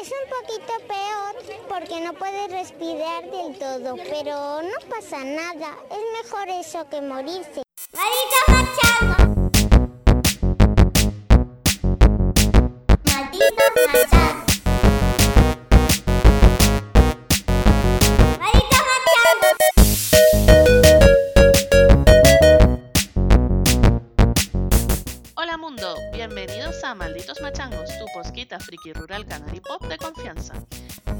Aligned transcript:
Es 0.00 0.08
un 0.08 0.30
poquito 0.30 0.72
peor 0.88 1.34
porque 1.68 2.00
no 2.00 2.14
puedes 2.14 2.50
respirar 2.50 3.30
del 3.30 3.58
todo, 3.58 3.96
pero 3.96 4.62
no 4.62 4.88
pasa 4.88 5.22
nada. 5.22 5.76
Es 5.90 6.24
mejor 6.24 6.48
eso 6.48 6.88
que 6.88 7.02
morirse. 7.02 7.62
¡Malditos 7.92 8.48
machados! 8.48 9.40
¡Malditos 13.04 14.30
mundo, 25.70 25.94
bienvenidos 26.12 26.82
a 26.84 26.94
Malditos 26.94 27.40
Machangos, 27.42 27.90
friki 28.58 28.92
rural 28.92 29.26
canary 29.26 29.60
pop 29.60 29.86
de 29.86 29.96
confianza. 29.98 30.54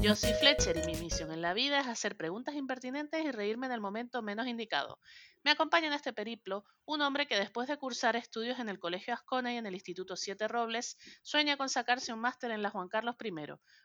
Yo 0.01 0.15
soy 0.15 0.33
Fletcher 0.33 0.77
y 0.77 0.85
mi 0.87 0.99
misión 0.99 1.31
en 1.31 1.41
la 1.41 1.53
vida 1.53 1.79
es 1.79 1.87
hacer 1.87 2.17
preguntas 2.17 2.55
impertinentes 2.55 3.23
y 3.23 3.31
reírme 3.31 3.67
en 3.67 3.71
el 3.71 3.81
momento 3.81 4.23
menos 4.23 4.47
indicado. 4.47 4.99
Me 5.43 5.51
acompaña 5.51 5.87
en 5.87 5.93
este 5.93 6.11
periplo 6.11 6.65
un 6.85 7.01
hombre 7.01 7.27
que 7.27 7.35
después 7.37 7.67
de 7.67 7.77
cursar 7.77 8.15
estudios 8.15 8.59
en 8.59 8.67
el 8.67 8.79
Colegio 8.79 9.13
Ascona 9.13 9.53
y 9.53 9.57
en 9.57 9.65
el 9.67 9.75
Instituto 9.75 10.15
Siete 10.15 10.47
Robles, 10.47 10.97
sueña 11.21 11.55
con 11.55 11.69
sacarse 11.69 12.13
un 12.13 12.19
máster 12.19 12.49
en 12.49 12.63
la 12.63 12.71
Juan 12.71 12.89
Carlos 12.89 13.15
I. 13.23 13.31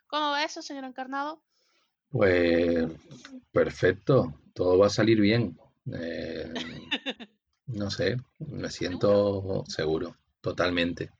¿Cómo 0.07 0.31
va 0.31 0.43
eso, 0.43 0.61
señor 0.63 0.85
Encarnado? 0.85 1.43
Pues 2.09 2.87
perfecto, 3.51 4.41
todo 4.53 4.77
va 4.79 4.87
a 4.87 4.89
salir 4.89 5.21
bien. 5.21 5.59
Eh, 5.93 6.51
no 7.67 7.91
sé, 7.91 8.17
me 8.39 8.71
siento 8.71 9.63
seguro, 9.67 10.17
totalmente. 10.41 11.11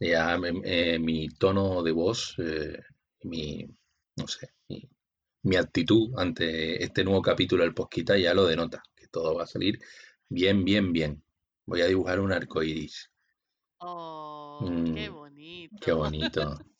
Ya 0.00 0.38
eh, 0.64 0.98
mi 0.98 1.28
tono 1.28 1.82
de 1.82 1.92
voz, 1.92 2.34
eh, 2.38 2.78
mi, 3.22 3.66
no 4.16 4.26
sé, 4.26 4.50
mi, 4.68 4.88
mi 5.44 5.56
actitud 5.56 6.12
ante 6.18 6.82
este 6.82 7.04
nuevo 7.04 7.22
capítulo 7.22 7.62
del 7.62 7.74
Posquita 7.74 8.16
ya 8.18 8.34
lo 8.34 8.44
denota, 8.46 8.82
que 8.94 9.06
todo 9.08 9.34
va 9.36 9.44
a 9.44 9.46
salir 9.46 9.78
bien, 10.28 10.64
bien, 10.64 10.92
bien. 10.92 11.22
Voy 11.66 11.80
a 11.80 11.86
dibujar 11.86 12.20
un 12.20 12.32
arco 12.32 12.62
iris. 12.62 13.10
Oh, 13.78 14.60
qué 14.94 15.10
Mm, 15.10 15.14
bonito. 15.14 15.76
Qué 15.80 15.92
bonito. 15.92 16.58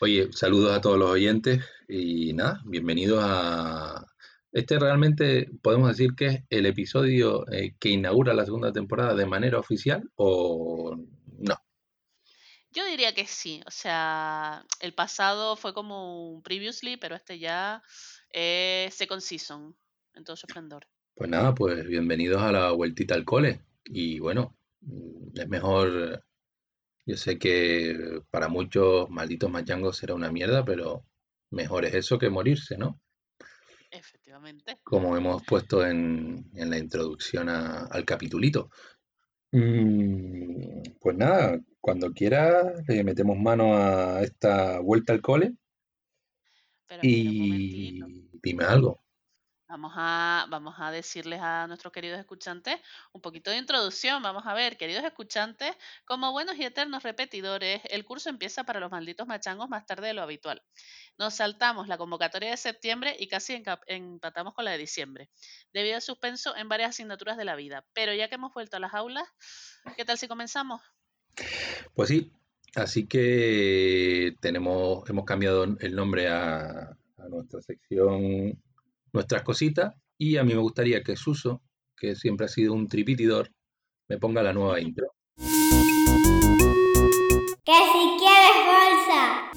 Oye, 0.00 0.32
saludos 0.32 0.72
a 0.72 0.80
todos 0.80 0.98
los 0.98 1.10
oyentes 1.10 1.62
y 1.88 2.32
nada, 2.32 2.62
bienvenidos 2.64 3.20
a... 3.22 4.06
Este 4.52 4.78
realmente 4.78 5.48
podemos 5.62 5.88
decir 5.90 6.14
que 6.16 6.26
es 6.26 6.44
el 6.50 6.66
episodio 6.66 7.48
eh, 7.52 7.76
que 7.78 7.90
inaugura 7.90 8.34
la 8.34 8.44
segunda 8.44 8.72
temporada 8.72 9.14
de 9.14 9.26
manera 9.26 9.58
oficial 9.58 10.10
o. 10.16 10.96
Yo 12.72 12.84
diría 12.86 13.12
que 13.14 13.26
sí, 13.26 13.60
o 13.66 13.70
sea, 13.70 14.64
el 14.80 14.94
pasado 14.94 15.56
fue 15.56 15.74
como 15.74 16.30
un 16.34 16.42
previously, 16.42 16.96
pero 16.96 17.16
este 17.16 17.38
ya 17.38 17.82
es 18.30 18.94
second 18.94 19.20
season 19.20 19.76
en 20.14 20.24
todo 20.24 20.36
su 20.36 20.46
esplendor. 20.46 20.86
Pues 21.14 21.28
nada, 21.28 21.52
pues 21.54 21.84
bienvenidos 21.86 22.40
a 22.42 22.52
la 22.52 22.70
vueltita 22.70 23.14
al 23.14 23.24
cole. 23.24 23.60
Y 23.84 24.20
bueno, 24.20 24.56
mm, 24.82 25.38
es 25.40 25.48
mejor, 25.48 26.24
yo 27.06 27.16
sé 27.16 27.38
que 27.38 28.20
para 28.30 28.48
muchos 28.48 29.10
malditos 29.10 29.50
machangos 29.50 29.96
será 29.96 30.14
una 30.14 30.30
mierda, 30.30 30.64
pero 30.64 31.04
mejor 31.50 31.84
es 31.84 31.94
eso 31.94 32.18
que 32.18 32.30
morirse, 32.30 32.78
¿no? 32.78 33.00
Efectivamente. 33.90 34.78
Como 34.84 35.16
hemos 35.16 35.42
puesto 35.42 35.84
en, 35.84 36.48
en 36.54 36.70
la 36.70 36.78
introducción 36.78 37.48
a- 37.48 37.86
al 37.86 38.04
capitulito. 38.04 38.70
Mm, 39.52 40.82
Pues 41.00 41.16
nada, 41.16 41.60
cuando 41.80 42.12
quiera 42.12 42.72
le 42.86 43.04
metemos 43.04 43.36
mano 43.38 43.74
a 43.76 44.22
esta 44.22 44.78
vuelta 44.80 45.12
al 45.12 45.20
cole 45.22 45.56
Pero 46.88 47.02
espera 47.04 47.30
un 47.30 47.38
momentito. 47.38 48.06
y 48.06 48.30
dime 48.42 48.64
algo. 48.64 49.00
Vamos 49.70 49.92
a, 49.94 50.46
vamos 50.48 50.74
a 50.78 50.90
decirles 50.90 51.38
a 51.40 51.68
nuestros 51.68 51.92
queridos 51.92 52.18
escuchantes 52.18 52.80
un 53.12 53.20
poquito 53.20 53.52
de 53.52 53.56
introducción. 53.56 54.20
Vamos 54.20 54.44
a 54.44 54.52
ver, 54.52 54.76
queridos 54.76 55.04
escuchantes, 55.04 55.76
como 56.04 56.32
buenos 56.32 56.56
y 56.56 56.64
eternos 56.64 57.04
repetidores, 57.04 57.80
el 57.88 58.04
curso 58.04 58.30
empieza 58.30 58.64
para 58.64 58.80
los 58.80 58.90
malditos 58.90 59.28
machangos 59.28 59.68
más 59.68 59.86
tarde 59.86 60.08
de 60.08 60.14
lo 60.14 60.22
habitual. 60.22 60.60
Nos 61.18 61.34
saltamos 61.34 61.86
la 61.86 61.98
convocatoria 61.98 62.50
de 62.50 62.56
septiembre 62.56 63.14
y 63.16 63.28
casi 63.28 63.62
empatamos 63.86 64.54
con 64.54 64.64
la 64.64 64.72
de 64.72 64.78
diciembre, 64.78 65.30
debido 65.72 65.94
al 65.94 66.02
suspenso 66.02 66.56
en 66.56 66.68
varias 66.68 66.90
asignaturas 66.90 67.36
de 67.36 67.44
la 67.44 67.54
vida. 67.54 67.84
Pero 67.92 68.12
ya 68.12 68.28
que 68.28 68.34
hemos 68.34 68.52
vuelto 68.52 68.76
a 68.76 68.80
las 68.80 68.92
aulas, 68.92 69.28
¿qué 69.96 70.04
tal 70.04 70.18
si 70.18 70.26
comenzamos? 70.26 70.80
Pues 71.94 72.08
sí, 72.08 72.32
así 72.74 73.06
que 73.06 74.34
tenemos, 74.40 75.08
hemos 75.08 75.24
cambiado 75.24 75.62
el 75.62 75.94
nombre 75.94 76.28
a, 76.28 76.96
a 77.18 77.28
nuestra 77.28 77.62
sección, 77.62 78.60
nuestras 79.12 79.42
cositas, 79.42 79.94
y 80.18 80.36
a 80.36 80.44
mí 80.44 80.54
me 80.54 80.60
gustaría 80.60 81.02
que 81.02 81.16
Suso, 81.16 81.62
que 81.96 82.14
siempre 82.14 82.46
ha 82.46 82.48
sido 82.48 82.72
un 82.74 82.88
tripitidor, 82.88 83.50
me 84.08 84.18
ponga 84.18 84.42
la 84.42 84.52
nueva 84.52 84.80
intro. 84.80 85.14
Que 87.64 87.76
si 87.92 88.16
quieres 88.18 88.56
bolsa. 88.66 89.50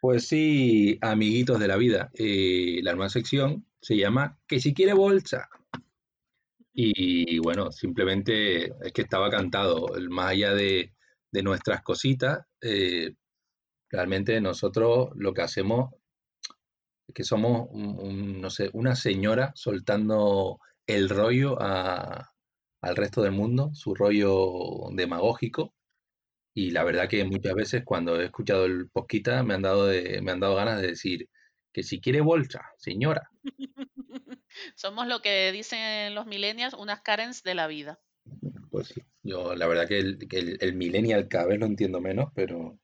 Pues 0.00 0.26
sí, 0.26 0.98
amiguitos 1.00 1.58
de 1.60 1.68
la 1.68 1.76
vida, 1.76 2.10
eh, 2.14 2.80
la 2.82 2.92
nueva 2.94 3.08
sección 3.08 3.66
se 3.80 3.96
llama 3.96 4.38
Que 4.46 4.58
si 4.60 4.74
quiere 4.74 4.94
bolsa. 4.94 5.48
Y 6.74 7.38
bueno, 7.38 7.70
simplemente 7.70 8.72
es 8.84 8.92
que 8.94 9.02
estaba 9.02 9.28
cantado, 9.30 9.94
el- 9.94 10.08
más 10.10 10.30
allá 10.30 10.54
de, 10.54 10.94
de 11.30 11.42
nuestras 11.42 11.82
cositas, 11.82 12.46
eh, 12.62 13.14
realmente 13.90 14.40
nosotros 14.40 15.10
lo 15.16 15.34
que 15.34 15.42
hacemos 15.42 15.94
que 17.14 17.24
somos, 17.24 17.68
un- 17.70 17.98
un, 18.00 18.40
no 18.40 18.50
sé, 18.50 18.70
una 18.72 18.94
señora 18.96 19.52
soltando 19.54 20.58
el 20.86 21.08
rollo 21.08 21.56
a- 21.60 22.30
al 22.82 22.96
resto 22.96 23.22
del 23.22 23.32
mundo, 23.32 23.70
su 23.74 23.94
rollo 23.94 24.90
demagógico. 24.92 25.74
Y 26.54 26.70
la 26.70 26.84
verdad 26.84 27.08
que 27.08 27.24
muchas 27.24 27.54
veces 27.54 27.82
cuando 27.84 28.20
he 28.20 28.26
escuchado 28.26 28.66
el 28.66 28.90
posquita 28.90 29.42
me 29.42 29.54
han 29.54 29.62
dado, 29.62 29.86
de- 29.86 30.20
me 30.22 30.32
han 30.32 30.40
dado 30.40 30.54
ganas 30.56 30.80
de 30.80 30.88
decir 30.88 31.28
que 31.72 31.82
si 31.82 32.00
quiere 32.00 32.20
bolsa, 32.20 32.62
señora. 32.78 33.30
Somos 34.76 35.06
lo 35.06 35.22
que 35.22 35.50
dicen 35.52 36.14
los 36.14 36.26
millennials, 36.26 36.74
unas 36.74 37.00
Karens 37.00 37.42
de 37.42 37.54
la 37.54 37.66
vida. 37.66 38.00
Pues 38.70 38.88
sí, 38.88 39.02
yo 39.22 39.54
la 39.54 39.66
verdad 39.66 39.86
que 39.88 39.98
el, 39.98 40.18
que 40.28 40.38
el, 40.38 40.58
el 40.60 40.74
millennial 40.74 41.28
cada 41.28 41.46
vez 41.46 41.58
lo 41.60 41.66
entiendo 41.66 42.00
menos, 42.00 42.30
pero 42.34 42.78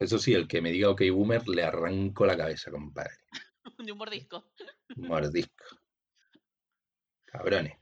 eso 0.00 0.18
sí, 0.18 0.32
el 0.32 0.48
que 0.48 0.62
me 0.62 0.72
diga 0.72 0.88
ok 0.88 1.02
boomer 1.12 1.46
le 1.46 1.62
arranco 1.62 2.24
la 2.24 2.36
cabeza, 2.36 2.70
compadre. 2.70 3.14
De 3.78 3.92
un 3.92 3.98
mordisco. 3.98 4.52
Mordisco. 4.96 5.64
Cabrones. 7.26 7.78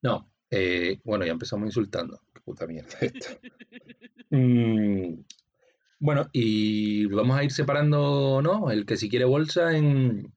No, 0.00 0.32
eh, 0.50 1.00
bueno, 1.04 1.24
ya 1.26 1.32
empezamos 1.32 1.66
insultando. 1.66 2.20
Qué 2.32 2.40
puta 2.40 2.66
mierda 2.66 2.96
esto. 3.00 3.38
Mm, 4.30 5.24
bueno, 6.00 6.28
y 6.32 7.06
vamos 7.06 7.36
a 7.36 7.44
ir 7.44 7.52
separando, 7.52 8.40
¿no? 8.42 8.70
El 8.70 8.86
que 8.86 8.96
si 8.96 9.10
quiere 9.10 9.24
bolsa 9.24 9.76
en 9.76 10.32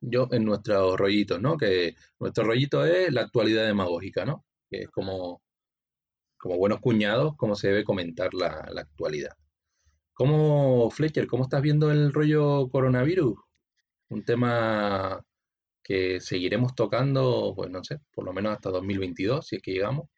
yo 0.00 0.28
en 0.30 0.44
nuestros 0.44 0.96
rollitos, 0.96 1.40
¿no? 1.40 1.56
Que 1.56 1.96
nuestro 2.20 2.44
rollito 2.44 2.84
es 2.84 3.12
la 3.12 3.22
actualidad 3.22 3.66
demagógica, 3.66 4.24
¿no? 4.24 4.44
Que 4.70 4.82
es 4.82 4.90
como, 4.90 5.42
como 6.38 6.56
buenos 6.56 6.80
cuñados, 6.80 7.34
cómo 7.36 7.56
se 7.56 7.68
debe 7.68 7.84
comentar 7.84 8.32
la, 8.34 8.68
la 8.72 8.82
actualidad. 8.82 9.36
¿Cómo, 10.16 10.90
Fletcher, 10.90 11.26
cómo 11.26 11.44
estás 11.44 11.60
viendo 11.60 11.90
el 11.90 12.10
rollo 12.10 12.70
coronavirus? 12.70 13.36
Un 14.08 14.24
tema 14.24 15.22
que 15.84 16.20
seguiremos 16.20 16.74
tocando, 16.74 17.52
pues 17.54 17.70
no 17.70 17.84
sé, 17.84 17.98
por 18.14 18.24
lo 18.24 18.32
menos 18.32 18.54
hasta 18.54 18.70
2022, 18.70 19.46
si 19.46 19.56
es 19.56 19.62
que 19.62 19.72
llegamos. 19.72 20.08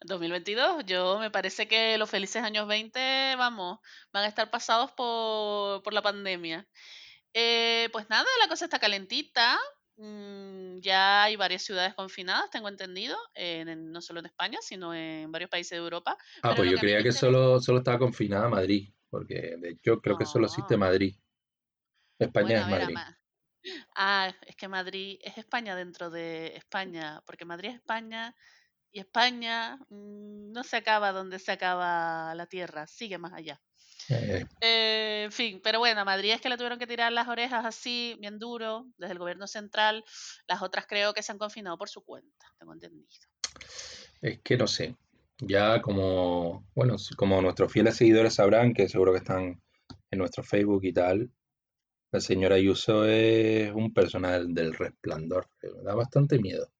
2022, 0.00 0.84
yo 0.84 1.20
me 1.20 1.30
parece 1.30 1.68
que 1.68 1.96
los 1.96 2.10
felices 2.10 2.42
años 2.42 2.66
20, 2.66 3.36
vamos, 3.36 3.78
van 4.12 4.24
a 4.24 4.26
estar 4.26 4.50
pasados 4.50 4.90
por, 4.96 5.84
por 5.84 5.92
la 5.92 6.02
pandemia. 6.02 6.66
Eh, 7.34 7.88
pues 7.92 8.10
nada, 8.10 8.26
la 8.40 8.48
cosa 8.48 8.64
está 8.64 8.80
calentita. 8.80 9.56
Mm, 9.96 10.78
ya 10.80 11.24
hay 11.24 11.36
varias 11.36 11.62
ciudades 11.62 11.94
confinadas, 11.94 12.50
tengo 12.50 12.68
entendido, 12.68 13.16
en- 13.34 13.68
en- 13.68 13.92
no 13.92 14.00
solo 14.02 14.20
en 14.20 14.26
España, 14.26 14.58
sino 14.62 14.94
en 14.94 15.32
varios 15.32 15.50
países 15.50 15.72
de 15.72 15.76
Europa. 15.78 16.16
Ah, 16.42 16.54
Pero 16.54 16.56
pues 16.56 16.68
yo 16.70 16.78
que 16.78 16.80
creía 16.80 17.02
que 17.02 17.12
solo, 17.12 17.60
solo 17.60 17.78
estaba 17.78 17.98
confinada 17.98 18.48
Madrid, 18.48 18.88
porque 19.10 19.56
de 19.58 19.70
hecho 19.70 20.00
creo 20.00 20.16
que 20.16 20.24
solo 20.26 20.46
existe 20.46 20.76
No, 20.76 20.78
Madrid. 20.78 21.14
España 22.18 22.58
bueno, 22.58 22.60
es 22.60 22.66
ver, 22.68 22.90
Madrid. 22.90 23.14
Ah, 23.96 24.32
es 24.46 24.56
que 24.56 24.68
Madrid 24.68 25.18
es 25.22 25.38
España 25.38 25.76
dentro 25.76 26.10
de 26.10 26.56
España, 26.56 27.22
porque 27.26 27.44
Madrid 27.44 27.70
es 27.70 27.76
España 27.76 28.36
y 28.92 29.00
España 29.00 29.78
mm, 29.90 30.52
no 30.52 30.64
se 30.64 30.78
acaba 30.78 31.12
donde 31.12 31.38
se 31.40 31.52
acaba 31.52 32.34
la 32.36 32.46
tierra, 32.48 32.86
sigue 32.88 33.18
más 33.18 33.34
allá. 33.34 33.62
Eh, 34.08 34.46
Eh, 34.60 35.22
en 35.24 35.32
fin, 35.32 35.60
pero 35.62 35.78
bueno, 35.78 36.00
a 36.00 36.04
Madrid 36.04 36.32
es 36.32 36.40
que 36.40 36.48
le 36.48 36.56
tuvieron 36.56 36.78
que 36.78 36.86
tirar 36.86 37.12
las 37.12 37.28
orejas 37.28 37.64
así, 37.64 38.16
bien 38.20 38.38
duro, 38.38 38.86
desde 38.98 39.12
el 39.12 39.18
gobierno 39.18 39.46
central. 39.46 40.04
Las 40.46 40.62
otras 40.62 40.86
creo 40.86 41.12
que 41.12 41.22
se 41.22 41.32
han 41.32 41.38
confinado 41.38 41.76
por 41.78 41.88
su 41.88 42.04
cuenta, 42.04 42.46
tengo 42.58 42.72
entendido. 42.72 43.06
es 44.20 44.40
que 44.42 44.56
no 44.56 44.66
sé. 44.66 44.94
Ya 45.38 45.82
como, 45.82 46.66
bueno, 46.74 46.96
como 47.16 47.42
nuestros 47.42 47.70
fieles 47.70 47.96
seguidores 47.96 48.34
sabrán, 48.34 48.72
que 48.72 48.88
seguro 48.88 49.12
que 49.12 49.18
están 49.18 49.60
en 50.10 50.18
nuestro 50.18 50.42
Facebook 50.42 50.84
y 50.84 50.92
tal, 50.92 51.30
la 52.10 52.20
señora 52.20 52.54
Ayuso 52.54 53.04
es 53.04 53.70
un 53.72 53.92
personal 53.92 54.54
del 54.54 54.72
resplandor, 54.72 55.50
que 55.60 55.68
me 55.68 55.82
da 55.82 55.94
bastante 55.94 56.38
miedo. 56.38 56.70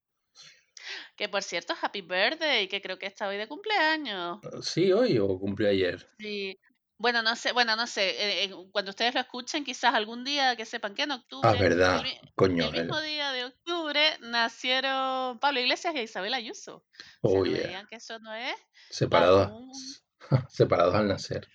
Que 1.17 1.29
por 1.29 1.43
cierto, 1.43 1.75
happy 1.81 2.03
birthday, 2.03 2.69
que 2.69 2.81
creo 2.81 2.99
que 2.99 3.07
está 3.07 3.29
hoy 3.29 3.37
de 3.37 3.49
cumpleaños. 3.49 4.39
Sí, 4.63 4.93
hoy 4.93 5.19
o 5.19 5.39
cumplió 5.39 5.69
ayer. 5.69 6.09
Sí. 6.19 6.59
Bueno, 6.99 7.23
no 7.23 7.37
sé, 7.37 7.53
bueno, 7.53 7.77
no 7.77 7.87
sé. 7.87 8.11
eh, 8.11 8.45
eh, 8.45 8.55
cuando 8.73 8.91
ustedes 8.91 9.15
lo 9.15 9.21
escuchen, 9.21 9.65
quizás 9.65 9.95
algún 9.95 10.25
día 10.25 10.57
que 10.57 10.65
sepan 10.65 10.95
que 10.95 11.03
en 11.03 11.11
octubre, 11.13 11.49
Ah, 11.49 11.53
verdad, 11.53 12.03
el, 12.05 12.31
coño. 12.35 12.65
el 12.67 12.73
mismo 12.73 13.01
día 13.03 13.33
de 13.33 13.45
octubre, 13.45 14.01
nacieron 14.21 15.39
Pablo 15.39 15.61
Iglesias 15.61 15.95
y 15.95 16.01
Isabel 16.01 16.33
Ayuso. 16.35 16.85
Oh, 17.21 17.45
no 17.45 17.53
digan 17.53 17.87
que 17.87 17.97
eso 17.97 18.19
no 18.19 18.33
es. 18.35 18.55
Separados, 18.91 19.51
un- 19.53 19.73
separados 20.49 20.95
al 20.95 21.09
nacer. 21.09 21.47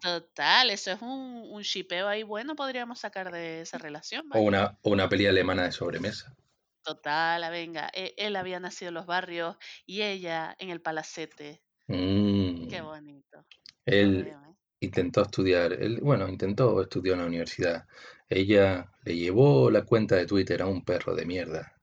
Total, 0.00 0.70
eso 0.70 0.92
es 0.92 1.02
un, 1.02 1.42
un 1.50 1.62
shipeo 1.62 2.06
ahí 2.06 2.22
bueno, 2.22 2.54
podríamos 2.54 3.00
sacar 3.00 3.32
de 3.32 3.62
esa 3.62 3.78
relación. 3.78 4.26
O 4.32 4.38
una, 4.40 4.78
o 4.82 4.90
una 4.90 5.08
peli 5.08 5.26
alemana 5.26 5.64
de 5.64 5.72
sobremesa. 5.72 6.36
Total, 6.84 7.42
ah, 7.42 7.50
venga. 7.50 7.90
e- 7.92 8.14
Él 8.16 8.36
había 8.36 8.60
nacido 8.60 8.90
en 8.90 8.94
los 8.94 9.06
barrios 9.06 9.56
y 9.86 10.02
ella 10.02 10.54
en 10.60 10.70
el 10.70 10.80
palacete. 10.80 11.62
Mm. 11.88 12.68
Qué 12.68 12.80
bonito. 12.80 13.38
Lo 13.38 13.92
Él. 13.92 14.32
Intentó 14.80 15.22
estudiar, 15.22 15.72
él, 15.72 16.00
bueno, 16.00 16.28
intentó 16.28 16.80
estudiar 16.82 17.14
en 17.14 17.20
la 17.20 17.26
universidad. 17.26 17.86
Ella 18.28 18.92
le 19.04 19.16
llevó 19.16 19.70
la 19.70 19.84
cuenta 19.84 20.16
de 20.16 20.26
Twitter 20.26 20.62
a 20.62 20.66
un 20.66 20.84
perro 20.84 21.14
de 21.14 21.24
mierda. 21.24 21.74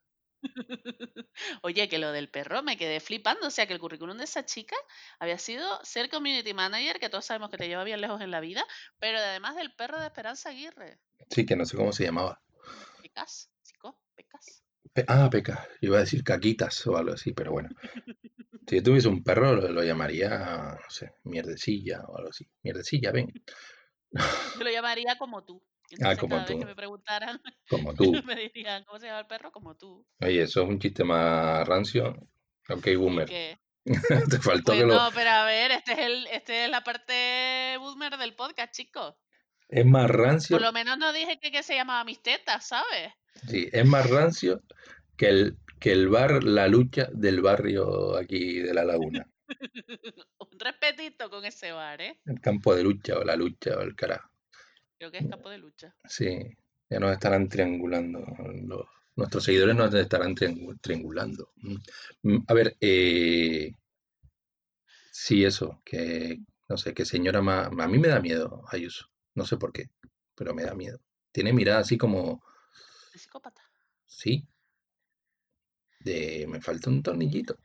Oye, 1.63 1.89
que 1.89 1.97
lo 1.97 2.12
del 2.12 2.30
perro 2.30 2.63
me 2.63 2.77
quedé 2.77 3.00
flipando. 3.00 3.47
O 3.47 3.51
sea, 3.51 3.68
que 3.68 3.74
el 3.74 3.80
currículum 3.80 4.18
de 4.18 4.25
esa 4.25 4.45
chica 4.45 4.75
había 5.19 5.38
sido 5.38 5.83
ser 5.83 6.09
community 6.09 6.53
manager, 6.53 7.00
que 7.00 7.09
todos 7.09 7.25
sabemos 7.25 7.50
que 7.50 7.57
te 7.57 7.68
lleva 7.68 7.83
bien 7.83 8.01
lejos 8.01 8.21
en 8.21 8.31
la 8.31 8.39
vida, 8.39 8.63
pero 9.00 9.18
además 9.18 9.56
del 9.56 9.74
perro 9.74 10.00
de 10.00 10.06
Esperanza 10.06 10.50
Aguirre. 10.50 11.00
Sí, 11.30 11.45
que 11.45 11.56
no 11.56 11.65
sé 11.65 11.75
cómo 11.75 11.91
se 11.91 12.03
llamaba. 12.03 12.41
Pecas, 13.01 13.50
chico, 13.63 13.98
pecas. 14.15 14.64
Ah, 15.07 15.30
Peca, 15.30 15.68
iba 15.81 15.97
a 15.97 16.01
decir 16.01 16.24
caquitas 16.24 16.86
o 16.88 16.95
algo 16.97 17.13
así, 17.13 17.33
pero 17.33 17.51
bueno. 17.51 17.69
Si 18.68 18.77
yo 18.77 18.81
tuviese 18.81 19.07
un 19.09 19.24
perro, 19.24 19.53
lo, 19.53 19.69
lo 19.69 19.83
llamaría, 19.83 20.27
no 20.81 20.89
sé, 20.89 21.12
mierdecilla 21.25 22.01
o 22.07 22.18
algo 22.18 22.31
así. 22.31 22.50
Mierdecilla, 22.63 23.12
ven, 23.12 23.31
Yo 24.57 24.63
lo 24.63 24.71
llamaría 24.71 25.18
como 25.19 25.44
tú. 25.45 25.63
Ah, 26.03 26.15
como 26.15 26.38
cada 26.38 26.45
vez 26.47 26.51
tú. 26.51 26.59
que 26.59 26.65
me 26.65 26.75
preguntaran, 26.75 27.39
como 27.69 27.94
tú. 27.94 28.12
me 28.25 28.36
dirían, 28.36 28.83
¿cómo 28.86 29.00
se 29.00 29.06
llama 29.06 29.19
el 29.19 29.27
perro? 29.27 29.51
Como 29.51 29.75
tú. 29.77 30.07
Oye, 30.19 30.42
eso 30.42 30.63
es 30.63 30.68
un 30.69 30.80
chiste 30.80 31.03
más 31.03 31.68
rancio. 31.68 32.15
Ok, 32.69 32.88
¿Y 32.88 32.95
boomer. 32.95 33.27
qué? 33.27 33.59
Te 33.83 34.39
faltó 34.39 34.71
que 34.71 34.80
lo... 34.80 34.95
Bueno, 34.95 35.09
pero 35.13 35.30
a 35.30 35.45
ver, 35.45 35.69
este 35.69 35.91
es 35.91 36.00
el, 36.00 36.27
este 36.31 36.63
es 36.63 36.69
la 36.71 36.83
parte 36.83 37.77
boomer 37.77 38.18
del 38.18 38.33
podcast, 38.33 38.74
chicos. 38.74 39.13
Es 39.69 39.86
más 39.86 40.09
rancio, 40.09 40.56
Por 40.57 40.65
lo 40.65 40.74
menos 40.74 40.98
no 40.98 41.13
dije 41.13 41.39
que, 41.39 41.51
que 41.51 41.62
se 41.62 41.75
llamaba 41.75 42.03
mis 42.03 42.19
tetas, 42.24 42.68
¿sabes? 42.68 43.13
Sí, 43.47 43.69
es 43.71 43.85
más 43.85 44.09
rancio 44.09 44.61
que 45.17 45.27
el, 45.29 45.57
que 45.79 45.91
el 45.91 46.09
bar 46.09 46.43
La 46.43 46.67
Lucha 46.67 47.09
del 47.13 47.41
barrio 47.41 48.15
aquí 48.17 48.59
de 48.59 48.73
La 48.73 48.83
Laguna. 48.83 49.27
Un 50.39 50.59
respetito 50.59 51.29
con 51.29 51.45
ese 51.45 51.71
bar, 51.71 52.01
¿eh? 52.01 52.19
El 52.25 52.39
campo 52.41 52.73
de 52.75 52.83
lucha 52.83 53.17
o 53.19 53.23
la 53.23 53.35
lucha 53.35 53.77
o 53.77 53.81
el 53.81 53.95
carajo. 53.95 54.29
Creo 54.97 55.11
que 55.11 55.17
es 55.19 55.27
campo 55.27 55.49
de 55.49 55.57
lucha. 55.59 55.93
Sí, 56.05 56.39
ya 56.89 56.99
nos 56.99 57.11
estarán 57.11 57.47
triangulando. 57.49 58.25
los- 58.63 58.87
nuestros 59.17 59.43
seguidores 59.45 59.75
nos 59.75 59.93
estarán 59.93 60.35
triangu- 60.35 60.77
triangulando. 60.81 61.51
Mm. 61.57 61.75
Mm, 62.23 62.43
A 62.47 62.53
ver, 62.53 62.75
eh, 62.81 63.71
sí, 65.11 65.43
eso, 65.45 65.81
que 65.85 66.39
no 66.67 66.77
sé, 66.77 66.93
que 66.93 67.05
señora 67.05 67.41
más. 67.41 67.67
A 67.67 67.88
mí 67.88 67.97
me 67.97 68.07
da 68.07 68.19
miedo, 68.19 68.63
Ayuso. 68.71 69.05
No 69.35 69.45
sé 69.45 69.57
por 69.57 69.71
qué, 69.71 69.89
pero 70.35 70.53
me 70.53 70.63
da 70.63 70.73
miedo. 70.75 70.99
Tiene 71.31 71.53
mirada 71.53 71.79
así 71.79 71.97
como, 71.97 72.43
De 73.15 73.19
psicópata. 73.19 73.62
sí, 74.06 74.45
de 76.01 76.45
me 76.50 76.59
falta 76.59 76.89
un 76.89 77.01
tornillito. 77.01 77.57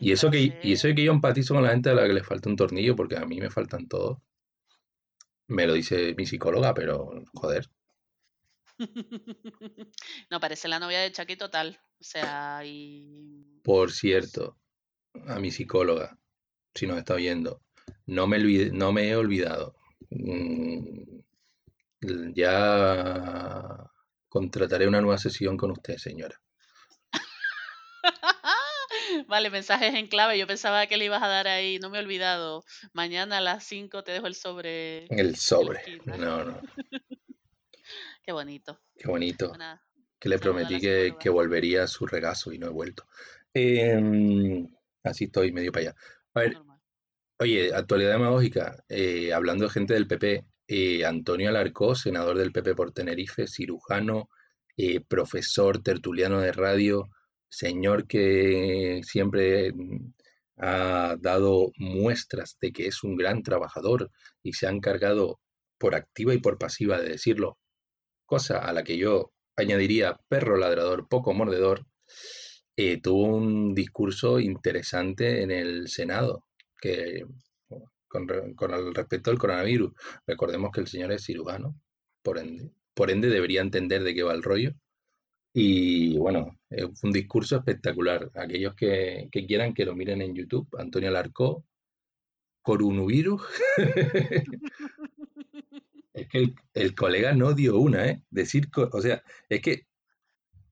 Y 0.00 0.10
Es 0.10 0.18
eso 0.18 0.30
que 0.32 0.58
y 0.60 0.72
eso 0.72 0.88
que 0.88 1.04
yo 1.04 1.12
empatizo 1.12 1.54
con 1.54 1.62
la 1.62 1.70
gente 1.70 1.90
a 1.90 1.94
la 1.94 2.04
que 2.06 2.14
le 2.14 2.24
falta 2.24 2.48
un 2.48 2.56
tornillo, 2.56 2.96
porque 2.96 3.16
a 3.16 3.24
mí 3.24 3.38
me 3.40 3.48
faltan 3.48 3.86
todos. 3.86 4.18
Me 5.46 5.68
lo 5.68 5.74
dice 5.74 6.14
mi 6.16 6.26
psicóloga, 6.26 6.74
pero 6.74 7.24
joder. 7.34 7.70
no, 10.30 10.40
parece 10.40 10.66
la 10.66 10.80
novia 10.80 10.98
de 10.98 11.12
Chucky 11.12 11.36
total. 11.36 11.78
O 12.00 12.04
sea, 12.04 12.60
y. 12.64 13.60
Por 13.62 13.92
cierto, 13.92 14.58
a 15.28 15.38
mi 15.38 15.52
psicóloga, 15.52 16.18
si 16.74 16.88
nos 16.88 16.98
está 16.98 17.14
oyendo, 17.14 17.62
no 18.06 18.26
me, 18.26 18.38
olvide- 18.38 18.72
no 18.72 18.92
me 18.92 19.08
he 19.10 19.16
olvidado. 19.16 19.76
Mm, 20.10 21.20
Ya 22.34 23.90
contrataré 24.36 24.86
una 24.86 25.00
nueva 25.00 25.16
sesión 25.16 25.56
con 25.56 25.70
usted, 25.70 25.96
señora. 25.96 26.38
Vale, 29.28 29.48
mensajes 29.48 29.94
en 29.94 30.08
clave. 30.08 30.38
Yo 30.38 30.46
pensaba 30.46 30.86
que 30.86 30.98
le 30.98 31.06
ibas 31.06 31.22
a 31.22 31.28
dar 31.28 31.48
ahí, 31.48 31.78
no 31.78 31.88
me 31.88 31.96
he 31.96 32.02
olvidado. 32.02 32.62
Mañana 32.92 33.38
a 33.38 33.40
las 33.40 33.64
5 33.64 34.04
te 34.04 34.12
dejo 34.12 34.26
el 34.26 34.34
sobre. 34.34 35.06
El 35.06 35.36
sobre. 35.36 35.80
No, 36.04 36.44
no, 36.44 36.60
Qué 38.22 38.32
bonito. 38.32 38.78
qué 38.94 39.08
bonito. 39.08 39.56
Que 40.18 40.28
le 40.28 40.38
prometí 40.38 40.80
que, 40.80 41.30
volvería 41.30 41.84
a 41.84 41.86
su 41.86 42.06
regazo 42.06 42.52
y 42.52 42.58
no 42.58 42.66
he 42.66 42.70
vuelto. 42.70 43.06
Em, 43.54 44.68
así 45.02 45.24
estoy 45.24 45.50
medio 45.50 45.72
para 45.72 45.86
allá. 45.86 45.96
A 46.34 46.40
ver, 46.40 46.52
normal. 46.52 46.78
Oye, 47.38 47.72
actualidad 47.74 48.12
demagógica, 48.12 48.84
eh, 48.90 49.32
hablando 49.32 49.64
de 49.64 49.70
gente 49.70 49.94
del 49.94 50.06
PP, 50.06 50.44
eh, 50.68 51.04
Antonio 51.04 51.48
Alarcó, 51.48 51.94
senador 51.94 52.38
del 52.38 52.52
PP 52.52 52.74
por 52.74 52.92
Tenerife, 52.92 53.46
cirujano, 53.46 54.28
eh, 54.76 55.00
profesor, 55.00 55.82
tertuliano 55.82 56.40
de 56.40 56.52
radio, 56.52 57.08
señor 57.48 58.06
que 58.06 59.00
siempre 59.04 59.72
mm, 59.72 60.12
ha 60.58 61.16
dado 61.20 61.72
muestras 61.78 62.56
de 62.60 62.72
que 62.72 62.86
es 62.86 63.02
un 63.04 63.16
gran 63.16 63.42
trabajador 63.42 64.10
y 64.42 64.52
se 64.54 64.66
ha 64.66 64.70
encargado 64.70 65.40
por 65.78 65.94
activa 65.94 66.34
y 66.34 66.38
por 66.38 66.58
pasiva 66.58 67.00
de 67.00 67.10
decirlo, 67.10 67.58
cosa 68.26 68.58
a 68.58 68.72
la 68.72 68.84
que 68.84 68.98
yo 68.98 69.32
añadiría 69.56 70.18
perro 70.28 70.56
ladrador, 70.56 71.08
poco 71.08 71.32
mordedor, 71.34 71.86
eh, 72.76 73.00
tuvo 73.00 73.24
un 73.24 73.74
discurso 73.74 74.38
interesante 74.40 75.42
en 75.42 75.50
el 75.50 75.88
Senado 75.88 76.44
que 76.80 77.24
con, 78.56 78.74
el 78.74 78.94
respecto 78.94 79.30
al 79.30 79.38
coronavirus, 79.38 79.92
recordemos 80.26 80.70
que 80.72 80.80
el 80.80 80.86
señor 80.86 81.12
es 81.12 81.24
cirujano, 81.24 81.78
por 82.22 82.38
ende, 82.38 82.70
por 82.94 83.10
ende 83.10 83.28
debería 83.28 83.60
entender 83.60 84.02
de 84.02 84.14
qué 84.14 84.22
va 84.22 84.32
el 84.34 84.42
rollo. 84.42 84.74
Y 85.52 86.18
bueno, 86.18 86.58
fue 86.68 87.08
un 87.08 87.12
discurso 87.12 87.56
espectacular. 87.56 88.30
Aquellos 88.34 88.74
que, 88.74 89.28
quieran 89.30 89.72
que 89.72 89.86
lo 89.86 89.94
miren 89.94 90.20
en 90.20 90.34
YouTube, 90.34 90.68
Antonio 90.78 91.08
Alarcó, 91.08 91.64
coronavirus. 92.62 93.42
es 96.12 96.28
que 96.28 96.54
el, 96.74 96.94
colega 96.94 97.32
no 97.32 97.54
dio 97.54 97.78
una, 97.78 98.06
¿eh? 98.08 98.22
Decir, 98.30 98.68
o 98.74 99.00
sea, 99.00 99.22
es 99.48 99.60
que 99.62 99.86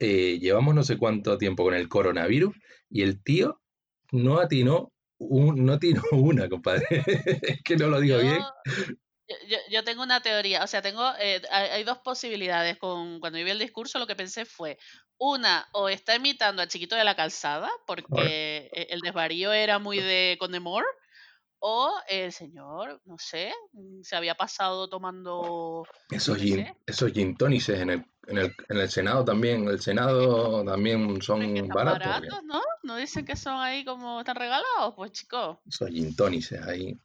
eh, 0.01 0.39
llevamos 0.39 0.75
no 0.75 0.83
sé 0.83 0.99
cuánto 0.99 1.39
tiempo 1.39 1.65
con 1.65 1.75
el 1.75 1.89
coronavirus 1.89 2.55
y 2.91 3.03
el 3.03 3.23
tío 3.23 3.61
no 4.13 4.39
atinó, 4.39 4.93
un, 5.29 5.65
no 5.65 5.75
atinó 5.75 6.03
una, 6.13 6.49
compadre. 6.49 6.87
es 7.43 7.63
que 7.63 7.77
no 7.77 7.89
lo 7.89 8.01
digo 8.01 8.17
Yo, 8.19 8.23
bien. 8.23 8.43
yo, 9.49 9.59
yo- 9.71 9.85
tengo 9.85 10.03
una 10.03 10.21
teoría, 10.21 10.63
o 10.65 10.67
sea, 10.67 10.83
tengo, 10.83 11.03
eh, 11.21 11.43
hay, 11.51 11.85
dos 11.85 11.99
posibilidades. 11.99 12.79
Con, 12.79 13.21
cuando 13.21 13.39
yo 13.39 13.45
vi 13.45 13.51
el 13.51 13.59
discurso, 13.59 13.99
lo 13.99 14.07
que 14.07 14.17
pensé 14.17 14.45
fue, 14.45 14.79
una, 15.19 15.67
o 15.73 15.89
está 15.89 16.15
imitando 16.17 16.63
a 16.63 16.69
Chiquito 16.69 16.97
de 16.97 17.05
la 17.05 17.17
Calzada, 17.17 17.71
porque 17.87 18.69
e- 18.73 18.87
el 18.91 19.01
desvarío 19.01 19.53
era 19.53 19.79
muy 19.79 19.99
de 19.99 20.37
Condemore, 20.39 20.87
o 21.67 21.91
el 22.11 22.31
señor, 22.31 23.01
no 23.07 23.17
sé, 23.17 23.51
mm, 23.73 24.03
se 24.03 24.17
había 24.17 24.35
pasado 24.35 24.87
tomando, 24.87 25.87
Esos 26.11 26.37
gin, 26.37 26.57
sé, 26.57 26.77
esos 26.85 27.11
gin 27.11 27.35
en 27.41 27.91
el, 27.91 28.05
en 28.27 28.37
el, 28.37 28.55
en 28.69 28.77
el 28.77 28.91
Senado 28.91 29.25
también, 29.25 29.67
el 29.69 29.81
Senado 29.81 30.63
también 30.63 31.09
es 31.09 31.15
que 31.21 31.25
son 31.25 31.69
baratos. 31.69 32.07
baratos, 32.07 32.45
¿no? 32.45 32.61
¿No 32.83 32.97
dicen 32.97 33.25
que 33.25 33.35
son 33.35 33.55
ahí 33.55 33.83
como 33.83 34.21
están 34.21 34.37
regalados? 34.37 34.95
Pues 34.95 35.13
chicos. 35.13 35.57
Esos 35.67 35.89
gin 35.89 36.15
tonices 36.15 36.61
ahí. 36.61 36.99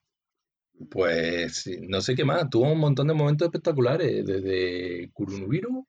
Pues 0.89 1.69
no 1.87 2.01
sé 2.01 2.13
qué 2.15 2.25
más, 2.25 2.49
tuvo 2.49 2.69
un 2.69 2.79
montón 2.79 3.07
de 3.07 3.13
momentos 3.13 3.45
espectaculares, 3.45 4.25
desde 4.25 5.09
coronavirus 5.13 5.85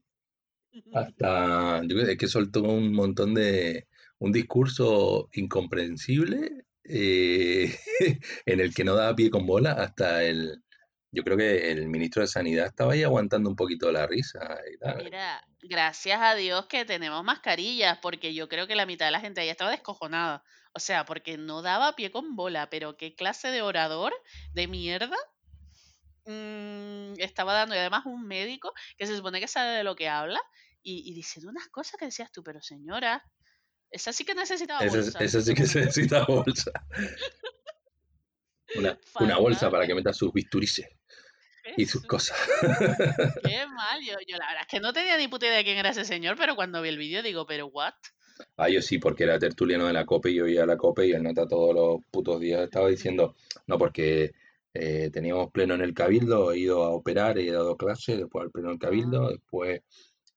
hasta, 0.95 1.83
yo 1.89 1.97
creo 1.97 2.17
que 2.17 2.29
soltó 2.29 2.62
un 2.62 2.93
montón 2.93 3.35
de, 3.35 3.89
un 4.21 4.31
discurso 4.31 5.29
incomprensible 5.33 6.67
eh, 6.92 7.75
en 8.47 8.61
el 8.61 8.75
que 8.75 8.85
no 8.85 8.94
daba 8.94 9.14
pie 9.14 9.30
con 9.30 9.47
bola 9.47 9.73
hasta 9.73 10.25
el, 10.25 10.62
yo 11.12 11.25
creo 11.25 11.37
que 11.37 11.73
el 11.73 11.88
ministro 11.88 12.23
de 12.23 12.28
Sanidad 12.28 12.66
estaba 12.66 12.92
ahí 12.92 13.02
aguantando 13.02 13.50
un 13.50 13.56
poquito 13.56 13.90
la 13.90 14.06
risa 14.06 14.59
y 14.73 14.78
tal. 14.78 15.04
Mira, 15.04 15.44
gracias 15.61 16.20
a 16.20 16.35
Dios 16.35 16.66
que 16.66 16.85
tenemos 16.85 17.25
mascarillas, 17.25 17.99
porque 17.99 18.32
yo 18.32 18.49
creo 18.49 18.66
que 18.66 18.76
la 18.76 18.87
mitad 18.87 19.06
de 19.06 19.12
la 19.12 19.20
gente 19.20 19.40
ahí 19.40 19.49
estaba 19.49 19.70
descojonada. 19.70 20.44
O 20.73 20.78
sea, 20.78 21.04
porque 21.04 21.37
no 21.37 21.62
daba 21.62 21.97
pie 21.97 22.12
con 22.12 22.37
bola, 22.37 22.70
pero 22.70 22.97
qué 22.97 23.16
clase 23.16 23.49
de 23.49 23.62
orador 23.62 24.12
de 24.52 24.68
mierda 24.68 25.16
mm, 26.26 27.14
estaba 27.18 27.54
dando. 27.54 27.75
Y 27.75 27.78
además 27.78 28.06
un 28.06 28.26
médico 28.26 28.73
que 28.97 29.06
se 29.06 29.16
supone 29.16 29.40
que 29.40 29.49
sabe 29.49 29.70
de 29.70 29.85
lo 29.85 29.97
que 29.97 30.09
habla 30.09 30.40
y, 30.80 31.11
y 31.11 31.14
diciendo 31.14 31.50
unas 31.50 31.66
cosas 31.68 31.97
que 31.99 32.04
decías 32.06 32.30
tú, 32.30 32.44
pero 32.44 32.62
señora, 32.62 33.25
esa 33.90 34.12
sí 34.12 34.25
que 34.25 34.35
necesitaba 34.35 34.85
Esa, 34.85 34.97
bolsa. 34.97 35.18
esa 35.18 35.40
sí 35.40 35.54
que 35.54 35.66
se 35.66 35.80
necesita 35.80 36.25
bolsa. 36.25 36.70
Una, 38.76 38.97
una 39.18 39.37
bolsa 39.38 39.68
para 39.68 39.85
que 39.85 39.94
meta 39.97 40.12
sus 40.12 40.32
bisturices 40.32 40.87
y 41.76 41.87
sus 41.87 42.06
cosas. 42.06 42.38
Qué 43.42 43.66
mal. 43.75 44.00
Yo, 44.00 44.14
yo 44.28 44.37
la 44.37 44.47
verdad 44.47 44.62
es 44.62 44.66
que 44.68 44.78
no 44.78 44.92
tenía 44.92 45.16
ni 45.16 45.26
puta 45.26 45.47
idea 45.47 45.56
de 45.56 45.64
quién 45.64 45.76
era 45.76 45.90
ese 45.90 46.04
señor, 46.04 46.37
pero 46.38 46.54
cuando 46.54 46.80
vi 46.80 46.88
el 46.88 46.99
vídeo 46.99 47.20
digo, 47.23 47.47
pero 47.47 47.66
what? 47.66 47.94
Ah, 48.56 48.68
yo 48.68 48.80
sí, 48.80 48.99
porque 48.99 49.25
era 49.25 49.38
tertuliano 49.40 49.87
de 49.87 49.92
la 49.92 50.06
COPE 50.06 50.30
y 50.30 50.35
yo 50.37 50.47
iba 50.47 50.62
a 50.62 50.66
la 50.66 50.76
COPE 50.76 51.09
y 51.09 51.12
el 51.12 51.23
nota 51.23 51.47
todos 51.49 51.75
los 51.75 52.00
putos 52.12 52.40
días 52.40 52.62
estaba 52.62 52.88
diciendo, 52.88 53.35
no, 53.66 53.76
porque 53.76 54.30
eh, 54.73 55.11
teníamos 55.12 55.50
pleno 55.50 55.75
en 55.75 55.82
el 55.82 55.92
Cabildo, 55.92 56.52
he 56.52 56.59
ido 56.61 56.85
a 56.85 56.90
operar, 56.90 57.38
he 57.38 57.50
dado 57.50 57.76
clase, 57.76 58.16
después 58.16 58.44
al 58.44 58.50
pleno 58.50 58.68
del 58.70 58.78
Cabildo, 58.78 59.26
Ah, 59.26 59.30
después 59.32 59.80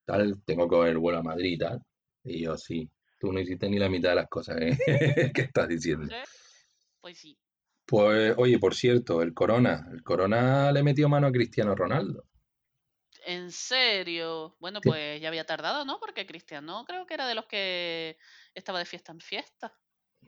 tal, 0.05 0.41
tengo 0.43 0.63
que 0.67 0.75
coger 0.75 0.89
el 0.91 0.97
vuelo 0.97 1.19
a 1.19 1.23
Madrid 1.23 1.51
y 1.53 1.57
tal. 1.59 1.81
Y 2.25 2.41
yo 2.41 2.57
sí, 2.57 2.89
tú 3.23 3.31
no 3.31 3.39
hiciste 3.39 3.69
ni 3.69 3.79
la 3.79 3.87
mitad 3.87 4.09
de 4.09 4.15
las 4.15 4.27
cosas 4.27 4.57
¿eh? 4.59 4.77
que 5.33 5.43
estás 5.43 5.65
diciendo. 5.69 6.13
Pues 6.99 7.17
sí. 7.17 7.37
Pues, 7.85 8.33
oye, 8.35 8.59
por 8.59 8.75
cierto, 8.75 9.21
el 9.21 9.33
Corona, 9.33 9.87
el 9.93 10.03
Corona 10.03 10.73
le 10.73 10.83
metió 10.83 11.07
mano 11.07 11.27
a 11.27 11.31
Cristiano 11.31 11.73
Ronaldo. 11.73 12.25
En 13.25 13.49
serio. 13.49 14.57
Bueno, 14.59 14.81
Sí, 14.83 14.89
pues 14.89 15.21
ya 15.21 15.29
había 15.29 15.45
tardado, 15.45 15.85
¿no? 15.85 16.01
Porque 16.01 16.25
Cristiano 16.25 16.83
creo 16.85 17.05
que 17.05 17.13
era 17.13 17.25
de 17.25 17.35
los 17.35 17.45
que 17.45 18.17
estaba 18.53 18.79
de 18.79 18.85
fiesta 18.85 19.13
en 19.13 19.21
fiesta. 19.21 19.73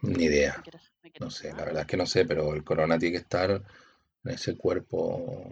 ni 0.02 0.24
idea, 0.24 0.54
¿Me 0.56 0.64
quieres, 0.64 0.94
me 1.04 1.12
no 1.20 1.30
sé, 1.30 1.52
la 1.52 1.66
verdad 1.66 1.82
es 1.82 1.88
que 1.88 1.98
no 1.98 2.06
sé, 2.06 2.24
pero 2.24 2.54
el 2.56 2.64
Corona 2.64 2.98
tiene 2.98 3.18
que 3.18 3.24
estar 3.24 3.52
en 3.52 4.32
ese 4.32 4.56
cuerpo 4.56 5.52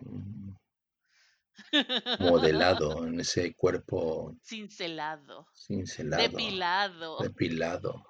modelado, 2.20 3.06
en 3.08 3.20
ese 3.20 3.54
cuerpo 3.56 4.36
Cincelado. 4.44 5.48
cincelado, 5.54 6.24
Depilado. 6.24 7.24
depilado. 7.24 8.06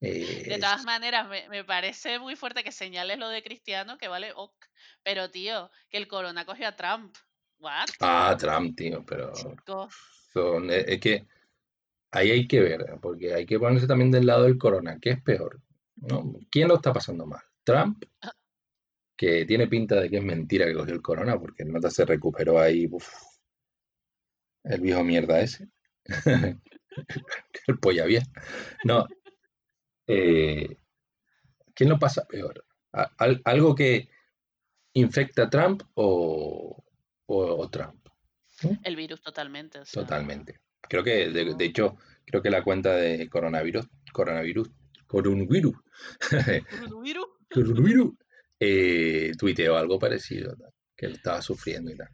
De 0.00 0.08
Eh, 0.08 0.58
todas 0.60 0.84
maneras, 0.84 1.28
me, 1.28 1.48
me 1.48 1.64
parece 1.64 2.18
muy 2.18 2.36
fuerte 2.36 2.62
que 2.62 2.70
señales 2.72 3.18
lo 3.18 3.28
de 3.28 3.42
Cristiano, 3.42 3.96
que 3.98 4.08
vale, 4.08 4.32
ok. 4.34 4.52
Pero, 5.02 5.30
tío, 5.30 5.70
que 5.88 5.96
el 5.96 6.06
corona 6.08 6.44
cogió 6.44 6.68
a 6.68 6.76
Trump. 6.76 7.16
¿What? 7.58 7.86
ah, 8.00 8.36
Trump, 8.38 8.76
tío, 8.76 9.04
pero 9.06 9.32
son- 10.32 10.70
es 10.70 10.84
es 10.86 11.00
que 11.00 11.26
ahí 12.12 12.30
hay 12.30 12.46
que 12.46 12.60
ver, 12.60 12.84
porque 13.00 13.34
hay 13.34 13.46
que 13.46 13.58
ponerse 13.58 13.86
también 13.86 14.10
del 14.10 14.26
lado 14.26 14.44
del 14.44 14.58
Corona, 14.58 14.98
¿qué 15.00 15.10
es 15.12 15.22
peor? 15.22 15.60
¿No? 15.96 16.34
¿Quién 16.50 16.68
lo 16.68 16.76
está 16.76 16.92
pasando 16.92 17.26
mal? 17.26 17.42
¿Trump? 17.64 18.04
Que 19.16 19.44
tiene 19.46 19.66
pinta 19.66 20.00
de 20.00 20.10
que 20.10 20.18
es 20.18 20.22
mentira 20.24 20.66
que 20.66 20.74
cogió 20.74 20.94
el 20.94 21.02
corona, 21.02 21.38
porque 21.38 21.62
el 21.62 21.72
nota 21.72 21.90
se 21.90 22.04
recuperó 22.04 22.58
ahí, 22.60 22.86
uf, 22.90 23.08
el 24.64 24.80
viejo 24.80 25.02
mierda 25.04 25.40
ese, 25.40 25.68
el 27.66 27.78
polla 27.80 28.04
bien. 28.04 28.22
No, 28.84 29.06
eh, 30.06 30.76
¿quién 31.74 31.88
lo 31.88 31.98
pasa 31.98 32.24
peor? 32.26 32.64
Al- 32.92 33.42
¿Algo 33.44 33.74
que 33.74 34.08
infecta 34.94 35.44
a 35.44 35.50
Trump 35.50 35.82
o, 35.94 36.82
o- 37.26 37.56
o 37.60 37.70
Trump? 37.70 38.06
El 38.82 38.96
virus 38.96 39.20
totalmente. 39.20 39.80
O 39.80 39.84
sea, 39.84 40.02
Totalmente. 40.02 40.60
Creo 40.88 41.02
que, 41.04 41.28
de, 41.28 41.54
de 41.54 41.64
hecho, 41.64 41.96
creo 42.24 42.40
que 42.42 42.48
la 42.50 42.62
cuenta 42.64 42.94
de 42.96 43.28
coronavirus, 43.28 43.86
coronavirus, 44.12 44.70
coronavirus, 45.06 45.74
¿Coronavirus? 47.52 48.14
Eh, 48.60 49.32
tuiteó 49.38 49.76
algo 49.76 49.98
parecido, 49.98 50.54
que 50.96 51.08
lo 51.08 51.14
estaba 51.14 51.42
sufriendo 51.42 51.90
y 51.90 51.96
tal. 51.96 52.08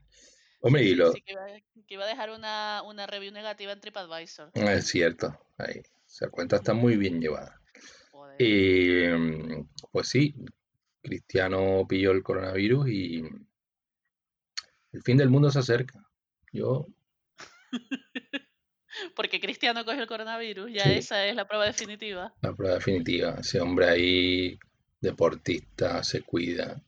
Hombre, 0.60 0.84
y 0.84 0.94
lo, 0.94 1.12
sí, 1.12 1.22
que 1.22 1.32
iba, 1.32 1.46
que 1.86 1.94
iba 1.94 2.04
a 2.04 2.08
dejar 2.08 2.30
una, 2.30 2.82
una 2.84 3.06
review 3.06 3.32
negativa 3.32 3.72
en 3.72 3.80
TripAdvisor. 3.80 4.50
es 4.54 4.86
cierto, 4.86 5.36
ahí, 5.58 5.82
esa 6.06 6.28
cuenta 6.28 6.56
está 6.56 6.74
muy 6.74 6.96
bien 6.96 7.20
llevada. 7.20 7.60
Eh, 8.38 9.14
pues 9.90 10.08
sí, 10.08 10.34
Cristiano 11.02 11.84
pilló 11.88 12.12
el 12.12 12.22
coronavirus 12.22 12.88
y 12.88 13.22
el 14.92 15.02
fin 15.02 15.16
del 15.16 15.30
mundo 15.30 15.50
se 15.50 15.58
acerca. 15.58 16.08
Yo, 16.52 16.86
Porque 19.16 19.40
Cristiano 19.40 19.84
cogió 19.84 20.02
el 20.02 20.06
coronavirus, 20.06 20.72
ya 20.72 20.84
sí, 20.84 20.92
esa 20.92 21.26
es 21.26 21.34
la 21.34 21.46
prueba 21.46 21.64
definitiva. 21.64 22.34
la 22.42 22.54
prueba 22.54 22.74
definitiva. 22.74 23.36
Ese 23.40 23.60
hombre 23.60 23.88
ahí, 23.88 24.58
deportista, 25.02 26.02
se 26.02 26.22
cuida. 26.22 26.82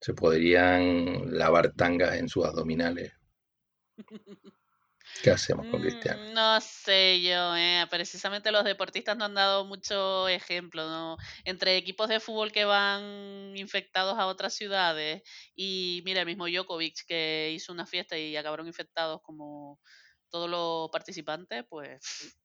Se 0.00 0.12
podrían 0.12 1.36
lavar 1.38 1.72
tangas 1.72 2.16
en 2.16 2.28
sus 2.28 2.44
abdominales. 2.44 3.12
¿Qué 5.22 5.30
hacemos 5.30 5.66
con 5.68 5.80
Cristiano? 5.80 6.20
Mm, 6.20 6.34
no 6.34 6.60
sé 6.60 7.22
yo, 7.22 7.56
eh, 7.56 7.86
precisamente 7.88 8.52
los 8.52 8.64
deportistas 8.64 9.16
no 9.16 9.24
han 9.24 9.34
dado 9.34 9.64
mucho 9.64 10.28
ejemplo, 10.28 10.86
¿no? 10.86 11.16
Entre 11.44 11.76
equipos 11.76 12.08
de 12.08 12.20
fútbol 12.20 12.52
que 12.52 12.64
van 12.66 13.56
infectados 13.56 14.18
a 14.18 14.26
otras 14.26 14.52
ciudades 14.52 15.22
y 15.54 16.02
mira, 16.04 16.20
el 16.20 16.26
mismo 16.26 16.46
Djokovic 16.46 17.06
que 17.06 17.52
hizo 17.54 17.72
una 17.72 17.86
fiesta 17.86 18.18
y 18.18 18.36
acabaron 18.36 18.66
infectados 18.66 19.22
como 19.22 19.80
todos 20.28 20.50
los 20.50 20.90
participantes, 20.90 21.64
pues 21.68 22.36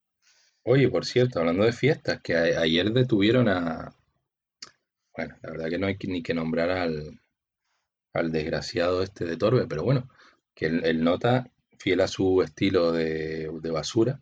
Oye, 0.64 0.88
por 0.90 1.06
cierto, 1.06 1.40
hablando 1.40 1.64
de 1.66 1.74
fiestas, 1.74 2.22
que 2.22 2.36
ayer 2.36 2.92
detuvieron 2.92 3.50
a... 3.50 3.96
Bueno, 5.16 5.36
la 5.42 5.52
verdad 5.52 5.70
que 5.70 5.78
no 5.78 5.88
hay 5.88 5.98
ni 6.08 6.22
que 6.24 6.34
nombrar 6.34 6.70
al, 6.70 7.20
al 8.14 8.32
desgraciado 8.32 9.04
este 9.04 9.26
de 9.26 9.38
Torbe, 9.38 9.68
pero 9.68 9.84
bueno, 9.84 10.10
que 10.56 10.68
el, 10.68 10.86
el 10.86 11.04
nota, 11.04 11.52
fiel 11.80 12.02
a 12.02 12.08
su 12.08 12.42
estilo 12.42 12.92
de, 12.94 13.50
de 13.62 13.72
basura, 13.72 14.22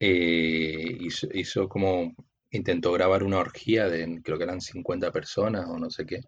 eh, 0.00 0.98
hizo, 1.00 1.28
hizo 1.34 1.68
como, 1.68 2.14
intentó 2.50 2.92
grabar 2.92 3.24
una 3.24 3.38
orgía 3.40 3.88
de, 3.88 4.22
creo 4.24 4.38
que 4.38 4.44
eran 4.44 4.60
50 4.60 5.12
personas 5.12 5.66
o 5.68 5.78
no 5.78 5.90
sé 5.90 6.06
qué. 6.06 6.20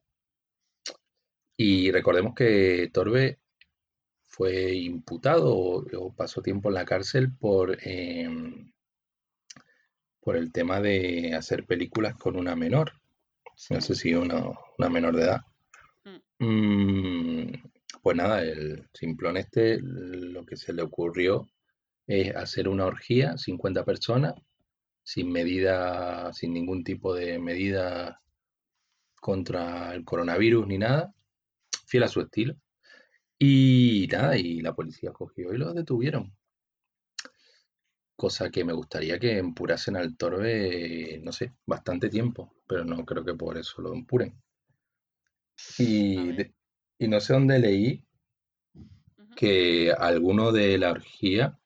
Y 1.56 1.90
recordemos 1.90 2.32
que 2.34 2.90
Torbe 2.92 3.40
fue 4.26 4.74
imputado 4.74 5.56
o, 5.56 5.84
o 5.98 6.14
pasó 6.14 6.42
tiempo 6.42 6.68
en 6.68 6.74
la 6.74 6.84
cárcel 6.84 7.32
por, 7.36 7.76
em, 7.82 8.72
por 10.20 10.36
el 10.36 10.50
tema 10.50 10.80
de 10.80 11.34
hacer 11.36 11.66
películas 11.66 12.16
con 12.16 12.34
una 12.34 12.56
menor, 12.56 12.94
no 13.70 13.80
sé 13.80 13.94
si 13.94 14.14
una, 14.14 14.50
una 14.78 14.88
menor 14.88 15.16
de 15.16 15.22
edad. 15.22 15.40
Mm. 16.04 16.46
Mm, 16.46 17.52
pues 18.02 18.16
nada, 18.16 18.42
el 18.42 18.88
simplón 18.92 19.36
este 19.36 19.78
lo 19.80 20.44
que 20.44 20.56
se 20.56 20.72
le 20.72 20.82
ocurrió 20.82 21.48
es 22.06 22.34
hacer 22.36 22.68
una 22.68 22.86
orgía, 22.86 23.38
50 23.38 23.84
personas, 23.84 24.34
sin 25.02 25.32
medida, 25.32 26.32
sin 26.32 26.52
ningún 26.52 26.84
tipo 26.84 27.14
de 27.14 27.38
medida 27.38 28.20
contra 29.20 29.94
el 29.94 30.04
coronavirus 30.04 30.66
ni 30.66 30.78
nada, 30.78 31.14
fiel 31.86 32.02
a 32.02 32.08
su 32.08 32.20
estilo. 32.20 32.56
Y 33.38 34.08
nada, 34.10 34.36
y 34.36 34.60
la 34.60 34.74
policía 34.74 35.12
cogió 35.12 35.52
y 35.52 35.58
lo 35.58 35.72
detuvieron. 35.72 36.34
Cosa 38.16 38.50
que 38.50 38.64
me 38.64 38.72
gustaría 38.72 39.20
que 39.20 39.38
empurasen 39.38 39.94
al 39.96 40.16
Torbe, 40.16 41.20
no 41.22 41.30
sé, 41.30 41.52
bastante 41.64 42.08
tiempo, 42.10 42.54
pero 42.66 42.84
no 42.84 43.04
creo 43.04 43.24
que 43.24 43.34
por 43.34 43.56
eso 43.56 43.80
lo 43.82 43.92
empuren. 43.94 44.42
Y, 45.78 46.32
de- 46.32 46.54
y 46.98 47.06
no 47.08 47.20
sé 47.20 47.32
dónde 47.34 47.58
leí 47.58 48.04
que 49.36 49.92
alguno 49.92 50.52
de 50.52 50.78
la 50.78 50.90
orgía 50.90 51.58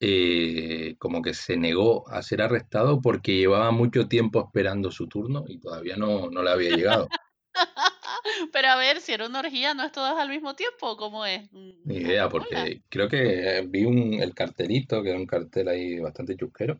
eh, 0.00 0.96
como 0.98 1.22
que 1.22 1.34
se 1.34 1.56
negó 1.56 2.08
a 2.10 2.22
ser 2.22 2.42
arrestado 2.42 3.00
porque 3.00 3.36
llevaba 3.36 3.70
mucho 3.72 4.08
tiempo 4.08 4.42
esperando 4.46 4.90
su 4.92 5.08
turno 5.08 5.44
y 5.48 5.58
todavía 5.60 5.96
no, 5.96 6.30
no 6.30 6.42
le 6.42 6.50
había 6.50 6.70
llegado. 6.72 7.08
Pero 8.52 8.68
a 8.68 8.76
ver, 8.76 9.00
si 9.00 9.12
era 9.12 9.26
una 9.26 9.40
orgía, 9.40 9.74
¿no 9.74 9.84
es 9.84 9.92
todas 9.92 10.16
al 10.18 10.28
mismo 10.28 10.54
tiempo? 10.54 10.96
¿Cómo 10.96 11.24
es? 11.26 11.50
Mm, 11.52 11.70
Ni 11.84 11.96
¿A 11.96 11.98
idea, 11.98 12.28
porque 12.28 12.82
creo 12.88 13.08
que 13.08 13.58
eh, 13.58 13.66
vi 13.66 13.84
un, 13.84 14.14
el 14.14 14.34
cartelito, 14.34 15.02
que 15.02 15.10
era 15.10 15.18
un 15.18 15.26
cartel 15.26 15.68
ahí 15.68 15.98
bastante 15.98 16.36
chusquero, 16.36 16.78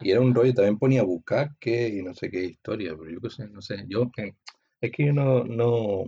y 0.00 0.10
era 0.12 0.20
un 0.20 0.34
rollo, 0.34 0.54
también 0.54 0.78
ponía 0.78 1.02
bucaque 1.04 1.88
y 1.88 2.02
no 2.02 2.14
sé 2.14 2.30
qué 2.30 2.44
historia, 2.44 2.96
pero 2.98 3.10
yo 3.10 3.20
qué 3.20 3.30
sé, 3.30 3.48
no 3.48 3.62
sé, 3.62 3.84
yo 3.88 4.10
que- 4.10 4.36
es 4.80 4.92
que 4.92 5.06
yo 5.06 5.12
no, 5.12 5.44
no, 5.44 6.04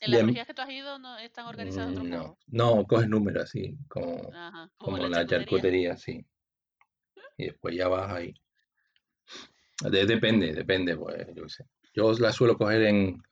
¿En 0.00 0.10
las 0.10 0.22
orgías 0.22 0.46
que 0.46 0.52
tú 0.52 0.60
has 0.60 0.68
ido 0.70 0.98
no 0.98 1.16
están 1.16 1.46
organizadas 1.46 1.90
otro 1.90 2.04
no, 2.04 2.18
modo? 2.18 2.38
no, 2.48 2.86
coges 2.86 3.08
números 3.08 3.44
así, 3.44 3.76
como, 3.88 4.30
Ajá, 4.32 4.70
como 4.78 4.96
como 4.96 5.08
la 5.08 5.26
charcutería, 5.26 5.96
sí, 5.96 6.24
y 7.36 7.44
después 7.44 7.76
ya 7.76 7.88
vas 7.88 8.10
ahí. 8.10 8.34
De- 9.80 10.06
depende, 10.06 10.52
depende, 10.54 10.96
pues, 10.96 11.26
yo 11.34 11.42
qué 11.44 11.48
sé. 11.48 11.64
Yo 11.94 12.12
la 12.14 12.32
suelo 12.32 12.56
coger 12.56 12.82
en, 12.82 13.22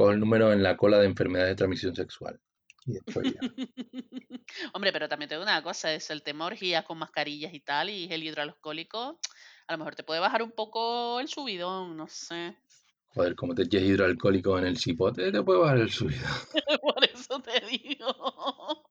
cojo 0.00 0.12
el 0.12 0.20
número 0.20 0.50
en 0.52 0.62
la 0.62 0.78
cola 0.78 0.98
de 0.98 1.06
enfermedades 1.06 1.52
de 1.52 1.56
transmisión 1.56 1.94
sexual, 1.94 2.40
y 2.86 2.92
después 2.92 3.34
ya. 3.34 3.40
Hombre, 4.72 4.92
pero 4.92 5.08
también 5.08 5.28
te 5.28 5.34
digo 5.34 5.42
una 5.42 5.62
cosa, 5.62 5.92
es 5.92 6.08
el 6.08 6.22
tema 6.22 6.46
orgías 6.46 6.86
con 6.86 6.98
mascarillas 6.98 7.52
y 7.52 7.60
tal, 7.60 7.90
y 7.90 8.10
el 8.10 8.22
hidroalcohólico. 8.22 9.20
a 9.66 9.72
lo 9.72 9.78
mejor 9.78 9.94
te 9.94 10.02
puede 10.02 10.20
bajar 10.20 10.42
un 10.42 10.52
poco 10.52 11.20
el 11.20 11.28
subidón, 11.28 11.98
no 11.98 12.08
sé. 12.08 12.56
Joder, 13.08 13.34
como 13.34 13.54
te 13.54 13.64
eches 13.64 13.82
hidroalcohólico 13.82 14.58
en 14.58 14.66
el 14.66 14.78
cipote, 14.78 15.30
te 15.30 15.42
puede 15.42 15.60
bajar 15.60 15.78
el 15.78 15.90
subido. 15.90 16.26
Por 16.82 17.04
eso 17.04 17.40
te 17.40 17.60
digo. 17.66 18.86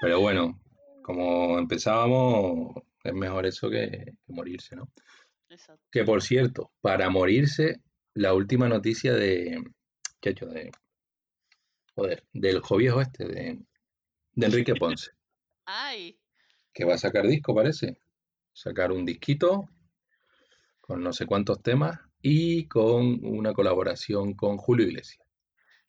Pero 0.00 0.20
bueno, 0.20 0.60
como 1.04 1.58
empezábamos, 1.58 2.74
es 3.04 3.14
mejor 3.14 3.46
eso 3.46 3.70
que, 3.70 4.12
que 4.26 4.32
morirse, 4.32 4.74
¿no? 4.74 4.90
Exacto. 5.48 5.84
Que 5.92 6.02
por 6.02 6.22
cierto, 6.22 6.72
para 6.80 7.10
morirse, 7.10 7.82
la 8.14 8.34
última 8.34 8.68
noticia 8.68 9.12
de. 9.14 9.62
¿Qué 10.20 10.30
ha 10.30 10.32
hecho? 10.32 10.46
De. 10.46 10.70
Joder, 11.94 12.24
del 12.32 12.60
joviejo 12.60 13.00
este, 13.00 13.26
de, 13.26 13.58
de 14.32 14.46
Enrique 14.46 14.74
Ponce, 14.74 15.10
Ay, 15.66 16.18
que 16.72 16.84
va 16.84 16.94
a 16.94 16.98
sacar 16.98 17.26
disco, 17.26 17.54
parece. 17.54 17.98
Sacar 18.54 18.92
un 18.92 19.04
disquito 19.04 19.68
con 20.80 21.02
no 21.02 21.12
sé 21.12 21.26
cuántos 21.26 21.62
temas 21.62 21.98
y 22.20 22.66
con 22.68 23.24
una 23.24 23.52
colaboración 23.54 24.34
con 24.34 24.56
Julio 24.58 24.86
Iglesias. 24.86 25.26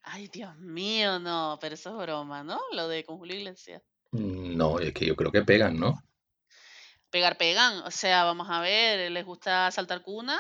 ay, 0.02 0.28
Dios 0.28 0.56
mío, 0.58 1.20
no, 1.20 1.58
pero 1.62 1.76
eso 1.76 1.90
es 1.92 2.06
broma, 2.06 2.44
¿no? 2.44 2.60
Lo 2.74 2.88
de 2.88 3.04
con 3.04 3.18
Julio 3.18 3.36
Iglesias. 3.38 3.82
Mm, 4.12 4.56
No, 4.56 4.80
es 4.80 4.94
que 4.94 5.06
yo 5.06 5.16
creo 5.16 5.32
que 5.32 5.44
pegan, 5.44 5.78
¿no? 5.78 5.94
Pegar, 7.10 7.38
pegan. 7.38 7.78
O 7.86 7.92
sea, 7.92 8.24
vamos 8.24 8.48
a 8.50 8.60
ver, 8.62 9.12
les 9.12 9.26
gusta 9.26 9.70
saltar 9.72 10.02
cuna 10.02 10.40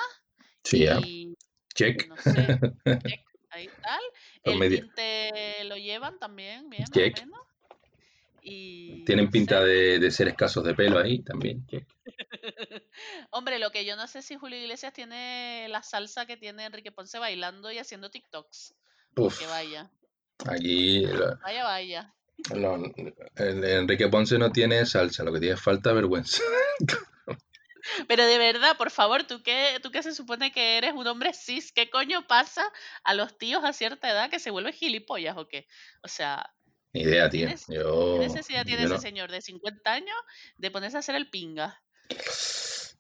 Sí, 0.63 0.80
ya. 0.86 1.00
y 1.06 1.36
Check. 1.75 2.08
no 2.08 2.18
sé, 2.18 2.34
check, 3.08 3.22
ahí 3.50 3.70
tal. 3.82 4.01
El 4.44 4.58
media- 4.60 4.82
tinte 4.82 5.63
lo 5.65 5.75
llevan 5.77 6.20
también, 6.20 6.70
bien, 6.70 6.86
Check. 6.86 7.20
menos. 7.22 7.39
Y 8.46 9.06
Tienen 9.06 9.25
no 9.25 9.32
pinta 9.32 9.60
sé. 9.62 9.65
de, 9.68 10.00
de 10.00 10.12
ser 10.12 10.27
escasos 10.27 10.65
de 10.65 10.74
pelo 10.75 11.00
ahí 11.00 11.24
también. 11.24 11.65
Check. 11.68 11.88
Hombre, 13.32 13.58
lo 13.58 13.72
que 13.72 13.86
yo 13.86 13.96
no 13.96 14.06
sé 14.08 14.22
si 14.22 14.36
Julio 14.36 14.60
Iglesias 14.60 14.92
tiene 14.94 15.68
la 15.70 15.82
salsa 15.82 16.25
que 16.25 16.36
tiene 16.36 16.65
Enrique 16.65 16.92
Ponce 16.92 17.20
bailando 17.20 17.72
y 17.72 17.77
haciendo 17.77 18.12
TikToks. 18.12 18.75
Que 19.15 19.46
vaya, 19.46 19.89
aquí 20.46 21.06
vaya, 21.06 21.63
vaya. 21.63 22.13
el 23.38 23.63
Enrique 23.63 24.10
Ponce 24.10 24.38
no 24.39 24.51
tiene 24.51 24.86
salsa, 24.86 25.24
lo 25.24 25.32
que 25.32 25.39
tiene 25.39 25.56
es 25.56 25.62
falta 25.62 25.94
vergüenza. 25.94 26.42
Pero 28.08 28.25
de 28.25 28.38
verdad, 28.38 28.78
por 28.78 28.92
favor, 28.92 29.24
tú 29.25 29.44
que, 29.44 29.80
tú 29.82 29.92
que 29.92 30.04
se 30.04 30.13
supone 30.13 30.52
que 30.52 30.78
eres 30.78 30.94
un 30.94 31.08
hombre 31.08 31.34
cis, 31.34 31.72
¿qué 31.74 31.90
coño 31.90 32.28
pasa 32.28 32.63
a 33.04 33.13
los 33.13 33.38
tíos 33.38 33.63
a 33.63 33.74
cierta 33.74 34.10
edad 34.10 34.30
que 34.30 34.40
se 34.40 34.52
vuelven 34.52 34.74
gilipollas 34.74 35.38
o 35.38 35.48
qué? 35.48 35.68
O 36.04 36.08
sea, 36.08 36.54
Ni 36.94 37.02
idea, 37.02 37.30
¿qué, 37.30 37.30
tío. 37.30 37.48
nes- 37.48 37.66
qué 38.12 38.20
Yo, 38.20 38.20
necesidad 38.20 38.66
tiene 38.66 38.84
yo 38.84 38.86
ese 38.86 38.96
no, 38.96 39.00
señor 39.00 39.32
de 39.32 39.42
50 39.42 39.94
años 39.94 40.16
de 40.58 40.72
ponerse 40.72 40.98
a 40.98 41.02
hacer 41.02 41.16
el 41.16 41.30
pinga? 41.30 41.84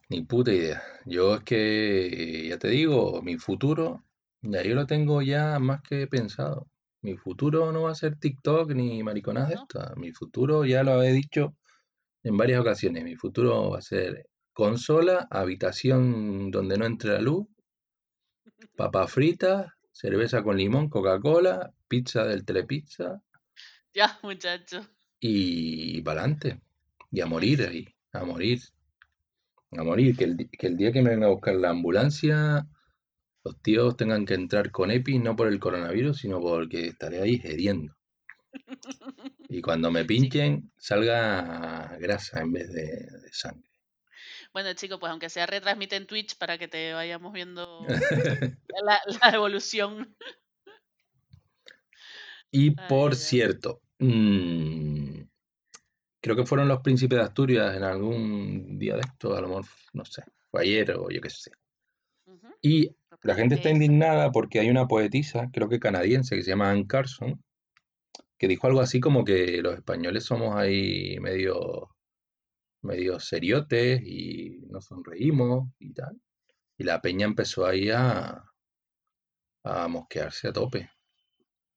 ni 0.09 0.21
puta 0.23 0.51
idea. 0.53 0.81
Yo 1.05 1.35
es 1.35 1.43
que, 1.43 2.47
ya 2.49 2.57
te 2.57 2.67
digo, 2.69 3.21
mi 3.21 3.37
futuro, 3.37 4.05
ya 4.41 4.61
yo 4.63 4.75
lo 4.75 4.85
tengo 4.87 5.21
ya 5.21 5.59
más 5.59 5.81
que 5.81 6.07
pensado. 6.07 6.67
Mi 7.01 7.17
futuro 7.17 7.71
no 7.71 7.83
va 7.83 7.91
a 7.91 7.95
ser 7.95 8.17
TikTok 8.17 8.71
ni 8.73 9.03
mariconadas 9.03 9.49
de 9.49 9.55
estas. 9.55 9.95
Mi 9.97 10.11
futuro, 10.11 10.65
ya 10.65 10.83
lo 10.83 11.01
he 11.03 11.11
dicho 11.11 11.55
en 12.23 12.37
varias 12.37 12.61
ocasiones, 12.61 13.03
mi 13.05 13.15
futuro 13.17 13.71
va 13.71 13.79
a 13.79 13.81
ser 13.81 14.27
consola, 14.53 15.27
habitación 15.29 16.51
donde 16.51 16.77
no 16.77 16.85
entre 16.85 17.11
la 17.13 17.21
luz, 17.21 17.47
papas 18.75 19.11
fritas, 19.11 19.71
cerveza 19.91 20.43
con 20.43 20.57
limón, 20.57 20.89
Coca-Cola, 20.89 21.71
pizza 21.87 22.23
del 22.25 22.45
Telepizza 22.45 23.21
Ya, 23.93 24.19
muchacho. 24.23 24.87
y 25.19 26.01
para 26.01 26.21
adelante. 26.21 26.61
Y 27.11 27.21
a 27.21 27.25
morir 27.27 27.61
ahí, 27.63 27.87
a 28.11 28.23
morir, 28.25 28.59
a 29.71 29.83
morir. 29.83 30.17
Que 30.17 30.23
el, 30.25 30.49
que 30.49 30.67
el 30.67 30.77
día 30.77 30.91
que 30.91 31.01
me 31.01 31.11
venga 31.11 31.27
a 31.27 31.31
buscar 31.31 31.55
la 31.55 31.69
ambulancia, 31.69 32.65
los 33.43 33.61
tíos 33.61 33.95
tengan 33.97 34.25
que 34.25 34.33
entrar 34.33 34.71
con 34.71 34.89
EPI, 34.91 35.19
no 35.19 35.35
por 35.35 35.47
el 35.47 35.59
coronavirus, 35.59 36.17
sino 36.17 36.39
porque 36.39 36.87
estaré 36.87 37.21
ahí 37.21 37.39
hediendo. 37.43 37.95
Y 39.49 39.61
cuando 39.61 39.91
me 39.91 40.03
pinchen, 40.05 40.71
salga 40.77 41.95
grasa 41.99 42.41
en 42.41 42.53
vez 42.53 42.71
de, 42.73 42.83
de 43.21 43.29
sangre. 43.31 43.69
Bueno, 44.53 44.73
chicos, 44.73 44.99
pues 44.99 45.09
aunque 45.09 45.29
sea 45.29 45.45
retransmite 45.45 45.95
en 45.95 46.05
Twitch 46.05 46.37
para 46.37 46.57
que 46.57 46.67
te 46.67 46.93
vayamos 46.93 47.33
viendo 47.33 47.85
la, 48.85 49.01
la 49.21 49.29
evolución. 49.29 50.15
Y 52.51 52.71
por 52.71 53.13
ay, 53.13 53.17
cierto, 53.17 53.81
mm, 53.97 55.21
creo 56.21 56.35
que 56.35 56.45
fueron 56.45 56.67
los 56.67 56.81
príncipes 56.81 57.17
de 57.17 57.25
Asturias 57.25 57.75
en 57.75 57.83
algún 57.83 58.77
día 58.77 58.93
de 58.93 59.01
esto, 59.01 59.35
a 59.35 59.41
lo 59.41 59.47
mejor, 59.47 59.65
no 59.93 60.05
sé, 60.05 60.23
fue 60.51 60.61
ayer 60.61 60.91
o 60.91 61.09
yo 61.09 61.19
qué 61.19 61.31
sé. 61.31 61.51
Y 62.61 62.95
la 63.23 63.35
gente 63.35 63.55
está 63.55 63.69
indignada 63.69 64.31
porque 64.31 64.59
hay 64.59 64.69
una 64.69 64.87
poetisa, 64.87 65.49
creo 65.51 65.67
que 65.67 65.79
canadiense, 65.79 66.35
que 66.35 66.43
se 66.43 66.51
llama 66.51 66.69
Anne 66.69 66.85
Carson, 66.87 67.43
que 68.37 68.47
dijo 68.47 68.67
algo 68.67 68.81
así 68.81 68.99
como 68.99 69.25
que 69.25 69.61
los 69.61 69.75
españoles 69.75 70.25
somos 70.25 70.55
ahí 70.55 71.17
medio, 71.19 71.89
medio 72.83 73.19
seriotes 73.19 74.01
y 74.03 74.59
nos 74.69 74.85
sonreímos 74.85 75.69
y 75.79 75.93
tal. 75.93 76.19
Y 76.77 76.83
la 76.85 77.01
peña 77.01 77.25
empezó 77.25 77.65
ahí 77.65 77.89
a, 77.89 78.43
a 79.63 79.87
mosquearse 79.87 80.47
a 80.47 80.53
tope. 80.53 80.89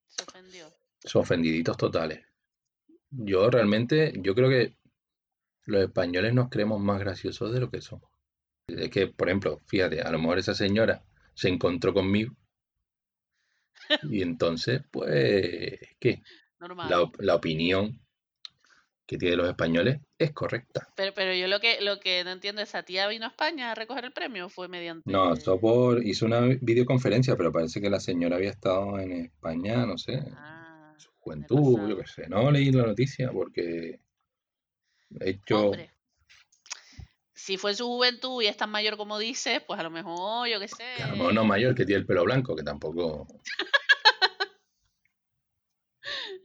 Se 0.09 0.23
ofendió. 0.23 0.67
Son 1.05 1.23
ofendiditos 1.23 1.77
totales. 1.77 2.21
Yo 3.11 3.51
realmente, 3.51 4.13
yo 4.21 4.35
creo 4.35 4.49
que 4.51 4.77
los 5.67 5.83
españoles 5.83 6.35
nos 6.35 6.49
creemos 6.51 6.81
más 6.81 7.01
graciosos 7.01 7.53
de 7.53 7.61
lo 7.61 7.71
que 7.71 7.81
somos. 7.81 8.11
Es 8.69 8.91
que, 8.91 9.07
por 9.09 9.29
ejemplo, 9.29 9.61
fíjate, 9.67 10.01
a 10.03 10.11
lo 10.11 10.19
mejor 10.19 10.39
esa 10.39 10.55
señora 10.55 11.05
se 11.35 11.49
encontró 11.49 11.95
conmigo 11.95 12.35
y 14.11 14.23
entonces, 14.23 14.83
pues, 14.91 15.79
¿qué? 16.01 16.23
La, 16.61 16.67
Normal. 16.69 16.93
op- 17.03 17.21
la 17.21 17.35
opinión 17.37 18.01
que 19.07 19.17
tienen 19.17 19.39
los 19.39 19.49
españoles 19.49 20.01
es 20.19 20.33
correcta. 20.33 20.89
Pero, 20.97 21.13
pero 21.15 21.33
yo 21.33 21.47
lo 21.47 21.61
que, 21.61 21.81
lo 21.81 22.01
que 22.01 22.25
no 22.25 22.33
entiendo, 22.33 22.61
¿esa 22.61 22.83
tía 22.83 23.07
vino 23.07 23.25
a 23.25 23.29
España 23.29 23.71
a 23.71 23.75
recoger 23.75 24.05
el 24.05 24.13
premio 24.13 24.47
o 24.47 24.49
fue 24.49 24.69
mediante...? 24.69 25.11
No, 25.11 25.37
Sopor 25.37 26.05
hizo 26.05 26.27
una 26.27 26.41
videoconferencia, 26.41 27.37
pero 27.37 27.53
parece 27.53 27.81
que 27.81 27.89
la 27.89 28.01
señora 28.01 28.37
había 28.37 28.51
estado 28.51 28.99
en 28.99 29.13
España, 29.13 29.87
no 29.87 29.97
sé, 29.97 30.23
Ah, 30.35 30.91
en 30.93 31.01
su 31.01 31.11
juventud, 31.19 31.89
yo 31.89 31.97
qué 31.97 32.07
sé. 32.07 32.29
No 32.29 32.51
leí 32.51 32.73
la 32.73 32.85
noticia 32.85 33.31
porque 33.31 34.01
he 35.21 35.31
hecho... 35.31 35.67
Hombre, 35.67 35.93
si 37.33 37.59
fue 37.59 37.71
en 37.71 37.77
su 37.77 37.87
juventud 37.87 38.43
y 38.43 38.47
es 38.47 38.57
tan 38.57 38.71
mayor 38.71 38.97
como 38.97 39.21
dices, 39.21 39.63
pues 39.65 39.79
a 39.79 39.85
lo 39.85 39.91
mejor, 39.91 40.49
yo 40.49 40.59
qué 40.59 40.67
Que 40.67 41.03
a 41.03 41.09
lo 41.09 41.17
mejor 41.17 41.35
no 41.35 41.43
sé, 41.43 41.47
mayor, 41.47 41.75
que 41.77 41.87
tiene 41.87 42.01
el 42.01 42.07
pelo 42.07 42.25
blanco, 42.25 42.57
que 42.57 42.65
tampoco 42.65 43.29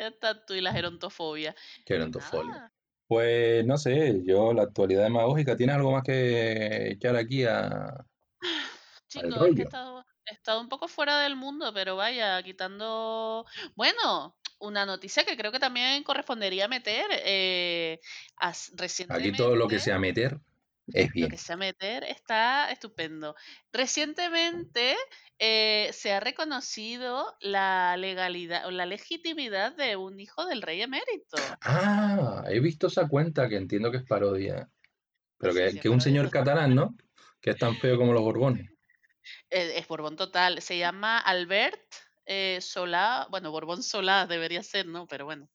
tú 0.48 0.54
y 0.54 0.62
la 0.62 0.72
gerontofobia. 0.74 1.56
que 1.86 1.94
gerontofolio. 1.96 2.52
Nada, 2.52 2.72
Pues 3.08 3.66
no 3.66 3.78
sé, 3.78 4.22
yo 4.26 4.54
la 4.54 4.64
actualidad 4.64 5.04
demagógica, 5.04 5.56
¿tiene 5.56 5.74
algo 5.74 5.92
más 5.92 6.04
que 6.04 6.92
echar 6.92 7.16
aquí 7.16 7.44
a, 7.46 8.06
chicos, 9.08 9.48
es 9.50 9.56
que 9.56 9.62
he 9.62 9.66
estado, 9.66 10.06
he 10.26 10.34
estado 10.34 10.62
un 10.62 10.70
poco 10.70 10.88
fuera 10.88 11.20
del 11.22 11.36
mundo, 11.36 11.72
pero 11.74 11.96
vaya, 11.96 12.42
quitando... 12.44 13.46
Bueno, 13.76 14.38
una 14.60 14.86
noticia 14.86 15.24
que 15.26 15.36
creo 15.36 15.52
que 15.52 15.60
también 15.60 16.04
correspondería 16.04 16.68
meter. 16.68 17.06
eh, 17.12 18.00
as- 18.38 18.72
Aquí 19.10 19.32
todo 19.34 19.56
lo 19.56 19.68
que 19.68 19.76
recientemente, 19.76 19.80
sea 19.80 20.00
meter 20.00 20.40
es 20.94 21.12
lo 21.16 21.28
que 21.28 21.38
sea 21.38 21.58
meter 21.58 22.04
está 22.04 22.72
estupendo. 22.72 23.36
Recientemente 23.72 24.96
eh, 25.40 25.90
se 25.94 26.14
ha 26.14 26.20
reconocido 26.20 27.36
la 27.42 27.96
legalidad 27.98 28.66
o 28.68 28.72
la 28.72 28.86
legitimidad 28.86 29.76
de 29.76 29.96
un 29.96 30.20
hijo 30.20 30.46
del 30.46 30.62
rey 30.62 30.82
emérito. 30.82 31.38
Ah, 31.62 32.44
he 32.50 32.60
visto 32.60 32.88
esa 32.88 33.08
cuenta 33.08 33.48
que 33.50 33.58
entiendo 33.58 33.92
que 33.92 33.98
es 33.98 34.06
parodia, 34.06 34.70
pero 35.38 35.54
Sí, 35.54 35.60
que, 35.60 35.72
sí, 35.72 35.80
que 35.80 35.90
un 35.90 36.02
señor 36.02 36.30
catalán, 36.30 36.76
¿no? 36.76 36.96
Que 37.42 37.52
es 37.52 37.58
tan 37.58 37.76
feo 37.76 37.98
como 37.98 38.14
los 38.14 38.22
Borbones. 38.22 38.72
Eh, 39.50 39.74
es 39.78 39.88
Borbón 39.88 40.16
total. 40.16 40.62
Se 40.62 40.78
llama 40.78 41.20
Albert 41.20 41.82
eh, 42.26 42.60
Solá. 42.62 43.28
Bueno, 43.30 43.52
Borbón 43.52 43.84
Solá 43.84 44.28
debería 44.28 44.64
ser, 44.64 44.86
¿no? 44.88 45.08
Pero 45.08 45.26
bueno. 45.26 45.50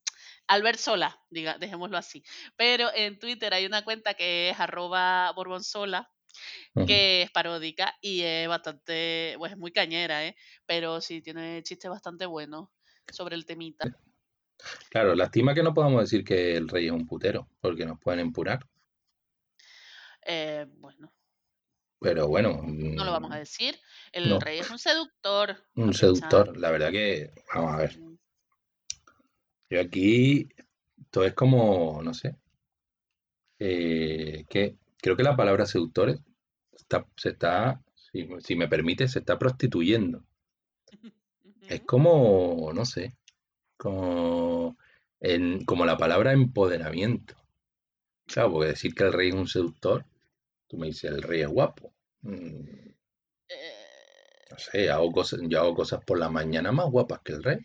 Albert 0.49 0.79
Sola, 0.79 1.19
diga, 1.31 1.59
dejémoslo 1.59 1.97
así. 1.99 2.23
Pero 2.57 2.91
en 2.95 3.19
Twitter 3.19 3.53
hay 3.55 3.67
una 3.67 3.85
cuenta 3.85 4.15
que 4.15 4.51
es 4.51 4.61
arroba 4.61 5.33
Borbón 5.33 5.65
Sola, 5.65 6.11
Ujú. 6.75 6.87
que 6.87 7.23
es 7.23 7.31
paródica 7.31 7.95
y 8.01 8.23
es 8.23 8.49
bastante, 8.49 9.35
pues 9.39 9.53
es 9.53 9.59
muy 9.59 9.73
cañera, 9.73 10.25
¿eh? 10.27 10.37
Pero 10.67 11.01
sí 11.01 11.23
tiene 11.23 11.63
chistes 11.63 11.91
bastante 11.91 12.27
buenos 12.27 12.69
sobre 13.11 13.37
el 13.37 13.47
temita. 13.47 13.85
Claro, 14.91 15.15
lástima 15.15 15.55
que 15.55 15.63
no 15.63 15.75
podamos 15.75 16.01
decir 16.03 16.25
que 16.25 16.57
el 16.57 16.69
rey 16.69 16.87
es 16.87 16.93
un 16.93 17.07
putero, 17.07 17.49
porque 17.61 17.87
nos 17.87 17.99
pueden 18.01 18.21
empurar. 18.21 18.67
Eh, 20.23 20.67
bueno, 20.79 21.13
Pero 22.01 22.29
bueno, 22.29 22.63
no 22.63 23.05
lo 23.05 23.13
vamos 23.13 23.31
a 23.33 23.37
mm, 23.37 23.39
decir. 23.39 23.79
El 24.13 24.29
no, 24.31 24.39
rey 24.39 24.59
es 24.59 24.71
un 24.71 24.79
seductor, 24.79 25.57
un 25.77 25.95
seductor. 25.95 26.57
La 26.57 26.71
verdad 26.71 26.91
que, 26.91 27.31
vamos 27.55 27.75
a 27.75 27.77
ver, 27.79 28.01
yo 29.71 29.81
aquí, 29.81 30.49
esto 30.99 31.25
es 31.25 31.35
como, 31.35 32.01
no 32.03 32.15
sé, 32.15 32.37
eh, 33.59 34.45
¿qué, 34.49 34.77
creo 34.99 35.17
que 35.17 35.23
la 35.23 35.37
palabra 35.37 35.67
seductores 35.67 36.21
está, 36.73 37.07
se 37.17 37.31
está, 37.31 37.83
si, 37.95 38.29
si 38.41 38.57
me 38.57 38.69
permite, 38.69 39.09
se 39.09 39.21
está 39.21 39.39
prostituyendo. 39.39 40.25
Es 41.69 41.83
como, 41.83 42.73
no 42.75 42.85
sé, 42.85 43.17
como, 43.77 44.77
en, 45.21 45.65
como 45.67 45.87
la 45.87 45.97
palabra 45.99 46.33
empoderamiento. 46.33 47.37
Claro, 48.27 48.53
porque 48.53 48.69
decir 48.71 48.95
que 48.95 49.05
el 49.05 49.13
rey 49.15 49.29
es 49.31 49.35
un 49.35 49.49
seductor, 49.49 50.05
tú 50.69 50.79
me 50.79 50.89
dices, 50.89 51.11
el 51.13 51.23
rey 51.23 51.43
es 51.43 51.49
guapo. 51.49 51.95
Mm, 52.23 52.63
Eh, 53.49 54.47
no 54.51 54.59
sé, 54.59 54.91
hago 54.91 55.13
cosas, 55.13 55.41
yo 55.49 55.61
hago 55.61 55.75
cosas 55.75 56.05
por 56.05 56.19
la 56.19 56.29
mañana 56.31 56.73
más 56.73 56.91
guapas 56.91 57.21
que 57.25 57.33
el 57.33 57.43
rey. 57.45 57.59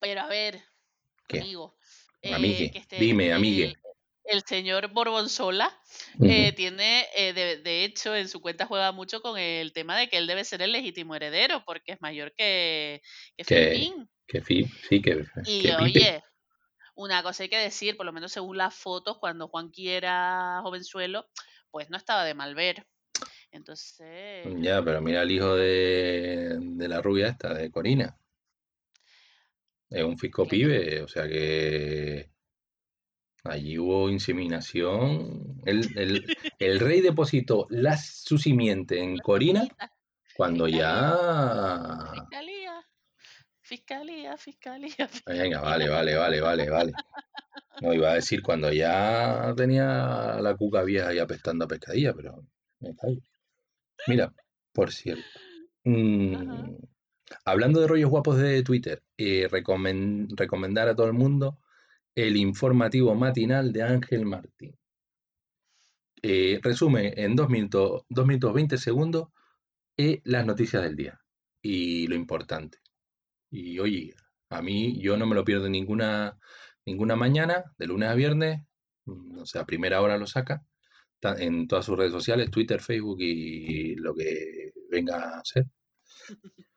Pero 0.00 0.22
a 0.22 0.26
ver, 0.26 0.60
¿Qué? 1.28 1.40
amigo, 1.40 1.76
eh, 2.22 2.34
Amigue, 2.34 2.70
que 2.72 2.78
este, 2.78 2.96
dime, 2.96 3.32
amigue. 3.32 3.74
el 4.24 4.42
señor 4.42 4.88
Borbonzola 4.88 5.70
eh, 6.22 6.52
tiene, 6.52 7.06
eh, 7.16 7.32
de, 7.32 7.58
de 7.58 7.84
hecho, 7.84 8.14
en 8.14 8.28
su 8.28 8.40
cuenta 8.40 8.66
juega 8.66 8.92
mucho 8.92 9.20
con 9.22 9.38
el 9.38 9.72
tema 9.72 9.96
de 9.96 10.08
que 10.08 10.18
él 10.18 10.26
debe 10.26 10.44
ser 10.44 10.62
el 10.62 10.72
legítimo 10.72 11.14
heredero 11.14 11.62
porque 11.64 11.92
es 11.92 12.00
mayor 12.00 12.32
que, 12.36 13.02
que 13.36 13.44
Que, 13.44 13.94
que 14.26 14.40
sí, 14.42 14.66
que, 14.88 15.24
Y 15.46 15.62
que 15.62 15.68
pipe. 15.68 15.82
oye, 15.82 16.22
una 16.94 17.22
cosa 17.22 17.42
hay 17.44 17.48
que 17.48 17.58
decir, 17.58 17.96
por 17.96 18.06
lo 18.06 18.12
menos 18.12 18.32
según 18.32 18.56
las 18.58 18.74
fotos, 18.74 19.18
cuando 19.18 19.48
Juanqui 19.48 19.88
era 19.90 20.60
jovenzuelo, 20.62 21.28
pues 21.70 21.88
no 21.90 21.96
estaba 21.96 22.24
de 22.24 22.34
mal 22.34 22.54
ver. 22.54 22.86
Entonces, 23.52 24.46
Ya, 24.60 24.82
pero 24.82 25.00
mira 25.00 25.22
el 25.22 25.30
hijo 25.30 25.56
de, 25.56 26.56
de 26.60 26.88
la 26.88 27.00
rubia 27.02 27.28
esta, 27.28 27.52
de 27.54 27.70
Corina. 27.70 28.16
Es 29.90 30.04
un 30.04 30.16
fisco 30.16 30.46
pibe, 30.46 31.02
o 31.02 31.08
sea 31.08 31.26
que 31.28 32.30
allí 33.44 33.78
hubo 33.78 34.08
inseminación. 34.08 35.60
El, 35.64 35.88
el, 35.98 36.36
el 36.58 36.80
rey 36.80 37.00
depositó 37.00 37.66
la, 37.70 37.96
su 37.96 38.38
simiente 38.38 39.00
en 39.00 39.18
Corina 39.18 39.66
cuando 40.36 40.68
ya... 40.68 41.16
fiscalía, 42.14 42.86
fiscalía, 43.60 44.36
fiscalía, 44.36 45.10
Venga, 45.26 45.60
vale, 45.60 45.88
vale, 45.88 46.14
vale, 46.16 46.40
vale, 46.40 46.70
vale. 46.70 46.92
No, 47.80 47.92
iba 47.92 48.10
a 48.10 48.14
decir 48.14 48.42
cuando 48.42 48.72
ya 48.72 49.52
tenía 49.56 50.38
la 50.40 50.56
cuca 50.56 50.82
vieja 50.82 51.12
y 51.14 51.18
apestando 51.18 51.64
a 51.64 51.68
pescadilla, 51.68 52.14
pero 52.14 52.44
me. 52.80 52.94
Mira, 54.06 54.32
por 54.72 54.92
cierto, 54.92 55.24
mm, 55.84 56.74
hablando 57.44 57.80
de 57.80 57.86
rollos 57.88 58.10
guapos 58.10 58.38
de 58.38 58.62
Twitter, 58.62 59.02
eh, 59.16 59.48
recomen- 59.50 60.28
recomendar 60.36 60.88
a 60.88 60.94
todo 60.96 61.06
el 61.06 61.12
mundo 61.14 61.58
el 62.14 62.36
informativo 62.36 63.14
matinal 63.14 63.72
de 63.72 63.82
Ángel 63.82 64.26
Martín. 64.26 64.76
Eh, 66.22 66.60
resume 66.62 67.14
en 67.16 67.34
dos 67.34 67.48
minutos, 67.48 68.02
dos 68.08 68.26
minutos 68.26 68.52
20 68.54 68.76
segundos 68.76 69.28
eh, 69.96 70.20
las 70.24 70.46
noticias 70.46 70.82
del 70.82 70.96
día 70.96 71.20
y 71.62 72.06
lo 72.08 72.14
importante. 72.16 72.78
Y 73.50 73.78
oye, 73.80 74.14
a 74.50 74.62
mí 74.62 75.00
yo 75.00 75.16
no 75.16 75.26
me 75.26 75.34
lo 75.36 75.44
pierdo 75.44 75.68
ninguna, 75.70 76.38
ninguna 76.86 77.16
mañana, 77.16 77.64
de 77.78 77.86
lunes 77.86 78.10
a 78.10 78.14
viernes, 78.14 78.62
mm, 79.06 79.38
o 79.40 79.46
sea, 79.46 79.62
a 79.62 79.66
primera 79.66 80.02
hora 80.02 80.18
lo 80.18 80.26
saca, 80.26 80.64
en 81.22 81.68
todas 81.68 81.86
sus 81.86 81.98
redes 81.98 82.12
sociales, 82.12 82.50
Twitter, 82.50 82.80
Facebook 82.80 83.18
y 83.20 83.96
lo 83.96 84.14
que 84.14 84.72
venga 84.90 85.38
a 85.40 85.44
ser. 85.44 85.66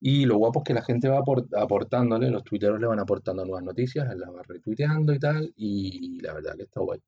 Y 0.00 0.26
lo 0.26 0.36
guapo 0.36 0.60
es 0.60 0.64
que 0.64 0.74
la 0.74 0.82
gente 0.82 1.08
va 1.08 1.18
aport- 1.18 1.48
aportándole, 1.56 2.30
los 2.30 2.44
tuiteros 2.44 2.78
le 2.80 2.86
van 2.86 3.00
aportando 3.00 3.44
nuevas 3.44 3.64
noticias, 3.64 4.06
él 4.10 4.20
las 4.20 4.30
va 4.30 4.42
retuiteando 4.42 5.12
y 5.12 5.18
tal, 5.18 5.52
y 5.56 6.20
la 6.20 6.34
verdad 6.34 6.56
que 6.56 6.64
está 6.64 6.80
guay. 6.80 7.00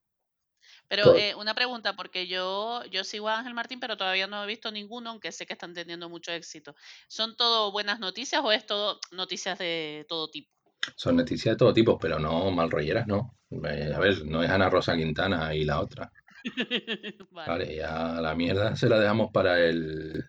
Pero 0.89 1.15
eh, 1.15 1.35
una 1.35 1.55
pregunta, 1.55 1.95
porque 1.97 2.27
yo, 2.27 2.83
yo 2.91 3.05
sigo 3.05 3.29
a 3.29 3.39
Ángel 3.39 3.55
Martín, 3.55 3.79
pero 3.79 3.97
todavía 3.97 4.27
no 4.27 4.43
he 4.43 4.47
visto 4.47 4.71
ninguno, 4.71 5.11
aunque 5.11 5.33
sé 5.33 5.47
que 5.47 5.53
están 5.53 5.75
teniendo 5.75 6.09
mucho 6.09 6.33
éxito. 6.33 6.75
¿Son 7.09 7.37
todo 7.37 7.71
buenas 7.73 8.01
noticias 8.01 8.43
o 8.43 8.51
es 8.53 8.65
todo 8.65 8.99
noticias 9.13 9.59
de 9.59 10.07
todo 10.09 10.31
tipo? 10.31 10.51
Son 10.97 11.17
noticias 11.17 11.55
de 11.55 11.59
todo 11.59 11.75
tipo, 11.75 11.99
pero 11.99 12.19
no 12.19 12.51
mal 12.51 12.71
rolleras, 12.71 13.07
no. 13.07 13.37
Eh, 13.51 13.93
a 13.95 13.99
ver, 13.99 14.25
no 14.25 14.43
es 14.43 14.51
Ana 14.51 14.71
Rosa 14.71 14.97
Quintana 14.97 15.55
y 15.55 15.65
la 15.65 15.81
otra. 15.81 16.11
Vale. 17.31 17.49
Vale, 17.49 17.77
ya 17.77 18.21
la 18.21 18.35
mierda 18.35 18.75
se 18.77 18.89
la 18.89 18.99
dejamos 18.99 19.31
para 19.31 19.61
el 19.61 20.25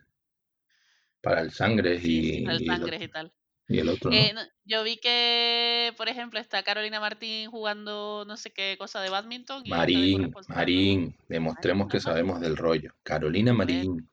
para 1.21 1.41
el 1.41 1.51
sangre 1.51 1.99
Sí, 1.99 2.21
sí, 2.21 2.37
y, 2.39 2.43
para 2.43 2.55
el 2.57 2.61
y 2.61 2.65
sangre 2.65 2.95
otro, 2.95 3.05
y 3.05 3.07
tal. 3.09 3.33
y 3.67 3.79
el 3.79 3.89
otro, 3.89 4.11
¿no? 4.11 4.17
Eh, 4.17 4.33
no, 4.33 4.41
yo 4.63 4.83
vi 4.83 4.97
que, 4.97 5.93
por 5.97 6.09
ejemplo, 6.09 6.39
está 6.39 6.63
Carolina 6.63 6.99
Martín 6.99 7.49
jugando 7.49 8.23
no 8.25 8.37
sé 8.37 8.51
qué 8.51 8.75
cosa 8.77 9.01
de 9.01 9.09
badminton 9.09 9.63
y 9.65 9.69
Marín. 9.69 10.33
Marín, 10.47 11.15
demostremos 11.27 11.85
Marín, 11.85 11.91
que 11.91 11.99
sabemos 11.99 12.39
del 12.39 12.57
rollo. 12.57 12.93
Carolina 13.03 13.53
Marín, 13.53 14.09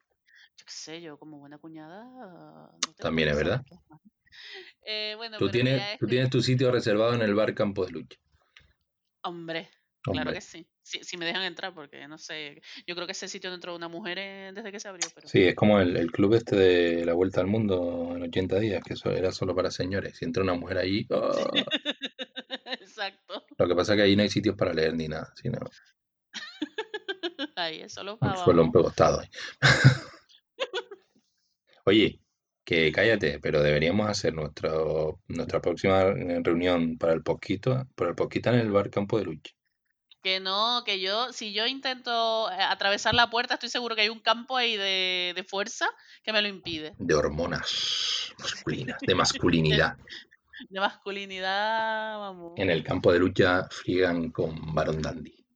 yo 0.56 0.64
qué 0.64 0.72
sé, 0.72 1.00
yo 1.00 1.18
como 1.18 1.38
buena 1.38 1.58
cuñada 1.58 2.04
no 2.04 2.94
también 2.98 3.28
es 3.28 3.36
verdad. 3.36 3.62
Eh, 4.88 5.14
bueno, 5.16 5.38
Tú 5.38 5.48
tienes, 5.48 5.98
tú 5.98 6.06
que, 6.06 6.10
tienes 6.10 6.30
tu 6.30 6.42
sitio 6.42 6.70
reservado 6.70 7.14
en 7.14 7.22
el 7.22 7.34
bar 7.34 7.54
Campo 7.54 7.84
de 7.86 7.92
Lucha. 7.92 8.18
hombre, 9.22 9.70
claro 10.02 10.32
que 10.32 10.40
sí. 10.40 10.68
Si, 10.86 11.02
si 11.02 11.16
me 11.16 11.26
dejan 11.26 11.42
entrar, 11.42 11.74
porque 11.74 12.06
no 12.06 12.16
sé, 12.16 12.62
yo 12.86 12.94
creo 12.94 13.06
que 13.06 13.12
ese 13.12 13.26
sitio 13.26 13.50
no 13.50 13.56
entró 13.56 13.74
una 13.74 13.88
mujer 13.88 14.18
eh, 14.20 14.52
desde 14.54 14.70
que 14.70 14.78
se 14.78 14.86
abrió, 14.86 15.08
pero 15.12 15.26
sí, 15.26 15.42
es 15.42 15.56
como 15.56 15.80
el, 15.80 15.96
el 15.96 16.12
club 16.12 16.34
este 16.34 16.54
de 16.54 17.04
la 17.04 17.12
Vuelta 17.12 17.40
al 17.40 17.48
Mundo 17.48 18.12
en 18.14 18.22
80 18.22 18.60
días, 18.60 18.84
que 18.84 18.94
eso 18.94 19.10
era 19.10 19.32
solo 19.32 19.52
para 19.52 19.72
señores. 19.72 20.16
Si 20.16 20.24
entra 20.24 20.44
una 20.44 20.54
mujer 20.54 20.78
allí, 20.78 21.04
¡ah! 21.10 21.50
exacto. 22.66 23.44
lo 23.58 23.66
que 23.66 23.74
pasa 23.74 23.94
es 23.94 23.96
que 23.96 24.02
ahí 24.04 24.14
no 24.14 24.22
hay 24.22 24.28
sitios 24.28 24.54
para 24.54 24.72
leer 24.72 24.94
ni 24.94 25.08
nada, 25.08 25.32
sino 25.34 25.58
Ahí 27.56 27.80
es 27.80 27.92
solo 27.92 28.16
para 28.16 28.36
suelo 28.36 28.62
abajo. 28.62 28.78
empegostado. 28.78 29.20
ahí. 29.22 29.28
Oye, 31.84 32.20
que 32.64 32.92
cállate, 32.92 33.40
pero 33.40 33.60
deberíamos 33.60 34.08
hacer 34.08 34.34
nuestro, 34.34 35.20
nuestra 35.26 35.60
próxima 35.60 36.04
reunión 36.44 36.96
para 36.96 37.12
el 37.12 37.24
poquito, 37.24 37.88
para 37.96 38.10
el 38.10 38.16
poquito 38.16 38.50
en 38.50 38.60
el 38.60 38.70
bar 38.70 38.88
Campo 38.88 39.18
de 39.18 39.24
Lucha. 39.24 39.52
Que 40.26 40.40
no, 40.40 40.82
que 40.84 40.98
yo, 40.98 41.32
si 41.32 41.52
yo 41.52 41.68
intento 41.68 42.50
eh, 42.50 42.56
atravesar 42.60 43.14
la 43.14 43.30
puerta, 43.30 43.54
estoy 43.54 43.68
seguro 43.68 43.94
que 43.94 44.02
hay 44.02 44.08
un 44.08 44.18
campo 44.18 44.56
ahí 44.56 44.76
de, 44.76 45.32
de 45.36 45.44
fuerza 45.44 45.86
que 46.24 46.32
me 46.32 46.42
lo 46.42 46.48
impide. 46.48 46.96
De 46.98 47.14
hormonas 47.14 48.32
masculinas, 48.36 48.98
de 49.06 49.14
masculinidad. 49.14 49.96
de 50.68 50.80
masculinidad, 50.80 52.18
vamos. 52.18 52.54
En 52.56 52.70
el 52.70 52.82
campo 52.82 53.12
de 53.12 53.20
lucha 53.20 53.68
friegan 53.70 54.32
con 54.32 54.74
Baron 54.74 55.00
Dandy. 55.00 55.46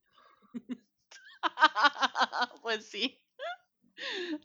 pues 2.62 2.86
sí. 2.86 3.20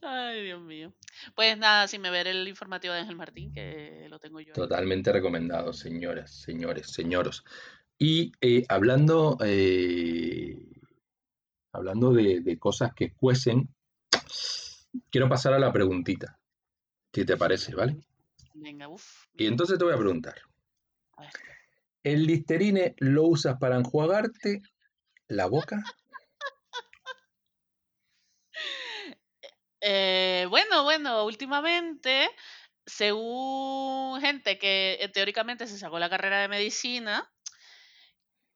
Ay, 0.01 0.43
Dios 0.43 0.59
mío. 0.59 0.91
Pues 1.35 1.55
nada, 1.55 1.87
sin 1.87 2.01
me 2.01 2.09
ver 2.09 2.25
el 2.25 2.47
informativo 2.47 2.95
de 2.95 3.01
Ángel 3.01 3.15
Martín, 3.15 3.53
que 3.53 4.07
lo 4.09 4.19
tengo 4.19 4.41
yo. 4.41 4.53
Totalmente 4.53 5.11
recomendado, 5.11 5.71
señoras, 5.71 6.31
señores, 6.31 6.91
señoros. 6.91 7.43
Y 7.97 8.31
eh, 8.41 8.65
hablando, 8.67 9.37
eh, 9.43 10.57
hablando 11.71 12.11
de, 12.13 12.41
de 12.41 12.59
cosas 12.59 12.93
que 12.93 13.13
cuecen, 13.13 13.69
quiero 15.09 15.29
pasar 15.29 15.53
a 15.53 15.59
la 15.59 15.71
preguntita, 15.71 16.37
si 17.13 17.25
te 17.25 17.37
parece, 17.37 17.73
¿vale? 17.75 17.97
Venga, 18.53 18.87
uff. 18.87 19.25
Y 19.33 19.47
entonces 19.47 19.77
te 19.77 19.85
voy 19.85 19.93
a 19.93 19.97
preguntar, 19.97 20.35
A 21.17 21.21
ver. 21.21 21.31
¿el 22.03 22.25
Listerine 22.25 22.95
lo 22.99 23.23
usas 23.23 23.57
para 23.59 23.77
enjuagarte 23.77 24.61
la 25.27 25.47
boca? 25.47 25.83
Eh, 29.87 30.47
bueno, 30.49 30.83
bueno, 30.83 31.25
últimamente, 31.25 32.27
según 32.87 34.19
gente 34.19 34.57
que 34.57 34.97
eh, 34.99 35.09
teóricamente 35.09 35.67
se 35.67 35.77
sacó 35.77 35.99
la 35.99 36.09
carrera 36.09 36.41
de 36.41 36.47
medicina, 36.47 37.31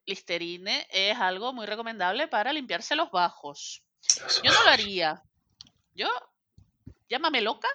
Listerine 0.09 0.87
es 0.89 1.17
algo 1.17 1.53
muy 1.53 1.65
recomendable 1.65 2.27
para 2.27 2.51
limpiarse 2.51 2.95
los 2.95 3.11
bajos. 3.11 3.83
Yo 4.43 4.51
no 4.51 4.63
lo 4.63 4.69
haría. 4.69 5.21
Yo, 5.93 6.07
llámame 7.07 7.41
loca, 7.41 7.67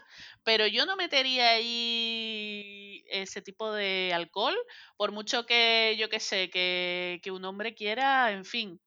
pero 0.43 0.67
yo 0.67 0.85
no 0.85 0.97
metería 0.97 1.51
ahí 1.51 3.05
ese 3.09 3.41
tipo 3.41 3.73
de 3.73 4.13
alcohol, 4.13 4.57
por 4.97 5.13
mucho 5.13 5.47
que 5.47 5.97
yo 5.99 6.09
que 6.09 6.21
sé, 6.21 6.51
que, 6.51 7.21
que 7.23 7.31
un 7.31 7.45
hombre 7.45 7.75
quiera, 7.75 8.33
en 8.33 8.45
fin, 8.45 8.81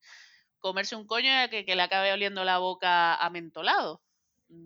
comerse 0.60 0.96
un 0.96 1.08
coño 1.08 1.30
y 1.46 1.50
que, 1.50 1.66
que 1.66 1.76
le 1.76 1.84
acabe 1.84 2.12
oliendo 2.12 2.44
la 2.44 2.58
boca 2.58 3.16
a 3.16 3.30
mentolado. 3.30 4.02
Mm, 4.50 4.66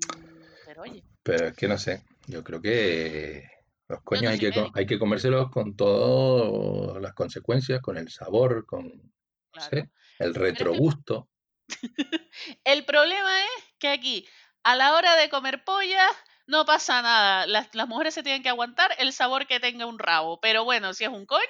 Pero 0.65 0.81
oye, 0.83 1.03
Pero 1.23 1.47
es 1.47 1.55
que 1.55 1.67
no 1.67 1.77
sé, 1.77 2.03
yo 2.27 2.43
creo 2.43 2.61
que 2.61 3.45
los 3.91 4.01
coños 4.03 4.31
hay 4.31 4.39
que, 4.39 4.51
hay 4.73 4.85
que 4.85 4.99
comérselos 4.99 5.49
con 5.49 5.75
todas 5.75 7.01
las 7.01 7.13
consecuencias, 7.13 7.81
con 7.81 7.97
el 7.97 8.09
sabor, 8.09 8.65
con, 8.65 8.87
no 8.87 9.11
claro. 9.51 9.69
sé, 9.69 9.89
el 10.19 10.33
retrogusto. 10.33 11.29
el 12.63 12.85
problema 12.85 13.43
es 13.43 13.63
que 13.79 13.89
aquí, 13.89 14.27
a 14.63 14.75
la 14.75 14.93
hora 14.95 15.15
de 15.15 15.29
comer 15.29 15.63
polla, 15.63 16.07
no 16.47 16.65
pasa 16.65 17.01
nada. 17.01 17.47
Las, 17.47 17.73
las 17.73 17.87
mujeres 17.87 18.13
se 18.13 18.23
tienen 18.23 18.43
que 18.43 18.49
aguantar 18.49 18.91
el 18.99 19.13
sabor 19.13 19.47
que 19.47 19.59
tenga 19.59 19.85
un 19.85 19.99
rabo. 19.99 20.39
Pero 20.41 20.65
bueno, 20.65 20.93
si 20.93 21.05
es 21.05 21.09
un 21.09 21.25
coño, 21.25 21.41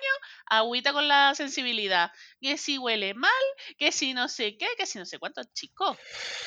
agüita 0.45 0.93
con 0.93 1.07
la 1.07 1.33
sensibilidad. 1.33 2.11
Que 2.39 2.57
si 2.57 2.77
huele 2.77 3.13
mal, 3.13 3.31
que 3.77 3.91
si 3.91 4.13
no 4.13 4.27
sé 4.27 4.57
qué, 4.57 4.67
que 4.77 4.85
si 4.85 4.99
no 4.99 5.05
sé 5.05 5.17
cuánto. 5.17 5.41
Chico, 5.53 5.97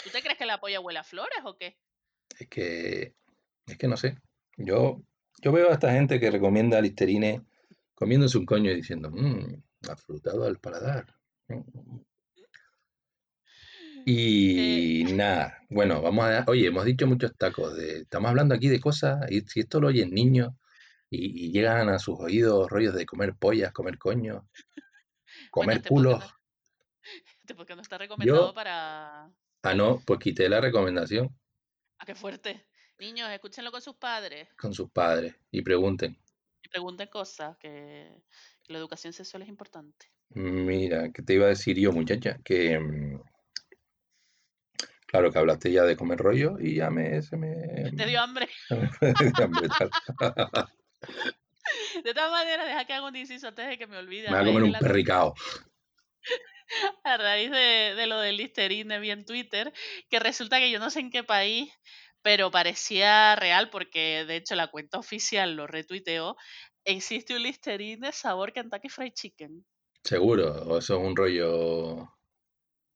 ¿tú 0.04 0.11
te 0.11 0.22
crees 0.22 0.38
que 0.38 0.46
la 0.46 0.61
polla 0.61 0.80
huele 0.80 1.00
a 1.00 1.04
flores 1.04 1.40
o 1.44 1.57
qué? 1.57 1.76
Es 2.38 2.48
que, 2.48 3.14
es 3.66 3.76
que 3.76 3.88
no 3.88 3.96
sé. 3.96 4.18
Yo, 4.57 5.02
yo 5.44 5.52
veo 5.52 5.68
a 5.70 5.74
esta 5.74 5.92
gente 5.92 6.18
que 6.18 6.30
recomienda 6.30 6.80
Listerine 6.80 7.42
comiéndose 7.94 8.38
un 8.38 8.46
coño 8.46 8.70
y 8.70 8.76
diciendo, 8.76 9.11
mmm, 9.11 9.62
afrutado 9.90 10.46
al 10.46 10.59
paladar. 10.59 11.14
Mm". 11.48 12.00
Y 14.07 15.04
nada, 15.14 15.62
bueno, 15.70 16.02
vamos 16.02 16.26
a... 16.26 16.44
Oye, 16.48 16.66
hemos 16.66 16.85
dicho 16.85 17.07
muchos 17.07 17.35
tacos, 17.38 17.74
de, 17.74 18.00
estamos 18.00 18.28
hablando 18.28 18.54
aquí 18.54 18.68
de 18.68 18.78
cosas, 18.78 19.30
y 19.30 19.40
si 19.42 19.61
esto 19.61 19.80
lo 19.80 19.88
oyen 19.88 20.11
niños 20.11 20.52
y, 21.09 21.46
y 21.46 21.52
llegan 21.52 21.88
a 21.88 21.98
sus 21.98 22.20
oídos 22.20 22.68
rollos 22.68 22.94
de 22.94 23.07
comer 23.07 23.35
pollas, 23.35 23.72
comer 23.72 23.96
coño, 23.96 24.46
comer 25.50 25.76
este 25.78 25.88
podcast 25.88 25.88
culos. 25.88 26.20
no- 26.20 26.37
este 27.40 27.54
podcast 27.54 27.76
no 27.76 27.83
está 27.83 27.96
recomendado 27.96 28.48
Yo- 28.48 28.54
para... 28.54 29.30
Ah, 29.62 29.74
no, 29.74 30.02
pues 30.04 30.20
quité 30.20 30.50
la 30.50 30.61
recomendación 30.61 31.35
Ah, 31.98 32.04
qué 32.04 32.14
fuerte. 32.14 32.66
Niños, 32.98 33.28
escúchenlo 33.30 33.72
con 33.72 33.83
sus 33.83 33.96
padres 33.96 34.48
con 34.57 34.72
sus 34.72 34.90
padres 34.90 35.35
y 35.50 35.62
pregunten. 35.62 36.16
y 36.62 36.68
pregunten 36.68 37.09
cosas, 37.09 37.57
que, 37.59 38.22
la 38.66 38.78
educación 38.78 39.12
sexual 39.12 39.42
es 39.42 39.48
importante. 39.48 40.07
Mira, 40.30 41.12
¿qué 41.12 41.22
te 41.22 41.35
iba 41.35 41.46
a 41.46 41.50
decir 41.50 41.78
yo, 41.78 41.92
muchacha? 41.92 42.38
Que 42.42 42.78
mm, 42.78 43.20
claro 45.07 45.30
que 45.30 45.38
hablaste 45.38 45.70
ya 45.70 45.83
de 45.85 45.96
comer 45.96 46.18
rollo 46.18 46.59
y 46.59 46.76
ya 46.76 46.90
me 46.90 47.20
se 47.22 47.37
me 47.37 47.54
Te 47.96 48.07
dio 48.07 48.20
hambre. 48.20 48.48
me 48.70 49.12
dio 49.12 49.44
hambre, 49.44 49.68
tal. 49.78 49.90
De 52.04 52.12
todas 52.12 52.30
maneras, 52.30 52.66
deja 52.66 52.85
que 52.85 52.92
haga 52.92 53.09
un 53.09 53.16
inciso 53.16 53.48
antes 53.48 53.66
de 53.66 53.78
que 53.78 53.87
me 53.87 53.96
olvide. 53.96 54.30
Me 54.30 54.38
voy 54.38 54.50
a 54.50 54.52
comer 54.52 54.62
un 54.64 54.72
perricao. 54.72 55.35
a 57.04 57.16
raíz 57.16 57.50
de, 57.50 57.94
de 57.96 58.07
lo 58.07 58.18
del 58.18 58.37
Listerine 58.37 58.98
vi 58.98 59.11
en 59.11 59.24
Twitter, 59.24 59.72
que 60.11 60.18
resulta 60.18 60.59
que 60.59 60.70
yo 60.70 60.78
no 60.78 60.90
sé 60.90 61.00
en 61.00 61.11
qué 61.11 61.22
país, 61.22 61.72
pero 62.24 62.50
parecía 62.50 63.37
real 63.37 63.68
porque 63.68 64.24
de 64.26 64.37
hecho 64.37 64.54
la 64.54 64.68
cuenta 64.68 64.98
oficial 64.98 65.56
lo 65.56 65.66
retuiteó. 65.66 66.37
Existe 66.82 67.37
un 67.37 67.42
Listerine 67.42 68.12
sabor 68.12 68.54
Kentucky 68.54 68.88
Fried 68.88 69.12
Chicken. 69.12 69.66
Seguro, 70.02 70.50
o 70.64 70.78
eso 70.78 70.94
es 70.94 71.00
un 71.06 71.14
rollo. 71.14 72.08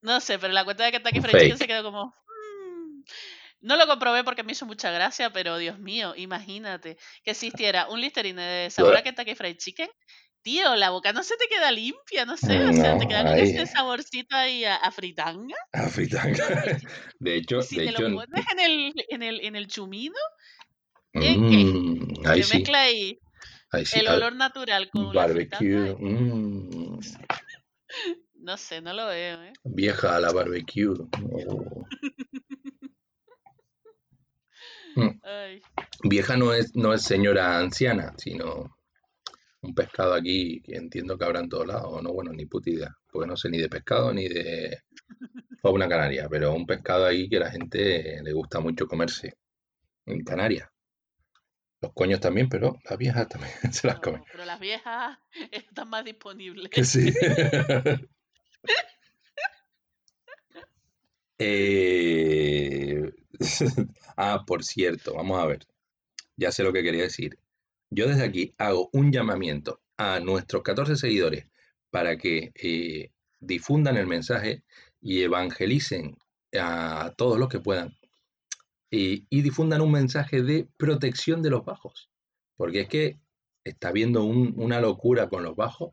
No 0.01 0.21
sé, 0.21 0.39
pero 0.39 0.55
la 0.55 0.65
cuenta 0.65 0.85
de 0.85 0.93
Kentucky 0.93 1.21
Fried 1.21 1.43
Chicken 1.43 1.59
se 1.59 1.67
quedó 1.67 1.83
como... 1.83 2.07
"Mm". 2.07 3.03
No 3.61 3.77
lo 3.77 3.87
comprobé 3.87 4.25
porque 4.25 4.45
me 4.45 4.53
hizo 4.53 4.65
mucha 4.65 4.91
gracia, 4.91 5.31
pero 5.31 5.59
Dios 5.59 5.79
mío, 5.79 6.15
imagínate 6.17 6.97
que 7.23 7.33
existiera 7.33 7.89
un 7.91 8.01
Listerine 8.01 8.41
de 8.41 8.71
sabor 8.71 8.97
a 8.97 9.03
Kentucky 9.03 9.35
Fried 9.35 9.59
Chicken. 9.59 9.91
Tío, 10.43 10.77
la 10.77 10.91
boca 10.91 11.13
no 11.13 11.23
se 11.23 11.37
te 11.37 11.47
queda 11.49 11.71
limpia, 11.71 12.25
no 12.25 12.37
sé, 12.37 12.59
o 12.65 12.73
sea, 12.73 12.97
te 12.97 13.07
queda 13.07 13.25
con 13.25 13.39
ese 13.39 13.67
saborcito 13.67 14.37
ahí 14.37 14.65
a, 14.65 14.77
a 14.77 14.91
fritanga. 14.91 15.57
Ah, 15.73 15.89
fritanga. 15.89 16.45
De 17.19 17.37
hecho, 17.37 17.61
si 17.61 17.77
de 17.77 17.85
te 17.87 17.91
hecho, 17.91 18.09
lo 18.09 18.17
pones 18.17 18.45
en 18.53 18.61
el, 18.61 18.95
en 19.09 19.23
el, 19.23 19.41
en 19.45 19.57
el 19.57 19.67
chumino, 19.67 20.17
¿en 21.13 21.49
qué? 21.49 21.57
mm, 21.65 22.27
ahí 22.27 22.43
sí, 22.43 22.57
mezcla 22.59 22.81
ahí 22.83 23.19
sí. 23.85 23.99
el 23.99 24.09
olor 24.09 24.35
natural 24.37 24.89
con 24.91 25.15
la 25.15 25.27
Barbecue. 25.27 25.95
mm, 25.99 27.01
No 28.41 28.57
sé, 28.57 28.81
no 28.81 28.93
lo 28.95 29.07
veo, 29.07 29.43
¿eh? 29.43 29.53
vieja 29.65 30.17
a 30.17 30.21
la 30.21 30.33
barbecue. 30.33 30.89
oh. 30.89 31.85
Mm, 34.97 35.21
Vieja 36.09 36.37
no 36.37 36.53
es, 36.53 36.75
no 36.75 36.93
es 36.93 37.03
señora 37.03 37.59
anciana, 37.59 38.15
sino 38.17 38.77
un 39.69 39.75
pescado 39.75 40.15
aquí 40.15 40.61
que 40.63 40.77
entiendo 40.77 41.17
que 41.17 41.25
habrá 41.25 41.41
en 41.41 41.49
todos 41.49 41.67
lados. 41.67 42.03
No, 42.03 42.13
bueno, 42.13 42.33
ni 42.33 42.47
puta 42.47 42.71
idea. 42.71 42.97
Porque 43.11 43.29
no 43.29 43.37
sé 43.37 43.51
ni 43.51 43.59
de 43.59 43.69
pescado 43.69 44.13
ni 44.13 44.29
de 44.29 44.79
fauna 45.63 45.89
canaria. 45.89 46.29
Pero 46.29 46.55
un 46.55 46.67
pescado 46.67 47.07
ahí 47.07 47.29
que 47.29 47.39
la 47.39 47.51
gente 47.51 48.21
le 48.23 48.33
gusta 48.33 48.61
mucho 48.61 48.87
comerse 48.87 49.37
en 50.07 50.25
Canarias. 50.25 50.69
Los 51.81 51.93
coños 51.93 52.21
también, 52.21 52.49
pero 52.49 52.77
las 52.89 52.99
viejas 52.99 53.29
también 53.29 53.53
se 53.73 53.87
las 53.87 54.01
comen. 54.01 54.21
no, 54.21 54.27
pero 54.33 54.45
las 54.45 54.59
viejas 54.59 55.19
están 55.53 55.89
más 55.91 56.05
disponibles. 56.05 56.71
Sí. 56.89 57.13
Eh, 61.41 63.13
ah, 64.17 64.43
por 64.45 64.65
cierto, 64.65 65.15
vamos 65.15 65.39
a 65.39 65.47
ver. 65.47 65.67
Ya 66.37 66.51
sé 66.51 66.65
lo 66.65 66.73
que 66.73 66.83
quería 66.83 67.05
decir. 67.05 67.39
Yo 67.91 68.07
desde 68.09 68.25
aquí 68.25 68.55
hago 68.59 68.89
un 68.93 69.13
llamamiento 69.13 69.81
a 69.97 70.21
nuestros 70.21 70.63
14 70.63 70.97
seguidores 70.97 71.47
para 71.91 72.17
que 72.19 72.51
eh, 72.55 73.11
difundan 73.41 73.97
el 73.97 74.07
mensaje 74.07 74.63
y 75.01 75.23
evangelicen 75.23 76.17
a 76.59 77.13
todos 77.17 77.39
los 77.39 77.49
que 77.49 77.61
puedan 77.61 77.95
y, 78.91 79.27
difundan 79.43 79.81
un 79.81 79.93
mensaje 79.93 80.43
de 80.43 80.69
protección 80.77 81.43
de 81.43 81.51
los 81.51 81.65
bajos. 81.65 82.11
Porque 82.57 82.83
es 82.83 82.89
que 82.89 83.21
está 83.65 83.89
habiendo 83.89 84.25
un- 84.25 84.55
una 84.57 84.81
locura 84.81 85.29
con 85.29 85.43
los 85.43 85.57
bajos, 85.57 85.93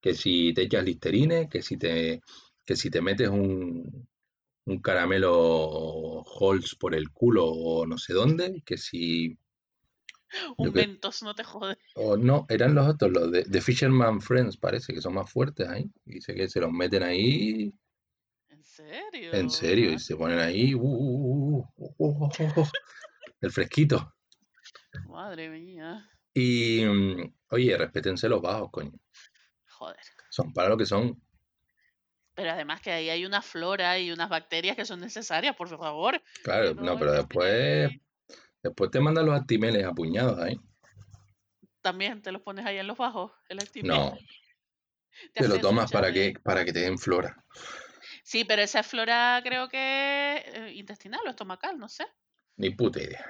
que 0.00 0.14
si 0.14 0.52
te 0.54 0.62
echas 0.62 0.84
listerine, 0.84 1.48
que 1.48 1.62
si 1.62 1.76
te, 1.78 2.22
que 2.66 2.76
si 2.76 2.90
te 2.90 3.02
metes 3.02 3.28
un, 3.28 4.08
un 4.66 4.80
caramelo 4.80 6.24
Halls 6.40 6.76
por 6.76 6.94
el 6.94 7.10
culo 7.12 7.46
o 7.46 7.86
no 7.86 7.98
sé 7.98 8.14
dónde, 8.14 8.62
que 8.66 8.78
si... 8.78 9.38
Un 10.58 10.72
que- 10.72 10.78
mentos, 10.80 11.22
no 11.22 11.34
te 11.34 11.44
jode. 11.44 11.76
o 11.94 12.16
no, 12.16 12.46
eran 12.48 12.74
los 12.74 12.86
otros, 12.88 13.10
los 13.12 13.30
de, 13.32 13.44
de 13.44 13.60
Fisherman 13.60 14.20
Friends, 14.20 14.56
parece 14.56 14.92
que 14.92 15.00
son 15.00 15.14
más 15.14 15.30
fuertes 15.30 15.68
ahí. 15.68 15.90
Dice 16.04 16.34
que 16.34 16.48
se 16.48 16.60
los 16.60 16.70
meten 16.72 17.02
ahí, 17.02 17.72
¿En 18.48 18.62
serio? 18.64 19.32
en 19.32 19.50
serio, 19.50 19.92
y 19.92 19.98
se 19.98 20.16
ponen 20.16 20.38
ahí, 20.38 20.74
uh, 20.74 20.80
uh, 20.80 21.66
uh, 21.76 21.94
uh, 21.98 22.28
el 23.40 23.50
fresquito. 23.50 24.14
Madre 25.06 25.48
mía. 25.50 26.08
Y, 26.34 26.84
mm, 26.84 27.34
oye, 27.50 27.76
respétense 27.76 28.28
los 28.28 28.40
bajos, 28.40 28.70
coño. 28.70 28.92
Joder. 29.68 29.96
Son 30.30 30.52
para 30.52 30.68
lo 30.68 30.76
que 30.76 30.86
son. 30.86 31.20
Pero 32.34 32.50
además 32.52 32.80
que 32.80 32.92
ahí 32.92 33.10
hay 33.10 33.24
una 33.24 33.42
flora 33.42 33.98
y 33.98 34.12
unas 34.12 34.28
bacterias 34.28 34.76
que 34.76 34.84
son 34.84 35.00
necesarias, 35.00 35.56
por 35.56 35.68
favor. 35.68 36.22
Claro, 36.44 36.74
no, 36.74 36.82
no 36.82 36.98
pero 36.98 37.12
después, 37.12 37.90
después 38.68 38.90
te 38.90 39.00
mandan 39.00 39.26
los 39.26 39.38
actimeles 39.38 39.84
a 39.84 39.92
puñados 39.92 40.38
ahí. 40.38 40.60
También 41.80 42.22
te 42.22 42.32
los 42.32 42.42
pones 42.42 42.64
ahí 42.66 42.78
en 42.78 42.86
los 42.86 42.96
bajos, 42.96 43.32
el 43.48 43.58
actimel. 43.60 43.90
No, 43.90 44.16
Te 45.34 45.42
te 45.42 45.48
lo 45.48 45.58
tomas 45.58 45.90
para 45.90 46.12
que, 46.12 46.34
para 46.42 46.64
que 46.64 46.72
te 46.72 46.80
den 46.80 46.98
flora. 46.98 47.44
Sí, 48.22 48.44
pero 48.44 48.62
esa 48.62 48.80
es 48.80 48.86
flora 48.86 49.40
creo 49.42 49.68
que 49.68 50.42
eh, 50.46 50.72
intestinal 50.74 51.20
o 51.26 51.30
estomacal, 51.30 51.78
no 51.78 51.88
sé. 51.88 52.04
Ni 52.56 52.70
puta 52.70 53.02
idea. 53.02 53.24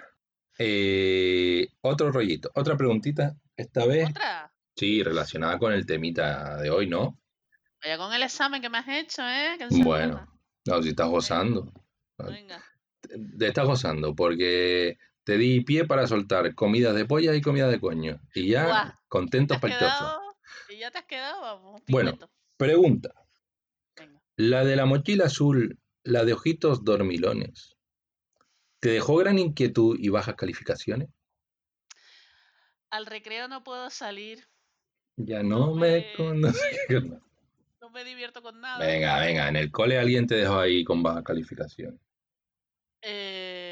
Eh, 0.59 1.69
otro 1.83 2.11
rollito, 2.11 2.51
otra 2.55 2.77
preguntita, 2.77 3.37
esta 3.57 3.87
vez, 3.87 4.11
Otra. 4.11 4.53
sí, 4.77 5.03
relacionada 5.03 5.59
con 5.59 5.73
el 5.73 5.87
temita 5.87 6.57
de 6.57 6.71
hoy, 6.71 6.89
¿no? 6.89 7.19
Vaya 7.83 7.97
con 7.97 8.13
el 8.13 8.23
examen 8.23 8.61
que 8.61 8.69
me 8.69 8.79
has 8.79 8.89
hecho, 8.89 9.23
¿eh? 9.23 9.57
Bueno, 9.71 10.27
no, 10.67 10.83
si 10.83 10.89
estás 10.91 11.09
gozando. 11.09 11.73
Venga. 12.19 12.65
Te 13.39 13.47
estás 13.47 13.67
gozando 13.67 14.15
porque 14.17 14.99
te 15.29 15.37
di 15.37 15.61
pie 15.61 15.85
para 15.85 16.07
soltar 16.07 16.55
comidas 16.55 16.95
de 16.95 17.05
polla 17.05 17.35
y 17.35 17.43
comida 17.43 17.69
de 17.69 17.79
coño. 17.79 18.19
Y 18.35 18.49
ya 18.49 18.65
Guau, 18.65 18.87
¿Te 18.89 18.95
contento, 19.09 19.53
has 19.53 19.61
pactoso. 19.61 19.85
quedado? 19.85 20.21
¿Y 20.71 20.79
ya 20.79 20.91
te 20.91 20.99
has 21.01 21.05
quedado? 21.05 21.43
Vamos, 21.43 21.83
Bueno. 21.87 22.19
Pregunta, 22.57 23.13
Venga. 23.95 24.23
la 24.37 24.65
de 24.65 24.75
la 24.75 24.87
mochila 24.87 25.27
azul, 25.27 25.79
la 26.03 26.25
de 26.25 26.33
ojitos 26.33 26.83
dormilones, 26.83 27.77
¿te 28.81 28.89
dejó 28.89 29.17
gran 29.17 29.39
inquietud 29.39 29.99
y 30.01 30.09
bajas 30.09 30.35
calificaciones? 30.35 31.11
Al 32.91 33.05
recreo 33.05 33.49
no 33.49 33.63
puedo 33.63 33.91
salir. 33.91 34.49
Ya 35.19 35.43
no 35.43 35.59
No 35.59 35.75
me 35.75 36.07
me-. 36.17 36.53
No 37.83 37.91
me 37.91 38.03
divierto 38.03 38.41
con 38.41 38.63
nada. 38.63 38.79
Venga, 38.79 39.21
venga, 39.21 39.49
en 39.49 39.57
el 39.57 39.71
cole 39.71 39.99
alguien 39.99 40.27
te 40.27 40.37
dejó 40.37 40.59
ahí 40.59 40.85
con 40.85 41.03
baja 41.03 41.23
calificación. 41.23 42.01
Eh, 43.03 43.68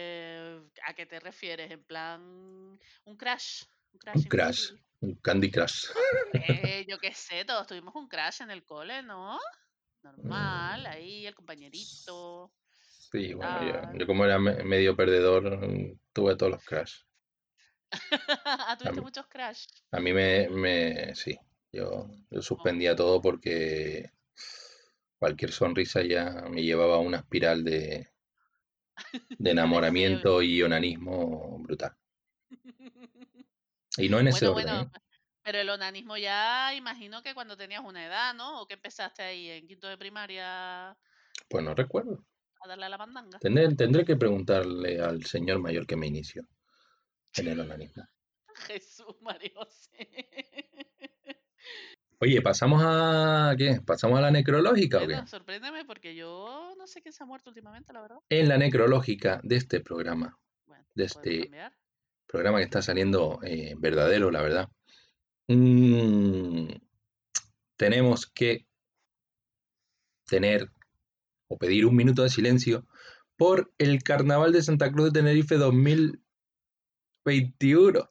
¿A 0.89 0.95
qué 0.95 1.05
te 1.07 1.19
refieres? 1.21 1.71
En 1.71 1.85
plan, 1.85 2.21
un 3.05 3.17
crash. 3.17 3.65
Un 3.93 3.99
crash. 3.99 4.23
Un 4.23 4.29
crash, 4.29 4.73
Candy 5.23 5.51
Crush. 5.51 5.87
Eh, 6.33 6.85
yo 6.89 6.99
qué 7.01 7.13
sé, 7.13 7.45
todos 7.45 7.67
tuvimos 7.67 7.95
un 7.95 8.09
crash 8.09 8.43
en 8.43 8.51
el 8.51 8.65
cole, 8.65 9.03
¿no? 9.03 9.39
Normal, 10.03 10.81
Mm. 10.81 10.87
ahí 10.87 11.27
el 11.27 11.35
compañerito. 11.35 12.53
Sí, 13.11 13.33
bueno, 13.35 13.63
yo, 13.63 13.99
yo 13.99 14.07
como 14.07 14.25
era 14.25 14.39
me- 14.39 14.63
medio 14.65 14.97
perdedor, 14.97 15.59
mm, 15.69 15.99
tuve 16.13 16.37
todos 16.37 16.53
los 16.53 16.65
crash. 16.65 16.93
ah, 18.45 18.77
tuviste 18.79 19.01
muchos 19.01 19.27
crash. 19.29 19.67
A 19.91 20.01
mí 20.01 20.13
me, 20.13 20.49
me 20.49 21.15
sí, 21.17 21.37
yo, 21.73 22.09
yo 22.31 22.43
suspendía 22.43 22.95
todo 22.95 23.21
porque 23.21 24.11
cualquier 25.19 25.53
sonrisa 25.53 26.03
ya 26.03 26.47
me 26.51 26.63
llevaba 26.63 26.95
a 26.97 27.01
una 27.01 27.19
espiral 27.19 27.65
de, 27.65 28.09
de 29.39 29.51
enamoramiento 29.51 30.43
y 30.43 30.63
onanismo 30.63 31.59
brutal. 31.61 31.97
Y 33.99 34.09
no 34.09 34.19
en 34.21 34.29
ese 34.29 34.49
Bueno, 34.49 34.53
orden, 34.53 34.67
bueno, 34.67 34.91
¿eh? 34.95 35.01
Pero 35.43 35.59
el 35.59 35.71
onanismo 35.71 36.17
ya, 36.17 36.75
imagino 36.75 37.23
que 37.23 37.33
cuando 37.35 37.57
tenías 37.57 37.83
una 37.85 38.05
edad, 38.05 38.35
¿no? 38.35 38.61
O 38.61 38.67
que 38.67 38.75
empezaste 38.75 39.23
ahí 39.23 39.49
en 39.49 39.67
quinto 39.67 39.87
de 39.87 39.97
primaria 39.97 40.99
Pues 41.49 41.65
no 41.65 41.75
recuerdo. 41.75 42.25
a 42.63 42.69
darle 42.69 42.87
a 42.87 42.89
la 42.89 42.99
mandanga. 42.99 43.39
Tendré, 43.39 43.75
tendré 43.75 44.05
que 44.05 44.17
preguntarle 44.17 45.01
al 45.01 45.25
señor 45.25 45.61
mayor 45.61 45.87
que 45.87 45.97
me 45.97 46.09
inició 46.09 46.43
en 47.37 47.49
el 47.49 47.61
onanismo. 47.61 48.05
Jesús, 48.67 49.17
María 49.21 49.51
José. 49.55 50.66
Oye, 52.19 52.41
¿pasamos 52.41 52.83
a 52.85 53.55
qué? 53.59 53.81
¿Pasamos 53.85 54.19
a 54.19 54.23
la 54.23 54.31
necrológica 54.31 55.03
o 55.03 55.07
qué? 55.07 55.21
Sorpréndeme 55.27 55.85
porque 55.85 56.17
yo 56.17 56.75
no 56.79 56.87
sé 56.87 57.03
quién 57.03 57.13
se 57.13 57.23
ha 57.23 57.27
muerto 57.27 57.51
últimamente, 57.51 57.93
la 57.93 58.01
verdad. 58.01 58.17
En 58.31 58.49
la 58.49 58.57
necrológica 58.57 59.39
de 59.43 59.57
este 59.57 59.81
programa, 59.81 60.39
Bueno, 60.65 60.87
de 60.95 61.05
este 61.05 61.41
cambiar. 61.43 61.77
programa 62.27 62.57
que 62.59 62.65
está 62.65 62.81
saliendo 62.81 63.39
eh, 63.43 63.75
verdadero, 63.77 64.31
la 64.31 64.41
verdad. 64.41 64.71
Mm, 65.49 66.69
tenemos 67.77 68.27
que 68.27 68.67
tener 70.27 70.71
o 71.49 71.59
pedir 71.59 71.85
un 71.87 71.95
minuto 71.95 72.23
de 72.23 72.31
silencio 72.31 72.87
por 73.37 73.73
el 73.79 74.03
Carnaval 74.03 74.53
de 74.53 74.63
Santa 74.63 74.91
Cruz 74.91 75.13
de 75.13 75.21
Tenerife 75.21 75.57
2021. 75.57 78.11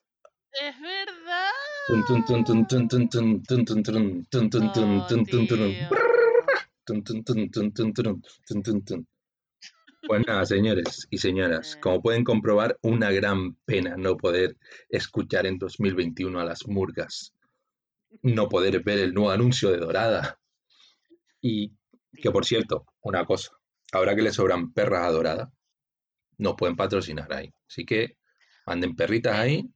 Es 0.52 0.80
verdad. 0.80 1.05
Pues 10.06 10.26
nada, 10.26 10.44
señores 10.44 11.06
y 11.10 11.18
señoras, 11.18 11.74
Eh. 11.74 11.80
como 11.80 12.00
pueden 12.02 12.24
comprobar, 12.24 12.78
una 12.82 13.10
gran 13.10 13.54
pena 13.64 13.96
no 13.96 14.16
poder 14.16 14.56
escuchar 14.88 15.46
en 15.46 15.58
2021 15.58 16.40
a 16.40 16.44
las 16.44 16.66
murgas, 16.66 17.32
no 18.22 18.48
poder 18.48 18.82
ver 18.82 18.98
el 19.00 19.14
nuevo 19.14 19.30
anuncio 19.30 19.70
de 19.70 19.78
Dorada. 19.78 20.38
Y 21.40 21.72
que 22.20 22.30
por 22.30 22.44
cierto, 22.44 22.86
una 23.02 23.24
cosa, 23.24 23.52
ahora 23.92 24.14
que 24.14 24.22
le 24.22 24.32
sobran 24.32 24.72
perras 24.72 25.04
a 25.04 25.10
Dorada, 25.10 25.52
nos 26.38 26.54
pueden 26.56 26.76
patrocinar 26.76 27.32
ahí. 27.32 27.52
Así 27.68 27.84
que 27.84 28.16
manden 28.66 28.94
perritas 28.94 29.36
ahí. 29.36 29.68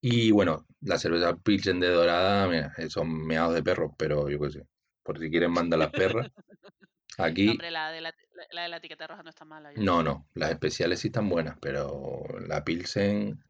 Y 0.00 0.30
bueno, 0.30 0.66
la 0.80 0.98
cerveza 0.98 1.36
Pilsen 1.36 1.80
de 1.80 1.88
Dorada, 1.88 2.46
mira, 2.48 2.72
son 2.88 3.26
meados 3.26 3.54
de 3.54 3.62
perros, 3.62 3.92
pero 3.98 4.28
yo 4.28 4.38
qué 4.40 4.50
sé, 4.50 4.66
por 5.02 5.18
si 5.18 5.30
quieren 5.30 5.50
mandar 5.52 5.78
las 5.80 5.90
perras. 5.92 6.28
No, 7.18 7.24
Aquí, 7.24 7.48
hombre, 7.48 7.70
la 7.72 7.90
de 7.90 8.00
la, 8.00 8.10
la- 8.36 8.46
la 8.52 8.62
de 8.62 8.68
la 8.68 8.76
etiqueta 8.76 9.06
roja 9.08 9.22
no 9.24 9.30
está 9.30 9.44
mala. 9.44 9.72
yo 9.74 9.82
no, 9.82 10.02
no, 10.04 10.28
las 10.34 10.52
especiales 10.52 11.00
sí 11.00 11.08
están 11.08 11.28
buenas, 11.28 11.56
pero 11.60 12.22
la 12.46 12.62
Pilsen 12.62 13.40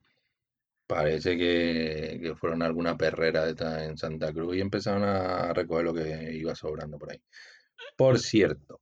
parece 0.87 1.37
que, 1.37 2.19
que 2.23 2.35
fueron 2.35 2.63
alguna 2.63 2.97
perrera 2.97 3.45
de 3.45 3.51
esta 3.51 3.85
en 3.85 3.99
Santa 3.99 4.33
Cruz 4.33 4.57
y 4.57 4.61
empezaron 4.61 5.05
a 5.05 5.53
recoger 5.53 5.85
lo 5.85 5.93
que 5.95 6.33
iba 6.33 6.55
sobrando 6.55 6.99
por 6.99 7.13
ahí. 7.13 7.23
Por 7.97 8.19
cierto, 8.19 8.81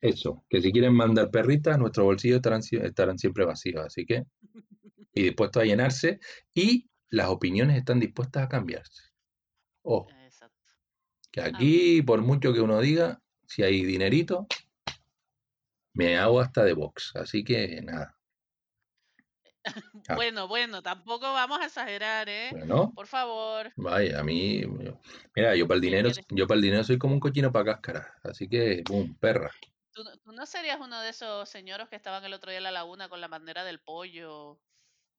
eso, 0.00 0.44
que 0.48 0.60
si 0.60 0.72
quieren 0.72 0.94
mandar 0.94 1.30
perritas, 1.30 1.78
nuestros 1.78 2.04
bolsillos 2.04 2.36
estarán, 2.36 2.62
estarán 2.70 3.18
siempre 3.18 3.44
vacíos, 3.44 3.84
así 3.86 4.04
que, 4.04 4.24
y 5.14 5.22
dispuestos 5.24 5.62
a 5.62 5.66
llenarse, 5.66 6.20
y 6.54 6.88
las 7.10 7.28
opiniones 7.28 7.76
están 7.76 8.00
dispuestas 8.00 8.44
a 8.44 8.48
cambiarse. 8.48 9.02
Ojo, 9.82 10.08
Exacto. 10.24 10.56
que 11.30 11.40
aquí, 11.40 12.02
por 12.02 12.20
mucho 12.22 12.52
que 12.52 12.60
uno 12.60 12.80
diga, 12.80 13.20
si 13.46 13.62
hay 13.62 13.84
dinerito, 13.84 14.46
me 15.94 16.16
hago 16.18 16.40
hasta 16.40 16.64
de 16.64 16.74
box, 16.74 17.12
así 17.16 17.42
que 17.44 17.80
nada. 17.82 18.16
Ah. 20.08 20.14
Bueno, 20.14 20.46
bueno, 20.46 20.82
tampoco 20.82 21.32
vamos 21.32 21.58
a 21.60 21.64
exagerar, 21.66 22.28
¿eh? 22.28 22.50
Bueno, 22.52 22.92
Por 22.94 23.08
favor. 23.08 23.72
vaya, 23.76 24.20
a 24.20 24.22
mí, 24.22 24.62
mira, 25.34 25.56
yo 25.56 25.66
para 25.66 25.76
el 25.76 25.80
¿Qué 25.80 25.86
dinero, 25.88 26.10
yo 26.30 26.46
para 26.46 26.56
el 26.56 26.62
dinero 26.62 26.84
soy 26.84 26.98
como 26.98 27.14
un 27.14 27.20
cochino 27.20 27.50
para 27.50 27.64
cáscara, 27.72 28.14
así 28.22 28.48
que, 28.48 28.82
boom, 28.88 29.16
perra. 29.18 29.50
¿Tú, 29.92 30.04
no- 30.04 30.16
tú 30.18 30.30
no 30.32 30.46
serías 30.46 30.78
uno 30.80 31.00
de 31.00 31.08
esos 31.10 31.48
señores 31.48 31.88
que 31.88 31.96
estaban 31.96 32.24
el 32.24 32.34
otro 32.34 32.50
día 32.50 32.58
en 32.58 32.64
la 32.64 32.70
laguna 32.70 33.08
con 33.08 33.20
la 33.20 33.26
bandera 33.28 33.64
del 33.64 33.80
pollo, 33.80 34.60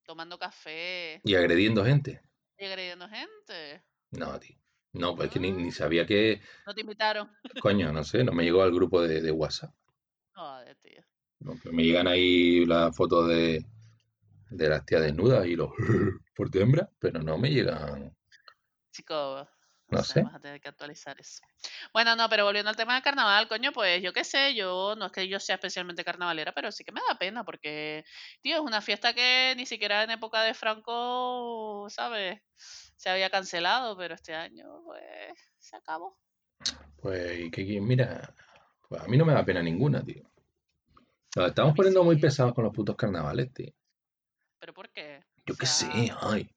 tomando 0.08 0.40
café 0.40 1.24
Y 1.24 1.36
agrediendo 1.36 1.86
gente. 1.86 2.22
y 2.58 2.66
agrediendo 2.66 3.08
gente? 3.10 3.84
No, 4.12 4.38
tío. 4.40 4.58
No, 4.94 5.16
pues 5.16 5.28
es 5.28 5.34
que 5.34 5.40
ni, 5.40 5.52
ni 5.52 5.72
sabía 5.72 6.06
que, 6.06 6.42
¿No 6.66 6.74
te 6.74 6.82
invitaron? 6.82 7.32
coño, 7.60 7.92
no 7.94 8.04
sé, 8.04 8.24
no 8.24 8.32
me 8.32 8.44
llegó 8.44 8.64
al 8.64 8.74
grupo 8.74 9.02
de, 9.02 9.22
de 9.22 9.32
WhatsApp. 9.32 9.74
Joder, 10.36 10.76
tío. 10.78 11.04
No, 11.40 11.56
me 11.72 11.84
llegan 11.84 12.08
ahí 12.08 12.66
las 12.66 12.96
fotos 12.96 13.28
de, 13.28 13.66
de 14.52 14.70
las 14.70 14.86
tías 14.86 15.04
desnudas 15.04 15.48
y 15.48 15.56
los 15.56 15.72
por 16.36 16.56
hembra, 16.58 16.90
pero 17.00 17.22
no 17.24 17.38
me 17.38 17.52
llegan. 17.52 18.16
Chico, 18.92 19.48
No 19.90 20.04
sé. 20.04 20.14
sé, 20.14 20.22
vas 20.24 20.36
a 20.36 20.40
tener 20.40 20.60
que 20.60 20.68
actualizar 20.68 21.20
eso. 21.20 21.42
Bueno, 21.94 22.16
no, 22.16 22.28
pero 22.30 22.44
volviendo 22.44 22.70
al 22.70 22.76
tema 22.76 22.96
del 22.96 23.04
carnaval, 23.04 23.48
coño, 23.48 23.72
pues 23.72 24.02
yo 24.04 24.12
qué 24.12 24.24
sé, 24.24 24.54
yo 24.54 24.96
no 24.98 25.06
es 25.06 25.12
que 25.12 25.28
yo 25.28 25.40
sea 25.40 25.56
especialmente 25.56 26.04
carnavalera, 26.04 26.52
pero 26.52 26.72
sí 26.72 26.84
que 26.84 26.92
me 26.92 27.02
da 27.08 27.18
pena 27.18 27.44
porque, 27.46 28.04
tío, 28.42 28.56
es 28.56 28.62
una 28.62 28.82
fiesta 28.82 29.14
que 29.14 29.54
ni 29.56 29.66
siquiera 29.66 30.04
en 30.04 30.12
época 30.12 30.42
de 30.44 30.54
Franco, 30.54 31.88
¿sabes? 31.90 32.42
Se 32.56 33.10
había 33.10 33.30
cancelado, 33.30 33.96
pero 33.96 34.16
este 34.16 34.36
año, 34.36 34.82
pues, 34.84 35.40
se 35.58 35.78
acabó. 35.78 36.18
Pues, 37.02 37.52
que, 37.52 37.80
mira, 37.80 38.34
pues 38.90 39.02
a 39.02 39.08
mí 39.08 39.18
no 39.18 39.26
me 39.26 39.34
da 39.34 39.46
pena 39.46 39.62
ninguna, 39.62 40.04
tío. 40.04 40.24
Nos 41.36 41.50
estamos 41.50 41.76
poniendo 41.76 42.04
muy 42.04 42.18
pesados 42.18 42.54
con 42.54 42.64
los 42.64 42.74
putos 42.74 42.96
carnavales, 42.96 43.54
tío. 43.54 43.72
¿Pero 44.60 44.74
por 44.74 44.90
qué? 44.90 45.24
Yo 45.46 45.54
O 45.54 45.58
qué 45.58 45.66
sé, 45.66 45.88
ay. 46.20 46.50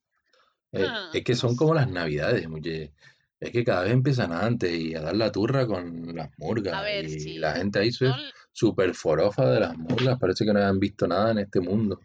Eh, 0.73 0.87
ah, 0.89 1.11
es 1.15 1.25
que 1.25 1.33
no 1.33 1.39
son 1.39 1.57
como 1.57 1.75
las 1.75 1.89
navidades, 1.89 2.49
muche. 2.49 2.93
Es 3.41 3.51
que 3.53 3.65
cada 3.65 3.85
vez 3.85 3.93
empiezan 3.93 4.33
antes 4.33 4.71
y 4.71 4.95
a 4.95 5.01
dar 5.01 5.17
la 5.17 5.33
turra 5.33 5.67
con 5.67 6.15
las 6.15 6.27
A 6.29 6.33
murgas 6.37 6.83
ver, 6.83 7.07
y 7.07 7.21
sí. 7.21 7.39
la 7.39 7.55
gente 7.55 7.79
ahí 7.79 7.91
No, 8.01 8.15
es 8.17 8.35
súper 8.53 8.95
forofa 8.95 9.49
de 9.51 9.61
las 9.61 9.77
murgas, 9.79 10.19
parece 10.19 10.45
que 10.45 10.53
no 10.53 10.61
han 10.63 10.79
visto 10.79 11.07
nada 11.09 11.31
en 11.31 11.39
este 11.39 11.59
mundo. 11.61 11.99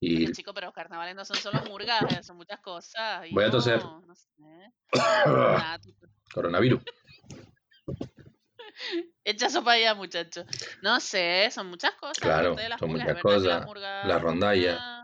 Y 0.00 0.24
Oye, 0.24 0.32
chico, 0.32 0.52
pero 0.54 0.66
los 0.68 0.74
carnavales 0.74 1.14
no 1.14 1.24
son 1.24 1.36
solo 1.36 1.62
murgas, 1.68 2.00
eh, 2.18 2.22
son 2.22 2.36
muchas 2.38 2.60
cosas. 2.60 3.26
Voy 3.30 3.44
a 3.44 3.50
toser. 3.50 3.82
No 3.84 4.14
sé. 4.14 4.72
Tú- 5.82 5.94
coronavirus. 6.32 6.82
Echa 9.24 9.48
sopa 9.48 9.72
allá, 9.72 9.94
muchacho. 9.94 10.44
No 10.82 10.98
sé, 11.00 11.48
son 11.50 11.68
muchas 11.68 11.92
cosas. 11.92 12.18
Claro, 12.18 12.56
son 12.78 12.90
muchas 12.90 13.20
cosas. 13.22 13.66
murgas. 13.66 14.06
La 14.06 14.18
rondalla. 14.18 15.03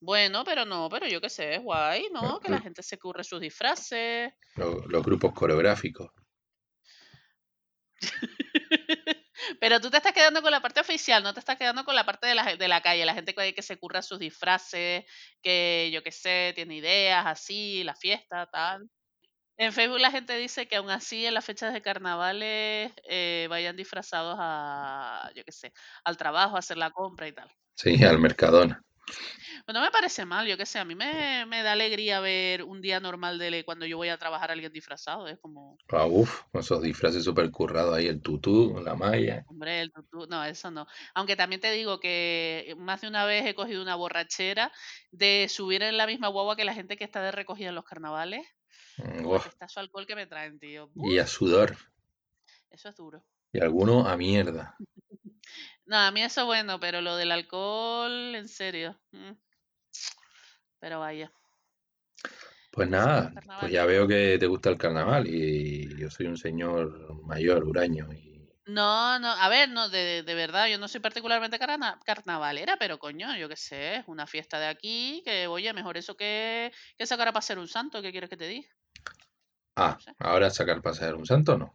Bueno, 0.00 0.44
pero 0.44 0.64
no, 0.64 0.88
pero 0.88 1.06
yo 1.08 1.20
qué 1.20 1.28
sé, 1.28 1.56
es 1.56 1.62
guay, 1.62 2.08
¿no? 2.12 2.38
Que 2.40 2.48
la 2.50 2.60
gente 2.60 2.82
se 2.82 2.98
curre 2.98 3.24
sus 3.24 3.40
disfraces. 3.40 4.32
lo- 4.56 4.86
los 4.86 5.04
grupos 5.04 5.32
coreográficos. 5.34 6.10
Pero 9.60 9.80
tú 9.80 9.90
te 9.90 9.96
estás 9.96 10.12
quedando 10.12 10.42
con 10.42 10.50
la 10.50 10.60
parte 10.60 10.80
oficial, 10.80 11.22
no 11.22 11.32
te 11.32 11.40
estás 11.40 11.56
quedando 11.56 11.84
con 11.84 11.94
la 11.94 12.04
parte 12.04 12.26
de 12.26 12.34
la, 12.34 12.56
de 12.56 12.68
la 12.68 12.80
calle, 12.80 13.04
la 13.06 13.14
gente 13.14 13.34
que, 13.34 13.54
que 13.54 13.62
se 13.62 13.78
curra 13.78 14.02
sus 14.02 14.18
disfraces, 14.18 15.04
que 15.42 15.90
yo 15.92 16.02
qué 16.02 16.12
sé, 16.12 16.52
tiene 16.54 16.76
ideas 16.76 17.24
así, 17.26 17.82
la 17.84 17.94
fiesta, 17.94 18.46
tal. 18.50 18.88
En 19.56 19.72
Facebook 19.72 20.00
la 20.00 20.10
gente 20.12 20.36
dice 20.36 20.68
que 20.68 20.76
aún 20.76 20.90
así 20.90 21.26
en 21.26 21.34
las 21.34 21.44
fechas 21.44 21.72
de 21.72 21.82
carnavales 21.82 22.92
eh, 23.08 23.46
vayan 23.50 23.76
disfrazados 23.76 24.36
a, 24.38 25.30
yo 25.34 25.44
qué 25.44 25.52
sé, 25.52 25.72
al 26.04 26.16
trabajo, 26.16 26.56
a 26.56 26.60
hacer 26.60 26.76
la 26.76 26.90
compra 26.90 27.26
y 27.28 27.32
tal. 27.32 27.50
Sí, 27.74 28.02
al 28.04 28.18
Mercadona. 28.20 28.82
Pues 29.64 29.74
no 29.74 29.80
me 29.80 29.90
parece 29.90 30.24
mal, 30.24 30.46
yo 30.46 30.56
qué 30.56 30.66
sé, 30.66 30.78
a 30.78 30.84
mí 30.84 30.94
me, 30.94 31.44
me 31.46 31.62
da 31.62 31.72
alegría 31.72 32.20
ver 32.20 32.62
un 32.62 32.80
día 32.80 33.00
normal 33.00 33.38
de 33.38 33.64
cuando 33.64 33.86
yo 33.86 33.96
voy 33.96 34.08
a 34.08 34.18
trabajar 34.18 34.50
a 34.50 34.52
alguien 34.54 34.72
disfrazado, 34.72 35.28
es 35.28 35.38
como, 35.38 35.76
Ah, 35.90 36.06
uf, 36.06 36.42
con 36.52 36.60
esos 36.60 36.82
disfraces 36.82 37.24
súper 37.24 37.50
currados 37.50 37.94
ahí, 37.94 38.06
el 38.06 38.20
tutú, 38.22 38.80
la 38.84 38.94
malla. 38.94 39.44
hombre, 39.48 39.80
el 39.82 39.92
tutú, 39.92 40.26
no, 40.28 40.42
eso 40.44 40.70
no. 40.70 40.86
Aunque 41.14 41.36
también 41.36 41.60
te 41.60 41.70
digo 41.72 42.00
que 42.00 42.74
más 42.78 43.00
de 43.00 43.08
una 43.08 43.24
vez 43.24 43.44
he 43.46 43.54
cogido 43.54 43.82
una 43.82 43.94
borrachera 43.96 44.72
de 45.12 45.46
subir 45.50 45.82
en 45.82 45.96
la 45.96 46.06
misma 46.06 46.28
guagua 46.28 46.56
que 46.56 46.64
la 46.64 46.74
gente 46.74 46.96
que 46.96 47.04
está 47.04 47.22
de 47.22 47.30
recogida 47.32 47.68
en 47.70 47.74
los 47.74 47.84
carnavales, 47.84 48.46
Mm, 48.98 49.32
está 49.46 49.68
su 49.68 49.78
alcohol 49.78 50.06
que 50.08 50.16
me 50.16 50.26
traen, 50.26 50.58
tío. 50.58 50.90
y 50.96 51.18
a 51.18 51.26
sudor. 51.26 51.76
eso 52.70 52.88
es 52.88 52.96
duro. 52.96 53.24
Y 53.52 53.60
algunos 53.60 54.06
a 54.06 54.16
mierda. 54.16 54.76
No, 55.88 55.96
a 55.96 56.10
mí 56.10 56.22
eso 56.22 56.44
bueno, 56.44 56.78
pero 56.78 57.00
lo 57.00 57.16
del 57.16 57.32
alcohol, 57.32 58.34
en 58.34 58.46
serio. 58.46 58.94
mm. 59.12 59.32
Pero 60.80 61.00
vaya. 61.00 61.32
Pues 62.70 62.88
nada, 62.90 63.32
pues 63.58 63.72
ya 63.72 63.86
veo 63.86 64.06
que 64.06 64.36
te 64.38 64.46
gusta 64.46 64.68
el 64.68 64.76
carnaval 64.76 65.26
y 65.26 65.96
yo 65.98 66.10
soy 66.10 66.26
un 66.26 66.36
señor 66.36 67.14
mayor, 67.24 67.64
huraño. 67.64 68.06
Y... 68.12 68.46
No, 68.66 69.18
no, 69.18 69.28
a 69.32 69.48
ver, 69.48 69.70
no, 69.70 69.88
de, 69.88 70.22
de 70.22 70.34
verdad, 70.34 70.68
yo 70.68 70.78
no 70.78 70.88
soy 70.88 71.00
particularmente 71.00 71.58
carna- 71.58 71.98
carnavalera, 72.04 72.76
pero 72.78 72.98
coño, 72.98 73.34
yo 73.36 73.48
qué 73.48 73.56
sé, 73.56 73.96
es 73.96 74.04
una 74.08 74.26
fiesta 74.26 74.60
de 74.60 74.66
aquí, 74.66 75.22
que 75.24 75.46
oye, 75.46 75.72
mejor 75.72 75.96
eso 75.96 76.16
que, 76.16 76.70
que 76.98 77.06
sacar 77.06 77.28
a 77.28 77.32
pasear 77.32 77.58
un 77.58 77.66
santo, 77.66 78.02
¿qué 78.02 78.12
quieres 78.12 78.28
que 78.28 78.36
te 78.36 78.46
diga? 78.46 78.68
Ah, 79.74 79.92
No 79.94 80.00
sé. 80.00 80.12
ahora 80.18 80.50
sacar 80.50 80.82
pasear 80.82 81.14
un 81.14 81.24
santo, 81.24 81.56
no. 81.56 81.74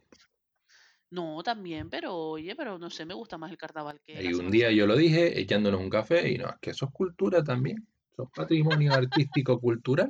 No, 1.14 1.44
también, 1.44 1.88
pero 1.88 2.12
oye, 2.12 2.56
pero 2.56 2.76
no 2.76 2.90
sé, 2.90 3.06
me 3.06 3.14
gusta 3.14 3.38
más 3.38 3.48
el 3.48 3.56
carnaval 3.56 4.00
que 4.04 4.14
la 4.14 4.22
Y 4.22 4.34
un 4.34 4.50
día 4.50 4.72
yo 4.72 4.84
lo 4.84 4.96
dije 4.96 5.40
echándonos 5.40 5.80
un 5.80 5.88
café 5.88 6.28
y 6.28 6.38
no, 6.38 6.48
es 6.48 6.56
que 6.60 6.70
eso 6.70 6.86
es 6.86 6.90
cultura 6.90 7.44
también. 7.44 7.86
Eso 8.12 8.24
es 8.24 8.30
patrimonio 8.34 8.96
artístico 8.96 9.60
cultural. 9.60 10.08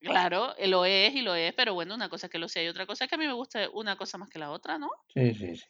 Claro, 0.00 0.56
eh, 0.56 0.68
lo 0.68 0.86
es 0.86 1.14
y 1.14 1.20
lo 1.20 1.34
es, 1.34 1.52
pero 1.52 1.74
bueno, 1.74 1.94
una 1.94 2.08
cosa 2.08 2.28
es 2.28 2.32
que 2.32 2.38
lo 2.38 2.48
sea 2.48 2.64
y 2.64 2.68
otra 2.68 2.86
cosa 2.86 3.04
es 3.04 3.10
que 3.10 3.16
a 3.16 3.18
mí 3.18 3.26
me 3.26 3.34
gusta 3.34 3.68
una 3.74 3.96
cosa 3.96 4.16
más 4.16 4.30
que 4.30 4.38
la 4.38 4.50
otra, 4.50 4.78
¿no? 4.78 4.88
Sí, 5.12 5.34
sí, 5.34 5.56
sí. 5.56 5.66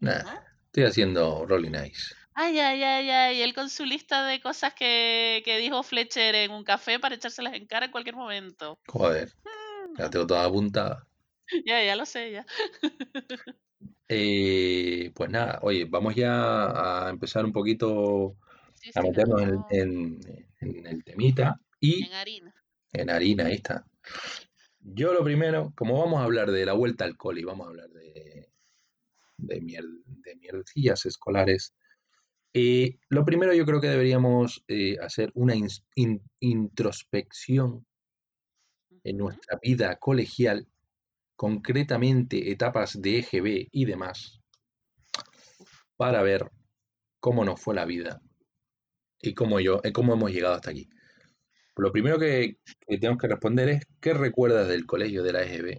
Nada, 0.00 0.22
¿No? 0.22 0.40
estoy 0.66 0.84
haciendo 0.84 1.46
Rolling 1.46 1.74
Eyes. 1.74 2.14
Ay, 2.34 2.58
ay, 2.58 2.82
ay, 2.82 3.08
ay, 3.08 3.40
él 3.40 3.54
con 3.54 3.70
su 3.70 3.86
lista 3.86 4.26
de 4.26 4.42
cosas 4.42 4.74
que, 4.74 5.40
que 5.46 5.56
dijo 5.56 5.82
Fletcher 5.82 6.34
en 6.34 6.50
un 6.50 6.64
café 6.64 7.00
para 7.00 7.14
echárselas 7.14 7.54
en 7.54 7.66
cara 7.66 7.86
en 7.86 7.92
cualquier 7.92 8.16
momento. 8.16 8.78
Joder, 8.86 9.32
ya 9.96 10.10
tengo 10.10 10.26
toda 10.26 10.44
apuntada. 10.44 11.06
Ya, 11.66 11.82
ya 11.84 11.96
lo 11.96 12.06
sé, 12.06 12.30
ya. 12.32 12.46
Eh, 14.08 15.10
pues 15.14 15.30
nada, 15.30 15.58
oye, 15.62 15.86
vamos 15.86 16.14
ya 16.14 17.06
a 17.06 17.10
empezar 17.10 17.44
un 17.44 17.52
poquito 17.52 18.36
Sí, 18.74 18.92
a 18.94 19.02
sí, 19.02 19.02
meternos 19.02 19.42
en, 19.42 19.64
no, 19.68 19.70
en- 19.70 20.20
en 20.60 20.86
el 20.86 21.04
temita 21.04 21.60
y 21.80 22.04
en 22.04 22.12
harina. 22.12 22.54
en 22.92 23.10
harina, 23.10 23.46
ahí 23.46 23.54
está. 23.56 23.86
Yo 24.80 25.12
lo 25.14 25.24
primero, 25.24 25.72
como 25.76 26.00
vamos 26.00 26.20
a 26.20 26.24
hablar 26.24 26.50
de 26.52 26.66
la 26.66 26.74
vuelta 26.74 27.04
al 27.06 27.16
cole 27.16 27.40
y 27.42 27.44
vamos 27.44 27.66
a 27.66 27.70
hablar 27.70 27.90
de, 27.90 28.50
de, 29.38 29.62
mier- 29.62 30.02
de 30.06 30.36
mierdecillas 30.36 31.06
escolares, 31.06 31.74
eh, 32.54 32.98
lo 33.10 33.24
primero 33.24 33.54
yo 33.54 33.66
creo 33.66 33.80
que 33.80 33.88
deberíamos 33.88 34.64
eh, 34.68 34.96
hacer 35.02 35.30
una 35.34 35.54
in- 35.56 36.22
introspección 36.40 37.86
en 39.04 39.16
nuestra 39.18 39.58
vida 39.62 39.96
colegial, 40.00 40.66
concretamente 41.42 42.52
etapas 42.52 43.02
de 43.02 43.18
EGB 43.18 43.66
y 43.72 43.84
demás, 43.84 44.40
para 45.96 46.22
ver 46.22 46.48
cómo 47.18 47.44
nos 47.44 47.60
fue 47.60 47.74
la 47.74 47.84
vida 47.84 48.20
y 49.20 49.34
cómo, 49.34 49.58
yo, 49.58 49.80
eh, 49.82 49.90
cómo 49.92 50.14
hemos 50.14 50.30
llegado 50.30 50.54
hasta 50.54 50.70
aquí. 50.70 50.88
Lo 51.74 51.90
primero 51.90 52.16
que, 52.20 52.58
que 52.86 52.98
tenemos 52.98 53.20
que 53.20 53.26
responder 53.26 53.68
es, 53.70 53.84
¿qué 54.00 54.14
recuerdas 54.14 54.68
del 54.68 54.86
colegio 54.86 55.24
de 55.24 55.32
la 55.32 55.42
EGB? 55.42 55.78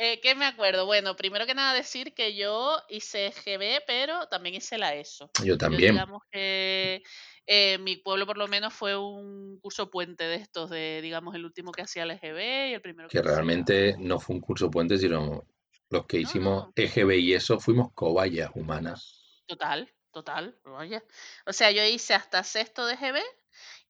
Eh, 0.00 0.20
¿Qué 0.20 0.34
me 0.36 0.46
acuerdo? 0.46 0.86
Bueno, 0.86 1.16
primero 1.16 1.44
que 1.44 1.54
nada 1.54 1.74
decir 1.74 2.14
que 2.14 2.36
yo 2.36 2.76
hice 2.88 3.32
GB, 3.32 3.82
pero 3.86 4.28
también 4.28 4.54
hice 4.54 4.78
la 4.78 4.94
ESO. 4.94 5.28
Yo 5.44 5.44
Yo 5.44 5.58
también. 5.58 5.94
digamos 5.94 6.22
que 6.30 7.02
eh, 7.46 7.78
mi 7.78 7.96
pueblo 7.96 8.24
por 8.24 8.38
lo 8.38 8.46
menos 8.46 8.72
fue 8.72 8.96
un 8.96 9.58
curso 9.60 9.90
puente 9.90 10.22
de 10.24 10.36
estos, 10.36 10.70
de 10.70 11.00
digamos 11.02 11.34
el 11.34 11.44
último 11.44 11.72
que 11.72 11.82
hacía 11.82 12.06
la 12.06 12.14
EGB 12.14 12.70
y 12.70 12.74
el 12.74 12.80
primero 12.80 13.08
que, 13.08 13.14
que 13.14 13.18
hacía... 13.20 13.34
realmente 13.34 13.96
no 13.98 14.20
fue 14.20 14.36
un 14.36 14.40
curso 14.40 14.70
puente, 14.70 14.98
sino 14.98 15.44
los 15.90 16.06
que 16.06 16.18
No, 16.18 16.22
hicimos 16.28 16.64
no. 16.66 16.72
EGB 16.76 17.18
y 17.18 17.34
eso 17.34 17.58
fuimos 17.58 17.92
cobayas 17.92 18.50
humanas. 18.54 19.42
Total, 19.46 19.92
total, 20.12 20.60
vaya. 20.64 21.02
O 21.46 21.52
sea, 21.52 21.70
yo 21.72 21.82
hice 21.82 22.14
hasta 22.14 22.44
sexto 22.44 22.86
de 22.86 22.96
GB 22.96 23.20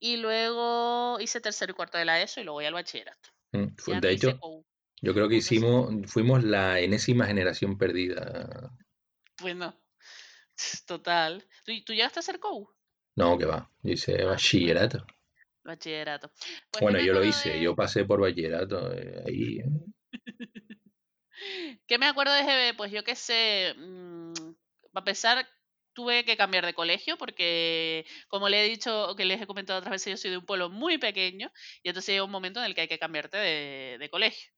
y 0.01 0.17
luego 0.17 1.19
hice 1.21 1.41
tercero 1.41 1.73
y 1.73 1.75
cuarto 1.75 1.99
de 1.99 2.05
la 2.07 2.23
ESO 2.23 2.41
y 2.41 2.45
luego 2.45 2.63
ya 2.63 2.69
al 2.69 2.75
bachillerato. 2.75 3.29
Mm, 3.53 3.67
fue- 3.77 4.01
de 4.01 4.11
hecho. 4.13 4.39
Yo 5.03 5.15
creo 5.15 5.29
que 5.29 5.37
Entonces, 5.37 5.37
hicimos, 5.37 5.91
fuimos 6.11 6.45
la 6.45 6.81
enésima 6.81 7.27
generación 7.27 7.79
perdida. 7.79 8.71
Bueno, 9.41 9.75
total. 10.87 11.47
¿Tú, 11.65 11.73
tú 11.87 11.93
llegaste 11.95 12.19
a 12.19 12.23
hacer 12.23 12.41
COU? 12.41 12.69
No, 13.23 13.27
que 13.41 13.45
va, 13.51 13.59
yo 13.83 13.93
hice 13.93 14.25
Ah, 14.25 14.33
bachillerato. 14.33 15.05
Bachillerato. 15.65 16.31
Pues, 16.71 16.87
¿qué 16.87 16.87
Bueno, 16.87 17.01
yo 17.01 17.13
lo 17.13 17.25
hice, 17.25 17.59
de- 17.59 17.61
yo 17.61 17.75
pasé 17.75 18.05
por 18.05 18.21
bachillerato 18.21 18.93
eh, 18.95 19.23
ahí. 19.27 19.59
eh. 19.59 19.65
¿Qué 21.87 21.99
me 21.99 22.07
acuerdo 22.07 22.33
de 22.35 22.43
GB? 22.45 22.77
Pues 22.77 22.93
yo 22.93 23.05
qué 23.05 23.15
sé, 23.17 23.75
mm, 23.77 24.33
para 24.93 25.01
empezar, 25.03 25.49
tuve 25.93 26.25
que 26.25 26.37
cambiar 26.37 26.65
de 26.67 26.75
colegio 26.75 27.17
porque, 27.19 28.07
como 28.29 28.49
le 28.49 28.65
he 28.65 28.69
dicho, 28.69 29.15
que 29.17 29.25
les 29.25 29.41
he 29.43 29.47
comentado 29.47 29.79
otras 29.81 29.93
veces, 29.93 30.13
yo 30.13 30.17
soy 30.17 30.31
de 30.31 30.39
un 30.39 30.47
pueblo 30.47 30.71
muy 30.71 30.99
pequeño 30.99 31.51
y 31.83 31.89
entonces 31.89 32.13
llega 32.15 32.25
un 32.25 32.31
momento 32.31 32.61
en 32.61 32.67
el 32.67 32.75
que 32.75 32.83
hay 32.83 32.89
que 32.89 32.99
cambiarte 32.99 33.37
de, 33.39 33.97
de 33.99 34.11
colegio. 34.11 34.51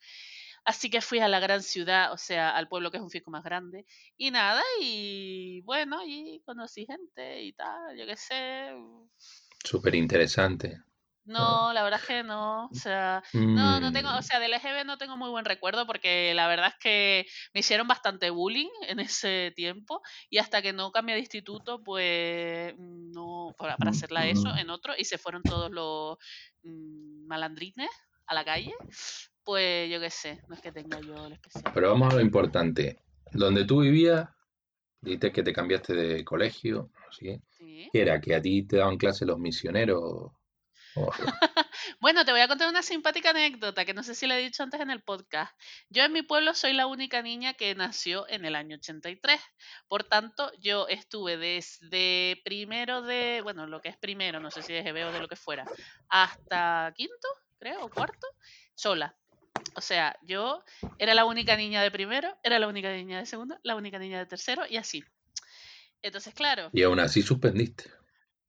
Así 0.65 0.91
que 0.91 1.01
fui 1.01 1.19
a 1.21 1.29
la 1.29 1.41
gran 1.41 1.63
ciudad, 1.63 2.13
o 2.13 2.17
sea, 2.19 2.51
al 2.57 2.69
pueblo 2.69 2.91
que 2.91 2.99
es 2.99 3.03
un 3.03 3.11
fico 3.11 3.31
más 3.31 3.43
grande. 3.45 3.87
Y 4.17 4.31
nada, 4.31 4.63
y 4.81 5.63
bueno, 5.63 6.01
y 6.07 6.43
conocí 6.45 6.87
gente 6.87 7.43
y 7.43 7.53
tal, 7.53 7.97
yo 7.99 8.07
qué 8.07 8.17
sé. 8.17 8.71
Súper 9.65 9.95
interesante. 9.95 10.83
No, 11.25 11.73
la 11.73 11.83
verdad 11.85 12.01
es 12.01 12.07
que 12.07 12.23
no. 12.25 12.67
O 12.67 12.75
sea, 12.75 13.23
no, 13.53 13.79
no 13.81 13.93
tengo, 13.93 14.09
o 14.17 14.23
Mm, 14.23 14.23
sea, 14.23 14.41
del 14.41 14.55
EGB 14.55 14.85
no 14.85 14.97
tengo 14.99 15.17
muy 15.17 15.29
buen 15.29 15.45
recuerdo 15.45 15.87
porque 15.87 16.33
la 16.35 16.49
verdad 16.49 16.69
es 16.69 16.79
que 16.81 17.27
me 17.53 17.61
hicieron 17.61 17.87
bastante 17.87 18.31
bullying 18.31 18.71
en 18.89 19.01
ese 19.01 19.53
tiempo 19.55 20.01
y 20.31 20.39
hasta 20.39 20.63
que 20.63 20.73
no 20.73 20.91
cambié 20.93 21.15
de 21.15 21.21
instituto, 21.21 21.83
pues 21.85 22.75
no, 22.79 23.55
para, 23.59 23.77
para 23.79 23.91
hacerla 23.91 24.27
eso 24.29 24.57
en 24.57 24.71
otro 24.71 24.95
y 24.97 25.05
se 25.05 25.19
fueron 25.19 25.45
todos 25.47 25.71
los 25.71 26.17
mm, 26.63 27.27
malandrines 27.27 27.91
a 28.27 28.35
la 28.35 28.45
calle, 28.45 28.73
pues 29.51 29.91
yo 29.91 29.99
qué 29.99 30.11
sé, 30.11 30.41
no 30.47 30.55
es 30.55 30.61
que 30.61 30.71
tenga 30.71 31.01
yo 31.01 31.27
el 31.27 31.33
especial. 31.33 31.73
Pero 31.75 31.91
vamos 31.91 32.13
a 32.13 32.15
lo 32.15 32.23
importante. 32.23 33.01
Donde 33.33 33.65
tú 33.65 33.81
vivías, 33.81 34.29
dices 35.01 35.33
que 35.33 35.43
te 35.43 35.53
cambiaste 35.53 35.93
de 35.93 36.25
colegio, 36.25 36.93
¿sí? 37.11 37.43
Sí. 37.59 37.89
¿Qué 37.93 38.03
era? 38.03 38.21
¿Que 38.21 38.37
a 38.37 38.41
ti 38.41 38.63
te 38.63 38.77
daban 38.77 38.97
clase 38.97 39.27
los 39.27 39.41
misioneros? 39.41 40.31
Bueno, 41.99 42.25
te 42.25 42.31
voy 42.31 42.43
a 42.43 42.47
contar 42.47 42.69
una 42.69 42.83
simpática 42.83 43.31
anécdota 43.31 43.85
que 43.85 43.93
no 43.93 44.05
sé 44.05 44.15
si 44.15 44.29
le 44.29 44.39
he 44.39 44.43
dicho 44.43 44.63
antes 44.63 44.81
en 44.81 44.91
el 44.91 45.03
podcast. 45.03 45.53
Yo 45.89 46.05
en 46.05 46.13
mi 46.13 46.23
pueblo 46.23 46.55
soy 46.55 46.73
la 46.73 46.87
única 46.87 47.21
niña 47.21 47.55
que 47.55 47.75
nació 47.75 48.29
en 48.29 48.45
el 48.45 48.55
año 48.55 48.77
83. 48.77 49.41
Por 49.89 50.05
tanto, 50.05 50.53
yo 50.61 50.87
estuve 50.87 51.37
desde 51.37 52.41
primero 52.45 53.03
de, 53.03 53.41
bueno, 53.43 53.67
lo 53.67 53.81
que 53.81 53.89
es 53.89 53.97
primero, 53.97 54.39
no 54.39 54.53
sé 54.53 54.63
si 54.63 54.73
de 54.73 54.83
GB 54.83 55.09
o 55.09 55.13
de 55.13 55.19
lo 55.19 55.29
que 55.29 55.37
fuera, 55.37 55.65
hasta 56.09 56.93
quinto, 56.97 57.29
creo, 57.59 57.85
o 57.85 57.91
cuarto, 57.91 58.29
sola. 58.77 59.17
O 59.77 59.81
sea, 59.81 60.17
yo 60.23 60.65
era 60.99 61.15
la 61.15 61.25
única 61.25 61.57
niña 61.57 61.83
de 61.83 61.91
primero, 61.91 62.37
era 62.43 62.59
la 62.59 62.69
única 62.69 62.93
niña 62.93 63.19
de 63.19 63.27
segundo, 63.27 63.59
la 63.63 63.77
única 63.77 63.99
niña 63.99 64.19
de 64.19 64.27
tercero 64.27 64.65
y 64.69 64.77
así. 64.77 65.05
Entonces, 66.03 66.35
claro, 66.35 66.71
Y 66.73 66.83
aún 66.83 66.99
así 67.01 67.23
suspendiste. 67.23 67.85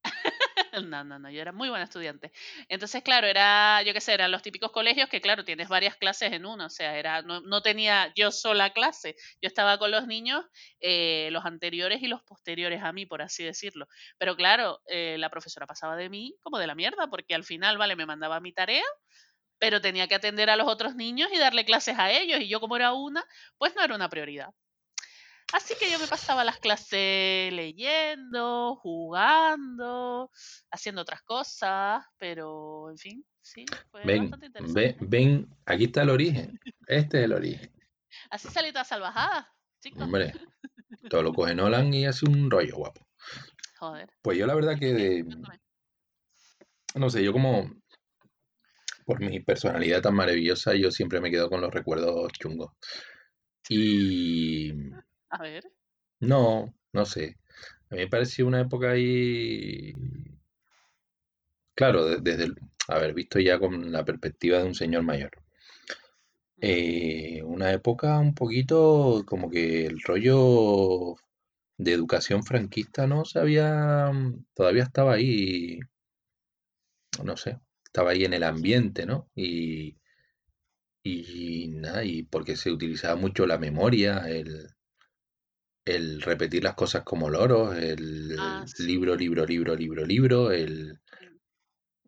no, 0.86 1.04
no, 1.04 1.20
no, 1.20 1.30
yo 1.30 1.42
era 1.42 1.52
muy 1.52 1.70
buena 1.70 1.84
estudiante. 1.84 2.32
Entonces, 2.70 3.04
claro, 3.04 3.28
era, 3.28 3.82
yo 3.84 3.94
qué 3.94 4.02
sé, 4.02 4.14
eran 4.14 4.32
los 4.32 4.42
típicos 4.42 4.72
colegios 4.72 5.10
que, 5.10 5.22
claro, 5.22 5.44
tienes 5.44 5.68
varias 5.68 5.98
clases 5.98 6.32
en 6.32 6.46
uno, 6.46 6.66
o 6.66 6.70
sea, 6.70 6.98
era, 6.98 7.22
no, 7.22 7.42
no 7.42 7.62
tenía 7.62 8.12
yo 8.16 8.32
sola 8.32 8.72
clase, 8.72 9.16
yo 9.42 9.48
estaba 9.48 9.78
con 9.78 9.92
los 9.92 10.08
niños, 10.08 10.46
eh, 10.80 11.30
los 11.32 11.46
anteriores 11.46 12.02
y 12.02 12.08
los 12.08 12.24
posteriores 12.24 12.82
a 12.84 12.94
mí, 12.94 13.06
por 13.06 13.22
así 13.22 13.44
decirlo. 13.44 13.88
Pero 14.18 14.36
claro, 14.36 14.82
eh, 14.88 15.18
la 15.20 15.30
profesora 15.30 15.68
pasaba 15.68 15.96
de 15.96 16.10
mí 16.10 16.36
como 16.42 16.58
de 16.58 16.68
la 16.68 16.76
mierda, 16.76 17.08
porque 17.08 17.36
al 17.36 17.44
final, 17.44 17.78
vale, 17.78 17.96
me 17.96 18.06
mandaba 18.06 18.40
mi 18.40 18.54
tarea, 18.54 18.86
pero 19.62 19.80
tenía 19.80 20.08
que 20.08 20.16
atender 20.16 20.50
a 20.50 20.56
los 20.56 20.68
otros 20.68 20.96
niños 20.96 21.30
y 21.32 21.38
darle 21.38 21.64
clases 21.66 22.00
a 22.00 22.12
ellos, 22.12 22.40
y 22.42 22.48
yo 22.48 22.60
como 22.60 22.76
era 22.76 22.94
una, 22.94 23.24
pues 23.60 23.76
no 23.76 23.84
era 23.84 23.94
una 23.94 24.10
prioridad. 24.10 24.50
Así 25.54 25.76
que 25.80 25.92
yo 25.92 26.00
me 26.00 26.08
pasaba 26.08 26.44
las 26.44 26.58
clases 26.58 27.54
leyendo, 27.54 28.76
jugando, 28.78 30.32
haciendo 30.72 31.04
otras 31.04 31.22
cosas, 31.22 32.04
pero 32.18 32.90
en 32.90 32.98
fin, 32.98 33.26
sí, 33.40 33.66
fue 33.92 34.02
Ven, 34.04 34.24
bastante 34.24 34.46
interesante. 34.48 34.98
ven, 35.02 35.56
aquí 35.68 35.84
está 35.84 36.02
el 36.02 36.10
origen. 36.10 36.60
Este 36.88 37.20
es 37.20 37.26
el 37.26 37.34
origen. 37.34 37.72
Así 38.32 38.48
salí 38.48 38.72
toda 38.72 38.84
salvajada, 38.84 39.48
chicos. 39.80 40.02
Hombre, 40.02 40.34
todo 41.12 41.22
lo 41.22 41.34
coge 41.34 41.54
Nolan 41.54 41.94
y 41.94 42.08
hace 42.08 42.26
un 42.26 42.50
rollo 42.50 42.78
guapo. 42.78 43.06
Joder. 43.78 44.10
Pues 44.24 44.40
yo 44.40 44.48
la 44.48 44.56
verdad 44.56 44.80
que, 44.80 45.24
no 46.96 47.10
sé, 47.12 47.24
yo 47.24 47.32
como, 47.32 47.70
por 49.12 49.20
mi 49.20 49.40
personalidad 49.42 50.02
tan 50.02 50.16
maravillosa, 50.16 50.74
yo 50.76 50.90
siempre 50.92 51.20
me 51.22 51.32
quedo 51.32 51.50
con 51.50 51.62
los 51.62 51.74
recuerdos 51.74 52.32
chungos. 52.34 52.72
Y 53.70 54.72
A 55.30 55.42
ver. 55.42 55.64
no, 56.22 56.74
no 56.94 57.06
sé. 57.06 57.38
A 57.90 57.96
mí 57.96 58.02
me 58.02 58.08
pareció 58.08 58.48
una 58.48 58.62
época 58.62 58.92
ahí, 58.92 59.94
claro, 61.76 62.06
de- 62.06 62.22
desde, 62.22 62.46
el- 62.46 62.56
haber 62.88 63.14
visto 63.14 63.38
ya 63.40 63.60
con 63.60 63.92
la 63.92 64.06
perspectiva 64.06 64.60
de 64.60 64.64
un 64.68 64.74
señor 64.76 65.04
mayor. 65.04 65.32
Eh, 66.62 67.42
una 67.44 67.72
época 67.74 68.18
un 68.20 68.34
poquito 68.36 69.24
como 69.26 69.50
que 69.50 69.86
el 69.88 70.00
rollo 70.02 71.16
de 71.78 71.94
educación 71.94 72.44
franquista 72.44 73.08
no 73.08 73.26
se 73.26 73.40
había, 73.40 74.12
todavía 74.56 74.84
estaba 74.84 75.14
ahí, 75.16 75.80
no 77.24 77.38
sé, 77.38 77.58
estaba 77.92 78.12
ahí 78.12 78.26
en 78.26 78.34
el 78.34 78.44
ambiente, 78.44 79.06
¿no? 79.06 79.30
Y, 79.36 79.98
y 81.04 81.68
nada, 81.70 82.04
y 82.04 82.24
porque 82.24 82.56
se 82.56 82.72
utilizaba 82.72 83.16
mucho 83.16 83.46
la 83.46 83.60
memoria, 83.60 84.28
el, 84.28 84.68
el 85.86 86.22
repetir 86.24 86.64
las 86.64 86.74
cosas 86.74 87.04
como 87.04 87.30
loros, 87.30 87.78
el 87.78 88.38
Ah, 88.38 88.66
sí. 88.68 88.84
libro, 88.88 89.16
libro, 89.16 89.46
libro, 89.46 89.76
libro, 89.76 90.06
libro, 90.06 90.52
el, 90.52 91.00
Mm. 91.22 91.38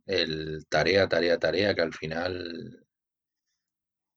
el 0.05 0.65
tarea, 0.69 1.09
tarea, 1.09 1.37
tarea, 1.37 1.75
que 1.75 1.81
al 1.81 1.93
final, 1.93 2.85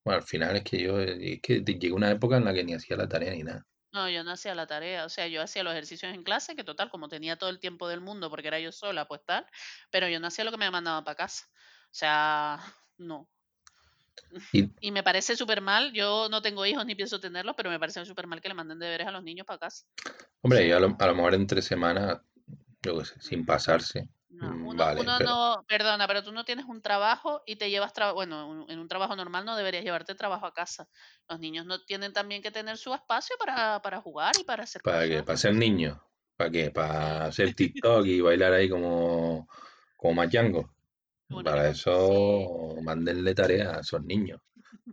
bueno, 0.05 0.21
al 0.21 0.27
final 0.27 0.57
es 0.57 0.63
que 0.65 0.83
yo, 0.83 0.99
es 1.01 1.41
que 1.43 1.61
llegó 1.63 1.97
una 1.97 2.11
época 2.11 2.39
en 2.39 2.45
la 2.47 2.55
que 2.55 2.65
ni 2.65 2.73
hacía 2.75 2.97
la 2.97 3.09
tarea 3.09 3.33
ni 3.33 3.43
nada. 3.43 3.67
No, 3.97 4.11
yo 4.11 4.23
no 4.23 4.33
hacía 4.33 4.55
la 4.55 4.67
tarea, 4.67 5.07
o 5.07 5.09
sea, 5.09 5.27
yo 5.27 5.41
hacía 5.41 5.63
los 5.63 5.73
ejercicios 5.73 6.13
en 6.13 6.23
clase, 6.23 6.55
que 6.55 6.65
total, 6.65 6.91
como 6.91 7.09
tenía 7.09 7.37
todo 7.39 7.49
el 7.49 7.59
tiempo 7.59 7.89
del 7.89 8.03
mundo, 8.03 8.29
porque 8.29 8.49
era 8.49 8.61
yo 8.61 8.71
sola, 8.71 9.09
pues 9.09 9.23
tal, 9.25 9.47
pero 9.91 10.07
yo 10.07 10.21
no 10.21 10.27
hacía 10.27 10.45
lo 10.45 10.51
que 10.51 10.59
me 10.59 10.71
mandaban 10.71 11.03
para 11.03 11.15
casa. 11.15 11.47
O 11.85 11.95
sea, 11.95 12.59
no. 12.99 13.27
Y- 14.53 14.69
Y, 14.83 14.91
me 14.91 15.03
parece 15.03 15.35
súper 15.35 15.63
mal. 15.63 15.95
Yo 15.95 16.29
no 16.29 16.43
tengo 16.43 16.67
hijos 16.67 16.85
ni 16.85 16.95
pienso 16.95 17.19
tenerlos, 17.21 17.55
pero 17.57 17.71
me 17.71 17.81
parece 17.81 18.05
súper 18.05 18.27
mal 18.27 18.43
que 18.43 18.49
le 18.49 18.55
manden 18.55 18.79
deberes 18.79 19.07
a 19.07 19.13
los 19.13 19.23
niños 19.23 19.47
para 19.47 19.61
casa. 19.61 19.87
Hombre, 20.43 20.67
y 20.67 20.73
a 20.73 20.79
lo, 20.79 20.95
a 20.99 21.07
lo 21.07 21.15
mejor 21.15 21.33
en 21.33 21.47
tres 21.47 21.65
semanas, 21.65 22.21
yo 22.83 22.99
qué 22.99 23.05
sé, 23.07 23.15
sin 23.23 23.47
pasarse. 23.47 24.11
No, 24.41 24.57
mm, 24.57 24.67
uno, 24.67 24.85
Vale, 24.85 25.01
uno 25.01 25.19
pero 25.19 25.21
no, 25.21 25.65
perdona, 25.69 26.07
pero 26.07 26.23
tú 26.25 26.33
no 26.33 26.45
tienes 26.45 26.67
un 26.67 26.83
trabajo 26.83 27.43
y 27.47 27.57
te 27.57 27.71
llevas, 27.71 27.93
tra- 27.95 28.15
bueno, 28.15 28.49
un- 28.49 28.71
en 28.71 28.79
un 28.79 28.89
trabajo 28.89 29.17
normal 29.17 29.45
no 29.45 29.57
deberías 29.57 29.85
llevarte 29.85 30.15
trabajo 30.15 30.47
a 30.47 30.55
casa. 30.55 30.89
Los 31.29 31.41
niños 31.41 31.67
no 31.67 31.85
tienen 31.85 32.13
también 32.13 32.43
que 32.43 32.51
tener 32.51 32.77
su 32.79 32.93
espacio 32.95 33.37
para, 33.39 33.81
para 33.83 34.01
jugar 34.01 34.37
y 34.39 34.45
para 34.45 34.65
hacer 34.65 34.83
¿para 34.83 35.07
qué? 35.09 35.23
¿Para 35.23 35.37
ser 35.39 35.55
niños? 35.55 35.99
¿Para 36.37 36.51
qué? 36.51 36.71
¿Para 36.71 37.27
hacer 37.27 37.55
TikTok 37.55 38.07
y 38.07 38.21
bailar 38.21 38.53
ahí 38.53 38.69
como, 38.69 39.49
como 39.97 40.15
machango? 40.15 40.71
Para 41.43 41.63
animal. 41.63 41.75
Sí. 41.77 41.81
eso, 41.81 42.77
mándenle 42.83 43.35
tarea 43.35 43.77
a 43.79 43.81
esos 43.81 44.03
niños. 44.05 44.41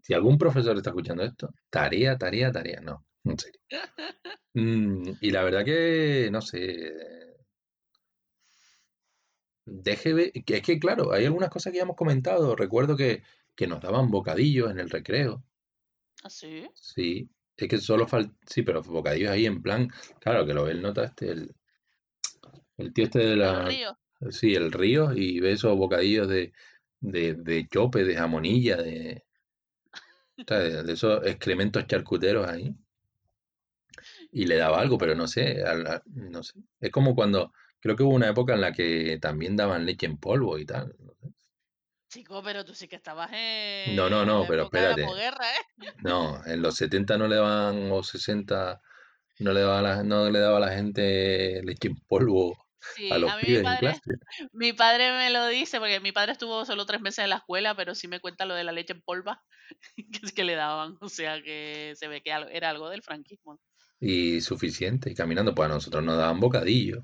Si 0.01 0.13
algún 0.13 0.37
profesor 0.37 0.77
está 0.77 0.91
escuchando 0.91 1.23
esto, 1.23 1.49
tarea, 1.69 2.17
tarea, 2.17 2.51
tarea, 2.51 2.81
no, 2.81 3.05
en 3.25 3.39
serio. 3.39 3.61
Mm, 4.55 5.13
y 5.21 5.31
la 5.31 5.43
verdad 5.43 5.65
que, 5.65 6.29
no 6.31 6.41
sé, 6.41 6.93
deje 9.65 10.13
ver, 10.13 10.31
que 10.45 10.57
es 10.57 10.61
que 10.61 10.79
claro, 10.79 11.11
hay 11.13 11.25
algunas 11.25 11.49
cosas 11.49 11.71
que 11.71 11.77
ya 11.77 11.83
hemos 11.83 11.95
comentado. 11.95 12.55
Recuerdo 12.55 12.95
que, 12.97 13.23
que 13.55 13.67
nos 13.67 13.81
daban 13.81 14.11
bocadillos 14.11 14.71
en 14.71 14.79
el 14.79 14.89
recreo. 14.89 15.43
¿Ah, 16.23 16.29
sí? 16.29 16.65
Sí, 16.73 17.29
es 17.57 17.67
que 17.67 17.77
solo 17.77 18.07
falta, 18.07 18.33
sí, 18.47 18.61
pero 18.63 18.81
bocadillos 18.81 19.31
ahí 19.31 19.45
en 19.45 19.61
plan, 19.61 19.89
claro, 20.19 20.45
que 20.45 20.53
lo 20.53 20.63
ve 20.65 20.71
el 20.71 20.81
nota 20.81 21.05
este, 21.05 21.29
el, 21.31 21.55
el 22.77 22.93
tío 22.93 23.05
este 23.05 23.19
de 23.19 23.33
¿El 23.33 23.39
la, 23.39 23.65
río? 23.65 23.97
sí, 24.29 24.53
el 24.55 24.71
río, 24.71 25.13
y 25.13 25.39
ve 25.39 25.51
esos 25.53 25.77
bocadillos 25.77 26.27
de, 26.27 26.53
de, 26.99 27.33
de 27.35 27.67
chope, 27.67 28.03
de 28.03 28.15
jamonilla, 28.15 28.77
de, 28.77 29.23
de, 30.37 30.83
de 30.83 30.93
esos 30.93 31.25
excrementos 31.25 31.85
charcuteros 31.87 32.47
ahí, 32.47 32.75
y 34.31 34.45
le 34.45 34.57
daba 34.57 34.79
algo, 34.79 34.97
pero 34.97 35.15
no 35.15 35.27
sé, 35.27 35.63
no 36.05 36.43
sé. 36.43 36.59
Es 36.79 36.91
como 36.91 37.15
cuando, 37.15 37.53
creo 37.83 37.95
que 37.97 38.03
hubo 38.03 38.15
una 38.15 38.29
época 38.29 38.55
en 38.55 38.61
la 38.61 38.73
que 38.73 39.19
también 39.21 39.57
daban 39.57 39.85
leche 39.85 40.07
en 40.07 40.17
polvo 40.19 40.57
y 40.59 40.65
tal. 40.65 40.95
no. 40.99 41.13
Chico, 42.09 42.41
pero 42.43 42.63
tú 42.63 42.73
sí 42.75 42.87
que 42.87 42.95
estabas 42.95 43.29
No, 43.85 44.09
no, 44.09 44.25
en 44.25 44.25
no, 44.25 44.45
la 44.45 44.47
pero 44.47 44.63
época 44.63 44.81
de 44.81 44.87
la 44.87 44.95
espérate. 44.95 45.03
¿eh? 45.17 45.31
No, 46.03 46.45
en 46.45 46.61
los 46.61 46.75
70 46.77 47.17
no 47.17 47.27
le 47.27 47.37
daban, 47.37 47.91
o 47.91 48.03
60, 48.03 48.81
no 49.39 49.53
le 49.53 49.61
daba 49.61 49.79
a 49.79 49.81
la, 49.83 50.03
no 50.03 50.29
le 50.31 50.39
daba 50.39 50.57
a 50.57 50.59
la 50.61 50.71
gente 50.75 51.61
leche 51.63 51.89
en 51.89 51.97
polvo 52.07 52.55
a 53.09 53.17
Sí, 53.19 53.19
los 53.19 53.33
a 53.33 53.37
mí 53.37 53.43
mi 53.45 53.57
pibes 53.57 53.63
en 53.65 53.77
padre, 53.77 53.77
clase. 53.77 54.01
mi 54.51 54.73
padre 54.73 55.11
me 55.17 55.29
lo 55.31 55.47
dice, 55.47 55.79
porque 55.79 55.99
mi 56.01 56.11
padre 56.11 56.33
estuvo 56.33 56.65
solo 56.65 56.85
tres 56.85 57.01
meses 57.01 57.23
en 57.23 57.29
la 57.29 57.37
escuela, 57.37 57.75
pero 57.75 57.95
sí 57.95 58.07
me 58.07 58.19
cuenta 58.19 58.45
lo 58.45 58.53
de 58.55 58.63
la 58.65 58.71
leche 58.73 58.93
en 58.93 59.01
polva 59.01 59.43
que 59.97 60.19
es 60.23 60.33
que 60.33 60.43
le 60.43 60.55
daban. 60.55 60.97
O 61.01 61.09
sea 61.09 61.41
que 61.43 61.93
se 61.97 62.07
ve 62.07 62.21
que 62.21 62.31
era 62.31 62.69
algo 62.69 62.89
del 62.89 63.03
franquismo. 63.03 63.59
Y 63.99 64.39
suficiente, 64.41 65.09
y 65.09 65.15
caminando, 65.15 65.55
pues 65.55 65.65
a 65.67 65.73
nosotros 65.73 66.03
nos 66.03 66.15
daban 66.15 66.39
bocadillo. 66.39 67.03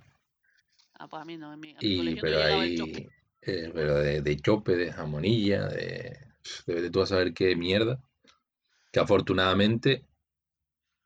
Ah, 1.00 1.08
pues 1.08 1.22
a 1.22 1.26
mí 1.26 1.36
no, 1.38 1.52
en 1.52 1.60
mi, 1.60 1.76
a 1.76 1.82
mi 1.82 1.92
Y, 1.92 1.96
colegio 1.96 2.24
no 2.24 2.32
pero 2.32 2.36
llegaba 2.36 2.64
el 2.64 2.74
chope. 2.76 3.00
ahí, 3.00 3.10
eh, 3.42 3.72
pero 3.74 3.96
de, 4.00 4.22
de 4.22 4.38
chope, 4.38 4.76
de 4.76 4.92
jamonilla, 4.92 5.68
de, 5.68 6.18
de, 6.68 6.82
de 6.82 6.90
tú 6.92 7.02
a 7.02 7.06
saber 7.08 7.34
qué 7.34 7.56
mierda. 7.56 8.00
Que 8.92 9.00
afortunadamente 9.02 10.06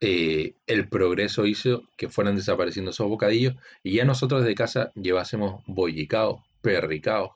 eh, 0.00 0.54
el 0.66 0.88
progreso 0.88 1.46
hizo 1.46 1.82
que 1.96 2.08
fueran 2.08 2.36
desapareciendo 2.36 2.90
esos 2.92 3.08
bocadillos 3.08 3.54
y 3.82 3.94
ya 3.96 4.04
nosotros 4.04 4.42
desde 4.42 4.54
casa 4.54 4.92
llevásemos 4.94 5.62
bollicaos, 5.66 6.42
perricaos 6.62 7.32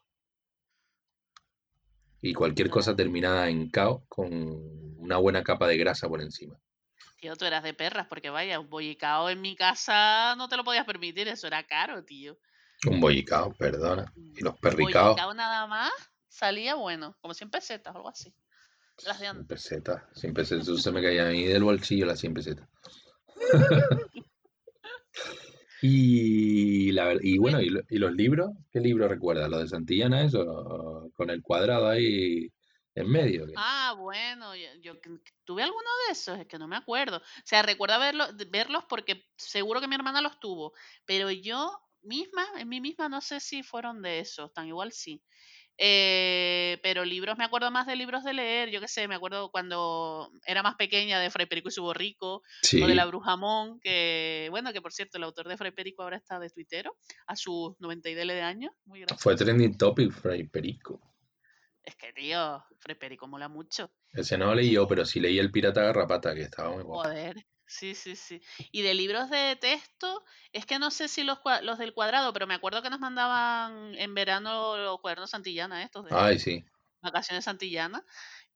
y 2.23 2.33
cualquier 2.33 2.71
cosa 2.71 2.95
terminada 2.95 3.49
en 3.49 3.71
cao 3.71 4.05
con 4.09 4.29
una 4.99 5.17
buena 5.17 5.43
capa 5.43 5.67
de 5.67 5.79
grasa 5.79 6.07
por 6.09 6.21
encima. 6.23 6.57
Tío, 7.17 7.37
tú 7.37 7.45
eras 7.45 7.63
de 7.63 7.75
perras, 7.75 8.07
porque 8.07 8.31
vaya, 8.31 8.59
un 8.61 8.71
bollicao 8.71 9.29
en 9.31 9.41
mi 9.41 9.55
casa 9.57 10.35
no 10.37 10.49
te 10.49 10.57
lo 10.57 10.65
podías 10.65 10.85
permitir, 10.87 11.29
eso 11.29 11.47
era 11.47 11.65
caro, 11.65 12.05
tío. 12.05 12.39
Un 12.87 13.01
bollicao, 13.01 13.53
perdona. 13.55 14.13
Y 14.17 14.43
los 14.43 14.57
perricaos, 14.59 15.09
bollicao 15.09 15.35
nada 15.35 15.67
más 15.67 15.91
salía 16.29 16.75
bueno, 16.75 17.17
como 17.21 17.35
100 17.35 17.51
pesetas 17.51 17.95
o 17.95 17.99
algo 17.99 18.09
así. 18.09 18.35
Las 19.05 19.19
de 19.19 19.27
100 19.27 19.37
antes. 19.37 19.47
pesetas. 19.47 20.03
100 20.15 20.35
pesetas, 20.35 20.69
eso 20.69 20.79
se 20.79 20.93
me 20.93 21.03
caía 21.03 21.29
a 21.29 21.31
mí 21.31 21.45
del 21.45 21.65
bolsillo 21.65 22.07
las 22.07 22.21
100 22.21 22.35
pesetas. 22.35 22.69
Y, 25.81 26.91
la, 26.91 27.15
y 27.21 27.39
bueno, 27.39 27.63
¿y, 27.63 27.69
y 27.89 27.99
los 27.99 28.13
libros? 28.13 28.51
¿Qué 28.73 28.81
libros 28.81 29.09
recuerdas? 29.09 29.49
¿Los 29.49 29.61
de 29.61 29.69
Santillana, 29.69 30.23
eso? 30.25 31.09
Con 31.15 31.31
el 31.31 31.41
cuadrado 31.41 31.89
ahí 31.89 32.53
en 32.99 33.09
medio. 33.09 33.47
¿qué? 33.47 33.55
Ah, 33.57 33.95
bueno, 33.97 34.55
yo, 34.57 34.95
tuve 35.45 35.63
alguno 35.63 35.89
de 36.07 36.13
esos, 36.13 36.39
es 36.39 36.47
que 36.47 36.59
no 36.59 36.69
me 36.69 36.77
acuerdo. 36.77 37.19
O 37.19 37.23
sea, 37.45 37.63
recuerdo 37.63 37.99
verlo, 37.99 38.27
verlos 38.51 38.85
porque 38.89 39.27
seguro 39.37 39.81
que 39.81 39.89
mi 39.89 39.95
hermana 39.95 40.21
los 40.21 40.41
tuvo, 40.41 40.73
pero 41.05 41.31
yo 41.31 41.81
misma, 42.03 42.47
en 42.59 42.69
mí 42.69 42.81
misma, 42.81 43.09
no 43.09 43.21
sé 43.21 43.41
si 43.41 43.63
fueron 43.63 44.03
de 44.03 44.21
esos, 44.21 44.53
tan 44.53 44.67
igual 44.67 44.93
sí. 44.93 45.23
Eh, 45.81 46.79
pero 46.83 47.05
libros, 47.05 47.39
me 47.39 47.45
acuerdo 47.45 47.71
más 47.71 47.87
de 47.87 47.95
libros 47.95 48.25
de 48.25 48.33
leer, 48.33 48.69
yo 48.71 48.81
qué 48.81 48.89
sé, 48.89 49.07
me 49.07 49.15
acuerdo 49.15 49.51
cuando 49.53 50.29
era 50.45 50.61
más 50.65 50.75
pequeña 50.75 51.21
de 51.21 51.31
Fray 51.31 51.47
Perico 51.47 51.69
y 51.69 51.73
su 51.73 51.83
borrico, 51.83 52.43
o 52.83 52.87
de 52.87 52.95
la 52.97 53.07
Brujamón, 53.07 53.79
que, 53.79 54.49
bueno, 54.51 54.73
que 54.73 54.83
por 54.83 54.93
cierto, 54.93 55.19
el 55.19 55.25
autor 55.25 55.47
de 55.47 55.57
Fray 55.57 55.71
Perico 55.71 56.03
ahora 56.03 56.17
está 56.17 56.41
de 56.41 56.51
tuitero, 56.51 56.97
a 57.29 57.37
sus 57.37 57.79
90 57.79 58.09
y 58.11 58.15
dele 58.15 58.35
de 58.35 58.43
años, 58.43 58.73
muy 58.87 59.05
fue 59.19 59.37
trending 59.37 59.79
topic, 59.79 60.11
Fray 60.11 60.49
Perico. 60.49 61.01
Es 61.85 61.95
que, 61.95 62.13
tío, 62.13 62.63
Fray 62.81 62.97
Perico 62.97 63.29
mola 63.29 63.49
mucho. 63.49 63.93
Ese 64.13 64.37
no 64.37 64.47
lo 64.47 64.57
leí 64.57 64.73
yo, 64.73 64.87
pero 64.89 65.07
sí 65.07 65.21
leí 65.21 65.39
El 65.39 65.53
Pirata 65.53 65.83
Garrapata, 65.83 66.35
que 66.35 66.43
estaba 66.43 66.71
muy 66.71 66.83
guapo. 66.83 67.09
Joder, 67.09 67.37
sí, 67.69 67.95
sí, 67.95 68.17
sí. 68.17 68.43
Y 68.73 68.83
de 68.83 68.95
libros 68.95 69.31
de 69.31 69.57
texto, 69.57 70.25
es 70.53 70.67
que 70.67 70.79
no 70.79 70.91
sé 70.91 71.09
si 71.09 71.23
los, 71.23 71.39
los 71.63 71.79
del 71.79 71.93
cuadrado, 71.93 72.33
pero 72.33 72.47
me 72.47 72.55
acuerdo 72.55 72.83
que 72.83 72.91
nos 72.91 73.01
mandaban 73.01 73.95
en 73.95 74.15
verano 74.15 74.77
los 74.77 75.01
cuadernos 75.01 75.31
Santillana, 75.31 75.83
estos 75.83 76.07
de 76.07 76.11
Ay, 76.15 76.39
sí. 76.39 76.65
vacaciones 77.01 77.45
Santillana, 77.45 78.05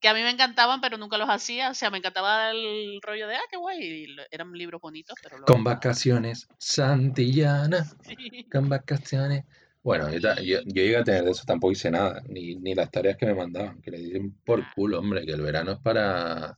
que 0.01 0.09
a 0.09 0.15
mí 0.15 0.23
me 0.23 0.31
encantaban, 0.31 0.81
pero 0.81 0.99
nunca 0.99 1.17
los 1.19 1.29
hacía. 1.29 1.71
O 1.71 1.75
sea, 1.75 1.91
me 1.91 1.99
encantaba 1.99 2.51
el 2.51 3.01
rollo 3.03 3.29
de, 3.29 3.37
ah, 3.37 3.43
qué 3.51 3.57
guay. 3.57 3.79
y 3.81 4.17
eran 4.31 4.53
libros 4.53 4.81
bonitos, 4.81 5.17
pero 5.23 5.45
Con 5.45 5.63
vacaciones, 5.63 6.49
Santillana, 6.59 7.85
Sí. 8.05 8.49
con 8.51 8.69
vacaciones. 8.69 9.45
Bueno, 9.83 10.11
yo, 10.13 10.35
yo, 10.43 10.61
llegué 10.61 10.97
a 10.97 11.05
tener 11.05 11.25
de 11.25 11.33
eso, 11.33 11.45
tampoco 11.45 11.73
hice 11.73 11.91
nada, 11.91 12.23
ni, 12.29 12.55
ni 12.55 12.75
las 12.75 12.91
tareas 12.91 13.17
que 13.17 13.27
me 13.27 13.35
mandaban, 13.35 13.83
que 13.83 13.91
le 13.91 13.99
dicen 13.99 14.33
por 14.45 14.63
culo, 14.75 15.01
hombre, 15.01 15.27
que 15.27 15.33
el 15.33 15.41
verano 15.41 15.73
es 15.73 15.79
para 15.81 16.57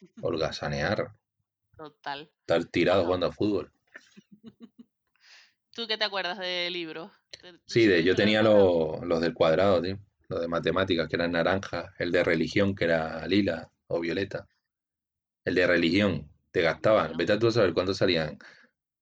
holgazanear, 0.22 1.12
total. 1.80 2.30
estar 2.42 2.64
tirado 2.66 3.04
jugando 3.06 3.26
a 3.26 3.32
fútbol. 3.32 3.72
¿tú 5.72 5.86
qué 5.86 5.96
te 5.96 6.04
acuerdas 6.04 6.38
de 6.38 6.68
libros? 6.70 7.10
¿Te- 7.40 7.52
¿Tú 7.52 7.58
Sí, 7.66 7.86
de, 7.86 8.02
yo 8.04 8.14
tenía 8.14 8.42
los, 8.42 9.00
los 9.02 9.20
del 9.20 9.34
cuadrado, 9.34 9.80
tío. 9.80 9.98
Los 10.28 10.40
de 10.40 10.48
matemáticas, 10.48 11.08
que 11.08 11.16
eran 11.16 11.32
naranja. 11.32 11.92
El 11.98 12.12
de 12.12 12.22
religión, 12.24 12.74
que 12.74 12.84
era 12.84 13.26
lila 13.26 13.68
o 13.88 14.00
violeta. 14.00 14.46
El 15.44 15.54
de 15.54 15.66
religión, 15.66 16.30
te 16.50 16.62
gastaban. 16.62 17.16
Vete 17.16 17.32
a 17.32 17.38
tú 17.38 17.48
a 17.48 17.52
saber 17.52 17.74
cuántos 17.74 17.98
salían. 17.98 18.38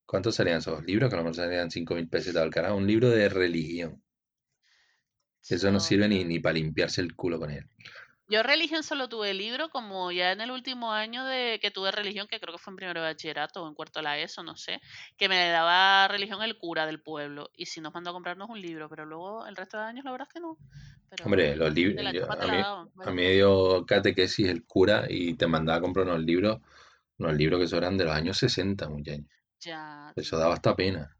¿Cuántos 0.06 0.36
salían 0.36 0.58
esos 0.58 0.84
libros? 0.84 1.10
Que 1.10 1.16
a 1.16 1.18
lo 1.18 1.24
mejor 1.24 1.36
salían 1.36 1.70
5.000 1.70 2.08
pesetas 2.08 2.42
al 2.42 2.50
carajo. 2.50 2.76
Un 2.76 2.86
libro 2.86 3.10
de 3.10 3.28
religión. 3.28 4.02
Eso 5.48 5.72
no 5.72 5.78
Yo, 5.78 5.80
sirve 5.80 6.08
ni, 6.08 6.24
ni 6.24 6.38
para 6.38 6.54
limpiarse 6.54 7.00
el 7.00 7.16
culo 7.16 7.40
con 7.40 7.50
él. 7.50 7.64
Yo 8.30 8.42
religión 8.42 8.82
solo 8.82 9.08
tuve 9.08 9.32
libro 9.32 9.70
como 9.70 10.12
ya 10.12 10.32
en 10.32 10.42
el 10.42 10.50
último 10.50 10.92
año 10.92 11.24
de 11.24 11.58
que 11.62 11.70
tuve 11.70 11.90
religión, 11.90 12.28
que 12.28 12.38
creo 12.38 12.52
que 12.52 12.58
fue 12.58 12.72
en 12.72 12.76
primero 12.76 13.00
de 13.00 13.06
bachillerato 13.06 13.62
o 13.62 13.68
en 13.68 13.74
cuarto 13.74 14.00
de 14.00 14.04
la 14.04 14.18
ESO, 14.18 14.42
no 14.42 14.54
sé, 14.54 14.82
que 15.16 15.30
me 15.30 15.48
daba 15.48 16.06
religión 16.08 16.42
el 16.42 16.58
cura 16.58 16.84
del 16.84 17.00
pueblo 17.00 17.50
y 17.56 17.66
si 17.66 17.80
nos 17.80 17.94
mandó 17.94 18.10
a 18.10 18.12
comprarnos 18.12 18.50
un 18.50 18.60
libro, 18.60 18.88
pero 18.90 19.06
luego 19.06 19.46
el 19.46 19.56
resto 19.56 19.78
de 19.78 19.84
años 19.84 20.04
la 20.04 20.12
verdad 20.12 20.28
es 20.28 20.34
que 20.34 20.40
no. 20.40 20.58
Hombre, 21.24 21.56
los 21.56 21.72
libros, 21.72 22.04
a 22.06 22.36
daban, 22.36 22.90
a 23.02 23.10
mí 23.10 23.28
dio 23.28 23.86
catequesis 23.86 24.46
el 24.48 24.66
cura 24.66 25.06
y 25.08 25.32
te 25.34 25.46
mandaba 25.46 25.78
a 25.78 25.80
comprar 25.80 26.06
unos 26.06 26.20
libros, 26.20 26.60
unos 27.16 27.34
libros 27.34 27.58
que 27.58 27.64
eso 27.64 27.78
eran 27.78 27.96
de 27.96 28.04
los 28.04 28.12
años 28.12 28.36
60, 28.36 28.90
muchachos. 28.90 29.24
Ya, 29.60 30.12
Eso 30.14 30.38
daba 30.38 30.54
hasta 30.54 30.76
pena. 30.76 31.17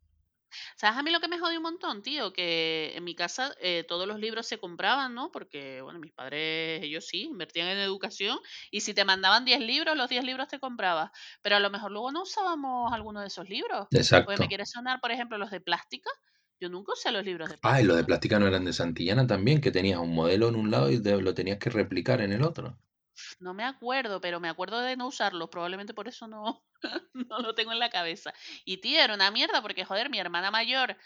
¿Sabes 0.77 0.97
a 0.99 1.03
mí 1.03 1.11
lo 1.11 1.21
que 1.21 1.29
me 1.29 1.39
jodió 1.39 1.59
un 1.59 1.63
montón, 1.65 2.03
tío? 2.03 2.33
Que 2.33 2.93
en 2.97 3.05
mi 3.05 3.15
casa 3.15 3.55
eh, 3.61 3.85
todos 3.87 4.07
los 4.07 4.19
libros 4.19 4.47
se 4.47 4.59
compraban, 4.59 5.15
¿no? 5.15 5.31
Porque, 5.33 5.81
bueno, 5.83 5.99
mis 5.99 6.13
padres, 6.13 6.83
ellos 6.83 7.07
sí, 7.07 7.23
invertían 7.25 7.69
en 7.69 7.79
educación 7.79 8.39
y 8.71 8.81
si 8.81 8.95
te 8.95 9.05
mandaban 9.05 9.45
10 9.45 9.61
libros, 9.61 9.97
los 9.97 10.09
10 10.09 10.25
libros 10.25 10.49
te 10.49 10.59
comprabas. 10.61 11.11
Pero 11.43 11.57
a 11.57 11.61
lo 11.61 11.71
mejor 11.71 11.91
luego 11.93 12.11
no 12.13 12.23
usábamos 12.23 12.93
alguno 12.93 13.21
de 13.21 13.29
esos 13.29 13.49
libros. 13.49 13.89
Porque 14.23 14.39
me 14.39 14.49
Exacto. 14.49 14.49
quiere 14.49 14.67
sonar, 14.67 15.01
por 15.01 15.11
ejemplo, 15.13 15.39
los 15.39 15.51
de 15.51 15.61
plástica. 15.61 16.11
Yo 16.61 16.69
nunca 16.69 16.93
usé 16.93 17.13
los 17.13 17.25
libros 17.25 17.49
de 17.51 17.59
Ah, 17.63 17.81
y 17.81 17.85
los 17.85 17.97
de 17.97 18.03
plástica. 18.03 18.05
plástica 18.05 18.41
no 18.41 18.49
eran 18.49 18.65
de 18.65 18.73
Santillana 18.73 19.25
también, 19.29 19.61
que 19.61 19.71
tenías 19.71 20.01
un 20.01 20.13
modelo 20.13 20.49
en 20.49 20.57
un 20.57 20.71
lado 20.73 20.91
y 20.91 21.01
te- 21.01 21.21
lo 21.23 21.35
tenías 21.35 21.59
que 21.59 21.71
replicar 21.71 22.21
en 22.21 22.33
el 22.33 22.43
otro. 22.43 22.79
No 23.41 23.55
me 23.55 23.65
acuerdo, 23.65 24.21
pero 24.21 24.41
me 24.41 24.49
acuerdo 24.49 24.81
de 24.81 24.97
no 24.97 25.07
usarlos. 25.09 25.49
Probablemente 25.49 25.95
por 25.95 26.09
eso 26.09 26.27
no, 26.27 26.65
no 27.13 27.39
lo 27.41 27.55
tengo 27.55 27.73
en 27.73 27.79
la 27.79 27.91
cabeza. 27.91 28.33
Y 28.65 28.79
tío, 28.79 29.01
era 29.01 29.15
una 29.15 29.31
mierda 29.31 29.63
porque, 29.63 29.85
joder, 29.85 30.11
mi 30.11 30.19
hermana 30.19 30.51
mayor 30.51 30.97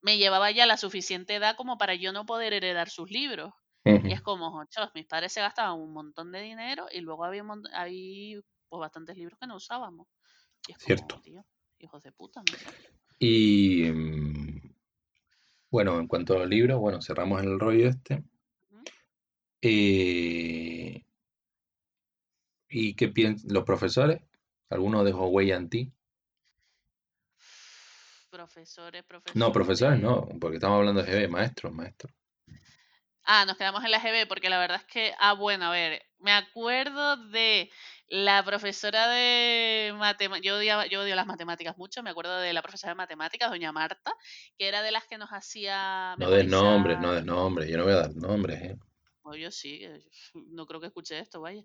me 0.00 0.18
llevaba 0.18 0.50
ya 0.50 0.66
la 0.66 0.76
suficiente 0.76 1.34
edad 1.34 1.56
como 1.56 1.78
para 1.78 1.94
yo 1.94 2.12
no 2.12 2.26
poder 2.26 2.52
heredar 2.52 2.90
sus 2.90 3.10
libros. 3.10 3.52
Y 3.84 4.12
es 4.12 4.20
como, 4.20 4.48
ochos, 4.58 4.90
mis 4.94 5.06
padres 5.06 5.32
se 5.32 5.40
gastaban 5.40 5.78
un 5.78 5.92
montón 5.92 6.32
de 6.32 6.40
dinero 6.40 6.86
y 6.90 7.02
luego 7.02 7.24
había, 7.24 7.44
hay 7.72 8.40
pues, 8.68 8.80
bastantes 8.80 9.16
libros 9.16 9.38
que 9.38 9.46
no 9.46 9.54
usábamos. 9.54 10.08
Y 10.66 10.72
es 10.72 10.78
Cierto. 10.78 11.20
tío, 11.20 11.46
hijos 11.78 12.02
de 12.02 12.10
puta, 12.10 12.42
Y 13.20 13.84
mm, 13.84 14.74
bueno, 15.70 16.00
en 16.00 16.08
cuanto 16.08 16.34
a 16.34 16.38
los 16.38 16.48
libros, 16.48 16.80
bueno, 16.80 17.00
cerramos 17.00 17.42
el 17.42 17.60
rollo 17.60 17.88
este. 17.88 18.24
Eh, 19.62 21.04
¿Y 22.78 22.92
qué 22.92 23.08
piensan 23.08 23.54
los 23.54 23.64
profesores? 23.64 24.20
¿Alguno 24.68 25.02
dejó 25.02 25.28
huella 25.28 25.56
en 25.56 25.70
ti? 25.70 25.92
Profesores, 28.28 29.02
profesores. 29.02 29.34
No, 29.34 29.50
profesores 29.50 29.98
no, 29.98 30.28
porque 30.38 30.56
estamos 30.56 30.76
hablando 30.76 31.02
de 31.02 31.10
GB, 31.10 31.30
maestros, 31.30 31.72
maestros. 31.72 32.12
Ah, 33.24 33.46
nos 33.46 33.56
quedamos 33.56 33.82
en 33.82 33.90
la 33.90 33.98
GB 33.98 34.28
porque 34.28 34.50
la 34.50 34.58
verdad 34.58 34.82
es 34.86 34.92
que, 34.92 35.14
ah, 35.18 35.32
bueno, 35.32 35.64
a 35.64 35.70
ver, 35.70 36.02
me 36.18 36.32
acuerdo 36.32 37.16
de 37.30 37.70
la 38.08 38.44
profesora 38.44 39.08
de 39.08 39.94
matemáticas, 39.96 40.44
yo, 40.44 40.84
yo 40.90 41.00
odio 41.00 41.16
las 41.16 41.26
matemáticas 41.26 41.78
mucho, 41.78 42.02
me 42.02 42.10
acuerdo 42.10 42.38
de 42.40 42.52
la 42.52 42.60
profesora 42.60 42.90
de 42.90 42.96
matemáticas, 42.96 43.48
doña 43.48 43.72
Marta, 43.72 44.14
que 44.58 44.68
era 44.68 44.82
de 44.82 44.90
las 44.90 45.06
que 45.06 45.16
nos 45.16 45.30
hacía... 45.30 46.14
No 46.18 46.28
des 46.28 46.46
nombres, 46.46 47.00
no 47.00 47.14
des 47.14 47.24
nombres, 47.24 47.70
yo 47.70 47.78
no 47.78 47.84
voy 47.84 47.94
a 47.94 47.96
dar 47.96 48.14
nombres, 48.14 48.62
¿eh? 48.62 48.78
Yo 49.34 49.50
sí, 49.50 49.82
no 50.34 50.66
creo 50.66 50.80
que 50.80 50.86
escuche 50.88 51.18
esto, 51.18 51.40
vaya. 51.40 51.62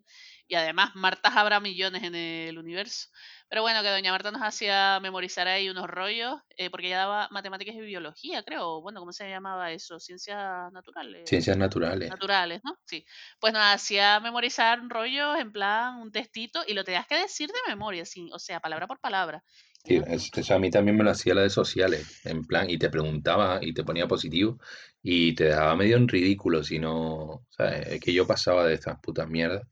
Y 0.47 0.55
además, 0.55 0.91
Marta 0.95 1.29
habrá 1.29 1.59
millones 1.59 2.03
en 2.03 2.15
el 2.15 2.57
universo. 2.57 3.09
Pero 3.49 3.61
bueno, 3.61 3.81
que 3.81 3.89
doña 3.89 4.11
Marta 4.11 4.31
nos 4.31 4.41
hacía 4.41 4.99
memorizar 5.01 5.47
ahí 5.47 5.69
unos 5.69 5.87
rollos, 5.87 6.39
eh, 6.57 6.69
porque 6.69 6.87
ella 6.87 6.99
daba 6.99 7.27
matemáticas 7.31 7.75
y 7.75 7.81
biología, 7.81 8.43
creo. 8.43 8.81
Bueno, 8.81 8.99
¿cómo 9.01 9.11
se 9.11 9.29
llamaba 9.29 9.71
eso? 9.71 9.99
Ciencias 9.99 10.71
naturales. 10.71 11.27
Ciencias 11.29 11.57
naturales. 11.57 12.09
Naturales, 12.09 12.61
¿no? 12.63 12.77
Sí. 12.85 13.05
Pues 13.39 13.53
nos 13.53 13.63
hacía 13.63 14.19
memorizar 14.19 14.79
rollos 14.87 15.37
en 15.37 15.51
plan 15.51 15.97
un 15.97 16.11
textito 16.11 16.63
y 16.65 16.73
lo 16.73 16.83
tenías 16.83 17.07
que 17.07 17.15
decir 17.15 17.49
de 17.49 17.59
memoria, 17.67 18.05
sí, 18.05 18.29
o 18.33 18.39
sea, 18.39 18.59
palabra 18.59 18.87
por 18.87 18.99
palabra. 18.99 19.43
Sí, 19.83 19.99
eso 20.05 20.53
a 20.53 20.59
mí 20.59 20.69
también 20.69 20.95
me 20.95 21.03
lo 21.03 21.09
hacía 21.09 21.33
la 21.33 21.41
de 21.41 21.49
sociales, 21.49 22.21
en 22.23 22.45
plan, 22.45 22.69
y 22.69 22.77
te 22.77 22.89
preguntaba 22.89 23.59
y 23.61 23.73
te 23.73 23.83
ponía 23.83 24.07
positivo 24.07 24.59
y 25.01 25.33
te 25.33 25.45
daba 25.45 25.75
medio 25.75 25.97
en 25.97 26.07
ridículo, 26.07 26.63
si 26.63 26.77
no, 26.77 27.47
¿sabes? 27.49 27.87
Es 27.87 27.99
que 27.99 28.13
yo 28.13 28.27
pasaba 28.27 28.67
de 28.67 28.75
estas 28.75 28.99
putas 28.99 29.27
mierdas 29.27 29.63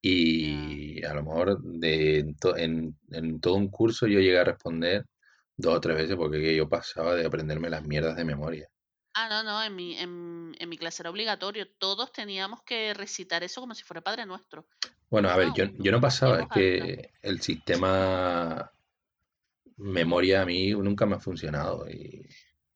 y 0.00 1.04
a 1.04 1.12
lo 1.14 1.22
mejor 1.22 1.60
de, 1.62 2.34
en, 2.56 2.96
en, 3.10 3.40
todo 3.40 3.54
un 3.54 3.68
curso 3.68 4.06
yo 4.06 4.20
llegué 4.20 4.38
a 4.38 4.44
responder 4.44 5.04
dos 5.56 5.74
o 5.74 5.80
tres 5.80 5.96
veces 5.96 6.16
porque 6.16 6.56
yo 6.56 6.68
pasaba 6.68 7.14
de 7.14 7.26
aprenderme 7.26 7.68
las 7.68 7.82
mierdas 7.82 8.16
de 8.16 8.24
memoria. 8.24 8.68
Ah, 9.14 9.28
no, 9.28 9.42
no, 9.42 9.62
en 9.62 9.74
mi, 9.74 9.98
en, 9.98 10.54
en 10.58 10.68
mi 10.68 10.78
clase 10.78 11.02
era 11.02 11.10
obligatorio, 11.10 11.68
todos 11.78 12.10
teníamos 12.12 12.62
que 12.62 12.94
recitar 12.94 13.42
eso 13.44 13.60
como 13.60 13.74
si 13.74 13.82
fuera 13.82 14.00
Padre 14.00 14.24
Nuestro. 14.24 14.66
Bueno, 15.10 15.28
a 15.28 15.36
ver, 15.36 15.52
yo, 15.54 15.64
yo 15.78 15.92
no 15.92 16.00
pasaba, 16.00 16.40
es 16.40 16.48
que 16.48 17.10
el 17.22 17.40
sistema 17.40 18.70
memoria 19.76 20.42
a 20.42 20.46
mí 20.46 20.70
nunca 20.70 21.06
me 21.06 21.16
ha 21.16 21.20
funcionado. 21.20 21.88
Y... 21.88 22.28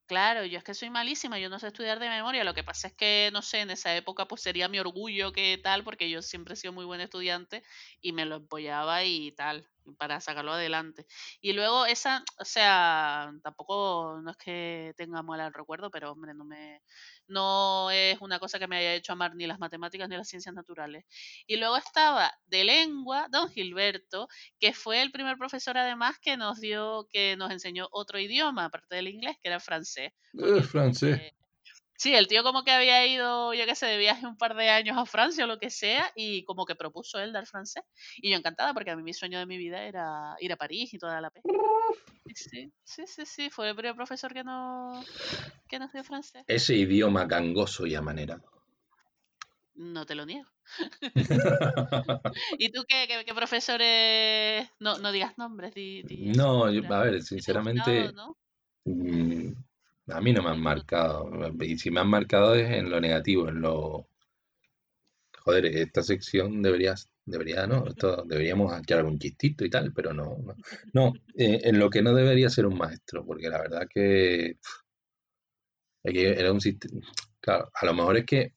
Claro, 0.06 0.44
yo 0.44 0.58
es 0.58 0.64
que 0.64 0.74
soy 0.74 0.90
malísima, 0.90 1.38
yo 1.38 1.48
no 1.48 1.58
sé 1.58 1.68
estudiar 1.68 1.98
de 1.98 2.08
memoria. 2.08 2.44
Lo 2.44 2.54
que 2.54 2.64
pasa 2.64 2.88
es 2.88 2.94
que, 2.94 3.30
no 3.32 3.42
sé, 3.42 3.60
en 3.60 3.70
esa 3.70 3.94
época 3.96 4.26
pues 4.26 4.42
sería 4.42 4.68
mi 4.68 4.78
orgullo 4.78 5.32
que 5.32 5.58
tal, 5.62 5.84
porque 5.84 6.10
yo 6.10 6.22
siempre 6.22 6.54
he 6.54 6.56
sido 6.56 6.72
muy 6.72 6.84
buen 6.84 7.00
estudiante 7.00 7.62
y 8.00 8.12
me 8.12 8.24
lo 8.24 8.36
apoyaba 8.36 9.04
y 9.04 9.32
tal 9.32 9.68
para 9.96 10.20
sacarlo 10.20 10.52
adelante. 10.52 11.06
Y 11.40 11.52
luego 11.52 11.86
esa, 11.86 12.24
o 12.38 12.44
sea, 12.44 13.32
tampoco 13.42 14.20
no 14.22 14.30
es 14.30 14.36
que 14.36 14.94
tenga 14.96 15.22
mal 15.22 15.52
recuerdo, 15.52 15.90
pero 15.90 16.12
hombre, 16.12 16.34
no 16.34 16.44
me 16.44 16.82
no 17.28 17.90
es 17.90 18.20
una 18.20 18.38
cosa 18.38 18.58
que 18.58 18.66
me 18.66 18.76
haya 18.76 18.94
hecho 18.94 19.12
amar 19.12 19.34
ni 19.34 19.46
las 19.46 19.58
matemáticas 19.58 20.08
ni 20.08 20.16
las 20.16 20.28
ciencias 20.28 20.54
naturales. 20.54 21.04
Y 21.46 21.56
luego 21.56 21.76
estaba 21.76 22.32
de 22.46 22.64
lengua 22.64 23.28
don 23.30 23.48
Gilberto, 23.48 24.28
que 24.58 24.72
fue 24.72 25.00
el 25.00 25.12
primer 25.12 25.38
profesor 25.38 25.78
además 25.78 26.18
que 26.20 26.36
nos 26.36 26.60
dio 26.60 27.06
que 27.10 27.36
nos 27.36 27.50
enseñó 27.50 27.88
otro 27.92 28.18
idioma 28.18 28.66
aparte 28.66 28.96
del 28.96 29.08
inglés, 29.08 29.36
que 29.42 29.48
era 29.48 29.56
el 29.56 29.62
francés. 29.62 30.12
El 30.34 30.64
francés. 30.64 31.32
Sí, 32.00 32.14
el 32.14 32.28
tío 32.28 32.42
como 32.42 32.64
que 32.64 32.70
había 32.70 33.06
ido, 33.06 33.52
yo 33.52 33.66
qué 33.66 33.74
sé, 33.74 33.84
de 33.84 33.98
viaje 33.98 34.26
un 34.26 34.38
par 34.38 34.56
de 34.56 34.70
años 34.70 34.96
a 34.96 35.04
Francia 35.04 35.44
o 35.44 35.46
lo 35.46 35.58
que 35.58 35.68
sea, 35.68 36.10
y 36.16 36.46
como 36.46 36.64
que 36.64 36.74
propuso 36.74 37.18
él 37.18 37.30
dar 37.30 37.46
francés. 37.46 37.84
Y 38.16 38.30
yo 38.30 38.38
encantada, 38.38 38.72
porque 38.72 38.90
a 38.90 38.96
mí 38.96 39.02
mi 39.02 39.12
sueño 39.12 39.38
de 39.38 39.44
mi 39.44 39.58
vida 39.58 39.84
era 39.84 40.34
ir 40.40 40.50
a 40.50 40.56
París 40.56 40.94
y 40.94 40.98
toda 40.98 41.20
la 41.20 41.28
pe. 41.28 41.42
Sí, 42.34 42.72
sí, 42.82 43.02
sí, 43.06 43.26
sí, 43.26 43.50
fue 43.50 43.68
el 43.68 43.76
primer 43.76 43.94
profesor 43.96 44.32
que, 44.32 44.42
no, 44.42 45.04
que 45.68 45.78
nos 45.78 45.92
dio 45.92 46.02
francés. 46.02 46.42
Ese 46.46 46.74
idioma 46.74 47.26
gangoso 47.26 47.84
y 47.84 47.94
amanerado. 47.94 48.50
No 49.74 50.06
te 50.06 50.14
lo 50.14 50.24
niego. 50.24 50.48
¿Y 52.58 52.72
tú 52.72 52.86
qué, 52.88 53.24
qué, 53.26 53.34
profesores? 53.34 54.70
No, 54.78 54.96
no 55.00 55.12
digas 55.12 55.36
nombres. 55.36 55.74
no, 56.08 56.64
a 56.64 57.02
ver, 57.02 57.22
sinceramente... 57.22 58.10
Mm, 58.86 59.52
a 60.12 60.20
mí 60.20 60.32
no 60.32 60.42
me 60.42 60.50
han 60.50 60.60
marcado. 60.60 61.30
Y 61.60 61.78
si 61.78 61.90
me 61.90 62.00
han 62.00 62.08
marcado 62.08 62.54
es 62.54 62.70
en 62.70 62.90
lo 62.90 63.00
negativo, 63.00 63.48
en 63.48 63.60
lo. 63.60 64.08
Joder, 65.38 65.66
esta 65.66 66.02
sección 66.02 66.62
deberías, 66.62 67.10
debería, 67.24 67.66
¿no? 67.66 67.86
Esto, 67.86 68.24
deberíamos 68.26 68.78
echar 68.78 68.98
algún 68.98 69.18
chistito 69.18 69.64
y 69.64 69.70
tal, 69.70 69.92
pero 69.92 70.12
no. 70.12 70.36
No, 70.92 71.14
eh, 71.34 71.60
en 71.64 71.78
lo 71.78 71.88
que 71.90 72.02
no 72.02 72.14
debería 72.14 72.50
ser 72.50 72.66
un 72.66 72.76
maestro, 72.76 73.24
porque 73.24 73.48
la 73.48 73.58
verdad 73.58 73.88
que. 73.88 74.58
era 76.04 76.52
un 76.52 76.60
sistema. 76.60 77.00
Claro, 77.40 77.70
a 77.74 77.86
lo 77.86 77.94
mejor 77.94 78.18
es 78.18 78.26
que 78.26 78.54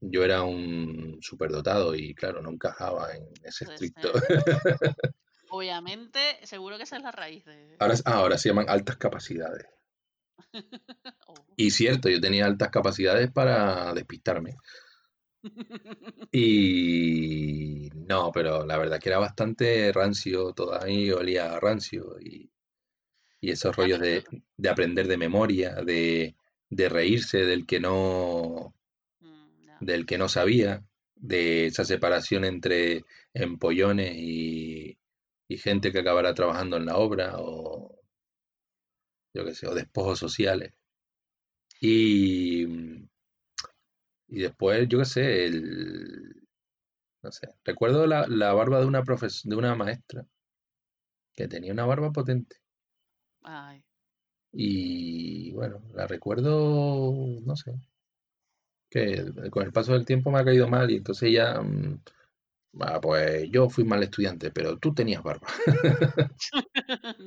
yo 0.00 0.24
era 0.24 0.42
un 0.42 1.18
superdotado 1.20 1.94
y, 1.94 2.14
claro, 2.14 2.42
no 2.42 2.50
encajaba 2.50 3.14
en 3.14 3.28
ese 3.44 3.64
estricto. 3.64 4.12
Obviamente, 5.50 6.20
seguro 6.42 6.76
que 6.76 6.82
esa 6.82 6.96
es 6.96 7.02
la 7.02 7.12
raíz 7.12 7.44
de. 7.46 7.76
Ahora, 7.78 7.94
ahora 8.04 8.38
se 8.38 8.48
llaman 8.48 8.68
altas 8.68 8.96
capacidades. 8.96 9.66
Oh. 11.30 11.34
Y 11.56 11.70
cierto, 11.70 12.08
yo 12.08 12.20
tenía 12.20 12.46
altas 12.46 12.70
capacidades 12.70 13.30
para 13.30 13.92
despistarme. 13.92 14.56
Y 16.32 17.90
no, 17.94 18.30
pero 18.32 18.66
la 18.66 18.76
verdad 18.78 18.98
que 18.98 19.08
era 19.08 19.18
bastante 19.18 19.92
rancio, 19.92 20.52
todo 20.52 20.82
ahí 20.82 21.10
olía 21.10 21.58
rancio. 21.60 22.18
Y, 22.20 22.50
esos 23.40 23.76
rollos 23.76 24.00
de, 24.00 24.24
aprender 24.68 25.06
de 25.06 25.16
memoria, 25.16 25.76
de, 25.76 26.34
reírse 26.70 27.44
del 27.44 27.66
que 27.66 27.78
no, 27.78 28.74
mm, 29.20 29.84
del 29.84 30.06
que 30.06 30.18
no 30.18 30.28
sabía, 30.28 30.82
de 31.14 31.66
esa 31.66 31.84
separación 31.84 32.44
entre 32.44 33.04
empollones 33.34 34.16
y, 34.16 34.98
y 35.48 35.56
gente 35.58 35.92
que 35.92 36.00
acabará 36.00 36.34
trabajando 36.34 36.76
en 36.76 36.86
la 36.86 36.96
obra 36.96 37.34
o, 37.38 37.97
yo 39.38 39.44
qué 39.44 39.54
sé, 39.54 39.68
o 39.68 39.74
despojos 39.74 40.18
sociales. 40.18 40.74
Y, 41.80 42.64
y 44.26 44.40
después, 44.40 44.88
yo 44.88 44.98
qué 44.98 45.04
sé, 45.04 45.46
el, 45.46 46.48
no 47.22 47.30
sé, 47.30 47.48
recuerdo 47.64 48.06
la, 48.06 48.26
la 48.26 48.52
barba 48.52 48.80
de 48.80 48.86
una, 48.86 49.02
de 49.02 49.56
una 49.56 49.74
maestra 49.76 50.26
que 51.34 51.46
tenía 51.46 51.72
una 51.72 51.86
barba 51.86 52.10
potente. 52.10 52.56
Ay. 53.42 53.84
Y 54.50 55.52
bueno, 55.52 55.80
la 55.94 56.08
recuerdo, 56.08 57.12
no 57.44 57.54
sé, 57.54 57.74
que 58.90 59.24
con 59.50 59.64
el 59.64 59.72
paso 59.72 59.92
del 59.92 60.04
tiempo 60.04 60.32
me 60.32 60.40
ha 60.40 60.44
caído 60.44 60.66
mal 60.66 60.90
y 60.90 60.96
entonces 60.96 61.32
ya 61.32 61.60
mm, 61.60 62.00
Ah, 62.80 63.00
pues 63.00 63.48
yo 63.50 63.68
fui 63.68 63.84
mal 63.84 64.02
estudiante, 64.02 64.50
pero 64.50 64.78
tú 64.78 64.94
tenías 64.94 65.22
barba. 65.22 65.48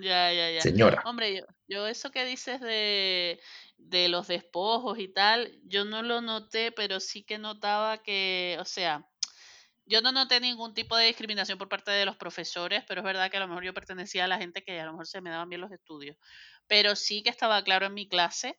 ya, 0.01 0.31
ya, 0.31 0.51
ya. 0.51 0.61
Señora. 0.61 1.01
Hombre, 1.05 1.35
yo, 1.35 1.43
yo 1.67 1.87
eso 1.87 2.11
que 2.11 2.25
dices 2.25 2.61
de, 2.61 3.39
de 3.77 4.09
los 4.09 4.27
despojos 4.27 4.99
y 4.99 5.07
tal, 5.07 5.59
yo 5.63 5.83
no 5.83 6.03
lo 6.03 6.21
noté, 6.21 6.71
pero 6.71 6.99
sí 6.99 7.23
que 7.23 7.37
notaba 7.37 8.01
que, 8.01 8.57
o 8.59 8.65
sea, 8.65 9.07
yo 9.85 10.01
no 10.01 10.11
noté 10.11 10.39
ningún 10.39 10.73
tipo 10.73 10.95
de 10.95 11.07
discriminación 11.07 11.57
por 11.57 11.67
parte 11.67 11.91
de 11.91 12.05
los 12.05 12.15
profesores, 12.15 12.83
pero 12.87 13.01
es 13.01 13.05
verdad 13.05 13.29
que 13.29 13.37
a 13.37 13.41
lo 13.41 13.47
mejor 13.47 13.63
yo 13.63 13.73
pertenecía 13.73 14.25
a 14.25 14.27
la 14.27 14.37
gente 14.37 14.63
que 14.63 14.79
a 14.79 14.85
lo 14.85 14.93
mejor 14.93 15.07
se 15.07 15.21
me 15.21 15.31
daban 15.31 15.49
bien 15.49 15.59
los 15.59 15.71
estudios. 15.71 16.17
Pero 16.67 16.95
sí 16.95 17.23
que 17.23 17.29
estaba 17.29 17.61
claro 17.63 17.87
en 17.87 17.93
mi 17.93 18.07
clase 18.07 18.57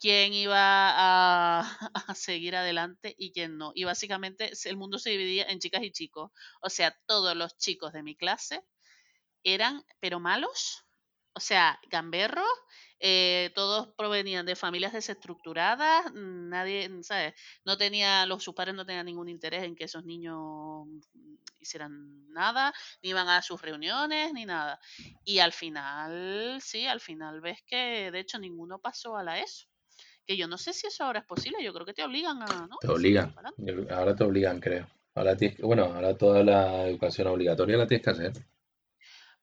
quién 0.00 0.32
iba 0.32 0.56
a, 1.60 2.14
seguir 2.14 2.56
adelante 2.56 3.14
y 3.18 3.32
quién 3.32 3.58
no. 3.58 3.72
Y 3.74 3.84
básicamente 3.84 4.52
el 4.64 4.76
mundo 4.76 4.98
se 4.98 5.10
dividía 5.10 5.44
en 5.44 5.60
chicas 5.60 5.82
y 5.82 5.92
chicos. 5.92 6.32
O 6.62 6.70
sea, 6.70 6.96
todos 7.06 7.36
los 7.36 7.56
chicos 7.58 7.92
de 7.92 8.02
mi 8.02 8.16
clase 8.16 8.64
eran, 9.44 9.84
pero 10.00 10.20
malos, 10.20 10.84
o 11.34 11.40
sea, 11.40 11.78
gamberros, 11.90 12.48
eh, 13.00 13.50
todos 13.54 13.88
provenían 13.96 14.46
de 14.46 14.56
familias 14.56 14.92
desestructuradas, 14.92 16.12
nadie, 16.14 16.90
¿sabes? 17.02 17.34
No 17.64 17.78
tenía, 17.78 18.26
los 18.26 18.44
sus 18.44 18.54
padres 18.54 18.74
no 18.74 18.84
tenían 18.84 19.06
ningún 19.06 19.28
interés 19.28 19.64
en 19.64 19.76
que 19.76 19.84
esos 19.84 20.04
niños 20.04 20.86
hicieran 21.60 22.30
nada, 22.32 22.74
ni 23.02 23.10
iban 23.10 23.28
a 23.28 23.42
sus 23.42 23.60
reuniones, 23.62 24.32
ni 24.32 24.44
nada. 24.46 24.80
Y 25.24 25.38
al 25.38 25.52
final, 25.52 26.60
sí, 26.62 26.86
al 26.86 27.00
final 27.00 27.40
ves 27.40 27.62
que 27.66 28.10
de 28.10 28.20
hecho 28.20 28.38
ninguno 28.38 28.78
pasó 28.78 29.16
a 29.16 29.22
la 29.22 29.38
ESO. 29.40 29.69
Que 30.26 30.36
yo 30.36 30.46
no 30.46 30.58
sé 30.58 30.72
si 30.72 30.86
eso 30.86 31.04
ahora 31.04 31.20
es 31.20 31.26
posible, 31.26 31.62
yo 31.62 31.72
creo 31.72 31.86
que 31.86 31.94
te 31.94 32.04
obligan 32.04 32.42
a, 32.42 32.66
¿no? 32.66 32.76
Te 32.80 32.88
obligan. 32.88 33.34
Ahora 33.90 34.14
te 34.14 34.24
obligan, 34.24 34.60
creo. 34.60 34.86
Ahora 35.14 35.36
tienes 35.36 35.60
bueno, 35.60 35.84
ahora 35.84 36.16
toda 36.16 36.44
la 36.44 36.86
educación 36.88 37.26
obligatoria 37.28 37.76
la 37.76 37.86
tienes 37.86 38.04
que 38.04 38.10
hacer. 38.10 38.32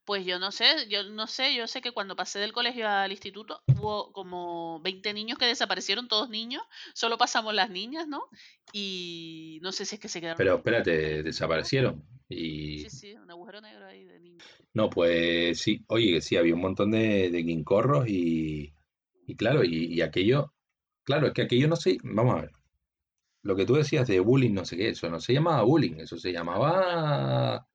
Pues 0.05 0.25
yo 0.25 0.39
no 0.39 0.53
sé, 0.53 0.87
yo 0.89 1.03
no 1.03 1.27
sé, 1.27 1.53
yo 1.53 1.67
sé 1.67 1.81
que 1.81 1.91
cuando 1.91 2.15
pasé 2.15 2.39
del 2.39 2.53
colegio 2.53 2.87
al 2.87 3.11
instituto 3.11 3.61
hubo 3.67 4.13
como 4.13 4.79
20 4.81 5.13
niños 5.13 5.37
que 5.37 5.45
desaparecieron, 5.45 6.07
todos 6.07 6.29
niños, 6.29 6.63
solo 6.93 7.17
pasamos 7.17 7.53
las 7.53 7.69
niñas, 7.69 8.07
¿no? 8.07 8.23
Y 8.71 9.59
no 9.61 9.73
sé 9.73 9.83
si 9.83 9.95
es 9.95 10.01
que 10.01 10.07
se 10.07 10.21
quedaron. 10.21 10.37
Pero 10.37 10.55
espérate, 10.55 11.23
desaparecieron. 11.23 12.05
Y 12.29 12.79
Sí, 12.79 12.89
sí, 12.89 13.13
un 13.15 13.29
agujero 13.29 13.59
negro 13.59 13.85
ahí 13.85 14.05
de 14.05 14.19
niños. 14.21 14.47
no, 14.73 14.89
pues 14.89 15.59
sí, 15.59 15.83
oye, 15.89 16.13
que 16.13 16.21
sí, 16.21 16.37
había 16.37 16.53
un 16.53 16.61
montón 16.61 16.91
de, 16.91 17.29
de 17.29 17.43
guincorros 17.43 18.07
y, 18.07 18.73
y 19.25 19.35
claro, 19.35 19.65
y, 19.65 19.93
y 19.93 20.01
aquello, 20.01 20.53
claro, 21.07 21.27
es 21.27 21.33
que 21.33 21.43
aquello 21.43 21.69
no 21.69 21.77
sé, 21.77 21.97
vamos 22.03 22.37
a 22.37 22.41
ver, 22.43 22.51
lo 23.43 23.55
que 23.55 23.65
tú 23.65 23.75
decías 23.75 24.07
de 24.07 24.19
bullying, 24.21 24.53
no 24.53 24.65
sé 24.65 24.77
qué, 24.77 24.89
eso 24.89 25.09
no 25.09 25.19
se 25.21 25.33
llamaba 25.33 25.63
bullying, 25.63 25.97
eso 26.01 26.17
se 26.17 26.33
llamaba, 26.33 27.67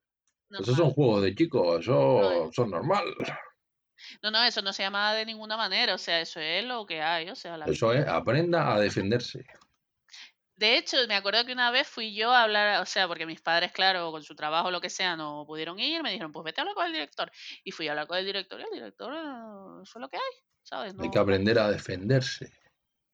esos 0.58 0.76
son 0.76 0.90
juegos 0.92 1.22
de 1.24 1.34
chicos, 1.36 1.80
eso 1.80 2.20
No, 2.20 2.52
son 2.52 2.70
normal, 2.70 3.04
No, 4.22 4.30
no, 4.30 4.42
eso 4.44 4.62
no 4.62 4.72
se 4.72 4.82
llama 4.82 5.14
de 5.14 5.26
ninguna 5.26 5.56
manera, 5.56 5.94
o 5.94 5.98
sea, 5.98 6.20
eso 6.20 6.40
es 6.40 6.64
lo 6.64 6.86
que 6.86 7.00
hay, 7.02 7.28
o 7.30 7.34
sea, 7.36 7.56
la 7.58 7.66
eso 7.66 7.88
vida. 7.88 7.92
es, 7.92 8.06
aprenda 8.06 8.72
a 8.74 8.80
defenderse. 8.80 9.44
De 10.56 10.76
hecho, 10.78 10.96
me 11.08 11.14
acuerdo 11.14 11.44
que 11.44 11.52
una 11.52 11.70
vez 11.70 11.88
fui 11.88 12.14
yo 12.14 12.30
a 12.32 12.42
hablar, 12.44 12.80
o 12.82 12.86
sea, 12.86 13.08
porque 13.08 13.26
mis 13.26 13.40
padres, 13.40 13.72
claro, 13.72 14.10
con 14.12 14.22
su 14.22 14.34
trabajo 14.36 14.68
o 14.68 14.70
lo 14.70 14.80
que 14.80 14.90
sea, 14.90 15.16
no 15.16 15.44
pudieron 15.46 15.78
ir, 15.78 16.02
me 16.02 16.10
dijeron, 16.12 16.30
pues 16.32 16.44
vete 16.44 16.60
a 16.60 16.62
hablar 16.62 16.74
con 16.76 16.86
el 16.86 16.92
director. 16.92 17.30
Y 17.64 17.72
fui 17.72 17.88
a 17.88 17.92
hablar 17.92 18.06
con 18.06 18.18
el 18.18 18.26
director 18.26 18.60
y 18.60 18.64
el 18.64 18.70
director, 18.70 19.12
eh, 19.14 19.82
eso 19.82 19.98
es 19.98 20.00
lo 20.00 20.08
que 20.08 20.16
hay, 20.18 20.22
¿sabes? 20.62 20.94
Hay 20.98 21.08
No, 21.08 21.10
que 21.10 21.18
aprender 21.18 21.58
a 21.58 21.70
defenderse. 21.70 22.52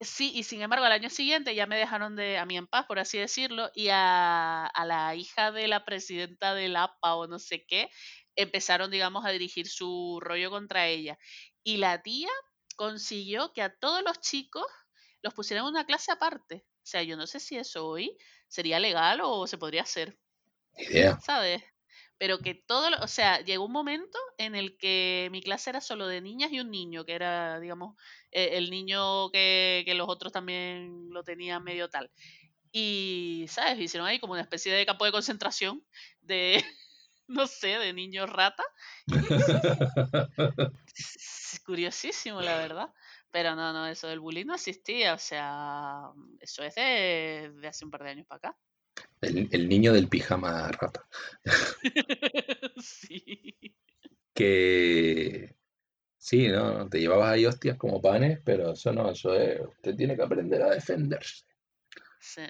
Sí, 0.01 0.31
y 0.33 0.45
sin 0.45 0.63
embargo, 0.63 0.85
al 0.85 0.93
año 0.93 1.11
siguiente 1.11 1.57
ya 1.57 1.67
me 1.67 1.77
dejaron 1.77 2.15
de, 2.15 2.39
a 2.39 2.47
mí 2.47 2.57
en 2.57 2.69
paz, 2.69 2.87
por 2.87 3.01
así 3.01 3.19
decirlo, 3.19 3.71
y 3.75 3.89
a, 3.89 4.65
a 4.67 4.87
la 4.87 5.15
hija 5.17 5.51
de 5.51 5.67
la 5.67 5.85
presidenta 5.85 6.55
del 6.55 6.77
APA 6.77 7.17
o 7.17 7.27
no 7.27 7.41
sé 7.41 7.65
qué, 7.67 7.91
empezaron, 8.37 8.93
digamos, 8.93 9.25
a 9.27 9.31
dirigir 9.31 9.67
su 9.69 10.21
rollo 10.23 10.51
contra 10.51 10.87
ella. 10.87 11.19
Y 11.65 11.79
la 11.79 12.01
tía 12.03 12.29
consiguió 12.77 13.53
que 13.53 13.63
a 13.63 13.75
todos 13.77 14.03
los 14.05 14.21
chicos 14.21 14.65
los 15.23 15.35
pusieran 15.35 15.65
en 15.67 15.71
una 15.73 15.85
clase 15.85 16.13
aparte. 16.13 16.65
O 16.77 16.87
sea, 16.87 17.03
yo 17.03 17.17
no 17.17 17.27
sé 17.27 17.41
si 17.41 17.57
eso 17.57 17.87
hoy 17.89 18.17
sería 18.47 18.79
legal 18.79 19.21
o 19.23 19.49
se 19.49 19.59
podría 19.59 19.83
hacer, 19.83 20.17
idea. 20.79 21.19
¿sabes? 21.19 21.63
Pero 22.19 22.39
que 22.41 22.55
todo, 22.55 22.91
lo- 22.91 22.99
o 23.01 23.07
sea, 23.09 23.41
llegó 23.43 23.65
un 23.67 23.73
momento 23.73 24.19
en 24.39 24.55
el 24.57 24.77
que 24.79 25.29
mi 25.33 25.43
clase 25.43 25.71
era 25.71 25.81
solo 25.81 26.07
de 26.09 26.21
niñas 26.21 26.53
y 26.53 26.61
un 26.61 26.71
niño, 26.71 27.05
que 27.05 27.15
era, 27.15 27.61
digamos, 27.61 27.97
eh, 28.33 28.51
el 28.59 28.71
niño 28.71 29.31
que, 29.31 29.83
que 29.87 29.95
los 29.95 30.09
otros 30.09 30.33
también 30.33 31.09
lo 31.11 31.23
tenían 31.25 31.63
medio 31.65 31.89
tal. 31.91 32.11
Y, 32.73 33.47
¿sabes? 33.49 33.79
Hicieron 33.81 34.09
ahí 34.09 34.21
como 34.21 34.35
una 34.35 34.43
especie 34.43 34.73
de 34.73 34.87
campo 34.87 35.05
de 35.05 35.13
concentración 35.13 35.85
de, 36.21 36.65
no 37.29 37.47
sé, 37.47 37.79
de 37.79 37.93
niños 37.93 38.31
rata. 38.31 38.65
Es 40.95 41.61
curiosísimo, 41.65 42.43
la 42.43 42.57
verdad. 42.57 42.93
Pero 43.31 43.55
no, 43.55 43.73
no, 43.73 43.87
eso 43.87 44.09
del 44.09 44.21
bullying 44.21 44.47
no 44.47 44.55
existía. 44.55 45.15
O 45.15 45.19
sea, 45.19 46.11
eso 46.41 46.63
es 46.65 46.75
de, 46.75 47.53
de 47.61 47.69
hace 47.69 47.85
un 47.85 47.91
par 47.91 48.03
de 48.05 48.11
años 48.11 48.27
para 48.27 48.37
acá. 48.51 48.59
El, 49.21 49.49
el 49.53 49.69
niño 49.69 49.93
del 49.93 50.09
pijama 50.09 50.71
rata. 50.73 51.07
sí. 52.83 53.55
Que 54.35 55.57
sí, 56.19 56.49
¿no? 56.49 56.89
Te 56.89 57.01
llevabas 57.01 57.33
ahí 57.33 57.47
hostias 57.47 57.77
como 57.79 58.01
panes, 58.03 58.41
pero 58.45 58.73
eso 58.73 58.93
no, 58.93 59.11
eso 59.11 59.35
es, 59.35 59.61
usted 59.61 59.97
tiene 59.97 60.17
que 60.17 60.23
aprender 60.23 60.63
a 60.63 60.71
defenderse. 60.71 61.45
sí. 62.21 62.43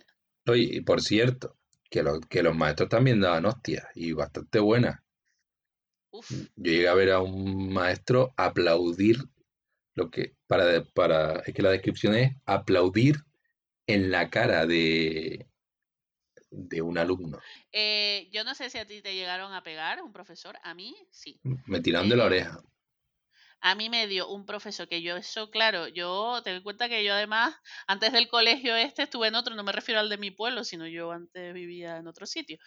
Oye, 0.49 0.63
y 0.77 0.81
por 0.81 1.01
cierto, 1.03 1.57
que, 1.91 2.03
lo- 2.03 2.21
que 2.21 2.43
los 2.43 2.57
maestros 2.57 2.89
también 2.89 3.21
daban 3.21 3.47
hostias 3.47 3.87
y 3.95 4.13
bastante 4.13 4.59
buenas. 4.59 5.01
Uf. 6.11 6.31
Yo 6.57 6.73
llegué 6.73 6.89
a 6.89 6.95
ver 6.95 7.11
a 7.13 7.21
un 7.21 7.73
maestro 7.73 8.33
aplaudir 8.37 9.19
lo 9.95 10.11
que, 10.11 10.37
para, 10.47 10.85
para, 10.95 11.41
es 11.41 11.55
que 11.55 11.63
la 11.63 11.71
descripción 11.71 12.15
es 12.15 12.33
aplaudir 12.47 13.17
en 13.87 14.11
la 14.11 14.31
cara 14.31 14.67
de, 14.67 15.49
de 16.51 16.83
un 16.83 16.99
alumno. 16.99 17.39
Eh, 17.73 18.29
yo 18.33 18.45
no 18.45 18.55
sé 18.55 18.71
si 18.71 18.79
a 18.79 18.87
ti 18.87 19.03
te 19.03 19.15
llegaron 19.15 19.53
a 19.53 19.63
pegar 19.63 20.03
un 20.03 20.13
profesor. 20.13 20.59
A 20.63 20.75
mí 20.75 20.95
sí. 21.11 21.41
Me 21.67 21.81
tiraron 21.81 22.09
de 22.09 22.17
la 22.17 22.25
Eh, 22.25 22.27
oreja. 22.27 22.63
A 23.61 23.75
mí 23.75 23.89
me 23.91 24.07
dio 24.07 24.29
un 24.29 24.47
profesor 24.47 24.89
que 24.89 25.03
yo, 25.03 25.17
eso, 25.17 25.51
claro, 25.51 25.89
yo 25.89 26.41
ten 26.45 26.57
en 26.57 26.63
cuenta 26.63 26.89
que 26.89 27.05
yo 27.05 27.13
además, 27.15 27.57
antes 27.89 28.13
del 28.13 28.29
colegio 28.29 28.77
este, 28.77 29.03
estuve 29.03 29.29
en 29.29 29.35
otro, 29.35 29.55
no 29.57 29.65
me 29.65 29.73
refiero 29.73 30.01
al 30.01 30.09
de 30.09 30.17
mi 30.19 30.31
pueblo, 30.31 30.63
sino 30.65 30.87
yo 30.87 31.11
antes 31.11 31.53
vivía 31.55 31.97
en 31.97 32.07
otro 32.07 32.25
sitio. 32.27 32.59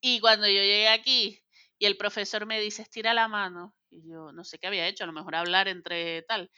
Y 0.00 0.20
cuando 0.20 0.46
yo 0.48 0.54
llegué 0.54 0.88
aquí 0.88 1.40
y 1.78 1.86
el 1.86 1.96
profesor 1.96 2.46
me 2.46 2.60
dice, 2.60 2.82
estira 2.82 3.14
la 3.14 3.28
mano, 3.28 3.76
y 3.90 4.08
yo 4.10 4.32
no 4.32 4.44
sé 4.44 4.58
qué 4.58 4.66
había 4.68 4.86
hecho, 4.88 5.04
a 5.04 5.06
lo 5.08 5.12
mejor 5.14 5.34
hablar 5.36 5.68
entre 5.68 6.22
tal, 6.22 6.50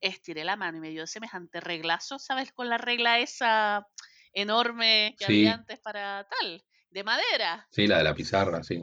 estiré 0.00 0.44
la 0.44 0.56
mano 0.56 0.78
y 0.78 0.80
me 0.80 0.90
dio 0.90 1.06
semejante 1.06 1.60
reglazo, 1.60 2.18
¿sabes? 2.18 2.52
Con 2.52 2.68
la 2.68 2.78
regla 2.78 3.18
esa 3.20 3.86
enorme 4.34 5.16
que 5.18 5.24
Sí. 5.24 5.26
había 5.26 5.54
antes 5.54 5.80
para 5.80 6.26
tal, 6.28 6.64
de 6.90 7.04
madera. 7.04 7.68
Sí, 7.68 7.86
la 7.86 7.98
de 7.98 8.04
la 8.04 8.14
pizarra, 8.14 8.62
sí. 8.64 8.82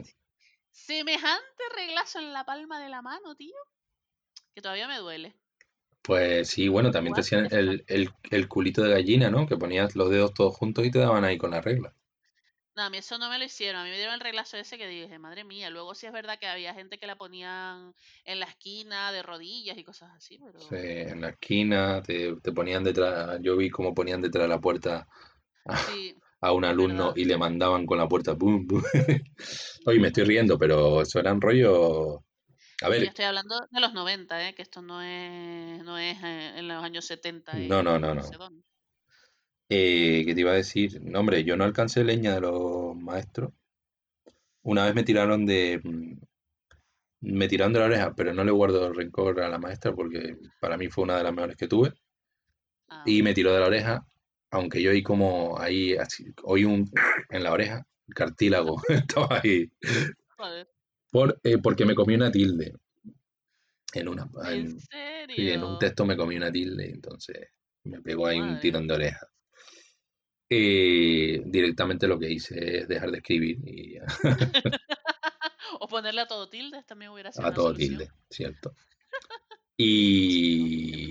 Semejante 0.72 1.62
reglazo 1.76 2.18
en 2.18 2.32
la 2.32 2.44
palma 2.44 2.80
de 2.80 2.88
la 2.88 3.00
mano, 3.00 3.36
tío, 3.36 3.54
que 4.54 4.62
todavía 4.62 4.88
me 4.88 4.96
duele. 4.98 5.36
Pues 6.00 6.46
sí, 6.48 6.68
bueno, 6.68 6.92
también 6.92 7.12
te 7.12 7.22
hacían 7.22 7.48
el, 7.50 7.82
el, 7.88 8.10
el 8.30 8.46
culito 8.46 8.82
de 8.82 8.90
gallina, 8.92 9.30
¿no? 9.30 9.48
Que 9.48 9.56
ponías 9.56 9.96
los 9.96 10.10
dedos 10.10 10.32
todos 10.32 10.56
juntos 10.56 10.86
y 10.86 10.92
te 10.92 11.00
daban 11.00 11.24
ahí 11.24 11.38
con 11.38 11.50
la 11.50 11.60
regla. 11.60 11.92
No, 12.74 12.82
a 12.82 12.90
mí 12.90 12.98
eso 12.98 13.18
no 13.18 13.28
me 13.30 13.38
lo 13.38 13.44
hicieron. 13.44 13.80
A 13.80 13.84
mí 13.84 13.90
me 13.90 13.96
dieron 13.96 14.14
el 14.14 14.20
reglazo 14.20 14.56
ese 14.56 14.76
que 14.78 14.86
dije, 14.86 15.18
madre 15.18 15.44
mía. 15.44 15.70
Luego 15.70 15.94
sí 15.94 16.06
es 16.06 16.12
verdad 16.12 16.38
que 16.38 16.46
había 16.46 16.74
gente 16.74 16.98
que 16.98 17.06
la 17.06 17.16
ponían 17.16 17.94
en 18.24 18.40
la 18.40 18.46
esquina 18.46 19.12
de 19.12 19.22
rodillas 19.22 19.76
y 19.78 19.84
cosas 19.84 20.10
así, 20.14 20.38
pero 20.38 20.68
Sí, 20.68 20.76
en 20.78 21.20
la 21.20 21.30
esquina, 21.30 22.02
te, 22.02 22.36
te 22.36 22.52
ponían 22.52 22.84
detrás, 22.84 23.38
yo 23.42 23.56
vi 23.56 23.68
cómo 23.70 23.94
ponían 23.94 24.20
detrás 24.22 24.44
de 24.44 24.48
la 24.48 24.60
puerta 24.60 25.08
sí, 25.70 26.14
a 26.40 26.52
un 26.52 26.64
alumno 26.64 27.06
verdad. 27.06 27.16
y 27.16 27.24
le 27.24 27.38
mandaban 27.38 27.86
con 27.86 27.98
la 27.98 28.08
puerta, 28.08 28.36
pum, 28.36 28.66
pum. 28.66 28.82
Oye, 29.86 30.00
me 30.00 30.08
estoy 30.08 30.24
riendo, 30.24 30.58
pero 30.58 31.02
eso 31.02 31.18
eran 31.20 31.40
rollo... 31.40 32.24
A 32.80 32.88
yo 32.88 32.90
ver, 32.90 33.02
estoy 33.06 33.24
hablando 33.26 33.54
de 33.70 33.80
los 33.80 33.92
90, 33.92 34.48
¿eh? 34.48 34.54
que 34.54 34.62
esto 34.62 34.82
no 34.82 35.02
es, 35.02 35.84
no 35.84 35.98
es 35.98 36.16
eh, 36.22 36.58
en 36.58 36.68
los 36.68 36.82
años 36.82 37.04
70 37.04 37.60
y 37.60 37.68
no, 37.68 37.82
no, 37.82 37.98
no, 37.98 38.14
no. 38.14 38.22
Eh, 39.68 40.22
¿qué 40.26 40.34
te 40.34 40.40
iba 40.40 40.52
a 40.52 40.54
decir? 40.54 41.00
No, 41.02 41.20
hombre, 41.20 41.42
yo 41.44 41.56
no 41.56 41.64
alcancé 41.64 42.04
leña 42.04 42.34
de 42.34 42.40
los 42.42 42.94
maestros. 42.96 43.52
Una 44.62 44.84
vez 44.86 44.94
me 44.94 45.04
tiraron 45.04 45.46
de... 45.46 45.80
mm, 45.82 46.14
Me 47.22 47.48
tiraron 47.48 47.72
de 47.72 47.78
la 47.80 47.86
oreja, 47.86 48.14
pero 48.14 48.34
no 48.34 48.44
le 48.44 48.50
guardo 48.50 48.92
rencor 48.92 49.40
a 49.40 49.48
la 49.48 49.58
maestra 49.58 49.94
porque 49.94 50.36
para 50.60 50.76
mí 50.76 50.88
fue 50.88 51.04
una 51.04 51.16
de 51.16 51.24
las 51.24 51.32
mejores 51.32 51.56
que 51.56 51.68
tuve. 51.68 51.94
Ah, 52.88 53.02
Y 53.06 53.22
me 53.22 53.34
tiró 53.34 53.52
de 53.52 53.60
la 53.60 53.66
oreja, 53.66 54.06
aunque 54.52 54.82
yo 54.82 54.90
oí 54.90 55.02
como 55.02 55.58
ahí, 55.58 55.96
así, 55.96 56.26
oí 56.44 56.64
un 56.64 56.88
en 57.30 57.42
la 57.42 57.52
oreja, 57.52 57.86
el 58.06 58.14
cartílago, 58.14 58.80
estaba 58.88 59.40
ahí. 59.42 59.70
Por, 61.10 61.40
eh, 61.42 61.58
porque 61.58 61.84
me 61.84 61.94
comí 61.94 62.14
una 62.14 62.30
tilde. 62.30 62.74
En 63.94 64.08
una, 64.08 64.30
¿En 64.46 64.52
en, 64.52 64.80
sí, 64.80 65.50
en 65.50 65.62
un 65.62 65.78
texto 65.78 66.06
me 66.06 66.16
comí 66.16 66.36
una 66.36 66.50
tilde, 66.50 66.90
entonces 66.90 67.48
me 67.84 68.00
pegó 68.00 68.26
ahí 68.26 68.40
un 68.40 68.58
tirón 68.58 68.86
de 68.86 68.94
oreja. 68.94 69.26
Eh, 70.48 71.42
directamente 71.46 72.06
lo 72.06 72.18
que 72.18 72.30
hice 72.30 72.78
es 72.78 72.88
dejar 72.88 73.10
de 73.10 73.18
escribir 73.18 73.58
y 73.66 73.96
o 75.80 75.88
ponerle 75.88 76.20
a 76.22 76.26
todo 76.26 76.48
tildes 76.48 76.84
también 76.84 77.10
hubiera 77.10 77.32
sido 77.32 77.44
a 77.44 77.48
una 77.48 77.54
todo 77.54 77.66
solución. 77.68 77.98
tilde, 77.98 78.10
¿cierto? 78.30 78.74
Y. 79.78 81.10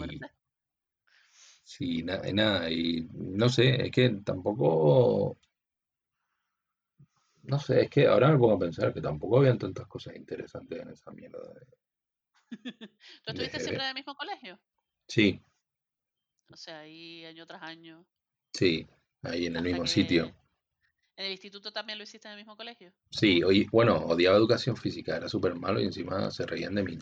sí, 1.73 2.03
na- 2.03 2.21
y 2.29 2.33
nada, 2.33 2.69
y 2.71 3.07
no 3.13 3.49
sé, 3.49 3.85
es 3.85 3.91
que 3.91 4.09
tampoco, 4.25 5.37
no 7.43 7.59
sé, 7.59 7.81
es 7.83 7.89
que 7.91 8.07
ahora 8.07 8.29
me 8.31 8.39
pongo 8.39 8.53
a 8.55 8.59
pensar 8.59 8.91
que 8.93 8.99
tampoco 9.01 9.37
habían 9.37 9.59
tantas 9.59 9.85
cosas 9.87 10.15
interesantes 10.15 10.81
en 10.81 10.89
esa 10.89 11.11
mierda. 11.11 11.53
de- 11.53 11.67
¿Tú 13.23 13.29
de 13.29 13.31
estuviste 13.31 13.59
siempre 13.59 13.83
en 13.83 13.89
el 13.89 13.95
mismo 13.95 14.15
colegio? 14.15 14.59
Sí, 15.07 15.43
O 16.51 16.55
sea, 16.55 16.81
ahí 16.81 17.25
año 17.25 17.47
tras 17.47 17.63
año. 17.63 18.05
sí, 18.53 18.87
ahí 19.23 19.45
en 19.47 19.57
el 19.57 19.63
Hasta 19.63 19.63
mismo 19.63 19.85
que 19.85 19.87
sitio. 19.87 20.33
en 21.17 21.25
el 21.25 21.31
instituto 21.31 21.71
también 21.73 21.97
lo 21.99 22.03
hiciste 22.03 22.27
en 22.27 22.33
el 22.33 22.39
mismo 22.39 22.57
colegio. 22.57 22.93
Sí, 23.09 23.41
oye, 23.43 23.67
bueno, 23.71 23.95
odiaba 24.05 24.35
educación 24.37 24.75
física, 24.75 25.15
era 25.15 25.29
súper 25.29 25.55
malo 25.55 25.79
y 25.79 25.85
encima 25.85 26.29
se 26.29 26.45
reían 26.45 26.75
de 26.75 26.83
mí. 26.83 26.97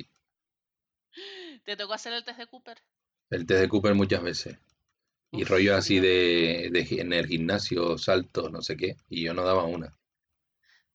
¿Te 1.66 1.78
tocó 1.78 1.94
hacer 1.94 2.14
el 2.14 2.24
test 2.24 2.40
de 2.40 2.48
Cooper? 2.48 2.82
El 3.30 3.46
test 3.46 3.62
de 3.62 3.70
Cooper 3.70 3.94
muchas 3.96 4.24
veces. 4.24 4.58
Y 5.32 5.44
Uf, 5.44 5.50
rollo 5.50 5.76
así 5.76 6.00
de, 6.00 6.68
en 6.68 7.14
el 7.14 7.28
gimnasio, 7.28 7.98
saltos, 7.98 8.52
no 8.52 8.62
sé 8.62 8.76
qué, 8.76 8.98
y 9.10 9.24
yo 9.24 9.34
no 9.34 9.44
daba 9.44 9.66
una. 9.66 9.96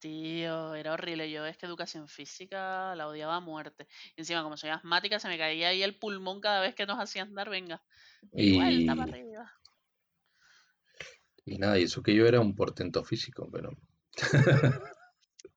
Tío, 0.00 0.74
era 0.74 0.92
horrible. 0.92 1.30
Yo 1.30 1.46
es 1.46 1.56
que 1.56 1.66
educación 1.66 2.08
física 2.08 2.94
la 2.96 3.06
odiaba 3.08 3.36
a 3.36 3.40
muerte. 3.40 3.86
Encima, 4.16 4.42
como 4.42 4.56
soy 4.56 4.70
asmática, 4.70 5.18
se 5.18 5.28
me 5.28 5.38
caía 5.38 5.68
ahí 5.68 5.82
el 5.82 5.96
pulmón 5.96 6.40
cada 6.40 6.60
vez 6.60 6.74
que 6.74 6.84
nos 6.84 6.98
hacían 6.98 7.28
andar, 7.28 7.48
venga. 7.48 7.82
Y 8.32 8.56
vuelta 8.56 8.96
para 8.96 9.12
arriba. 9.12 9.52
y 11.46 11.58
nada, 11.58 11.78
y 11.78 11.84
eso 11.84 12.02
que 12.02 12.14
yo 12.14 12.26
era 12.26 12.40
un 12.40 12.54
portento 12.54 13.04
físico, 13.04 13.48
pero 13.50 13.70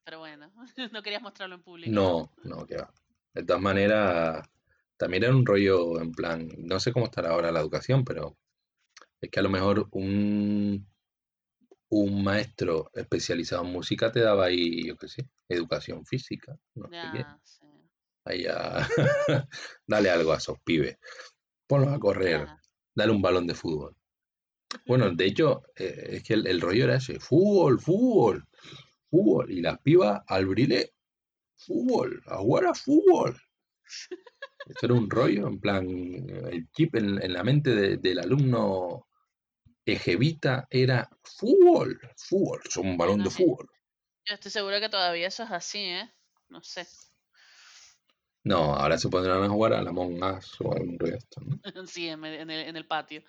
Pero 0.03 0.19
bueno, 0.19 0.53
no 0.93 1.01
querías 1.01 1.21
mostrarlo 1.21 1.55
en 1.55 1.63
público, 1.63 1.91
no, 1.91 2.31
¿no? 2.43 2.55
no, 2.55 2.65
que 2.65 2.77
va. 2.77 2.93
De 3.33 3.43
todas 3.43 3.61
maneras, 3.61 4.47
también 4.97 5.23
era 5.23 5.35
un 5.35 5.45
rollo 5.45 5.99
en 6.01 6.11
plan, 6.11 6.49
no 6.57 6.79
sé 6.79 6.91
cómo 6.91 7.05
estará 7.05 7.29
ahora 7.31 7.51
la 7.51 7.59
educación, 7.61 8.03
pero 8.03 8.37
es 9.21 9.29
que 9.29 9.39
a 9.39 9.43
lo 9.43 9.49
mejor 9.49 9.87
un, 9.91 10.87
un 11.89 12.23
maestro 12.23 12.89
especializado 12.93 13.63
en 13.63 13.71
música 13.71 14.11
te 14.11 14.19
daba 14.21 14.45
ahí, 14.45 14.87
yo 14.87 14.97
qué 14.97 15.07
sé, 15.07 15.29
educación 15.47 16.05
física, 16.05 16.57
no 16.75 16.85
sé 16.87 17.09
qué. 17.11 17.19
Ya, 17.19 17.39
sí. 17.43 17.65
Ahí 18.25 18.43
ya, 18.43 18.87
dale 19.87 20.09
algo 20.09 20.33
a 20.33 20.37
esos 20.37 20.59
pibes, 20.61 20.97
ponlos 21.67 21.93
a 21.93 21.99
correr, 21.99 22.45
Ya. 22.45 22.61
dale 22.95 23.11
un 23.11 23.21
balón 23.21 23.47
de 23.47 23.55
fútbol. 23.55 23.95
Bueno, 24.85 25.09
de 25.11 25.25
hecho, 25.25 25.63
eh, 25.75 26.07
es 26.17 26.23
que 26.23 26.33
el, 26.33 26.45
el 26.45 26.59
rollo 26.59 26.83
era 26.83 26.97
ese, 26.97 27.19
fútbol, 27.19 27.79
fútbol, 27.79 28.45
fútbol, 29.09 29.51
y 29.51 29.61
las 29.61 29.79
pibas 29.79 30.21
al 30.27 30.45
brile, 30.45 30.93
fútbol, 31.55 32.21
a 32.25 32.37
jugar 32.37 32.65
a 32.65 32.73
fútbol. 32.73 33.37
Esto 34.69 34.85
era 34.87 34.95
un 34.95 35.09
rollo, 35.09 35.47
en 35.47 35.59
plan, 35.59 35.85
el 35.89 36.69
chip 36.71 36.95
en, 36.95 37.21
en 37.21 37.33
la 37.33 37.43
mente 37.43 37.75
de- 37.75 37.97
del 37.97 38.19
alumno 38.19 39.07
ejevita 39.85 40.67
era 40.69 41.09
fútbol, 41.23 41.99
fútbol, 42.17 42.61
son 42.69 42.87
un 42.87 42.97
balón 42.97 43.23
de 43.23 43.29
fútbol. 43.31 43.67
yo 44.25 44.35
estoy 44.35 44.51
segura 44.51 44.79
que 44.79 44.89
todavía 44.89 45.27
eso 45.27 45.43
es 45.43 45.51
así, 45.51 45.79
¿eh? 45.79 46.11
No 46.49 46.63
sé. 46.63 46.87
No, 48.43 48.73
ahora 48.73 48.97
se 48.97 49.09
pondrán 49.09 49.43
a 49.43 49.49
jugar 49.49 49.73
a 49.73 49.83
la 49.83 49.91
Us 49.91 50.59
o 50.61 50.73
algún 50.73 50.97
rollo 50.97 51.11
de 51.11 51.17
esto, 51.19 51.41
¿no? 51.41 51.59
Sí, 51.87 52.07
en 52.07 52.23
el, 52.23 52.49
en 52.49 52.87
patio. 52.87 53.23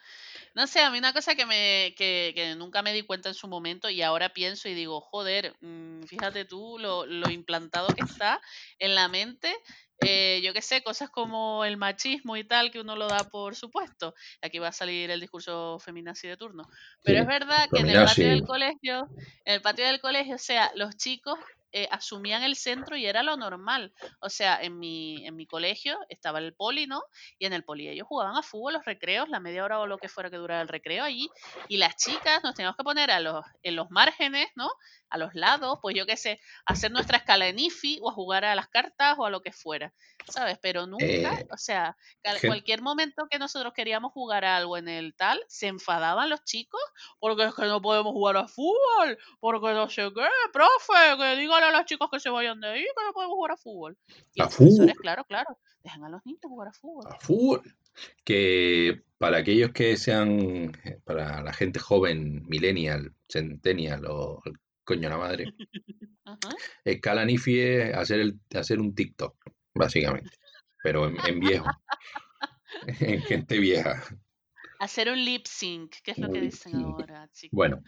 No 0.54 0.66
sé, 0.66 0.80
a 0.80 0.90
mí 0.90 0.98
una 0.98 1.12
cosa 1.12 1.34
que 1.34 1.46
me 1.46 1.94
que, 1.96 2.32
que 2.34 2.54
nunca 2.56 2.82
me 2.82 2.92
di 2.92 3.02
cuenta 3.02 3.28
en 3.30 3.34
su 3.34 3.48
momento 3.48 3.90
y 3.90 4.02
ahora 4.02 4.30
pienso 4.34 4.68
y 4.68 4.74
digo, 4.74 5.00
joder, 5.00 5.56
mm, 5.60 6.04
fíjate 6.04 6.44
tú 6.44 6.78
lo, 6.78 7.06
lo 7.06 7.30
implantado 7.30 7.94
que 7.94 8.02
está 8.02 8.40
en 8.78 8.94
la 8.94 9.08
mente, 9.08 9.54
eh, 10.00 10.40
yo 10.42 10.52
qué 10.52 10.62
sé, 10.62 10.82
cosas 10.82 11.10
como 11.10 11.64
el 11.64 11.76
machismo 11.76 12.36
y 12.36 12.44
tal, 12.44 12.70
que 12.70 12.80
uno 12.80 12.96
lo 12.96 13.08
da 13.08 13.24
por 13.24 13.56
supuesto. 13.56 14.14
Aquí 14.42 14.58
va 14.58 14.68
a 14.68 14.72
salir 14.72 15.10
el 15.10 15.20
discurso 15.20 15.78
feminazi 15.78 16.28
de 16.28 16.36
turno. 16.36 16.68
Pero 17.02 17.20
es 17.20 17.26
verdad 17.26 17.68
que 17.72 17.80
en 17.80 17.90
el 17.90 18.04
patio 18.04 18.28
del 18.28 18.44
colegio, 18.44 19.08
en 19.44 19.54
el 19.54 19.62
patio 19.62 19.86
del 19.86 20.00
colegio, 20.00 20.36
o 20.36 20.38
sea, 20.38 20.70
los 20.74 20.96
chicos 20.96 21.38
eh, 21.72 21.88
asumían 21.90 22.42
el 22.42 22.56
centro 22.56 22.96
y 22.96 23.06
era 23.06 23.22
lo 23.22 23.36
normal. 23.36 23.92
O 24.20 24.28
sea, 24.30 24.60
en 24.62 24.78
mi, 24.78 25.26
en 25.26 25.36
mi 25.36 25.46
colegio 25.46 25.98
estaba 26.08 26.38
el 26.38 26.54
poli, 26.54 26.86
¿no? 26.86 27.02
Y 27.38 27.46
en 27.46 27.52
el 27.52 27.64
poli 27.64 27.88
ellos 27.88 28.06
jugaban 28.06 28.36
a 28.36 28.42
fútbol, 28.42 28.74
los 28.74 28.84
recreos, 28.84 29.28
la 29.28 29.40
media 29.40 29.64
hora 29.64 29.80
o 29.80 29.86
lo 29.86 29.98
que 29.98 30.08
fuera 30.08 30.30
que 30.30 30.36
durara 30.36 30.62
el 30.62 30.68
recreo 30.68 31.04
allí. 31.04 31.28
Y 31.68 31.76
las 31.78 31.96
chicas 31.96 32.42
nos 32.42 32.54
teníamos 32.54 32.76
que 32.76 32.84
poner 32.84 33.10
a 33.10 33.20
los, 33.20 33.44
en 33.62 33.76
los 33.76 33.90
márgenes, 33.90 34.48
¿no? 34.56 34.70
A 35.10 35.18
los 35.18 35.34
lados, 35.34 35.78
pues 35.82 35.96
yo 35.96 36.06
qué 36.06 36.16
sé, 36.16 36.40
a 36.66 36.72
hacer 36.72 36.90
nuestra 36.90 37.18
escala 37.18 37.48
en 37.48 37.58
IFI 37.58 37.98
o 38.02 38.10
a 38.10 38.12
jugar 38.12 38.44
a 38.44 38.54
las 38.54 38.68
cartas 38.68 39.16
o 39.18 39.24
a 39.26 39.30
lo 39.30 39.42
que 39.42 39.52
fuera, 39.52 39.92
¿sabes? 40.28 40.58
Pero 40.60 40.86
nunca, 40.86 41.04
Eh, 41.40 41.46
o 41.50 41.56
sea, 41.56 41.96
cualquier 42.44 42.82
momento 42.82 43.26
que 43.30 43.38
nosotros 43.38 43.72
queríamos 43.74 44.12
jugar 44.12 44.44
a 44.44 44.56
algo 44.56 44.76
en 44.76 44.88
el 44.88 45.14
tal, 45.14 45.42
se 45.48 45.66
enfadaban 45.68 46.28
los 46.30 46.44
chicos 46.44 46.80
porque 47.18 47.44
es 47.44 47.54
que 47.54 47.66
no 47.66 47.80
podemos 47.80 48.12
jugar 48.12 48.36
a 48.36 48.48
fútbol, 48.48 49.18
porque 49.40 49.72
no 49.74 49.88
sé 49.88 50.10
qué, 50.14 50.26
profe, 50.52 51.16
que 51.18 51.36
a 51.62 51.72
los 51.72 51.84
chicos 51.84 52.08
que 52.10 52.20
se 52.20 52.30
vayan 52.30 52.60
de 52.60 52.68
ahí, 52.68 52.82
que 52.82 53.04
no 53.04 53.12
podemos 53.12 53.34
jugar 53.34 53.52
a 53.52 53.56
fútbol. 53.56 53.98
Y 54.34 54.40
a 54.40 54.44
los 54.44 54.54
fútbol, 54.54 54.92
claro, 54.94 55.24
claro, 55.24 55.58
dejan 55.82 56.04
a 56.04 56.08
los 56.08 56.24
niños 56.24 56.40
jugar 56.42 56.68
a 56.68 56.72
fútbol. 56.72 57.06
a 57.10 57.18
fútbol. 57.18 57.62
Que 58.24 59.02
para 59.18 59.38
aquellos 59.38 59.72
que 59.72 59.96
sean, 59.96 60.72
para 61.04 61.42
la 61.42 61.52
gente 61.52 61.78
joven, 61.80 62.46
millennial, 62.46 63.14
centennial 63.28 64.04
o 64.06 64.40
coño 64.84 65.08
la 65.08 65.18
madre, 65.18 65.44
Ajá. 66.24 66.54
escala 66.84 67.24
Nifi 67.24 67.60
es 67.60 67.94
hacer, 67.94 68.20
el, 68.20 68.40
hacer 68.54 68.80
un 68.80 68.94
TikTok, 68.94 69.36
básicamente, 69.74 70.30
pero 70.82 71.08
en, 71.08 71.16
en 71.26 71.40
viejo, 71.40 71.66
en 73.00 73.20
gente 73.22 73.58
vieja. 73.58 74.02
Hacer 74.78 75.10
un 75.10 75.24
lip 75.24 75.46
sync, 75.46 75.96
que 76.04 76.12
es 76.12 76.18
lo 76.18 76.30
que 76.30 76.40
dicen 76.40 76.76
ahora, 76.76 77.28
chicos. 77.32 77.56
Bueno, 77.56 77.82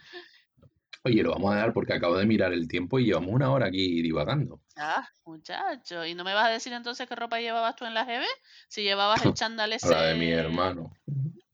oye, 1.03 1.23
lo 1.23 1.31
vamos 1.31 1.53
a 1.53 1.57
dar 1.57 1.73
porque 1.73 1.93
acabo 1.93 2.17
de 2.17 2.25
mirar 2.25 2.53
el 2.53 2.67
tiempo 2.67 2.99
y 2.99 3.05
llevamos 3.05 3.31
una 3.31 3.51
hora 3.51 3.67
aquí 3.67 4.01
divagando. 4.01 4.61
Ah, 4.77 5.07
muchacho. 5.25 6.05
¿Y 6.05 6.13
no 6.15 6.23
me 6.23 6.33
vas 6.33 6.47
a 6.47 6.51
decir 6.51 6.73
entonces 6.73 7.07
qué 7.07 7.15
ropa 7.15 7.39
llevabas 7.39 7.75
tú 7.75 7.85
en 7.85 7.93
la 7.93 8.05
GB? 8.05 8.23
Si 8.67 8.83
llevabas 8.83 9.25
el 9.25 9.33
chándal 9.33 9.73
A 9.73 9.87
la 9.89 10.01
de 10.03 10.15
mi 10.15 10.27
ese... 10.27 10.39
hermano. 10.41 10.93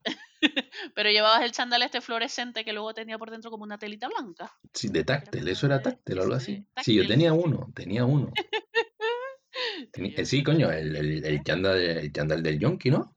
Pero 0.96 1.10
llevabas 1.10 1.44
el 1.44 1.52
chándal 1.52 1.82
este 1.82 2.00
fluorescente 2.02 2.64
que 2.64 2.74
luego 2.74 2.94
tenía 2.94 3.18
por 3.18 3.32
dentro 3.32 3.50
como 3.50 3.64
una 3.64 3.78
telita 3.78 4.08
blanca. 4.08 4.52
Sí, 4.74 4.90
de 4.90 5.04
táctil, 5.04 5.48
eso 5.48 5.66
era 5.66 5.82
táctil 5.82 6.20
o 6.20 6.24
algo 6.24 6.36
así. 6.36 6.56
Sí, 6.78 6.84
Sí, 6.84 6.94
yo 6.96 7.08
tenía 7.08 7.34
uno, 7.34 7.72
tenía 7.74 8.06
uno. 8.06 8.32
Eh, 9.94 10.26
sí, 10.26 10.44
coño, 10.44 10.72
el, 10.72 10.96
el, 10.96 11.26
el 11.26 11.44
chándal, 11.44 11.80
el 11.80 12.12
chándal 12.14 12.44
del 12.44 12.60
yonki, 12.60 12.92
¿no? 12.92 13.17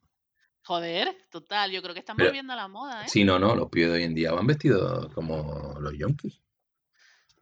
Joder, 0.70 1.16
total. 1.30 1.72
Yo 1.72 1.82
creo 1.82 1.94
que 1.94 1.98
están 1.98 2.16
Pero 2.16 2.28
volviendo 2.28 2.52
a 2.52 2.56
la 2.56 2.68
moda, 2.68 3.02
¿eh? 3.02 3.08
sí, 3.08 3.24
no, 3.24 3.40
no, 3.40 3.56
los 3.56 3.68
pibes 3.70 3.88
de 3.88 3.96
hoy 3.96 4.02
en 4.04 4.14
día 4.14 4.30
van 4.30 4.46
vestidos 4.46 5.12
como 5.12 5.76
los 5.80 5.98
yonkis. 5.98 6.40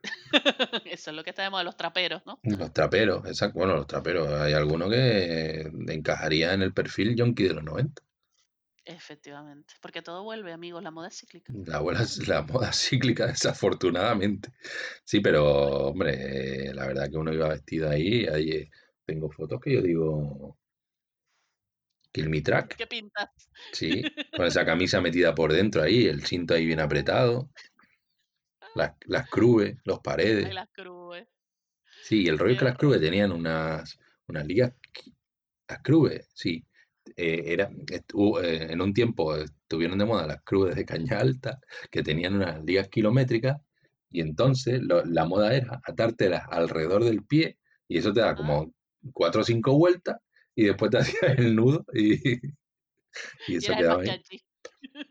Eso 0.86 1.10
es 1.10 1.14
lo 1.14 1.22
que 1.22 1.28
está 1.28 1.42
de 1.42 1.50
moda, 1.50 1.62
los 1.62 1.76
traperos, 1.76 2.22
¿no? 2.24 2.40
Los 2.42 2.72
traperos, 2.72 3.26
exacto. 3.26 3.58
Bueno, 3.58 3.76
los 3.76 3.86
traperos. 3.86 4.32
Hay 4.32 4.54
alguno 4.54 4.88
que 4.88 5.70
encajaría 5.88 6.54
en 6.54 6.62
el 6.62 6.72
perfil 6.72 7.16
yonki 7.16 7.48
de 7.48 7.52
los 7.52 7.64
90. 7.64 8.02
Efectivamente. 8.86 9.74
Porque 9.82 10.00
todo 10.00 10.22
vuelve, 10.22 10.54
amigos. 10.54 10.82
La 10.82 10.90
moda 10.90 11.08
es 11.08 11.18
cíclica. 11.18 11.52
La, 11.66 11.80
bola, 11.80 12.06
la 12.26 12.40
moda 12.40 12.72
cíclica, 12.72 13.26
desafortunadamente. 13.26 14.54
Sí, 15.04 15.20
pero, 15.20 15.88
hombre, 15.88 16.72
la 16.72 16.86
verdad 16.86 17.10
que 17.10 17.18
uno 17.18 17.30
iba 17.30 17.50
vestido 17.50 17.90
ahí. 17.90 18.24
ahí 18.24 18.50
eh, 18.52 18.70
tengo 19.04 19.30
fotos 19.30 19.60
que 19.60 19.74
yo 19.74 19.82
digo, 19.82 20.56
Kill 22.18 22.30
Me 22.30 22.40
Track. 22.42 22.76
¿Qué 22.76 22.86
pintas? 22.86 23.30
Sí, 23.72 24.02
con 24.34 24.46
esa 24.46 24.64
camisa 24.64 25.00
metida 25.00 25.34
por 25.34 25.52
dentro 25.52 25.82
ahí, 25.82 26.06
el 26.06 26.24
cinto 26.24 26.54
ahí 26.54 26.66
bien 26.66 26.80
apretado, 26.80 27.50
las, 28.74 28.92
las 29.06 29.28
crubes, 29.28 29.76
los 29.84 29.98
Ay, 29.98 30.02
paredes. 30.02 30.54
las 30.54 30.68
cruz. 30.72 31.18
Sí, 32.00 32.26
el 32.26 32.38
rollo 32.38 32.52
es 32.52 32.58
que 32.58 32.64
las 32.64 32.76
crubes 32.76 33.00
tenían 33.00 33.32
unas, 33.32 33.98
unas 34.28 34.46
ligas, 34.46 34.72
las 35.68 35.80
crubes, 35.82 36.28
sí, 36.34 36.64
eh, 37.16 37.44
era, 37.46 37.70
estuvo, 37.90 38.40
eh, 38.42 38.72
en 38.72 38.80
un 38.80 38.94
tiempo 38.94 39.36
estuvieron 39.36 39.98
de 39.98 40.04
moda 40.06 40.26
las 40.26 40.42
crubes 40.44 40.76
de 40.76 40.84
caña 40.84 41.18
alta, 41.18 41.60
que 41.90 42.02
tenían 42.02 42.34
unas 42.36 42.64
ligas 42.64 42.88
kilométricas, 42.88 43.58
y 44.10 44.20
entonces 44.22 44.80
lo- 44.82 45.04
la 45.04 45.24
moda 45.26 45.54
era 45.54 45.80
atártelas 45.84 46.44
alrededor 46.50 47.04
del 47.04 47.24
pie, 47.24 47.58
y 47.88 47.98
eso 47.98 48.12
te 48.12 48.20
da 48.20 48.30
Ah, 48.30 48.36
como 48.36 48.72
cuatro 49.12 49.42
o 49.42 49.44
cinco 49.44 49.76
vueltas, 49.78 50.18
y 50.58 50.64
después 50.64 50.90
te 50.90 50.98
hacías 50.98 51.38
el 51.38 51.54
nudo, 51.54 51.86
y, 51.94 52.14
y 53.46 53.58
quedaba 53.60 54.02
ahí. 54.02 54.20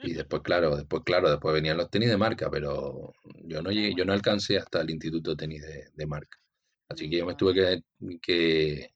Y 0.03 0.13
después, 0.13 0.41
claro, 0.41 0.75
después, 0.75 1.03
claro, 1.05 1.29
después 1.29 1.53
venían 1.53 1.77
los 1.77 1.89
tenis 1.89 2.09
de 2.09 2.17
marca, 2.17 2.51
pero 2.51 3.13
yo 3.45 3.61
no 3.61 3.71
llegué, 3.71 3.93
yo 3.95 4.03
no 4.03 4.11
alcancé 4.11 4.57
hasta 4.57 4.81
el 4.81 4.89
instituto 4.89 5.31
de 5.31 5.37
tenis 5.37 5.61
de, 5.61 5.85
de 5.93 6.05
marca. 6.05 6.37
Así 6.89 7.09
que 7.09 7.19
yo 7.19 7.25
me 7.25 7.35
tuve 7.35 7.55
yo. 7.55 7.63
que, 8.01 8.19
que, 8.19 8.93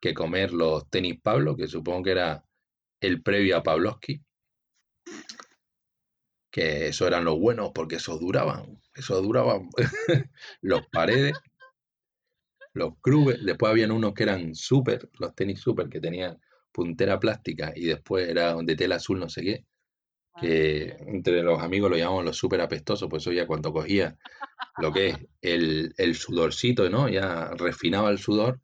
que 0.00 0.14
comer 0.14 0.54
los 0.54 0.88
tenis 0.88 1.20
Pablo, 1.20 1.54
que 1.54 1.66
supongo 1.66 2.04
que 2.04 2.12
era 2.12 2.42
el 3.02 3.22
previo 3.22 3.58
a 3.58 3.62
Pavlovsky, 3.62 4.24
que 6.50 6.88
eso 6.88 7.06
eran 7.06 7.26
los 7.26 7.38
buenos, 7.38 7.70
porque 7.74 7.96
esos 7.96 8.18
duraban, 8.18 8.80
esos 8.94 9.22
duraban 9.22 9.68
los 10.62 10.86
paredes, 10.86 11.34
los 12.74 12.94
crubes, 13.00 13.44
después 13.44 13.70
habían 13.70 13.90
unos 13.92 14.14
que 14.14 14.22
eran 14.24 14.54
súper, 14.54 15.08
los 15.18 15.34
tenis 15.34 15.60
súper, 15.60 15.88
que 15.88 16.00
tenían 16.00 16.38
puntera 16.72 17.20
plástica 17.20 17.72
y 17.76 17.86
después 17.86 18.28
era 18.28 18.54
de 18.56 18.76
tela 18.76 18.96
azul 18.96 19.20
no 19.20 19.28
sé 19.28 19.42
qué, 19.42 19.66
que 20.40 20.96
mía. 20.96 20.96
entre 21.06 21.42
los 21.42 21.60
amigos 21.62 21.90
lo 21.90 21.96
llamamos 21.96 22.24
los 22.24 22.36
súper 22.36 22.60
apestosos, 22.60 23.08
pues 23.08 23.22
eso 23.22 23.32
ya 23.32 23.46
cuando 23.46 23.72
cogía 23.72 24.16
lo 24.78 24.92
que 24.92 25.08
es 25.08 25.18
el, 25.42 25.94
el 25.98 26.14
sudorcito, 26.14 26.88
¿no? 26.88 27.08
Ya 27.08 27.50
refinaba 27.50 28.10
el 28.10 28.18
sudor, 28.18 28.60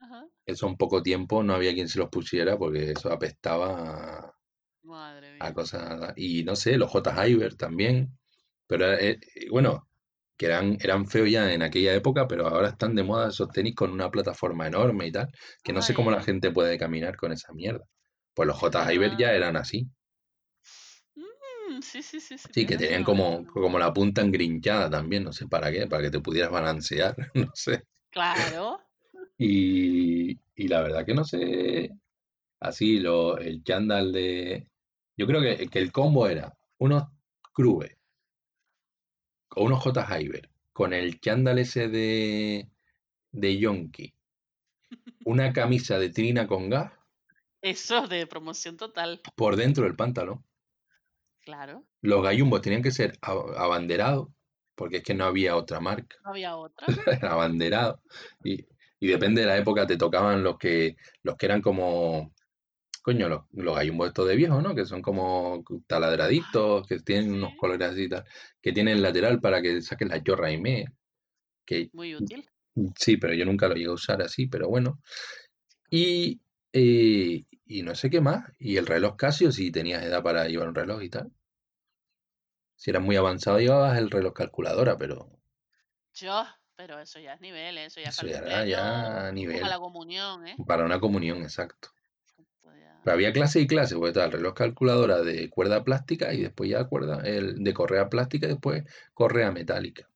Ajá. 0.00 0.26
eso 0.44 0.66
en 0.68 0.76
poco 0.76 1.02
tiempo 1.02 1.42
no 1.42 1.54
había 1.54 1.74
quien 1.74 1.88
se 1.88 1.98
los 1.98 2.08
pusiera 2.08 2.58
porque 2.58 2.90
eso 2.90 3.12
apestaba 3.12 4.18
a, 4.18 4.36
Madre 4.82 5.36
a 5.40 5.52
cosas, 5.52 6.12
y 6.16 6.44
no 6.44 6.56
sé, 6.56 6.76
los 6.78 6.90
J. 6.90 7.28
Iver 7.28 7.56
también, 7.56 8.18
pero 8.66 8.92
eh, 8.92 9.18
eh, 9.34 9.48
bueno, 9.50 9.85
que 10.36 10.46
eran, 10.46 10.76
eran 10.80 11.06
feos 11.06 11.30
ya 11.30 11.52
en 11.52 11.62
aquella 11.62 11.94
época, 11.94 12.26
pero 12.28 12.46
ahora 12.48 12.68
están 12.68 12.94
de 12.94 13.02
moda 13.02 13.28
esos 13.28 13.48
tenis 13.50 13.74
con 13.74 13.90
una 13.90 14.10
plataforma 14.10 14.66
enorme 14.66 15.06
y 15.06 15.12
tal, 15.12 15.28
que 15.62 15.72
no 15.72 15.82
sé 15.82 15.94
cómo 15.94 16.10
la 16.10 16.22
gente 16.22 16.50
puede 16.50 16.78
caminar 16.78 17.16
con 17.16 17.32
esa 17.32 17.52
mierda. 17.52 17.84
Pues 18.34 18.46
los 18.46 18.56
J. 18.58 18.92
Ya 19.18 19.28
ajá. 19.28 19.34
eran 19.34 19.56
así. 19.56 19.86
Mm, 21.16 21.80
sí, 21.82 22.02
sí, 22.02 22.20
sí. 22.20 22.38
Sí, 22.38 22.48
Sí, 22.52 22.66
que 22.66 22.76
tenían 22.76 23.04
como, 23.04 23.46
como 23.46 23.78
la 23.78 23.92
punta 23.92 24.22
engrinchada 24.22 24.90
también, 24.90 25.24
no 25.24 25.32
sé 25.32 25.46
para 25.48 25.70
qué, 25.72 25.86
para 25.86 26.02
que 26.02 26.10
te 26.10 26.20
pudieras 26.20 26.50
balancear, 26.50 27.16
no 27.34 27.50
sé. 27.54 27.82
Claro. 28.10 28.80
Y, 29.38 30.32
y 30.54 30.68
la 30.68 30.82
verdad 30.82 31.04
que 31.04 31.14
no 31.14 31.24
sé, 31.24 31.90
así 32.60 32.98
lo, 33.00 33.38
el 33.38 33.62
chándal 33.64 34.12
de... 34.12 34.68
Yo 35.16 35.26
creo 35.26 35.40
que, 35.40 35.68
que 35.68 35.78
el 35.78 35.92
combo 35.92 36.28
era 36.28 36.52
unos 36.78 37.04
Crube 37.52 37.95
o 39.56 39.64
unos 39.64 39.82
J. 39.82 40.06
Hyber 40.18 40.50
con 40.72 40.92
el 40.92 41.18
chándal 41.20 41.58
ese 41.58 41.88
de, 41.88 42.68
de 43.32 43.58
Yonki, 43.58 44.14
una 45.24 45.52
camisa 45.52 45.98
de 45.98 46.10
trina 46.10 46.46
con 46.46 46.68
gas 46.70 46.92
Eso 47.62 48.06
de 48.06 48.26
promoción 48.26 48.76
total. 48.76 49.20
por 49.34 49.56
dentro 49.56 49.84
del 49.84 49.96
pantalón. 49.96 50.44
Claro. 51.40 51.84
Los 52.02 52.22
gallumbos 52.22 52.60
tenían 52.60 52.82
que 52.82 52.90
ser 52.90 53.18
abanderados, 53.22 54.28
porque 54.74 54.98
es 54.98 55.02
que 55.02 55.14
no 55.14 55.24
había 55.24 55.56
otra 55.56 55.80
marca. 55.80 56.16
No 56.24 56.30
había 56.30 56.56
otra. 56.56 56.86
era 57.06 57.32
abanderado. 57.32 58.02
Y, 58.44 58.66
y 59.00 59.06
depende 59.06 59.40
de 59.40 59.46
la 59.46 59.56
época, 59.56 59.86
te 59.86 59.96
tocaban 59.96 60.42
los 60.42 60.58
que, 60.58 60.96
los 61.22 61.36
que 61.36 61.46
eran 61.46 61.62
como, 61.62 62.32
coño, 63.06 63.28
los, 63.28 63.42
los 63.52 63.76
gallumbos 63.76 64.08
estos 64.08 64.26
de 64.26 64.34
viejos, 64.34 64.60
¿no? 64.60 64.74
Que 64.74 64.84
son 64.84 65.00
como 65.00 65.62
taladraditos, 65.86 66.84
que 66.88 66.98
tienen 66.98 67.34
unos 67.34 67.52
colores 67.56 67.90
así, 67.90 68.08
tal, 68.08 68.24
que 68.60 68.72
tienen 68.72 69.00
lateral 69.00 69.40
para 69.40 69.62
que 69.62 69.80
saquen 69.80 70.08
la 70.08 70.20
chorra 70.24 70.50
y 70.50 70.58
me. 70.60 70.86
Que 71.64 71.88
Muy 71.92 72.16
útil. 72.16 72.44
sí, 72.98 73.16
pero 73.16 73.32
yo 73.32 73.44
nunca 73.44 73.68
lo 73.68 73.74
llegué 73.76 73.86
a 73.86 73.92
usar 73.92 74.22
así, 74.22 74.48
pero 74.48 74.68
bueno. 74.68 74.98
Y, 75.88 76.40
eh, 76.72 77.44
y 77.64 77.82
no 77.84 77.94
sé 77.94 78.10
qué 78.10 78.20
más. 78.20 78.50
Y 78.58 78.76
el 78.76 78.86
reloj 78.88 79.14
Casio, 79.14 79.52
si 79.52 79.70
tenías 79.70 80.02
edad 80.02 80.24
para 80.24 80.48
llevar 80.48 80.66
un 80.66 80.74
reloj 80.74 81.00
y 81.04 81.08
tal. 81.08 81.30
Si 82.74 82.90
eras 82.90 83.04
muy 83.04 83.14
avanzado, 83.14 83.60
llevabas 83.60 83.96
el 83.98 84.10
reloj 84.10 84.32
calculadora, 84.32 84.96
pero 84.96 85.30
Yo, 86.12 86.44
pero 86.74 86.98
eso 86.98 87.20
ya 87.20 87.34
es 87.34 87.40
nivel, 87.40 87.78
eso 87.78 88.00
ya 88.00 88.08
es 88.08 88.18
eso 88.18 88.26
ya 88.26 88.38
era 88.38 88.66
ya 88.66 89.30
nivel. 89.30 89.60
para 89.60 89.74
la 89.76 89.78
comunión, 89.78 90.48
¿eh? 90.48 90.56
Para 90.66 90.84
una 90.84 90.98
comunión, 90.98 91.42
exacto. 91.42 91.90
Pero 93.06 93.14
había 93.14 93.32
clase 93.32 93.60
y 93.60 93.68
clase, 93.68 93.94
porque 93.94 94.08
estaba 94.08 94.26
el 94.26 94.32
reloj 94.32 94.54
calculadora 94.54 95.22
de 95.22 95.48
cuerda 95.48 95.84
plástica 95.84 96.34
y 96.34 96.42
después 96.42 96.68
ya 96.68 96.82
cuerda, 96.88 97.20
el 97.24 97.62
de 97.62 97.72
correa 97.72 98.08
plástica 98.08 98.46
y 98.46 98.50
después 98.50 98.82
correa 99.14 99.52
metálica. 99.52 100.08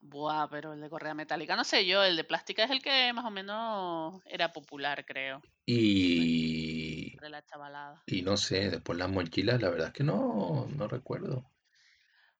Buah, 0.00 0.48
pero 0.50 0.72
el 0.72 0.80
de 0.80 0.90
correa 0.90 1.14
metálica, 1.14 1.54
no 1.54 1.62
sé 1.62 1.86
yo, 1.86 2.02
el 2.02 2.16
de 2.16 2.24
plástica 2.24 2.64
es 2.64 2.72
el 2.72 2.82
que 2.82 3.12
más 3.12 3.24
o 3.24 3.30
menos 3.30 4.20
era 4.26 4.52
popular, 4.52 5.04
creo, 5.06 5.40
Y, 5.64 7.12
entre 7.12 7.28
la 7.28 7.44
chavalada. 7.44 8.02
y 8.08 8.22
no 8.22 8.36
sé, 8.36 8.68
después 8.68 8.98
las 8.98 9.08
mochilas, 9.08 9.62
la 9.62 9.70
verdad 9.70 9.86
es 9.86 9.92
que 9.92 10.02
no, 10.02 10.66
no 10.76 10.88
recuerdo. 10.88 11.44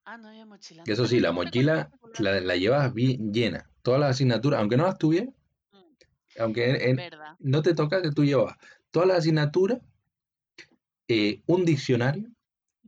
Ah, 0.05 0.19
no 0.19 0.31
había 0.31 0.45
mochila. 0.45 0.83
Que 0.83 0.91
¿no 0.91 0.95
eso 0.95 1.07
sí, 1.07 1.21
la 1.21 1.31
mochila 1.31 1.89
la, 2.19 2.41
la 2.41 2.57
llevas 2.57 2.93
bien 2.93 3.33
llena. 3.33 3.71
Todas 3.83 4.01
las 4.01 4.11
asignaturas, 4.11 4.59
aunque 4.59 4.77
no 4.77 4.87
las 4.87 4.99
tuvieras, 4.99 5.29
Mm, 5.73 6.41
aunque 6.41 6.69
en- 6.71 6.81
en- 6.83 6.97
Verdad. 6.97 7.37
no 7.39 7.63
te 7.63 7.75
toca 7.75 8.03
que 8.03 8.11
tú 8.11 8.25
llevas 8.25 8.57
todas 8.93 9.09
las 9.09 9.19
asignaturas, 9.19 9.81
eh, 11.09 11.43
un 11.47 11.65
diccionario, 11.65 12.31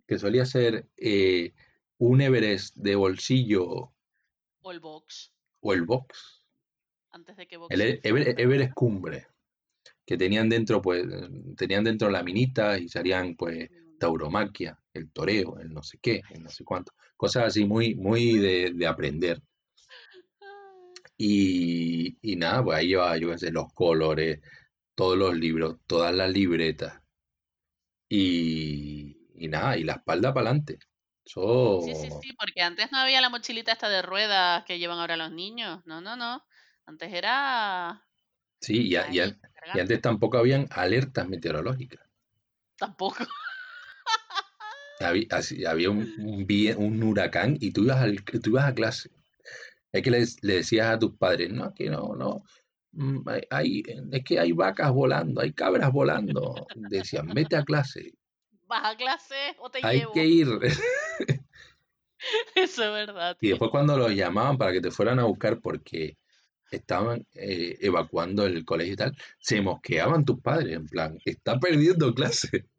que 0.07 0.19
solía 0.19 0.47
ser 0.47 0.87
eh, 0.97 1.53
un 1.99 2.21
Everest 2.21 2.77
de 2.77 2.95
bolsillo 2.95 3.93
O 4.63 4.71
el 4.71 4.81
box, 4.81 5.33
o 5.61 5.73
el 5.73 5.83
box. 5.83 6.45
antes 7.11 7.37
de 7.37 7.47
que 7.47 7.57
box 7.57 7.75
El 7.75 7.81
E- 7.81 8.01
Everest. 8.05 8.73
Cumbre, 8.75 9.27
que 10.07 10.17
tenían 10.17 10.49
dentro, 10.49 10.81
pues, 10.81 11.05
tenían 11.57 11.85
dentro 11.85 12.11
laminitas 12.11 12.81
y 12.81 12.89
salían, 12.89 13.35
pues, 13.37 13.71
Mm, 13.71 13.99
tauromaquia, 13.99 14.79
el 14.93 15.11
toreo, 15.11 15.59
el 15.59 15.73
no 15.73 15.83
sé 15.83 15.99
qué, 16.03 16.21
el 16.31 16.43
no 16.43 16.51
sé 16.51 16.65
cuánto. 16.65 16.93
Cosas 17.17 17.45
así 17.45 17.65
muy, 17.65 17.95
muy 17.95 18.39
de, 18.39 18.73
de 18.75 18.87
aprender. 18.87 19.41
Y, 21.17 22.17
y 22.23 22.37
nada, 22.37 22.65
pues 22.65 22.79
ahí 22.79 22.89
llevaba, 22.89 23.17
yo 23.19 23.31
qué 23.31 23.39
sé, 23.39 23.51
los 23.53 23.73
colores, 23.73 24.41
todos 24.95 25.16
los 25.18 25.34
libros, 25.36 25.78
todas 25.86 26.14
las 26.14 26.30
libretas. 26.30 27.03
Y, 28.09 29.16
y 29.34 29.49
nada, 29.49 29.76
y 29.76 29.84
la 29.84 29.95
espalda 29.95 30.32
para 30.32 30.49
adelante. 30.51 30.78
Sí, 31.80 31.95
sí, 31.95 32.09
sí, 32.22 32.32
porque 32.38 32.62
antes 32.62 32.92
no 32.92 32.99
había 32.99 33.20
la 33.20 33.30
mochilita 33.30 33.72
esta 33.72 33.88
de 33.88 34.03
ruedas 34.03 34.64
que 34.64 34.78
llevan 34.78 34.99
ahora 34.99 35.16
los 35.16 35.32
niños. 35.32 35.80
No, 35.86 36.01
no, 36.01 36.16
no. 36.16 36.45
Antes 36.86 37.12
era 37.12 38.07
sí, 38.61 38.88
y, 38.88 38.97
a- 38.97 39.07
antes 39.72 40.01
tampoco 40.01 40.38
habían 40.38 40.66
alertas 40.70 41.28
meteorológicas. 41.28 42.07
Tampoco. 42.76 43.18
Había, 45.01 45.26
había 45.68 45.90
un, 45.90 46.09
un 46.78 47.03
huracán 47.03 47.57
y 47.61 47.72
tú 47.72 47.82
ibas, 47.82 48.01
al, 48.01 48.22
tú 48.24 48.51
ibas 48.51 48.64
a 48.66 48.74
clase. 48.74 49.11
Es 49.92 50.03
que 50.03 50.11
le, 50.11 50.24
le 50.42 50.55
decías 50.57 50.88
a 50.88 50.99
tus 50.99 51.16
padres, 51.16 51.51
no, 51.51 51.74
que 51.74 51.90
no, 51.90 52.14
no, 52.16 52.45
hay, 53.26 53.42
hay- 53.51 53.82
es 54.12 54.24
que 54.24 54.38
hay 54.38 54.53
vacas 54.53 54.90
volando, 54.92 55.40
hay 55.40 55.53
cabras 55.53 55.92
volando. 55.92 56.66
Decían, 56.74 57.26
vete 57.34 57.57
a 57.57 57.64
clase, 57.64 58.12
Vas 58.66 58.84
a 58.84 58.97
clase 58.97 59.55
o 59.59 59.70
te 59.70 59.84
hay 59.86 59.99
llevo. 60.01 60.12
que 60.12 60.24
ir. 60.26 60.49
Eso 62.55 62.84
es 62.84 63.07
verdad, 63.07 63.36
Y 63.40 63.49
después 63.51 63.70
cuando 63.70 63.99
los 63.99 64.14
llamaban 64.14 64.57
para 64.57 64.72
que 64.72 64.80
te 64.80 64.90
fueran 64.90 65.18
a 65.18 65.24
buscar 65.24 65.61
porque 65.61 66.16
estaban 66.70 67.26
eh, 67.34 67.76
evacuando 67.80 68.47
el 68.47 68.64
colegio 68.64 68.95
y 68.95 68.97
tal, 68.97 69.16
se 69.38 69.61
mosqueaban 69.61 70.24
tus 70.24 70.40
padres, 70.40 70.74
en 70.76 70.86
plan, 70.86 71.18
está 71.24 71.59
perdiendo 71.59 72.14
clase. 72.14 72.49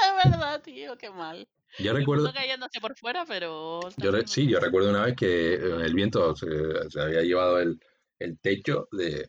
Es 0.00 0.30
verdad, 0.30 0.62
tío, 0.62 0.96
qué 0.96 1.10
mal. 1.10 1.48
Yo 1.78 1.92
recuerdo, 1.92 2.32
cayéndose 2.32 2.80
por 2.80 2.96
fuera, 2.96 3.24
pero 3.26 3.88
yo 3.98 4.10
re- 4.10 4.26
sí, 4.26 4.46
yo 4.48 4.58
recuerdo 4.60 4.90
una 4.90 5.04
vez 5.04 5.16
que 5.16 5.54
eh, 5.54 5.58
el 5.84 5.94
viento 5.94 6.34
se, 6.34 6.46
se 6.88 7.00
había 7.00 7.22
llevado 7.22 7.58
el, 7.58 7.78
el 8.18 8.38
techo 8.38 8.88
de, 8.92 9.28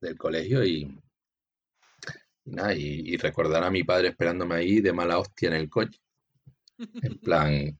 del 0.00 0.16
colegio 0.16 0.64
y, 0.64 0.98
y 2.44 2.50
nada, 2.50 2.74
y, 2.74 3.02
y 3.12 3.16
recordar 3.16 3.64
a 3.64 3.70
mi 3.70 3.84
padre 3.84 4.08
esperándome 4.08 4.56
ahí 4.56 4.80
de 4.80 4.92
mala 4.92 5.18
hostia 5.18 5.48
en 5.48 5.54
el 5.54 5.70
coche, 5.70 6.00
en 6.78 7.18
plan, 7.20 7.78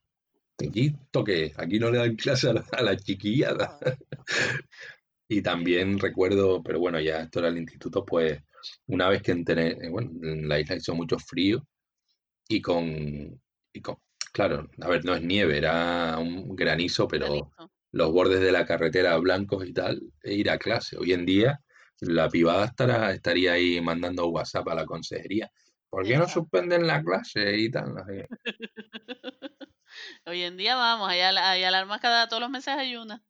aquí 0.58 0.94
toque, 1.10 1.52
aquí 1.56 1.78
no 1.78 1.90
le 1.90 1.98
dan 1.98 2.16
clase 2.16 2.50
a 2.50 2.54
la, 2.54 2.66
a 2.72 2.82
la 2.82 2.96
chiquillada. 2.96 3.78
Joder, 3.78 3.98
Y 5.28 5.42
también 5.42 5.98
recuerdo, 5.98 6.62
pero 6.62 6.78
bueno, 6.78 7.00
ya 7.00 7.22
esto 7.22 7.40
era 7.40 7.48
el 7.48 7.58
instituto, 7.58 8.04
pues 8.04 8.40
una 8.86 9.08
vez 9.08 9.22
que 9.22 9.32
entré, 9.32 9.70
eh, 9.72 9.88
bueno, 9.90 10.10
en 10.22 10.48
la 10.48 10.60
isla 10.60 10.76
hizo 10.76 10.94
mucho 10.94 11.18
frío 11.18 11.66
y 12.48 12.60
con, 12.62 12.86
y 13.72 13.80
con, 13.80 13.96
claro, 14.32 14.68
a 14.80 14.88
ver, 14.88 15.04
no 15.04 15.16
es 15.16 15.22
nieve, 15.22 15.58
era 15.58 16.16
un 16.18 16.54
granizo, 16.54 17.08
pero 17.08 17.26
Granizo. 17.26 17.70
Los 17.96 18.12
bordes 18.12 18.40
de 18.40 18.52
la 18.52 18.66
carretera 18.66 19.16
blancos 19.18 19.66
y 19.66 19.72
tal, 19.72 20.00
e 20.22 20.34
ir 20.34 20.50
a 20.50 20.58
clase. 20.58 20.96
Hoy 20.98 21.12
en 21.12 21.26
día 21.26 21.60
la 22.00 22.28
pibada 22.28 22.66
estará, 22.66 23.12
estaría 23.12 23.52
ahí 23.54 23.80
mandando 23.80 24.28
WhatsApp 24.28 24.68
a 24.68 24.74
la 24.74 24.84
consejería. 24.86 25.50
¿Por 25.88 26.04
qué 26.06 26.16
no 26.18 26.28
suspenden 26.28 26.86
la 26.86 27.02
clase 27.02 27.56
y 27.58 27.70
tal? 27.70 27.94
No 27.94 28.04
sé 28.04 28.26
qué. 28.28 28.28
Hoy 30.26 30.42
en 30.42 30.56
día 30.56 30.76
vamos, 30.76 31.08
hay, 31.08 31.20
hay 31.20 31.64
alarmas 31.64 32.00
cada 32.00 32.28
todos 32.28 32.40
los 32.42 32.50
meses 32.50 32.68
hay 32.76 32.96
una. 32.96 33.22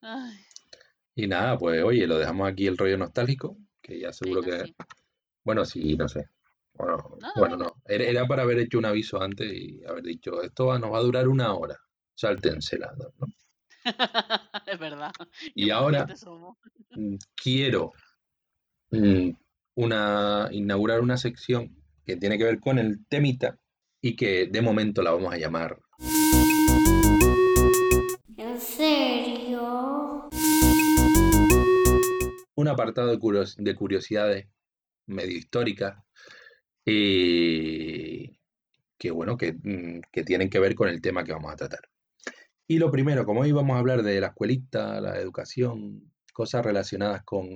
Ay, 0.00 0.38
Y 1.14 1.26
nada, 1.26 1.58
pues 1.58 1.82
oye, 1.82 2.06
lo 2.06 2.18
dejamos 2.18 2.48
aquí 2.48 2.66
el 2.66 2.76
rollo 2.78 2.98
nostálgico, 2.98 3.56
que 3.82 3.98
ya 4.00 4.12
seguro 4.12 4.42
que, 4.42 4.66
sí. 4.66 4.76
bueno, 5.44 5.64
sí, 5.64 5.96
no 5.96 6.08
sé. 6.08 6.26
Bueno, 6.74 7.16
No, 7.20 7.28
bueno, 7.36 7.56
no. 7.56 7.72
Era, 7.86 8.04
era 8.04 8.26
para 8.26 8.42
haber 8.42 8.58
hecho 8.58 8.78
un 8.78 8.84
aviso 8.86 9.20
antes 9.20 9.52
y 9.52 9.82
haber 9.84 10.02
dicho, 10.04 10.42
esto 10.42 10.66
va- 10.66 10.78
nos 10.78 10.92
va 10.92 10.98
a 10.98 11.02
durar 11.02 11.28
una 11.28 11.54
hora. 11.54 11.76
Sáltensela, 12.14 12.92
¿no? 12.98 13.26
es 14.66 14.78
verdad. 14.78 15.12
Y 15.54 15.66
Qué 15.66 15.72
ahora 15.72 16.06
mm, 16.94 17.14
quiero 17.34 17.92
mm, 18.90 19.30
una, 19.76 20.48
inaugurar 20.52 21.00
una 21.00 21.16
sección 21.16 21.76
que 22.04 22.16
tiene 22.16 22.38
que 22.38 22.44
ver 22.44 22.60
con 22.60 22.78
el 22.78 23.04
temita 23.06 23.58
y 24.00 24.16
que 24.16 24.46
de 24.46 24.62
momento 24.62 25.02
la 25.02 25.12
vamos 25.12 25.32
a 25.32 25.38
llamar 25.38 25.78
¿En 28.36 28.60
serio? 28.60 30.28
un 32.54 32.68
apartado 32.68 33.08
de, 33.10 33.18
curios- 33.18 33.56
de 33.56 33.74
curiosidades 33.74 34.46
medio 35.06 35.36
históricas 35.36 35.96
eh, 36.86 38.30
que 38.98 39.10
bueno, 39.10 39.36
que, 39.36 39.52
mm, 39.52 40.00
que 40.12 40.22
tienen 40.24 40.48
que 40.48 40.58
ver 40.60 40.74
con 40.74 40.88
el 40.88 41.00
tema 41.00 41.24
que 41.24 41.32
vamos 41.32 41.52
a 41.52 41.56
tratar. 41.56 41.80
Y 42.68 42.78
lo 42.78 42.90
primero, 42.90 43.24
como 43.24 43.40
hoy 43.40 43.52
vamos 43.52 43.76
a 43.76 43.78
hablar 43.78 44.02
de 44.02 44.20
la 44.20 44.28
escuelita, 44.28 45.00
la 45.00 45.18
educación, 45.18 46.12
cosas 46.32 46.64
relacionadas 46.64 47.22
con, 47.22 47.48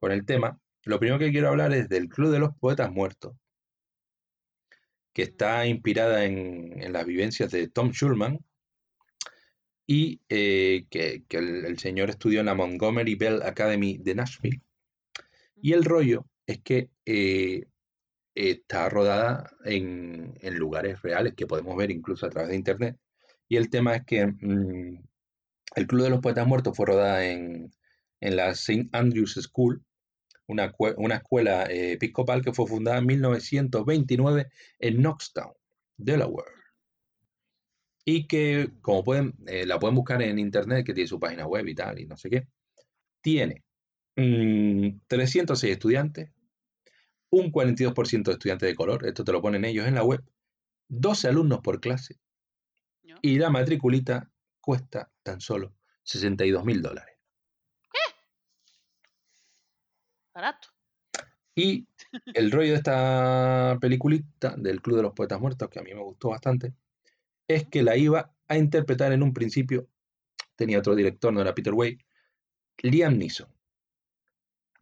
con 0.00 0.10
el 0.10 0.26
tema, 0.26 0.58
lo 0.84 0.98
primero 0.98 1.18
que 1.18 1.30
quiero 1.30 1.48
hablar 1.48 1.72
es 1.72 1.88
del 1.88 2.08
Club 2.08 2.32
de 2.32 2.40
los 2.40 2.56
Poetas 2.56 2.90
Muertos, 2.90 3.36
que 5.12 5.22
está 5.22 5.66
inspirada 5.66 6.24
en, 6.24 6.82
en 6.82 6.92
las 6.92 7.06
vivencias 7.06 7.50
de 7.52 7.68
Tom 7.68 7.92
Schulman 7.92 8.44
y 9.86 10.20
eh, 10.28 10.86
que, 10.90 11.24
que 11.28 11.36
el, 11.36 11.64
el 11.64 11.78
señor 11.78 12.10
estudió 12.10 12.40
en 12.40 12.46
la 12.46 12.54
Montgomery 12.54 13.14
Bell 13.14 13.42
Academy 13.42 13.98
de 13.98 14.14
Nashville. 14.16 14.62
Y 15.54 15.72
el 15.72 15.84
rollo 15.84 16.26
es 16.46 16.60
que 16.60 16.90
eh, 17.06 17.66
está 18.34 18.88
rodada 18.88 19.50
en, 19.64 20.34
en 20.40 20.56
lugares 20.56 21.00
reales 21.02 21.34
que 21.34 21.46
podemos 21.46 21.76
ver 21.76 21.92
incluso 21.92 22.26
a 22.26 22.30
través 22.30 22.50
de 22.50 22.56
internet. 22.56 22.98
Y 23.54 23.56
el 23.56 23.70
tema 23.70 23.94
es 23.94 24.04
que 24.04 24.26
mm, 24.26 25.00
el 25.76 25.86
Club 25.86 26.02
de 26.02 26.10
los 26.10 26.20
Poetas 26.20 26.44
Muertos 26.44 26.76
fue 26.76 26.86
rodada 26.86 27.24
en, 27.24 27.72
en 28.20 28.34
la 28.34 28.48
St. 28.50 28.88
Andrews 28.90 29.34
School, 29.40 29.80
una, 30.48 30.74
una 30.96 31.14
escuela 31.14 31.66
eh, 31.66 31.92
episcopal 31.92 32.42
que 32.42 32.52
fue 32.52 32.66
fundada 32.66 32.98
en 32.98 33.06
1929 33.06 34.48
en 34.80 34.96
Knoxtown, 34.96 35.52
Delaware. 35.96 36.50
Y 38.04 38.26
que, 38.26 38.72
como 38.82 39.04
pueden, 39.04 39.34
eh, 39.46 39.66
la 39.66 39.78
pueden 39.78 39.94
buscar 39.94 40.20
en 40.20 40.40
internet, 40.40 40.84
que 40.84 40.92
tiene 40.92 41.06
su 41.06 41.20
página 41.20 41.46
web 41.46 41.68
y 41.68 41.76
tal, 41.76 42.00
y 42.00 42.06
no 42.06 42.16
sé 42.16 42.30
qué. 42.30 42.48
Tiene 43.20 43.62
306 44.16 45.62
mm, 45.62 45.72
estudiantes, 45.72 46.30
un 47.30 47.52
42% 47.52 48.24
de 48.24 48.32
estudiantes 48.32 48.68
de 48.68 48.74
color, 48.74 49.06
esto 49.06 49.22
te 49.22 49.30
lo 49.30 49.40
ponen 49.40 49.64
ellos 49.64 49.86
en 49.86 49.94
la 49.94 50.02
web, 50.02 50.24
12 50.88 51.28
alumnos 51.28 51.60
por 51.60 51.80
clase, 51.80 52.18
y 53.24 53.38
la 53.38 53.48
matriculita 53.48 54.30
cuesta 54.60 55.10
tan 55.22 55.40
solo 55.40 55.74
62 56.02 56.62
mil 56.62 56.82
dólares. 56.82 57.16
¿Qué? 57.90 57.98
Barato. 60.34 60.68
Y 61.54 61.88
el 62.34 62.50
rollo 62.50 62.72
de 62.72 62.76
esta 62.76 63.78
peliculita 63.80 64.54
del 64.58 64.82
Club 64.82 64.98
de 64.98 65.02
los 65.04 65.14
Poetas 65.14 65.40
Muertos, 65.40 65.70
que 65.70 65.78
a 65.78 65.82
mí 65.82 65.94
me 65.94 66.02
gustó 66.02 66.28
bastante, 66.28 66.74
es 67.48 67.66
que 67.66 67.82
la 67.82 67.96
iba 67.96 68.36
a 68.46 68.58
interpretar 68.58 69.10
en 69.12 69.22
un 69.22 69.32
principio, 69.32 69.88
tenía 70.54 70.80
otro 70.80 70.94
director, 70.94 71.32
no 71.32 71.40
era 71.40 71.54
Peter 71.54 71.72
Way, 71.72 71.96
Liam 72.82 73.16
Neeson. 73.16 73.48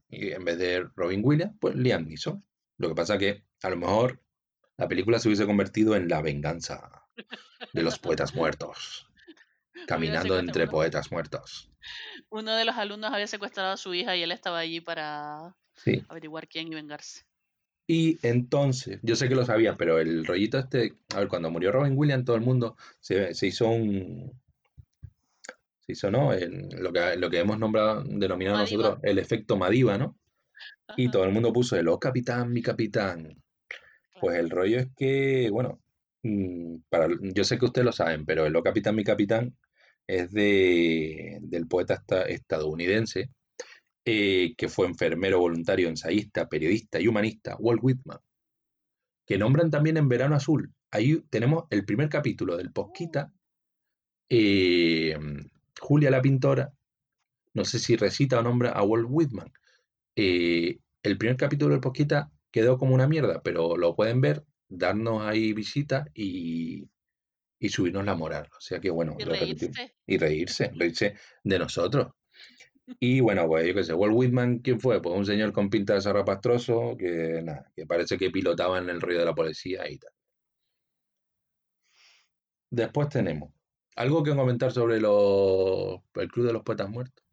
Y 0.08 0.32
en 0.32 0.44
vez 0.44 0.58
de 0.58 0.88
Robin 0.96 1.20
Williams, 1.22 1.54
pues 1.60 1.76
Liam 1.76 2.08
Neeson. 2.08 2.44
Lo 2.78 2.88
que 2.88 2.96
pasa 2.96 3.18
que 3.18 3.44
a 3.62 3.70
lo 3.70 3.76
mejor 3.76 4.20
la 4.78 4.88
película 4.88 5.20
se 5.20 5.28
hubiese 5.28 5.46
convertido 5.46 5.94
en 5.94 6.08
la 6.08 6.22
venganza 6.22 7.01
de 7.72 7.82
los 7.82 7.98
poetas 7.98 8.34
muertos. 8.34 9.08
Caminando 9.86 10.38
entre 10.38 10.66
poetas 10.66 11.10
muertos. 11.10 11.70
Uno 12.30 12.54
de 12.54 12.64
los 12.64 12.76
alumnos 12.76 13.12
había 13.12 13.26
secuestrado 13.26 13.72
a 13.72 13.76
su 13.76 13.94
hija 13.94 14.16
y 14.16 14.22
él 14.22 14.32
estaba 14.32 14.58
allí 14.58 14.80
para 14.80 15.56
averiguar 16.08 16.48
quién 16.48 16.68
y 16.68 16.74
vengarse. 16.74 17.24
Y 17.86 18.18
entonces, 18.26 19.00
yo 19.02 19.16
sé 19.16 19.28
que 19.28 19.34
lo 19.34 19.44
sabía, 19.44 19.76
pero 19.76 19.98
el 19.98 20.24
rollito 20.24 20.58
este, 20.58 20.94
a 21.14 21.18
ver, 21.18 21.28
cuando 21.28 21.50
murió 21.50 21.72
Robin 21.72 21.94
Williams, 21.96 22.24
todo 22.24 22.36
el 22.36 22.42
mundo 22.42 22.76
se, 23.00 23.32
hizo 23.42 23.68
un. 23.68 24.40
Se 25.80 25.92
hizo, 25.92 26.10
¿no? 26.10 26.30
lo, 26.32 26.92
que, 26.92 27.16
lo 27.16 27.28
que 27.28 27.40
hemos 27.40 27.58
nombrado, 27.58 28.04
denominado 28.04 28.58
nosotros 28.58 28.98
el 29.02 29.18
efecto 29.18 29.56
Madiva, 29.56 29.98
¿no? 29.98 30.16
Y 30.96 31.10
todo 31.10 31.24
el 31.24 31.32
mundo 31.32 31.52
puso 31.52 31.76
el 31.76 31.88
oh 31.88 31.98
capitán, 31.98 32.52
mi 32.52 32.62
capitán. 32.62 33.42
Pues 34.20 34.38
el 34.38 34.50
rollo 34.50 34.78
es 34.78 34.88
que, 34.96 35.50
bueno, 35.50 35.81
para, 36.88 37.08
yo 37.20 37.44
sé 37.44 37.58
que 37.58 37.64
ustedes 37.64 37.84
lo 37.84 37.92
saben, 37.92 38.24
pero 38.24 38.46
el 38.46 38.54
oh 38.56 38.62
capitán, 38.62 38.94
mi 38.96 39.04
capitán 39.04 39.56
es 40.06 40.30
de, 40.32 41.38
del 41.42 41.66
poeta 41.66 42.02
estadounidense 42.28 43.30
eh, 44.04 44.54
que 44.56 44.68
fue 44.68 44.86
enfermero 44.86 45.38
voluntario, 45.38 45.88
ensayista, 45.88 46.48
periodista 46.48 47.00
y 47.00 47.06
humanista, 47.06 47.56
Walt 47.58 47.80
Whitman, 47.82 48.18
que 49.24 49.38
nombran 49.38 49.70
también 49.70 49.96
en 49.96 50.08
Verano 50.08 50.34
Azul. 50.34 50.72
Ahí 50.90 51.22
tenemos 51.30 51.64
el 51.70 51.84
primer 51.84 52.08
capítulo 52.08 52.56
del 52.56 52.72
Posquita, 52.72 53.32
eh, 54.28 55.16
Julia 55.80 56.10
la 56.10 56.20
pintora, 56.20 56.72
no 57.54 57.64
sé 57.64 57.78
si 57.78 57.94
recita 57.96 58.40
o 58.40 58.42
nombra 58.42 58.70
a 58.70 58.82
Walt 58.82 59.06
Whitman. 59.08 59.52
Eh, 60.16 60.80
el 61.04 61.18
primer 61.18 61.36
capítulo 61.36 61.72
del 61.72 61.80
Posquita 61.80 62.32
quedó 62.50 62.78
como 62.78 62.94
una 62.94 63.06
mierda, 63.06 63.40
pero 63.42 63.76
lo 63.76 63.94
pueden 63.94 64.20
ver, 64.20 64.44
darnos 64.76 65.22
ahí 65.22 65.52
visita 65.52 66.06
y, 66.14 66.88
y 67.58 67.68
subirnos 67.68 68.04
la 68.04 68.14
moral. 68.14 68.48
O 68.56 68.60
sea 68.60 68.80
que 68.80 68.90
bueno, 68.90 69.16
y 69.18 69.24
reírse. 69.24 69.94
y 70.06 70.18
reírse, 70.18 70.70
reírse 70.74 71.14
de 71.44 71.58
nosotros. 71.58 72.12
Y 72.98 73.20
bueno, 73.20 73.46
pues 73.46 73.66
yo 73.66 73.74
qué 73.74 73.84
sé, 73.84 73.94
Walt 73.94 74.14
Whitman, 74.14 74.58
¿quién 74.58 74.80
fue? 74.80 75.00
Pues 75.00 75.16
un 75.16 75.24
señor 75.24 75.52
con 75.52 75.70
pinta 75.70 75.94
de 75.94 76.00
zarrapastroso 76.00 76.96
que 76.98 77.40
nada, 77.42 77.70
que 77.74 77.86
parece 77.86 78.18
que 78.18 78.30
pilotaba 78.30 78.78
en 78.78 78.90
el 78.90 79.00
río 79.00 79.20
de 79.20 79.24
la 79.24 79.34
policía 79.34 79.88
y 79.88 79.98
tal. 79.98 80.12
Después 82.70 83.08
tenemos, 83.08 83.52
¿algo 83.96 84.22
que 84.22 84.34
comentar 84.34 84.72
sobre 84.72 84.98
los, 84.98 86.00
el 86.14 86.28
Club 86.30 86.46
de 86.46 86.52
los 86.52 86.62
Poetas 86.62 86.88
Muertos? 86.88 87.24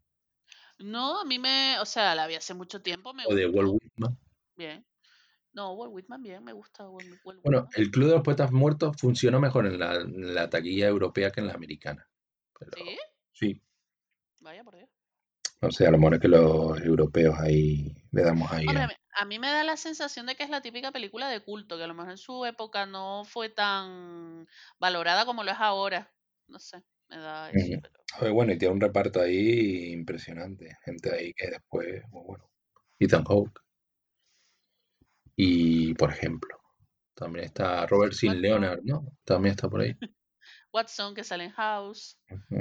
No, 0.78 1.20
a 1.20 1.24
mí 1.24 1.38
me, 1.38 1.78
o 1.80 1.84
sea, 1.84 2.14
la 2.14 2.26
vi 2.26 2.36
hace 2.36 2.54
mucho 2.54 2.80
tiempo. 2.80 3.12
o 3.26 3.34
de 3.34 3.46
Walt 3.46 3.70
Whitman. 3.72 4.18
Bien. 4.56 4.86
No, 5.52 5.72
Walt 5.72 5.92
Whitman 5.92 6.22
bien, 6.22 6.44
me 6.44 6.52
gusta 6.52 6.88
Walt, 6.88 7.08
Whitman. 7.24 7.42
Bueno, 7.42 7.68
el 7.74 7.90
Club 7.90 8.08
de 8.08 8.14
los 8.14 8.22
Poetas 8.22 8.52
Muertos 8.52 8.96
funcionó 8.98 9.40
mejor 9.40 9.66
en 9.66 9.78
la, 9.78 10.48
taquilla 10.48 10.86
europea 10.86 11.30
que 11.30 11.40
en 11.40 11.48
la 11.48 11.54
americana. 11.54 12.08
¿Sí? 12.76 12.98
Sí. 13.32 13.62
Vaya 14.40 14.62
por 14.62 14.76
Dios. 14.76 14.90
No 15.60 15.70
sé, 15.70 15.86
a 15.86 15.90
lo 15.90 15.98
mejor 15.98 16.14
es 16.14 16.20
que 16.20 16.28
los 16.28 16.80
europeos 16.80 17.38
ahí 17.38 17.94
le 18.12 18.22
damos 18.22 18.50
ahí. 18.50 18.66
a... 19.12 19.24
mí 19.26 19.38
me 19.38 19.48
da 19.48 19.62
la 19.62 19.76
sensación 19.76 20.24
de 20.24 20.34
que 20.34 20.42
es 20.42 20.50
la 20.50 20.62
típica 20.62 20.90
película 20.90 21.28
de 21.28 21.40
culto, 21.40 21.76
que 21.76 21.84
a 21.84 21.86
lo 21.86 21.94
mejor 21.94 22.12
en 22.12 22.18
su 22.18 22.46
época 22.46 22.86
no 22.86 23.24
fue 23.24 23.50
tan 23.50 24.46
valorada 24.78 25.26
como 25.26 25.44
lo 25.44 25.50
es 25.50 25.58
ahora. 25.58 26.10
No 26.46 26.58
sé, 26.58 26.82
me 27.08 27.18
da 27.18 27.50
eso. 27.50 27.80
Bueno, 28.32 28.52
y 28.52 28.58
tiene 28.58 28.74
un 28.74 28.80
reparto 28.80 29.20
ahí 29.20 29.92
impresionante. 29.92 30.78
Gente 30.84 31.14
ahí 31.14 31.34
que 31.34 31.48
después, 31.48 32.02
bueno. 32.10 32.50
Ethan 32.98 33.24
Hawke. 33.24 33.60
Y, 35.42 35.94
por 35.94 36.10
ejemplo, 36.10 36.54
también 37.14 37.46
está 37.46 37.86
Robert 37.86 38.12
Sin 38.12 38.42
Leonard, 38.42 38.82
¿no? 38.82 39.06
También 39.24 39.52
está 39.52 39.70
por 39.70 39.80
ahí. 39.80 39.96
Watson, 40.70 41.14
que 41.14 41.24
sale 41.24 41.44
en 41.44 41.52
House, 41.52 42.18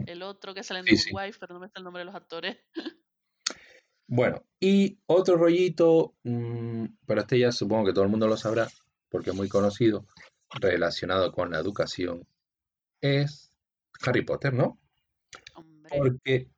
el 0.07 0.23
otro 0.23 0.53
que 0.53 0.63
sale 0.63 0.79
en 0.79 0.85
The 0.85 1.11
Wife, 1.11 1.39
pero 1.41 1.55
no 1.55 1.59
me 1.59 1.65
está 1.65 1.81
el 1.81 1.83
nombre 1.83 1.99
de 1.99 2.05
los 2.05 2.15
actores. 2.15 2.57
Bueno, 4.11 4.43
y 4.59 4.99
otro 5.05 5.37
rollito, 5.37 6.15
mm, 6.23 6.85
pero 7.05 7.21
este 7.21 7.37
ya 7.37 7.51
supongo 7.51 7.85
que 7.85 7.93
todo 7.93 8.05
el 8.05 8.09
mundo 8.09 8.27
lo 8.27 8.37
sabrá, 8.37 8.67
porque 9.07 9.29
es 9.29 9.35
muy 9.35 9.47
conocido, 9.47 10.07
relacionado 10.49 11.31
con 11.31 11.51
la 11.51 11.59
educación, 11.59 12.27
es 13.01 13.53
Harry 14.03 14.23
Potter, 14.25 14.51
¿no? 14.55 14.79
Porque 15.95 16.49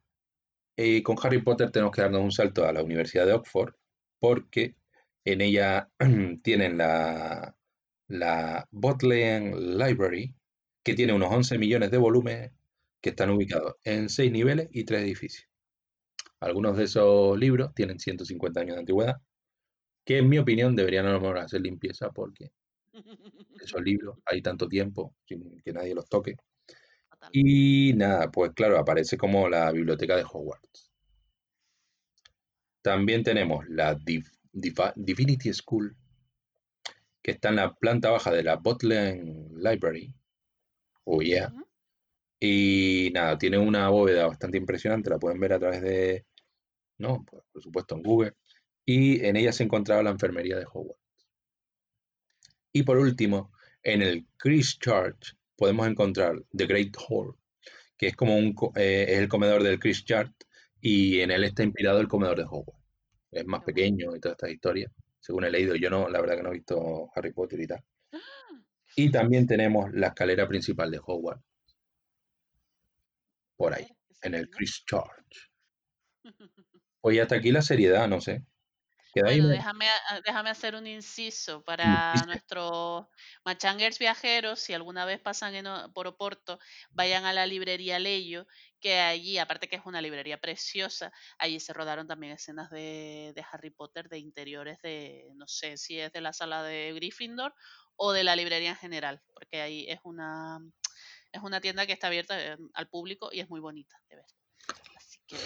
eh, 0.78 1.04
con 1.04 1.18
Harry 1.22 1.42
Potter 1.42 1.72
tenemos 1.72 1.94
que 1.94 2.04
darnos 2.04 2.22
un 2.22 2.32
salto 2.32 2.66
a 2.66 2.72
la 2.72 2.84
Universidad 2.84 3.26
de 3.26 3.34
Oxford, 3.34 3.74
porque 4.18 4.78
en 5.26 5.42
ella 5.42 5.90
tienen 6.44 6.78
la, 6.78 7.56
la 8.08 8.68
Bodleian 8.72 9.78
Library, 9.78 10.36
que 10.84 10.96
tiene 10.96 11.14
unos 11.14 11.32
11 11.32 11.58
millones 11.58 11.92
de 11.92 11.98
volúmenes 11.98 12.52
que 13.02 13.10
están 13.12 13.30
ubicados 13.32 13.76
en 13.84 14.10
seis 14.10 14.32
niveles 14.32 14.70
y 14.72 14.84
tres 14.84 15.02
edificios. 15.04 15.48
Algunos 16.40 16.78
de 16.78 16.86
esos 16.86 17.38
libros 17.38 17.74
tienen 17.74 18.00
150 18.00 18.60
años 18.60 18.76
de 18.76 18.80
antigüedad, 18.82 19.18
que 20.06 20.18
en 20.18 20.30
mi 20.30 20.40
opinión 20.40 20.76
deberían 20.76 21.06
a 21.06 21.14
lo 21.14 21.22
mejor 21.22 21.40
hacer 21.40 21.62
limpieza 21.62 22.10
porque 22.12 22.52
esos 23.60 23.82
libros 23.84 24.18
hay 24.26 24.42
tanto 24.42 24.68
tiempo 24.68 25.16
sin 25.26 25.60
que 25.62 25.74
nadie 25.74 25.96
los 25.96 26.08
toque. 26.08 26.36
Y 27.32 27.94
nada, 27.94 28.32
pues 28.32 28.52
claro, 28.54 28.80
aparece 28.80 29.18
como 29.18 29.48
la 29.48 29.72
biblioteca 29.72 30.16
de 30.16 30.24
Hogwarts. 30.24 30.92
También 32.82 33.24
tenemos 33.24 33.64
la 33.70 33.96
Divinity 34.52 35.54
School, 35.54 35.96
que 37.22 37.32
está 37.32 37.50
en 37.50 37.58
la 37.58 37.74
planta 37.74 38.10
baja 38.10 38.32
de 38.32 38.44
la 38.44 38.58
Bodleian 38.58 39.50
Library, 39.56 40.14
Oh 41.04 41.22
yeah. 41.22 41.52
Y 42.40 43.12
nada, 43.14 43.38
tiene 43.38 43.58
una 43.58 43.90
bóveda 43.90 44.28
bastante 44.28 44.58
impresionante, 44.58 45.10
la 45.10 45.20
pueden 45.20 45.40
ver 45.40 45.54
a 45.54 45.60
través 45.60 45.82
de, 45.82 46.26
no, 46.98 47.26
por 47.26 47.62
supuesto 47.62 47.96
en 47.96 48.04
Google. 48.04 48.34
Y 48.86 49.24
en 49.26 49.36
ella 49.36 49.52
se 49.52 49.64
encontraba 49.64 50.04
la 50.04 50.10
enfermería 50.12 50.58
de 50.58 50.66
Hogwarts. 50.66 51.00
Y 52.74 52.84
por 52.84 52.98
último, 52.98 53.52
en 53.84 54.02
el 54.02 54.28
Church 54.40 55.36
podemos 55.56 55.88
encontrar 55.88 56.42
The 56.56 56.66
Great 56.66 56.96
Hall, 57.08 57.36
que 57.98 58.08
es 58.08 58.16
como 58.16 58.36
un, 58.36 58.56
eh, 58.76 59.06
es 59.10 59.20
el 59.20 59.28
comedor 59.28 59.62
del 59.64 59.80
Church 59.80 60.34
y 60.80 61.20
en 61.20 61.32
él 61.32 61.44
está 61.44 61.64
inspirado 61.64 62.00
el 62.00 62.08
comedor 62.08 62.38
de 62.38 62.46
Hogwarts. 62.46 62.81
Es 63.32 63.46
más 63.46 63.64
pequeño 63.64 64.16
y 64.16 64.20
toda 64.20 64.34
esta 64.34 64.50
historia, 64.50 64.92
según 65.20 65.46
he 65.46 65.52
leído. 65.52 65.76
Yo 65.76 65.90
no, 65.90 66.10
la 66.10 66.20
verdad 66.20 66.36
que 66.36 66.44
no 66.44 66.50
he 66.50 66.54
visto 66.54 67.10
Harry 67.16 67.32
Potter 67.32 67.62
y 67.62 67.68
tal. 67.68 67.84
Y 68.96 69.10
también 69.10 69.48
tenemos 69.48 69.92
la 69.94 70.08
escalera 70.08 70.48
principal 70.48 70.92
de 70.92 71.00
Hogwarts. 71.04 71.44
Por 73.56 73.74
ahí, 73.74 73.88
en 74.22 74.36
el 74.36 74.50
Chris 74.50 74.84
Church. 74.86 75.50
Oye, 77.02 77.22
hasta 77.22 77.36
aquí 77.36 77.52
la 77.52 77.62
seriedad, 77.62 78.08
no 78.08 78.20
sé. 78.20 78.44
Bueno, 79.14 79.50
déjame, 79.50 79.88
déjame 80.26 80.50
hacer 80.50 80.76
un 80.76 80.88
inciso 80.88 81.64
para 81.64 82.14
nuestros 82.26 83.08
machangers 83.44 84.00
viajeros. 84.00 84.60
Si 84.60 84.74
alguna 84.74 85.06
vez 85.06 85.20
pasan 85.20 85.54
por 85.94 86.08
Oporto, 86.08 86.60
vayan 86.92 87.26
a 87.26 87.34
la 87.34 87.46
librería 87.46 88.00
Leyo, 88.00 88.48
que 88.82 89.00
allí, 89.00 89.38
aparte 89.38 89.68
que 89.70 89.78
es 89.78 89.86
una 89.86 90.02
librería 90.02 90.40
preciosa, 90.42 91.14
allí 91.38 91.60
se 91.60 91.74
rodaron 91.74 92.08
también 92.08 92.34
escenas 92.34 92.70
de, 92.72 93.32
de 93.36 93.46
Harry 93.52 93.70
Potter, 93.70 94.10
de 94.10 94.20
interiores 94.20 94.82
de, 94.82 95.30
no 95.36 95.48
sé 95.48 95.78
si 95.78 96.00
es 96.00 96.12
de 96.12 96.22
la 96.22 96.34
sala 96.34 96.64
de 96.64 96.92
Gryffindor 96.94 97.54
o 97.96 98.12
de 98.12 98.24
la 98.24 98.36
librería 98.36 98.72
en 98.72 98.76
general, 98.76 99.22
porque 99.34 99.62
ahí 99.62 99.86
es 99.88 100.00
una, 100.04 100.60
es 101.32 101.42
una 101.44 101.62
tienda 101.62 101.86
que 101.86 101.94
está 101.94 102.08
abierta 102.08 102.40
eh, 102.44 102.58
al 102.74 102.88
público 102.90 103.30
y 103.32 103.40
es 103.40 103.50
muy 103.50 103.60
bonita 103.60 103.96
de 104.10 104.18
ver. 104.18 104.26
Así 104.98 105.20
que, 105.28 105.38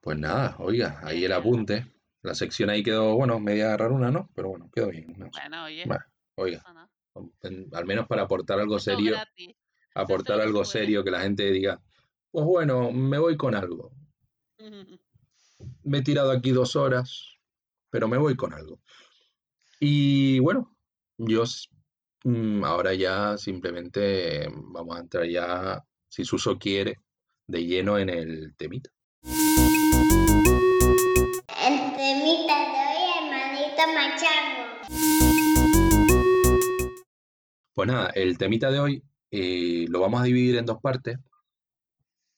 Pues 0.00 0.18
nada, 0.18 0.56
oiga, 0.58 1.00
ahí 1.02 1.24
el 1.24 1.32
apunte. 1.32 1.92
La 2.22 2.34
sección 2.34 2.70
ahí 2.70 2.82
quedó, 2.82 3.16
bueno, 3.16 3.40
media 3.40 3.76
raruna, 3.76 4.10
¿no? 4.10 4.30
Pero 4.34 4.50
bueno, 4.50 4.70
quedó 4.72 4.88
bien. 4.90 5.14
¿no? 5.16 5.28
bueno, 5.30 5.64
oye, 5.64 5.84
Bueno, 5.86 6.04
oiga, 6.36 6.62
al 7.72 7.84
menos 7.86 8.06
para 8.06 8.22
aportar 8.22 8.60
algo 8.60 8.78
serio, 8.78 9.12
gratis. 9.12 9.56
aportar 9.94 10.40
algo 10.40 10.64
serio 10.64 11.02
que 11.02 11.10
la 11.10 11.20
gente 11.20 11.50
diga, 11.50 11.80
pues 12.32 12.44
bueno, 12.46 12.90
me 12.90 13.18
voy 13.18 13.36
con 13.36 13.54
algo. 13.54 13.92
Me 15.84 15.98
he 15.98 16.02
tirado 16.02 16.30
aquí 16.30 16.50
dos 16.50 16.76
horas, 16.76 17.36
pero 17.90 18.08
me 18.08 18.16
voy 18.16 18.36
con 18.36 18.54
algo. 18.54 18.80
Y 19.78 20.38
bueno, 20.38 20.74
yo 21.18 21.44
mm, 22.24 22.64
ahora 22.64 22.94
ya 22.94 23.36
simplemente 23.36 24.48
vamos 24.50 24.96
a 24.96 25.00
entrar 25.00 25.28
ya, 25.28 25.84
si 26.08 26.24
Suso 26.24 26.58
quiere, 26.58 27.00
de 27.46 27.66
lleno 27.66 27.98
en 27.98 28.08
el 28.08 28.54
temita. 28.56 28.90
El 29.24 29.34
temita 31.96 32.56
de 32.72 32.78
hoy, 32.88 33.02
hermanito 33.18 33.82
machango. 33.94 34.62
Pues 37.74 37.88
nada, 37.88 38.10
el 38.14 38.38
temita 38.38 38.70
de 38.70 38.80
hoy 38.80 39.02
eh, 39.30 39.84
lo 39.88 40.00
vamos 40.00 40.22
a 40.22 40.24
dividir 40.24 40.56
en 40.56 40.64
dos 40.64 40.80
partes. 40.80 41.18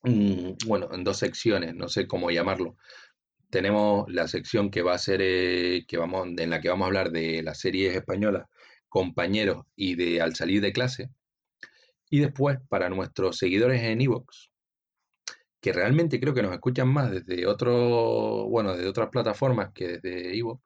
Bueno, 0.04 0.88
en 0.92 1.02
dos 1.02 1.18
secciones, 1.18 1.74
no 1.74 1.88
sé 1.88 2.06
cómo 2.06 2.30
llamarlo. 2.30 2.76
Tenemos 3.48 4.10
la 4.12 4.28
sección 4.28 4.70
que 4.70 4.82
va 4.82 4.94
a 4.94 4.98
ser, 4.98 5.20
eh, 5.22 5.84
que 5.88 5.96
vamos, 5.96 6.28
en 6.36 6.50
la 6.50 6.60
que 6.60 6.68
vamos 6.68 6.84
a 6.84 6.88
hablar 6.88 7.10
de 7.10 7.42
las 7.42 7.58
series 7.60 7.96
españolas, 7.96 8.46
compañeros 8.88 9.64
y 9.76 9.94
de 9.94 10.20
al 10.20 10.34
salir 10.34 10.60
de 10.60 10.72
clase. 10.72 11.10
Y 12.10 12.20
después, 12.20 12.58
para 12.68 12.90
nuestros 12.90 13.38
seguidores 13.38 13.82
en 13.82 14.00
Evox, 14.02 14.50
que 15.60 15.72
realmente 15.72 16.20
creo 16.20 16.34
que 16.34 16.42
nos 16.42 16.52
escuchan 16.52 16.88
más 16.88 17.10
desde 17.10 17.46
otro, 17.46 18.46
bueno, 18.48 18.74
desde 18.74 18.88
otras 18.88 19.08
plataformas 19.08 19.72
que 19.72 19.98
desde 19.98 20.36
Evox, 20.38 20.62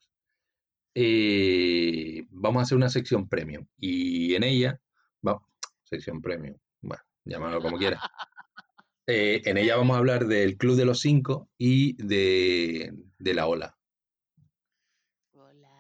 eh, 0.95 2.27
vamos 2.31 2.61
a 2.61 2.63
hacer 2.65 2.77
una 2.77 2.89
sección 2.89 3.29
premium. 3.29 3.67
Y 3.77 4.35
en 4.35 4.43
ella, 4.43 4.81
va, 5.27 5.41
sección 5.85 6.21
premium, 6.21 6.57
bueno, 6.81 7.03
llámalo 7.25 7.61
como 7.61 7.79
quieras. 7.79 8.01
Eh, 9.11 9.41
en 9.47 9.57
ella 9.57 9.77
vamos 9.77 9.95
a 9.95 9.99
hablar 10.01 10.27
del 10.27 10.59
Club 10.59 10.77
de 10.77 10.85
los 10.85 11.01
Cinco 11.01 11.49
y 11.57 11.95
de, 11.95 12.93
de 13.19 13.35
la 13.35 13.47
Ola. 13.47 13.75
Hola. 15.33 15.71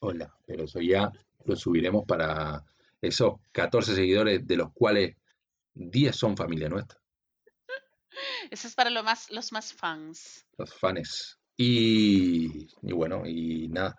Hola, 0.00 0.34
pero 0.46 0.64
eso 0.64 0.80
ya 0.82 1.10
lo 1.46 1.56
subiremos 1.56 2.04
para 2.06 2.62
esos 3.00 3.36
14 3.52 3.94
seguidores, 3.94 4.46
de 4.46 4.56
los 4.56 4.72
cuales 4.74 5.16
10 5.72 6.14
son 6.16 6.36
familia 6.36 6.68
nuestra, 6.68 6.98
Eso 8.50 8.68
es 8.68 8.74
para 8.74 8.90
lo 8.90 9.02
más, 9.02 9.30
los 9.30 9.52
más 9.52 9.72
fans. 9.72 10.46
los 10.58 10.74
fans. 10.74 11.38
Y, 11.56 12.68
y 12.82 12.92
bueno, 12.92 13.22
y 13.26 13.68
nada, 13.68 13.96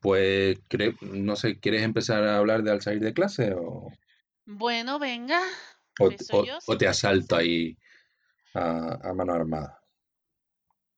pues 0.00 0.60
no 1.00 1.34
sé, 1.34 1.58
¿quieres 1.58 1.82
empezar 1.82 2.22
a 2.22 2.36
hablar 2.38 2.62
de 2.62 2.70
al 2.70 2.80
salir 2.82 3.00
de 3.02 3.12
clase 3.12 3.52
o, 3.56 3.88
Bueno, 4.46 5.00
venga. 5.00 5.40
o, 5.98 6.06
o- 6.06 6.46
yo, 6.46 6.58
o 6.58 6.60
si 6.60 6.78
te 6.78 6.86
asalto 6.86 7.34
ahí 7.34 7.76
a, 8.54 9.08
a 9.08 9.14
mano 9.14 9.32
armada? 9.32 9.82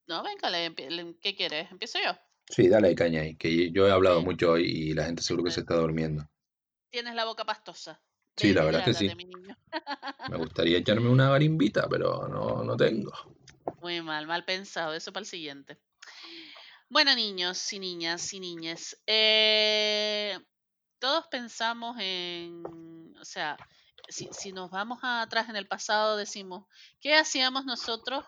No, 0.07 0.23
venga, 0.23 0.51
¿qué 1.21 1.35
quieres? 1.35 1.71
¿Empiezo 1.71 1.99
yo? 1.99 2.13
Sí, 2.49 2.69
dale 2.69 2.95
caña 2.95 3.23
ahí, 3.23 3.37
que 3.37 3.71
yo 3.71 3.89
he 3.89 3.91
hablado 3.91 4.23
mucho 4.23 4.53
hoy 4.53 4.65
y 4.65 4.95
la 4.95 5.07
gente 5.07 5.23
seguro 5.23 5.45
que 5.45 5.51
se 5.51 5.61
está 5.61 5.77
durmiendo. 5.77 6.29
Tienes 6.91 7.15
la 7.15 7.25
boca 7.25 7.45
pastosa. 7.45 8.01
Sí, 8.37 8.53
la 8.53 8.65
verdad 8.65 8.85
que 8.85 8.91
hidrátate, 8.91 9.11
sí. 9.11 9.37
Me 10.31 10.37
gustaría 10.39 10.79
echarme 10.79 11.09
una 11.09 11.31
garimbita, 11.31 11.89
pero 11.89 12.29
no, 12.29 12.63
no 12.63 12.77
tengo. 12.77 13.13
Muy 13.81 14.03
mal, 14.03 14.27
mal 14.27 14.45
pensado. 14.45 14.93
Eso 14.95 15.13
para 15.13 15.23
el 15.23 15.27
siguiente. 15.27 15.79
Bueno, 16.91 17.15
niños 17.15 17.73
y 17.73 17.79
niñas 17.79 18.33
y 18.35 18.41
niñas. 18.41 19.03
eh, 19.07 20.39
todos 20.99 21.27
pensamos 21.29 21.97
en, 21.99 22.63
o 23.21 23.25
sea, 23.25 23.57
si, 24.09 24.53
nos 24.53 24.71
vamos 24.71 24.99
atrás 25.03 25.49
en 25.49 25.57
el 25.57 25.67
pasado, 25.67 26.17
decimos, 26.17 26.67
¿qué 27.01 27.17
hacíamos 27.17 27.65
nosotros? 27.65 28.25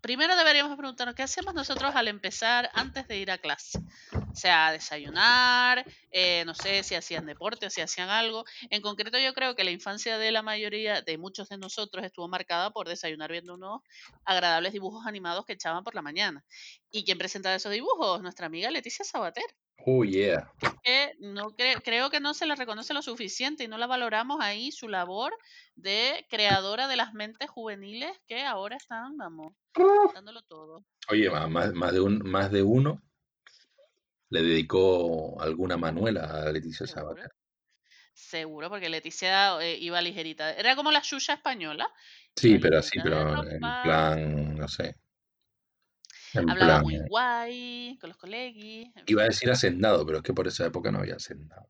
Primero 0.00 0.36
deberíamos 0.36 0.76
preguntarnos, 0.76 1.16
¿qué 1.16 1.24
hacíamos 1.24 1.54
nosotros 1.54 1.94
al 1.96 2.06
empezar 2.06 2.70
antes 2.74 3.08
de 3.08 3.16
ir 3.18 3.32
a 3.32 3.38
clase? 3.38 3.80
O 4.12 4.34
sea, 4.34 4.70
desayunar, 4.70 5.84
eh, 6.12 6.44
no 6.46 6.54
sé 6.54 6.84
si 6.84 6.94
hacían 6.94 7.26
deporte 7.26 7.66
o 7.66 7.70
si 7.70 7.80
hacían 7.80 8.08
algo. 8.08 8.44
En 8.70 8.80
concreto, 8.80 9.18
yo 9.18 9.34
creo 9.34 9.56
que 9.56 9.64
la 9.64 9.72
infancia 9.72 10.16
de 10.16 10.30
la 10.30 10.42
mayoría, 10.42 11.02
de 11.02 11.18
muchos 11.18 11.48
de 11.48 11.58
nosotros, 11.58 12.04
estuvo 12.04 12.28
marcada 12.28 12.70
por 12.70 12.88
desayunar 12.88 13.32
viendo 13.32 13.54
unos 13.54 13.80
agradables 14.24 14.72
dibujos 14.72 15.04
animados 15.04 15.44
que 15.44 15.54
echaban 15.54 15.82
por 15.82 15.96
la 15.96 16.02
mañana. 16.02 16.44
¿Y 16.92 17.04
quién 17.04 17.18
presentaba 17.18 17.56
esos 17.56 17.72
dibujos? 17.72 18.22
Nuestra 18.22 18.46
amiga 18.46 18.70
Leticia 18.70 19.04
Sabater 19.04 19.44
Oh, 19.86 20.04
yeah. 20.04 20.50
que 20.82 21.14
no 21.18 21.50
cre- 21.50 21.82
creo 21.82 22.10
que 22.10 22.20
no 22.20 22.34
se 22.34 22.46
le 22.46 22.54
reconoce 22.54 22.94
lo 22.94 23.02
suficiente 23.02 23.64
y 23.64 23.68
no 23.68 23.78
la 23.78 23.86
valoramos 23.86 24.38
ahí 24.40 24.72
su 24.72 24.88
labor 24.88 25.34
de 25.74 26.26
creadora 26.28 26.88
de 26.88 26.96
las 26.96 27.12
mentes 27.14 27.50
juveniles 27.50 28.12
que 28.26 28.42
ahora 28.44 28.76
están, 28.76 29.16
vamos, 29.16 29.54
dándolo 30.14 30.42
todo. 30.42 30.84
Oye, 31.10 31.30
más, 31.30 31.72
más 31.72 31.92
de 31.92 32.00
un, 32.00 32.18
más 32.28 32.50
de 32.50 32.62
uno 32.62 33.02
le 34.30 34.42
dedicó 34.42 35.40
alguna 35.40 35.76
manuela 35.76 36.24
a 36.24 36.52
Leticia 36.52 36.86
Seguro. 36.86 37.14
Sabater. 37.14 37.30
Seguro, 38.12 38.68
porque 38.68 38.88
Leticia 38.88 39.60
eh, 39.62 39.78
iba 39.78 40.00
ligerita. 40.00 40.52
Era 40.52 40.74
como 40.76 40.90
la 40.90 41.02
Xuxa 41.02 41.34
española. 41.34 41.88
Sí, 42.36 42.58
pero 42.58 42.78
así, 42.78 42.98
pero 43.02 43.48
en 43.48 43.60
plan, 43.60 44.56
no 44.56 44.68
sé. 44.68 44.96
En 46.34 46.50
Hablaba 46.50 46.72
plan, 46.72 46.82
muy 46.82 46.96
eh, 46.96 47.04
guay 47.08 47.98
con 48.00 48.08
los 48.10 48.16
colegis. 48.16 48.88
iba 49.06 49.22
a 49.22 49.26
decir 49.26 49.50
hacendado, 49.50 50.04
pero 50.04 50.18
es 50.18 50.22
que 50.24 50.34
por 50.34 50.46
esa 50.46 50.66
época 50.66 50.90
no 50.90 50.98
había 50.98 51.14
hacendado. 51.16 51.68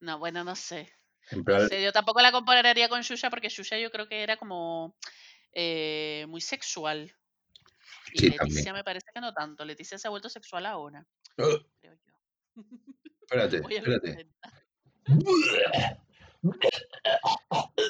No, 0.00 0.18
bueno, 0.18 0.42
no 0.44 0.56
sé. 0.56 0.92
En 1.30 1.38
No 1.38 1.44
plan, 1.44 1.68
sé, 1.68 1.82
yo 1.82 1.92
tampoco 1.92 2.20
la 2.20 2.32
compararía 2.32 2.88
con 2.88 3.02
Xuxa 3.04 3.30
porque 3.30 3.48
Xuxa 3.50 3.78
yo 3.78 3.90
creo 3.90 4.08
que 4.08 4.22
era 4.22 4.36
como 4.36 4.96
eh, 5.52 6.26
muy 6.28 6.40
sexual. 6.40 7.14
Y 8.12 8.18
sí, 8.18 8.24
Leticia 8.30 8.38
también. 8.38 8.74
me 8.74 8.84
parece 8.84 9.06
que 9.14 9.20
no 9.20 9.32
tanto. 9.32 9.64
Leticia 9.64 9.96
se 9.98 10.08
ha 10.08 10.10
vuelto 10.10 10.28
sexual 10.28 10.66
ahora, 10.66 11.06
¡Ugh! 11.38 11.64
creo 11.80 11.94
yo. 11.94 12.62
espérate, 13.22 13.56
espérate. 13.74 14.28
90. 16.42 16.68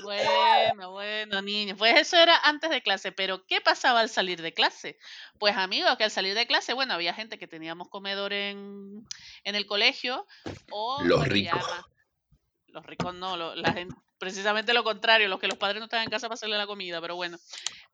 Bueno, 0.02 0.92
bueno, 0.92 1.42
niños. 1.42 1.78
Pues 1.78 1.98
eso 1.98 2.16
era 2.16 2.36
antes 2.44 2.70
de 2.70 2.82
clase, 2.82 3.12
pero 3.12 3.46
¿qué 3.46 3.60
pasaba 3.60 4.00
al 4.00 4.08
salir 4.08 4.42
de 4.42 4.52
clase? 4.52 4.98
Pues 5.38 5.56
amigos, 5.56 5.96
que 5.96 6.04
al 6.04 6.10
salir 6.10 6.34
de 6.34 6.46
clase, 6.46 6.72
bueno, 6.72 6.94
había 6.94 7.14
gente 7.14 7.38
que 7.38 7.46
teníamos 7.46 7.88
comedor 7.88 8.32
en, 8.32 9.06
en 9.44 9.54
el 9.54 9.66
colegio 9.66 10.26
o, 10.70 11.02
Los 11.02 11.20
bueno, 11.20 11.32
ricos. 11.32 11.62
Los 12.72 12.84
ricos 12.86 13.14
no, 13.14 13.36
lo- 13.36 13.54
la 13.54 13.72
gente, 13.72 13.94
precisamente 14.18 14.74
lo 14.74 14.84
contrario, 14.84 15.28
los 15.28 15.38
que 15.40 15.48
los 15.48 15.58
padres 15.58 15.78
no 15.80 15.84
estaban 15.86 16.04
en 16.04 16.10
casa 16.10 16.26
para 16.28 16.34
hacerle 16.34 16.58
la 16.58 16.66
comida, 16.66 17.00
pero 17.00 17.16
bueno. 17.16 17.38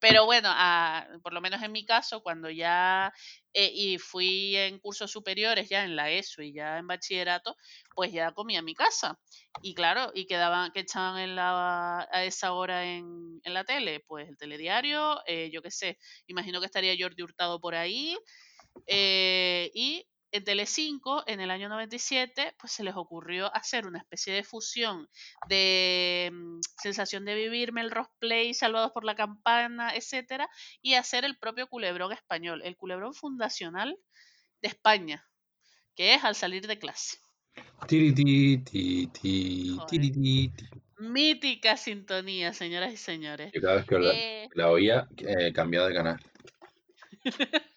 Pero 0.01 0.25
bueno, 0.27 0.49
ah, 0.53 1.07
por 1.23 1.33
lo 1.33 1.41
menos 1.41 1.63
en 1.63 1.73
mi 1.73 1.85
caso, 1.85 2.23
cuando 2.23 2.51
ya 2.51 3.13
eh, 3.53 3.71
y 3.75 3.99
fui 3.99 4.57
en 4.57 4.79
cursos 4.79 5.11
superiores, 5.11 5.69
ya 5.69 5.85
en 5.85 5.97
la 5.97 6.11
ESO 6.11 6.43
y 6.43 6.53
ya 6.55 6.79
en 6.79 6.87
bachillerato, 6.87 7.57
pues 7.95 8.13
ya 8.13 8.33
comía 8.33 8.61
en 8.61 8.65
mi 8.65 8.75
casa. 8.75 9.19
Y 9.63 9.75
claro, 9.75 10.11
y 10.15 10.27
quedaban, 10.27 10.71
que 10.73 10.81
echaban 10.81 11.19
en 11.21 11.35
la, 11.37 12.09
a 12.11 12.25
esa 12.25 12.53
hora 12.53 12.85
en, 12.85 13.41
en 13.43 13.55
la 13.55 13.65
tele, 13.65 14.01
pues 14.07 14.29
el 14.29 14.37
telediario, 14.39 15.21
eh, 15.27 15.51
yo 15.53 15.63
qué 15.63 15.71
sé, 15.71 15.99
imagino 16.27 16.61
que 16.61 16.67
estaría 16.67 16.95
Jordi 16.99 17.23
Hurtado 17.23 17.61
por 17.61 17.75
ahí, 17.75 18.17
eh, 18.87 19.71
y 19.75 20.07
en 20.31 20.45
Telecinco, 20.45 21.25
en 21.27 21.41
el 21.41 21.51
año 21.51 21.69
97, 21.69 22.55
pues 22.59 22.73
se 22.73 22.85
les 22.85 22.95
ocurrió 22.97 23.55
hacer 23.55 23.87
una 23.87 23.99
especie 23.99 24.33
de 24.33 24.45
fusión 24.45 25.09
de 25.49 26.31
mm, 26.33 26.61
Sensación 26.83 27.25
de 27.25 27.35
Vivir, 27.35 27.73
Melrose 27.73 28.11
Play, 28.19 28.55
Salvados 28.55 28.93
por 28.93 29.05
la 29.05 29.15
Campana, 29.15 29.95
etcétera, 29.95 30.49
y 30.83 30.95
hacer 30.95 31.25
el 31.25 31.39
propio 31.39 31.67
culebrón 31.67 32.13
español, 32.13 32.63
el 32.65 32.77
culebrón 32.77 33.15
fundacional 33.15 33.99
de 34.61 34.69
España, 34.69 35.27
que 35.95 36.15
es 36.15 36.25
al 36.25 36.35
salir 36.35 36.67
de 36.67 36.79
clase. 36.79 37.19
Tiri, 37.87 38.15
tiri, 38.15 38.59
ti, 38.59 39.07
ti. 39.09 40.53
Mítica 40.99 41.77
sintonía, 41.77 42.53
señoras 42.53 42.93
y 42.93 42.97
señores. 42.97 43.53
Yo 43.53 43.61
cada 43.61 43.77
vez 43.77 43.87
que 43.87 43.99
la, 43.99 44.13
Eh, 44.13 44.49
la 44.55 44.71
oía, 44.71 45.09
eh, 45.19 45.53
cambiaba 45.53 45.89
de 45.89 45.95
canal. 45.95 46.21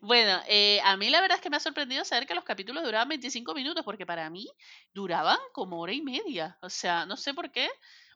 bueno, 0.00 0.40
eh, 0.48 0.80
a 0.84 0.96
mí 0.96 1.10
la 1.10 1.20
verdad 1.20 1.36
es 1.36 1.42
que 1.42 1.50
me 1.50 1.56
ha 1.56 1.60
sorprendido 1.60 2.04
saber 2.04 2.26
que 2.26 2.34
los 2.34 2.44
capítulos 2.44 2.84
duraban 2.84 3.08
25 3.08 3.54
minutos, 3.54 3.84
porque 3.84 4.06
para 4.06 4.28
mí 4.30 4.48
duraban 4.92 5.38
como 5.52 5.80
hora 5.80 5.92
y 5.92 6.02
media. 6.02 6.58
O 6.62 6.70
sea, 6.70 7.06
no 7.06 7.16
sé 7.16 7.34
por 7.34 7.50
qué, 7.50 7.68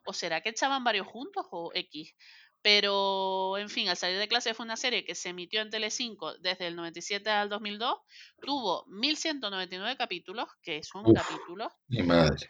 o 0.05 0.13
será 0.13 0.41
que 0.41 0.49
echaban 0.49 0.83
varios 0.83 1.07
juntos 1.07 1.45
o 1.51 1.71
X. 1.73 2.15
Pero, 2.61 3.57
en 3.59 3.69
fin, 3.69 3.89
Al 3.89 3.97
salir 3.97 4.17
de 4.17 4.27
clase 4.27 4.55
fue 4.55 4.65
una 4.65 4.75
serie 4.75 5.05
que 5.05 5.13
se 5.13 5.29
emitió 5.29 5.61
en 5.61 5.69
Telecinco 5.69 6.35
desde 6.39 6.65
el 6.67 6.75
97 6.75 7.29
al 7.29 7.47
2002. 7.47 7.99
Tuvo 8.41 8.85
1199 8.87 9.97
capítulos, 9.97 10.49
que 10.63 10.81
son 10.83 11.05
Uf. 11.05 11.13
capítulos. 11.13 11.71
Mi 11.89 12.01
madre. 12.03 12.49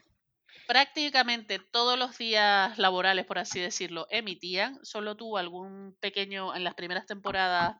Prácticamente 0.67 1.59
todos 1.59 1.97
los 1.99 2.17
días 2.17 2.77
laborales, 2.77 3.25
por 3.25 3.37
así 3.39 3.59
decirlo, 3.59 4.07
emitían. 4.09 4.79
Solo 4.83 5.15
tuvo 5.15 5.37
algún 5.37 5.95
pequeño, 5.99 6.55
en 6.55 6.63
las 6.63 6.73
primeras 6.75 7.05
temporadas, 7.05 7.75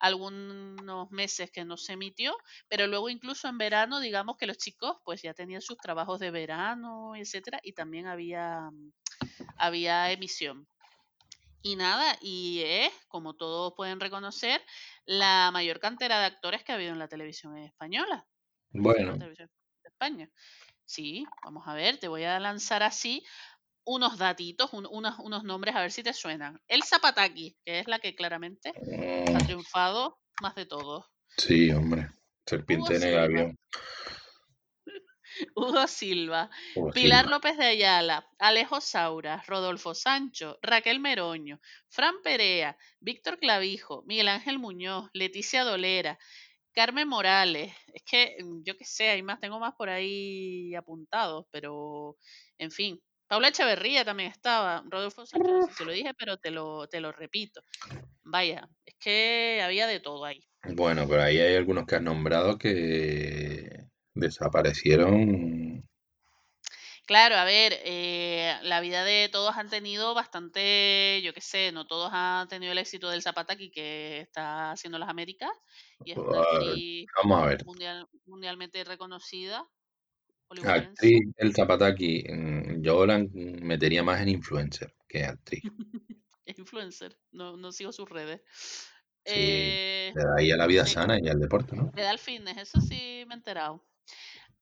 algunos 0.00 1.10
meses 1.12 1.50
que 1.50 1.64
no 1.64 1.76
se 1.76 1.92
emitió, 1.94 2.36
pero 2.68 2.86
luego 2.86 3.08
incluso 3.10 3.48
en 3.48 3.58
verano, 3.58 4.00
digamos 4.00 4.36
que 4.36 4.46
los 4.46 4.58
chicos 4.58 4.96
pues 5.04 5.22
ya 5.22 5.34
tenían 5.34 5.60
sus 5.62 5.78
trabajos 5.78 6.20
de 6.20 6.30
verano, 6.30 7.14
etcétera, 7.16 7.60
y 7.62 7.72
también 7.74 8.06
había, 8.06 8.70
había 9.56 10.10
emisión. 10.12 10.68
Y 11.62 11.76
nada, 11.76 12.16
y 12.22 12.62
es, 12.64 12.92
como 13.08 13.34
todos 13.36 13.74
pueden 13.76 14.00
reconocer, 14.00 14.62
la 15.04 15.50
mayor 15.52 15.78
cantera 15.80 16.18
de 16.20 16.26
actores 16.26 16.64
que 16.64 16.72
ha 16.72 16.76
habido 16.76 16.92
en 16.92 16.98
la 16.98 17.08
televisión 17.08 17.56
española. 17.58 18.26
en 18.96 19.08
la 19.08 19.14
Bueno, 19.14 19.16
televisión 19.16 19.50
de 19.84 19.88
España. 19.90 20.30
Sí, 20.84 21.26
vamos 21.44 21.68
a 21.68 21.74
ver, 21.74 21.98
te 21.98 22.08
voy 22.08 22.24
a 22.24 22.40
lanzar 22.40 22.82
así 22.82 23.24
unos 23.94 24.18
datitos, 24.18 24.72
un- 24.72 24.86
unos, 24.90 25.18
unos 25.18 25.44
nombres, 25.44 25.74
a 25.76 25.80
ver 25.82 25.92
si 25.92 26.02
te 26.02 26.12
suenan. 26.12 26.60
El 26.68 26.82
Zapataki, 26.84 27.56
que 27.64 27.80
es 27.80 27.88
la 27.88 27.98
que 27.98 28.14
claramente 28.14 28.78
ha 29.32 29.40
mm, 29.40 29.42
triunfado 29.42 30.20
más 30.38 30.54
de 30.54 30.66
todos. 30.66 31.06
sí, 31.36 31.70
hombre. 31.72 32.08
Serpiente 32.46 32.96
en 32.96 33.02
el 33.02 33.18
avión. 33.18 33.56
Hugo 35.54 35.86
Silva, 35.86 36.50
Hugo 36.74 36.92
Pilar 36.92 37.24
Silva. 37.24 37.30
López 37.30 37.56
de 37.56 37.66
Ayala, 37.66 38.28
Alejo 38.38 38.80
Saura, 38.80 39.42
Rodolfo 39.46 39.94
Sancho, 39.94 40.58
Raquel 40.62 41.00
Meroño, 41.00 41.60
Fran 41.88 42.16
Perea, 42.22 42.76
Víctor 43.00 43.38
Clavijo, 43.38 44.02
Miguel 44.06 44.28
Ángel 44.28 44.58
Muñoz, 44.58 45.08
Leticia 45.12 45.64
Dolera, 45.64 46.18
Carmen 46.72 47.08
Morales. 47.08 47.74
Es 47.94 48.02
que 48.04 48.36
mm, 48.42 48.62
yo 48.64 48.76
qué 48.76 48.84
sé, 48.84 49.10
hay 49.10 49.22
más, 49.22 49.40
tengo 49.40 49.60
más 49.60 49.74
por 49.76 49.90
ahí 49.90 50.74
apuntados, 50.74 51.46
pero 51.50 52.16
en 52.58 52.70
fin. 52.70 53.00
Paula 53.30 53.46
Echeverría 53.46 54.04
también 54.04 54.32
estaba, 54.32 54.82
Rodolfo 54.88 55.24
sé 55.24 55.38
si 55.76 55.84
lo 55.84 55.92
dije, 55.92 56.12
pero 56.14 56.38
te 56.38 56.50
lo, 56.50 56.88
te 56.88 57.00
lo 57.00 57.12
repito. 57.12 57.62
Vaya, 58.24 58.68
es 58.84 58.96
que 58.98 59.62
había 59.62 59.86
de 59.86 60.00
todo 60.00 60.24
ahí. 60.24 60.42
Bueno, 60.64 61.06
pero 61.08 61.22
ahí 61.22 61.38
hay 61.38 61.54
algunos 61.54 61.86
que 61.86 61.94
has 61.94 62.02
nombrado 62.02 62.58
que 62.58 63.86
desaparecieron. 64.14 65.88
Claro, 67.06 67.36
a 67.36 67.44
ver, 67.44 67.78
eh, 67.84 68.56
la 68.62 68.80
vida 68.80 69.04
de 69.04 69.28
todos 69.30 69.56
han 69.56 69.70
tenido 69.70 70.12
bastante, 70.12 71.22
yo 71.22 71.32
qué 71.32 71.40
sé, 71.40 71.70
no 71.70 71.86
todos 71.86 72.10
han 72.12 72.48
tenido 72.48 72.72
el 72.72 72.78
éxito 72.78 73.10
del 73.10 73.22
Zapataki 73.22 73.70
que 73.70 74.22
está 74.22 74.72
haciendo 74.72 74.98
las 74.98 75.08
Américas 75.08 75.50
y 76.04 76.10
es 76.10 76.18
una 76.18 76.40
actriz 76.40 77.06
Vamos 77.22 77.42
a 77.42 77.46
ver. 77.46 77.64
mundial, 77.64 78.08
mundialmente 78.26 78.82
reconocida, 78.82 79.64
Actriz, 80.62 81.20
hollywoodiense. 81.20 81.20
el 81.36 81.54
Zapataki, 81.54 82.24
yo 82.80 83.04
la 83.06 83.18
metería 83.32 84.02
más 84.02 84.20
en 84.22 84.30
influencer 84.30 84.94
que 85.08 85.24
actriz. 85.24 85.62
Influencer, 86.46 87.18
no, 87.32 87.56
no 87.56 87.72
sigo 87.72 87.92
sus 87.92 88.08
redes. 88.08 88.42
Sí, 89.24 89.40
Eh, 89.40 90.14
le 90.14 90.22
da 90.24 90.34
ahí 90.38 90.50
a 90.50 90.56
la 90.58 90.66
vida 90.66 90.84
sí, 90.84 90.86
sana 90.86 91.18
y 91.18 91.28
al 91.28 91.40
deporte, 91.40 91.74
¿no? 91.76 91.90
le 91.94 92.02
da 92.02 92.10
el 92.12 92.18
fitness, 92.18 92.58
eso 92.58 92.80
sí 92.80 93.24
me 93.28 93.34
he 93.34 93.38
enterado. 93.38 93.86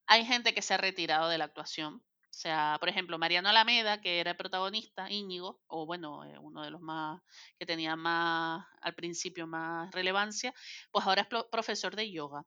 Hay 0.07 0.25
gente 0.27 0.55
que 0.55 0.63
se 0.63 0.75
ha 0.75 0.79
retirado 0.79 1.29
de 1.31 1.39
la 1.39 1.47
actuación. 1.47 1.97
O 1.97 2.35
sea, 2.41 2.79
por 2.81 2.89
ejemplo, 2.91 3.19
Mariano 3.19 3.49
Alameda, 3.51 4.01
que 4.01 4.21
era 4.21 4.33
el 4.33 4.37
protagonista, 4.39 5.11
Íñigo, 5.11 5.63
o 5.69 5.87
bueno, 5.87 6.25
eh, 6.25 6.39
uno 6.39 6.63
de 6.65 6.71
los 6.71 6.81
más 6.83 7.23
que 7.59 7.67
tenía 7.67 7.97
más, 7.97 8.67
al 8.83 8.95
principio 8.95 9.47
más 9.47 9.91
relevancia, 9.93 10.55
pues 10.93 11.07
ahora 11.07 11.23
es 11.23 11.29
pro- 11.29 11.51
profesor 11.51 11.97
de 11.97 12.11
yoga. 12.13 12.45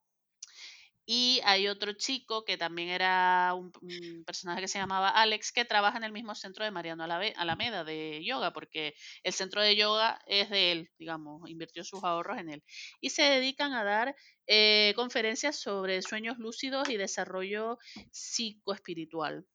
Y 1.06 1.42
hay 1.46 1.68
otro 1.68 1.94
chico 1.94 2.46
que 2.46 2.58
también 2.58 2.90
era 2.90 3.54
un, 3.56 3.72
un 3.82 4.24
personaje 4.26 4.62
que 4.62 4.68
se 4.68 4.80
llamaba 4.80 5.10
Alex, 5.10 5.52
que 5.52 5.66
trabaja 5.66 5.98
en 5.98 6.04
el 6.04 6.12
mismo 6.14 6.36
centro 6.36 6.64
de 6.64 6.72
Mariano 6.72 7.04
Alameda 7.04 7.84
de 7.84 8.24
yoga, 8.24 8.54
porque 8.54 8.94
el 9.24 9.34
centro 9.34 9.62
de 9.62 9.76
yoga 9.76 10.20
es 10.28 10.50
de 10.50 10.72
él, 10.72 10.90
digamos, 10.98 11.50
invirtió 11.50 11.84
sus 11.84 12.04
ahorros 12.04 12.38
en 12.38 12.50
él. 12.50 12.64
Y 13.02 13.10
se 13.10 13.24
dedican 13.24 13.74
a 13.74 13.84
dar 13.84 14.16
eh, 14.48 14.94
conferencias 14.96 15.58
sobre 15.60 16.02
sueños 16.02 16.38
lúcidos 16.38 16.88
y 16.90 16.98
desarrollo 16.98 17.78
psicoespiritual. 18.12 19.48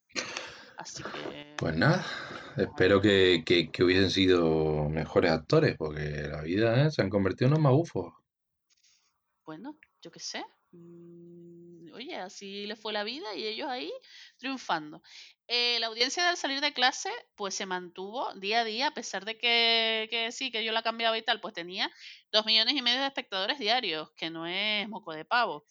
Así 0.77 1.05
que, 1.07 1.59
Pues 1.59 1.77
nada, 1.77 2.05
espero 2.57 3.01
que, 3.01 3.43
que- 3.45 3.71
que 3.71 3.85
hubiesen 3.85 4.11
sido 4.11 4.89
mejores 4.89 5.31
actores, 5.33 5.77
porque 5.77 6.29
la 6.31 6.43
vida, 6.43 6.87
¿eh? 6.87 6.91
se 6.91 7.03
han 7.03 7.11
convertido 7.11 7.49
en 7.49 7.53
unos 7.55 7.63
magufos. 7.65 8.13
bueno, 9.45 9.79
yo 10.03 10.11
qué 10.11 10.21
sé. 10.21 10.45
Mm, 10.77 11.93
Oye, 11.97 12.17
así 12.17 12.67
les 12.67 12.79
fue 12.79 12.93
la 12.93 13.05
vida 13.05 13.35
y 13.35 13.47
ellos 13.47 13.69
ahí 13.69 13.91
triunfando. 14.37 15.03
Eh, 15.49 15.79
la 15.81 15.87
audiencia 15.87 16.29
al 16.29 16.37
salir 16.37 16.61
de 16.61 16.75
clase, 16.75 17.11
pues 17.37 17.55
se 17.55 17.65
mantuvo 17.65 18.35
día 18.35 18.61
a 18.61 18.65
día, 18.65 18.89
a 18.89 18.95
pesar 18.95 19.25
de 19.25 19.39
que, 19.39 20.07
que 20.11 20.31
sí, 20.31 20.51
que 20.51 20.63
yo 20.63 20.73
la 20.73 20.83
cambiaba 20.83 21.17
y 21.17 21.23
tal, 21.23 21.41
pues 21.41 21.55
tenía 21.55 21.91
dos 22.31 22.45
millones 22.45 22.75
y 22.75 22.83
medio 22.83 23.01
de 23.01 23.07
espectadores 23.07 23.59
diarios, 23.59 24.11
que 24.13 24.29
no 24.29 24.47
es 24.47 24.87
moco 24.91 25.15
de 25.15 25.25
pavo, 25.25 25.65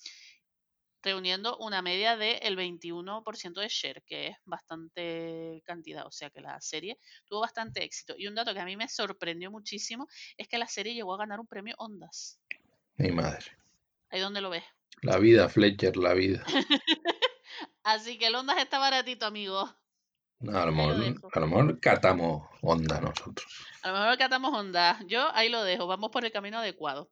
reuniendo 1.04 1.58
una 1.58 1.84
media 1.84 2.18
del 2.18 2.58
21% 2.58 3.62
de 3.62 3.68
share, 3.70 4.04
que 4.04 4.28
es 4.30 4.38
bastante 4.46 5.62
cantidad, 5.64 6.08
o 6.08 6.12
sea 6.12 6.32
que 6.32 6.42
la 6.42 6.60
serie 6.60 6.98
tuvo 7.26 7.42
bastante 7.42 7.84
éxito. 7.84 8.16
Y 8.18 8.26
un 8.28 8.34
dato 8.34 8.54
que 8.54 8.60
a 8.62 8.66
mí 8.66 8.76
me 8.76 8.90
sorprendió 8.90 9.52
muchísimo 9.52 10.08
es 10.38 10.48
que 10.48 10.58
la 10.58 10.68
serie 10.68 10.96
llegó 10.96 11.14
a 11.14 11.20
ganar 11.20 11.40
un 11.40 11.46
premio 11.46 11.76
Ondas. 11.78 12.40
Mi 12.98 13.12
madre. 13.12 13.46
Ahí 14.10 14.20
donde 14.20 14.42
lo 14.42 14.50
ves. 14.50 14.64
La 15.02 15.18
vida, 15.18 15.50
Fletcher, 15.50 15.98
la 15.98 16.14
vida. 16.14 16.44
Así 17.84 18.18
que 18.18 18.28
el 18.28 18.36
Ondas 18.36 18.58
está 18.58 18.80
baratito, 18.80 19.26
amigo. 19.26 19.72
No, 20.40 20.58
a, 20.58 20.66
lo 20.66 20.72
mejor, 20.72 21.32
a 21.32 21.40
lo 21.40 21.48
mejor 21.48 21.80
catamos 21.80 22.50
onda 22.62 23.00
nosotros. 23.00 23.46
A 23.84 23.90
lo 23.90 24.00
mejor 24.00 24.18
catamos 24.18 24.54
Ondas. 24.54 25.04
Yo 25.08 25.30
ahí 25.34 25.50
lo 25.50 25.64
dejo. 25.64 25.88
Vamos 25.88 26.10
por 26.12 26.26
el 26.26 26.32
camino 26.32 26.60
adecuado. 26.60 27.12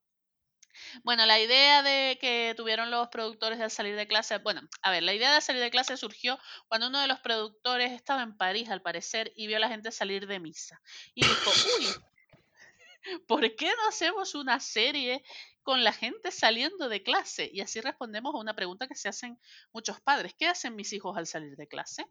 Bueno, 1.04 1.26
la 1.26 1.40
idea 1.40 1.84
de 1.84 2.18
que 2.20 2.54
tuvieron 2.58 2.90
los 2.90 3.08
productores 3.10 3.60
de 3.60 3.70
salir 3.70 3.95
de 3.95 4.08
clase, 4.08 4.38
bueno, 4.40 4.62
a 4.82 4.91
ver, 4.91 5.04
la 5.04 5.14
idea 5.14 5.34
de 5.34 5.41
salir 5.41 5.62
de 5.62 5.70
clase 5.70 5.98
surgió 5.98 6.40
cuando 6.68 6.88
uno 6.88 7.00
de 7.00 7.08
los 7.08 7.20
productores 7.20 7.91
estaba 7.91 8.24
en 8.24 8.36
París, 8.36 8.70
al 8.70 8.82
parecer, 8.82 9.32
y 9.36 9.48
vio 9.48 9.58
a 9.58 9.60
la 9.60 9.70
gente 9.70 9.91
salir 9.91 10.28
de 10.28 10.40
misa. 10.40 10.82
Y 11.14 11.26
dijo, 11.26 11.52
uy, 11.78 13.20
¿por 13.28 13.56
qué 13.56 13.68
no 13.68 13.88
hacemos 13.88 14.34
una 14.36 14.60
serie 14.60 15.24
con 15.64 15.84
la 15.84 15.94
gente 15.94 16.31
saliendo 16.31 16.90
de 16.90 17.02
clase? 17.03 17.49
Y 17.52 17.61
así 17.61 17.81
respondemos 17.81 18.35
a 18.35 18.38
una 18.40 18.53
pregunta 18.56 18.88
que 18.88 18.95
se 18.95 19.10
hacen 19.10 19.40
muchos 19.73 19.99
padres. 20.02 20.34
¿Qué 20.38 20.48
hacen 20.48 20.76
mis 20.76 20.94
hijos 20.94 21.18
al 21.18 21.26
salir 21.26 21.56
de 21.56 21.68
clase? 21.68 22.06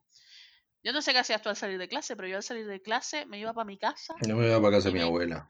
Yo 0.82 0.92
no 0.92 1.00
sé 1.00 1.12
qué 1.12 1.18
hacías 1.20 1.40
tú 1.42 1.48
al 1.48 1.56
salir 1.56 1.78
de 1.78 1.86
clase, 1.88 2.16
pero 2.16 2.26
yo 2.28 2.36
al 2.38 2.42
salir 2.42 2.66
de 2.66 2.82
clase 2.82 3.24
me 3.26 3.38
iba 3.38 3.52
para 3.54 3.64
mi 3.64 3.78
casa 3.78 4.14
Yo 4.26 4.36
me 4.36 4.46
iba 4.48 4.60
para 4.60 4.76
casa 4.78 4.88
de 4.88 4.94
mi 4.94 4.98
me, 4.98 5.04
abuela. 5.04 5.48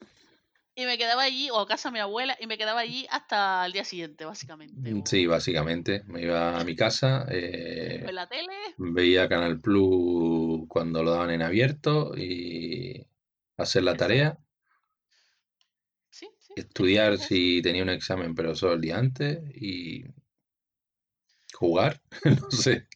y 0.75 0.85
me 0.85 0.99
quedaba 0.99 1.23
allí, 1.23 1.49
o 1.51 1.59
a 1.59 1.67
casa 1.67 1.89
de 1.89 1.95
mi 1.95 1.99
abuela, 2.01 2.37
y 2.39 2.47
me 2.47 2.59
quedaba 2.59 2.81
allí 2.81 3.07
hasta 3.11 3.65
el 3.65 3.73
día 3.73 3.85
siguiente, 3.85 4.25
básicamente. 4.27 4.75
Mm, 4.93 5.05
Sí, 5.07 5.27
básicamente. 5.27 6.03
Me 6.07 6.23
iba 6.23 6.59
a 6.61 6.65
mi 6.65 6.77
casa, 6.77 7.25
eh, 7.31 8.07
la 8.13 8.29
tele. 8.29 8.53
veía 8.77 9.29
Canal 9.29 9.61
Plus 9.61 10.67
cuando 10.69 11.03
lo 11.03 11.13
daban 11.13 11.31
en 11.31 11.41
abierto 11.43 12.13
y 12.17 13.07
hacer 13.57 13.85
la 13.85 13.97
tarea, 13.97 14.39
estudiar 16.57 17.19
si 17.19 17.63
tenía 17.63 17.83
un 17.83 17.91
examen, 17.91 18.35
pero 18.35 18.55
solo 18.55 18.75
el 18.75 18.81
día 18.81 18.99
antes 18.99 19.41
y 19.55 20.05
jugar, 21.53 22.01
no 22.25 22.51
sé. 22.51 22.87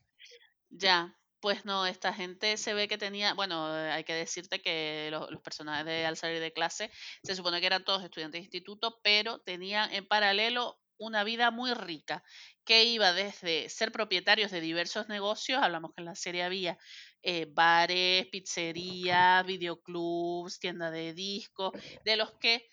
Ya, 0.71 1.17
pues 1.41 1.65
no, 1.65 1.87
esta 1.87 2.13
gente 2.13 2.57
se 2.57 2.75
ve 2.75 2.89
que 2.89 2.99
tenía, 2.99 3.35
bueno, 3.35 3.67
hay 3.67 4.05
que 4.05 4.15
decirte 4.15 4.61
que 4.61 5.09
los, 5.11 5.31
los 5.31 5.41
personajes 5.41 5.87
de 5.87 6.05
al 6.05 6.17
salir 6.17 6.41
de 6.41 6.53
clase 6.53 6.91
se 7.23 7.35
supone 7.35 7.61
que 7.61 7.67
eran 7.67 7.85
todos 7.85 8.03
estudiantes 8.03 8.41
de 8.41 8.45
instituto, 8.45 9.01
pero 9.03 9.39
tenían 9.41 9.93
en 9.93 10.07
paralelo 10.07 10.81
una 10.99 11.25
vida 11.25 11.51
muy 11.51 11.75
rica, 11.75 12.23
que 12.65 12.85
iba 12.85 13.13
desde 13.13 13.69
ser 13.69 13.93
propietarios 13.93 14.51
de 14.51 14.61
diversos 14.61 15.09
negocios, 15.09 15.63
hablamos 15.63 15.93
que 15.95 16.01
en 16.01 16.07
la 16.07 16.15
serie 16.15 16.43
había 16.43 16.79
eh, 17.23 17.47
bares, 17.49 18.27
pizzerías, 18.27 19.45
videoclubs, 19.47 20.59
tienda 20.59 20.91
de 20.91 21.13
discos, 21.13 21.73
de 22.05 22.17
los 22.17 22.33
que 22.35 22.69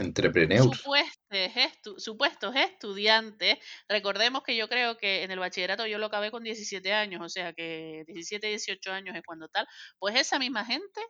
Entrepreneurs. 0.00 0.64
supuestos, 0.76 1.16
estu- 1.30 1.98
supuestos 1.98 2.54
estudiantes, 2.56 3.58
recordemos 3.88 4.42
que 4.42 4.56
yo 4.56 4.68
creo 4.68 4.96
que 4.96 5.22
en 5.24 5.30
el 5.30 5.38
bachillerato 5.38 5.86
yo 5.86 5.98
lo 5.98 6.06
acabé 6.06 6.30
con 6.30 6.42
17 6.42 6.92
años, 6.92 7.20
o 7.22 7.28
sea 7.28 7.52
que 7.52 8.04
17, 8.06 8.46
18 8.48 8.92
años 8.92 9.16
es 9.16 9.22
cuando 9.24 9.48
tal, 9.48 9.66
pues 9.98 10.16
esa 10.16 10.38
misma 10.38 10.64
gente 10.64 11.00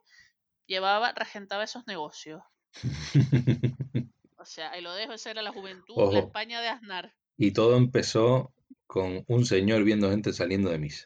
llevaba, 0.67 1.13
regentaba 1.13 1.65
esos 1.65 1.87
negocios. 1.87 2.43
O 4.41 4.45
sea, 4.45 4.71
ahí 4.71 4.81
lo 4.81 4.93
dejo, 4.95 5.13
esa 5.15 5.33
era 5.33 5.43
la 5.43 5.51
juventud, 5.53 5.97
la 5.97 6.03
Ojo. 6.05 6.19
España 6.19 6.61
de 6.61 6.69
Aznar. 6.69 7.13
Y 7.37 7.51
todo 7.53 7.77
empezó 7.77 8.55
con 8.87 9.25
un 9.27 9.45
señor 9.45 9.83
viendo 9.83 10.11
gente 10.11 10.33
saliendo 10.33 10.71
de 10.71 10.79
misa. 10.79 11.05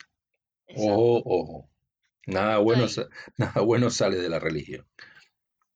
Exacto. 0.67 0.93
Ojo, 0.93 1.23
ojo. 1.25 1.71
Nada 2.27 2.59
bueno, 2.59 2.87
nada 3.39 3.63
bueno 3.63 3.89
sale 3.91 4.17
de 4.19 4.29
la 4.29 4.39
religión. 4.39 4.87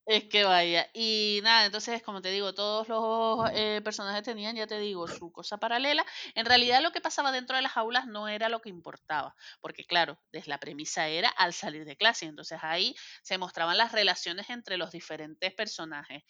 Es 0.08 0.24
que 0.28 0.44
vaya. 0.44 0.88
Y 0.94 1.40
nada, 1.42 1.66
entonces, 1.66 2.00
como 2.02 2.22
te 2.22 2.30
digo, 2.30 2.54
todos 2.54 2.88
los 2.88 3.50
eh, 3.52 3.80
personajes 3.82 4.22
tenían, 4.22 4.54
ya 4.54 4.66
te 4.68 4.78
digo, 4.78 5.08
su 5.08 5.32
cosa 5.32 5.58
paralela. 5.58 6.06
En 6.36 6.46
realidad 6.46 6.80
lo 6.80 6.92
que 6.92 7.00
pasaba 7.00 7.32
dentro 7.32 7.56
de 7.56 7.62
las 7.62 7.76
aulas 7.76 8.06
no 8.06 8.28
era 8.28 8.48
lo 8.48 8.60
que 8.60 8.68
importaba, 8.68 9.34
porque 9.60 9.84
claro, 9.84 10.20
desde 10.30 10.48
la 10.50 10.58
premisa 10.60 11.08
era 11.08 11.28
al 11.30 11.52
salir 11.52 11.84
de 11.84 11.96
clase. 11.96 12.26
Entonces 12.26 12.60
ahí 12.62 12.94
se 13.22 13.36
mostraban 13.38 13.78
las 13.78 13.90
relaciones 13.90 14.48
entre 14.50 14.76
los 14.76 14.92
diferentes 14.92 15.52
personajes. 15.54 16.22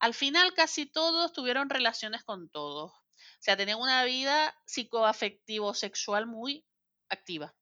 Al 0.00 0.14
final 0.14 0.52
casi 0.54 0.86
todos 0.86 1.32
tuvieron 1.32 1.70
relaciones 1.70 2.24
con 2.24 2.48
todos. 2.50 2.90
O 2.92 3.42
sea, 3.42 3.56
tenían 3.56 3.78
una 3.78 4.02
vida 4.04 4.54
psicoafectivo-sexual 4.66 6.26
muy 6.26 6.66
activa. 7.08 7.54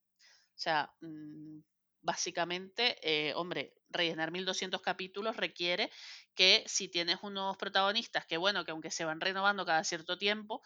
O 0.57 0.59
sea, 0.59 0.93
mm, 1.01 1.61
básicamente, 2.03 2.97
eh, 3.03 3.35
hombre, 3.35 3.75
rellenar 3.91 4.31
1200 4.31 4.81
capítulos 4.83 5.37
requiere 5.37 5.91
que 6.35 6.65
si 6.67 6.89
tienes 6.89 7.19
unos 7.23 7.57
protagonistas 7.57 8.27
que, 8.27 8.37
bueno, 8.37 8.65
que 8.65 8.71
aunque 8.71 8.91
se 8.91 9.05
van 9.05 9.21
renovando 9.21 9.65
cada 9.67 9.85
cierto 9.85 10.19
tiempo, 10.19 10.63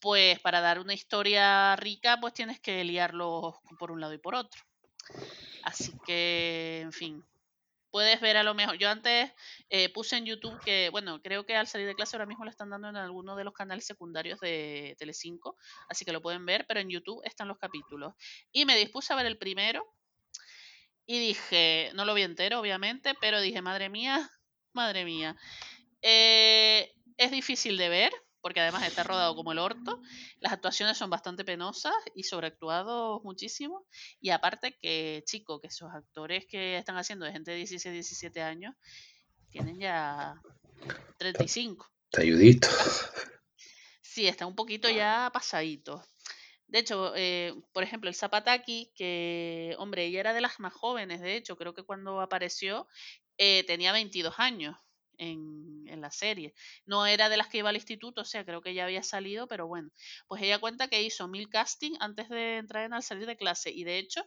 pues 0.00 0.38
para 0.40 0.60
dar 0.60 0.80
una 0.80 0.94
historia 0.94 1.76
rica, 1.76 2.18
pues 2.20 2.34
tienes 2.34 2.60
que 2.60 2.84
liarlos 2.84 3.54
por 3.78 3.90
un 3.90 4.00
lado 4.00 4.12
y 4.12 4.18
por 4.18 4.34
otro. 4.34 4.62
Así 5.62 5.92
que, 6.06 6.80
en 6.82 6.92
fin, 6.92 7.24
puedes 7.94 8.20
ver 8.20 8.36
a 8.36 8.42
lo 8.42 8.54
mejor. 8.54 8.76
Yo 8.76 8.90
antes 8.90 9.30
eh, 9.70 9.88
puse 9.88 10.16
en 10.16 10.26
YouTube 10.26 10.58
que, 10.64 10.88
bueno, 10.90 11.22
creo 11.22 11.46
que 11.46 11.56
al 11.56 11.68
salir 11.68 11.86
de 11.86 11.94
clase 11.94 12.16
ahora 12.16 12.26
mismo 12.26 12.44
lo 12.44 12.50
están 12.50 12.70
dando 12.70 12.88
en 12.88 12.96
alguno 12.96 13.36
de 13.36 13.44
los 13.44 13.54
canales 13.54 13.86
secundarios 13.86 14.40
de 14.40 14.96
Telecinco, 14.98 15.56
así 15.88 16.04
que 16.04 16.12
lo 16.12 16.20
pueden 16.20 16.44
ver, 16.44 16.66
pero 16.66 16.80
en 16.80 16.90
YouTube 16.90 17.22
están 17.24 17.46
los 17.48 17.56
capítulos. 17.56 18.14
Y 18.50 18.64
me 18.64 18.76
dispuse 18.76 19.12
a 19.12 19.16
ver 19.16 19.26
el 19.26 19.38
primero, 19.38 19.94
y 21.06 21.18
dije, 21.18 21.90
no 21.94 22.04
lo 22.04 22.14
vi 22.14 22.22
entero, 22.22 22.60
obviamente, 22.60 23.14
pero 23.20 23.40
dije, 23.40 23.60
madre 23.62 23.88
mía, 23.88 24.30
madre 24.72 25.04
mía. 25.04 25.36
Eh, 26.02 26.92
es 27.16 27.30
difícil 27.30 27.76
de 27.76 27.88
ver, 27.88 28.12
porque 28.40 28.60
además 28.60 28.86
está 28.86 29.04
rodado 29.04 29.34
como 29.34 29.52
el 29.52 29.58
orto. 29.58 30.02
Las 30.40 30.52
actuaciones 30.52 30.98
son 30.98 31.10
bastante 31.10 31.44
penosas 31.44 31.94
y 32.14 32.24
sobreactuados 32.24 33.22
muchísimo. 33.22 33.86
Y 34.20 34.30
aparte 34.30 34.76
que, 34.80 35.22
chico, 35.26 35.60
que 35.60 35.68
esos 35.68 35.90
actores 35.92 36.46
que 36.46 36.78
están 36.78 36.96
haciendo 36.96 37.24
de 37.24 37.32
gente 37.32 37.52
de 37.52 37.58
16, 37.58 37.92
17 37.92 38.42
años, 38.42 38.74
tienen 39.50 39.78
ya 39.78 40.34
35. 41.18 41.90
Está 42.10 42.22
ayudito. 42.22 42.68
Sí, 44.02 44.28
está 44.28 44.46
un 44.46 44.54
poquito 44.54 44.88
ya 44.88 45.30
pasadito. 45.32 46.04
De 46.74 46.80
hecho, 46.80 47.12
eh, 47.14 47.54
por 47.72 47.84
ejemplo, 47.84 48.10
el 48.10 48.16
Zapataki, 48.16 48.90
que, 48.96 49.76
hombre, 49.78 50.06
ella 50.06 50.18
era 50.18 50.34
de 50.34 50.40
las 50.40 50.58
más 50.58 50.72
jóvenes, 50.74 51.20
de 51.20 51.36
hecho, 51.36 51.56
creo 51.56 51.72
que 51.72 51.84
cuando 51.84 52.20
apareció 52.20 52.88
eh, 53.38 53.62
tenía 53.68 53.92
22 53.92 54.34
años 54.40 54.76
en, 55.16 55.84
en, 55.86 56.00
la 56.00 56.10
serie. 56.10 56.52
No 56.84 57.06
era 57.06 57.28
de 57.28 57.36
las 57.36 57.46
que 57.46 57.58
iba 57.58 57.68
al 57.68 57.76
instituto, 57.76 58.22
o 58.22 58.24
sea, 58.24 58.44
creo 58.44 58.60
que 58.60 58.74
ya 58.74 58.86
había 58.86 59.04
salido, 59.04 59.46
pero 59.46 59.68
bueno, 59.68 59.90
pues 60.26 60.42
ella 60.42 60.58
cuenta 60.58 60.88
que 60.88 61.00
hizo 61.00 61.28
mil 61.28 61.48
casting 61.48 61.92
antes 62.00 62.28
de 62.28 62.56
entrar 62.56 62.84
en 62.84 62.92
al 62.92 63.04
salir 63.04 63.26
de 63.28 63.36
clase 63.36 63.70
y 63.70 63.84
de 63.84 63.98
hecho 63.98 64.24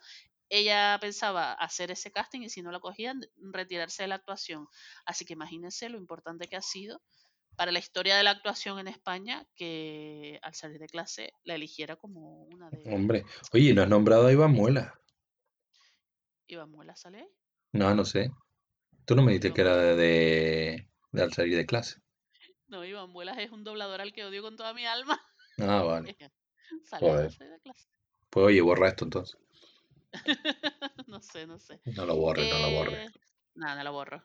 ella 0.48 0.98
pensaba 1.02 1.52
hacer 1.52 1.91
ese 1.91 2.11
casting 2.14 2.44
y 2.44 2.49
si 2.49 2.61
no 2.61 2.72
la 2.72 2.80
cogían, 2.80 3.19
retirarse 3.52 4.03
de 4.03 4.07
la 4.07 4.15
actuación. 4.15 4.69
Así 5.06 5.26
que 5.26 5.34
imagínense 5.34 5.90
lo 5.90 5.98
importante 5.98 6.48
que 6.48 6.56
ha 6.56 6.61
sido 6.61 7.02
para 7.58 7.72
la 7.72 7.80
historia 7.80 8.16
de 8.16 8.24
la 8.24 8.30
actuación 8.30 8.78
en 8.78 8.88
España 8.88 9.46
que 9.56 10.40
al 10.44 10.54
salir 10.54 10.80
de 10.80 10.88
clase 10.88 11.34
la 11.44 11.56
eligiera 11.56 11.96
como 11.96 12.44
una 12.44 12.70
de... 12.70 12.84
Hombre, 12.94 13.26
oye, 13.52 13.74
¿no 13.74 13.82
has 13.82 13.90
nombrado 13.90 14.28
a 14.28 14.32
Iván 14.32 14.52
Muela? 14.52 15.02
¿Iván 16.46 16.70
Muela 16.70 16.96
sale 16.96 17.18
ahí? 17.18 17.30
No, 17.74 17.94
no 17.96 18.06
sé. 18.06 18.32
Tú 19.06 19.16
no 19.16 19.24
me 19.24 19.32
dijiste 19.32 19.54
que 19.54 19.62
era 19.62 19.76
de, 19.76 20.88
de, 21.12 21.22
al 21.22 21.34
salir 21.34 21.58
de 21.58 21.66
clase. 21.66 22.00
No, 22.68 22.86
Iván 22.86 23.10
Muelas 23.10 23.40
es 23.40 23.52
un 23.52 23.64
doblador 23.64 24.02
al 24.02 24.14
que 24.14 24.24
odio 24.24 24.44
con 24.44 24.56
toda 24.56 24.76
mi 24.76 24.86
alma. 24.86 25.20
Ah, 25.58 25.82
vale. 25.82 26.16
Sale 26.84 27.10
al 27.10 27.32
salir 27.32 27.54
de 27.54 27.60
clase. 27.62 27.90
Pues 28.30 28.46
oye, 28.46 28.62
borra 28.62 28.90
esto 28.90 29.06
entonces. 29.06 29.40
no 31.08 31.22
sé, 31.22 31.48
no 31.48 31.58
sé. 31.58 31.82
No 31.86 32.06
lo 32.06 32.18
borres, 32.18 32.54
no 32.54 32.60
lo 32.60 32.76
borres. 32.76 33.12
No, 33.56 33.76
no 33.76 33.84
lo 33.84 33.92
borro. 33.92 34.24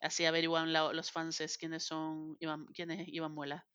Así 0.00 0.24
averiguan 0.24 0.72
los 0.72 1.10
fans 1.10 1.56
quiénes 1.58 1.84
son 1.84 2.36
Iván, 2.40 2.66
quién 2.74 2.90
es 2.90 3.08
Muela. 3.30 3.66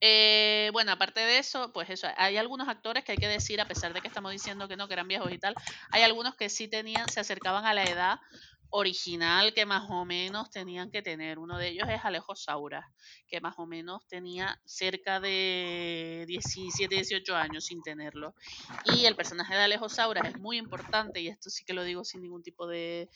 Eh, 0.00 0.70
bueno, 0.72 0.92
aparte 0.92 1.20
de 1.20 1.38
eso, 1.38 1.72
pues 1.72 1.90
eso, 1.90 2.06
hay 2.16 2.36
algunos 2.36 2.68
actores 2.68 3.04
que 3.04 3.12
hay 3.12 3.18
que 3.18 3.26
decir, 3.26 3.60
a 3.60 3.66
pesar 3.66 3.92
de 3.92 4.00
que 4.00 4.08
estamos 4.08 4.30
diciendo 4.30 4.68
que 4.68 4.76
no, 4.76 4.86
que 4.86 4.94
eran 4.94 5.08
viejos 5.08 5.32
y 5.32 5.38
tal, 5.38 5.54
hay 5.90 6.02
algunos 6.02 6.36
que 6.36 6.48
sí 6.48 6.68
tenían, 6.68 7.08
se 7.08 7.20
acercaban 7.20 7.66
a 7.66 7.74
la 7.74 7.84
edad 7.84 8.20
original 8.70 9.54
que 9.54 9.64
más 9.64 9.88
o 9.90 10.04
menos 10.04 10.50
tenían 10.50 10.90
que 10.90 11.02
tener. 11.02 11.38
Uno 11.38 11.58
de 11.58 11.68
ellos 11.68 11.88
es 11.88 12.04
Alejo 12.04 12.36
Saura, 12.36 12.92
que 13.26 13.40
más 13.40 13.54
o 13.58 13.66
menos 13.66 14.06
tenía 14.06 14.60
cerca 14.64 15.20
de 15.20 16.24
17, 16.28 16.94
18 16.94 17.34
años 17.34 17.64
sin 17.64 17.82
tenerlo. 17.82 18.34
Y 18.84 19.06
el 19.06 19.16
personaje 19.16 19.54
de 19.54 19.62
Alejo 19.62 19.88
Saura 19.88 20.20
es 20.28 20.38
muy 20.38 20.58
importante, 20.58 21.20
y 21.20 21.28
esto 21.28 21.50
sí 21.50 21.64
que 21.64 21.72
lo 21.72 21.82
digo 21.82 22.04
sin 22.04 22.22
ningún 22.22 22.42
tipo 22.42 22.66
de, 22.66 23.08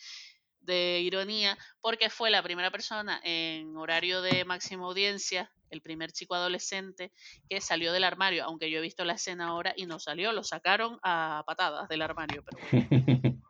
de 0.63 0.99
ironía, 1.01 1.57
porque 1.81 2.09
fue 2.09 2.29
la 2.29 2.41
primera 2.41 2.71
persona 2.71 3.19
en 3.23 3.75
horario 3.77 4.21
de 4.21 4.45
máxima 4.45 4.85
audiencia, 4.85 5.51
el 5.69 5.81
primer 5.81 6.11
chico 6.11 6.35
adolescente 6.35 7.11
que 7.49 7.61
salió 7.61 7.91
del 7.91 8.03
armario, 8.03 8.43
aunque 8.45 8.69
yo 8.69 8.79
he 8.79 8.81
visto 8.81 9.05
la 9.05 9.13
escena 9.13 9.47
ahora 9.47 9.73
y 9.75 9.85
no 9.85 9.99
salió, 9.99 10.31
lo 10.31 10.43
sacaron 10.43 10.99
a 11.03 11.43
patadas 11.45 11.89
del 11.89 12.01
armario. 12.01 12.43
Pero 12.43 12.57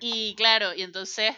y 0.00 0.34
claro, 0.34 0.74
y 0.74 0.82
entonces, 0.82 1.34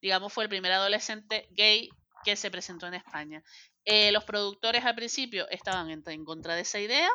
digamos, 0.00 0.32
fue 0.32 0.44
el 0.44 0.50
primer 0.50 0.72
adolescente 0.72 1.48
gay 1.50 1.90
que 2.24 2.36
se 2.36 2.50
presentó 2.50 2.86
en 2.86 2.94
España. 2.94 3.42
Eh, 3.84 4.12
los 4.12 4.24
productores 4.24 4.84
al 4.84 4.94
principio 4.94 5.48
estaban 5.50 5.90
en 5.90 6.24
contra 6.24 6.54
de 6.54 6.62
esa 6.62 6.80
idea, 6.80 7.08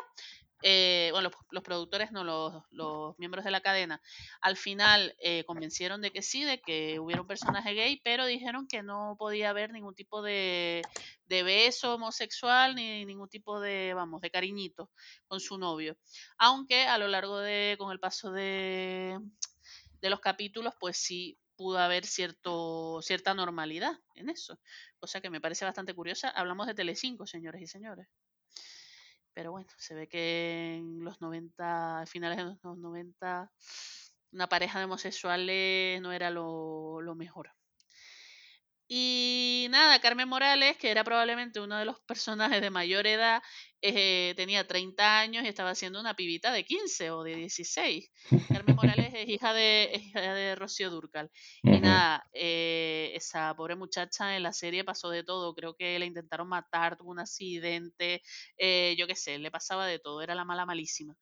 eh, 0.68 1.10
bueno, 1.12 1.30
los, 1.52 1.62
productores, 1.62 2.10
no, 2.10 2.24
los, 2.24 3.18
miembros 3.18 3.44
de 3.44 3.52
la 3.52 3.60
cadena, 3.60 4.02
al 4.40 4.56
final 4.56 5.14
eh, 5.20 5.44
convencieron 5.44 6.00
de 6.00 6.10
que 6.10 6.22
sí, 6.22 6.42
de 6.42 6.60
que 6.60 6.98
hubiera 6.98 7.22
un 7.22 7.28
personaje 7.28 7.72
gay, 7.72 8.00
pero 8.02 8.26
dijeron 8.26 8.66
que 8.66 8.82
no 8.82 9.14
podía 9.16 9.50
haber 9.50 9.70
ningún 9.70 9.94
tipo 9.94 10.22
de, 10.22 10.82
beso 11.28 11.94
homosexual 11.94 12.74
ni 12.74 13.04
ningún 13.04 13.28
tipo 13.28 13.60
de, 13.60 13.92
vamos, 13.94 14.20
de 14.20 14.32
cariñito 14.32 14.90
con 15.28 15.38
su 15.38 15.56
novio. 15.56 15.96
Aunque 16.36 16.82
a 16.82 16.98
lo 16.98 17.06
largo 17.06 17.38
de, 17.38 17.76
con 17.78 17.92
el 17.92 18.00
paso 18.00 18.32
de, 18.32 19.20
de 20.00 20.10
los 20.10 20.18
capítulos, 20.18 20.74
pues 20.80 20.96
sí 20.96 21.38
pudo 21.54 21.78
haber 21.78 22.04
cierto, 22.04 23.00
cierta 23.02 23.34
normalidad 23.34 24.00
en 24.16 24.30
eso, 24.30 24.58
cosa 24.98 25.20
que 25.20 25.30
me 25.30 25.40
parece 25.40 25.64
bastante 25.64 25.94
curiosa. 25.94 26.28
Hablamos 26.30 26.66
de 26.66 26.74
Telecinco, 26.74 27.24
señores 27.24 27.62
y 27.62 27.68
señores. 27.68 28.08
Pero 29.36 29.50
bueno, 29.50 29.68
se 29.76 29.94
ve 29.94 30.08
que 30.08 30.76
en 30.76 31.04
los 31.04 31.20
90, 31.20 32.04
finales 32.06 32.38
de 32.38 32.44
los 32.44 32.78
90, 32.78 33.52
una 34.32 34.48
pareja 34.48 34.78
de 34.78 34.86
homosexuales 34.86 36.00
no 36.00 36.10
era 36.10 36.30
lo, 36.30 37.02
lo 37.02 37.14
mejor. 37.14 37.50
Y 38.88 39.66
nada, 39.70 40.00
Carmen 40.00 40.28
Morales, 40.28 40.76
que 40.76 40.90
era 40.90 41.02
probablemente 41.02 41.58
uno 41.58 41.76
de 41.76 41.84
los 41.84 41.98
personajes 42.00 42.60
de 42.60 42.70
mayor 42.70 43.06
edad, 43.06 43.42
eh, 43.82 44.32
tenía 44.36 44.66
30 44.66 45.18
años 45.18 45.44
y 45.44 45.48
estaba 45.48 45.70
haciendo 45.70 45.98
una 45.98 46.14
pibita 46.14 46.52
de 46.52 46.64
15 46.64 47.10
o 47.10 47.24
de 47.24 47.34
16. 47.34 48.10
Carmen 48.48 48.76
Morales 48.76 49.12
es 49.14 49.28
hija 49.28 49.52
de, 49.52 49.90
hija 49.94 50.34
de 50.34 50.54
Rocío 50.54 50.90
Durcal. 50.90 51.30
Y 51.62 51.80
nada, 51.80 52.28
eh, 52.32 53.10
esa 53.14 53.54
pobre 53.56 53.74
muchacha 53.74 54.36
en 54.36 54.44
la 54.44 54.52
serie 54.52 54.84
pasó 54.84 55.10
de 55.10 55.24
todo. 55.24 55.54
Creo 55.54 55.74
que 55.74 55.98
la 55.98 56.04
intentaron 56.04 56.48
matar, 56.48 56.96
tuvo 56.96 57.10
un 57.10 57.18
accidente, 57.18 58.22
eh, 58.56 58.94
yo 58.96 59.08
qué 59.08 59.16
sé, 59.16 59.38
le 59.38 59.50
pasaba 59.50 59.86
de 59.86 59.98
todo, 59.98 60.22
era 60.22 60.36
la 60.36 60.44
mala 60.44 60.64
malísima. 60.64 61.16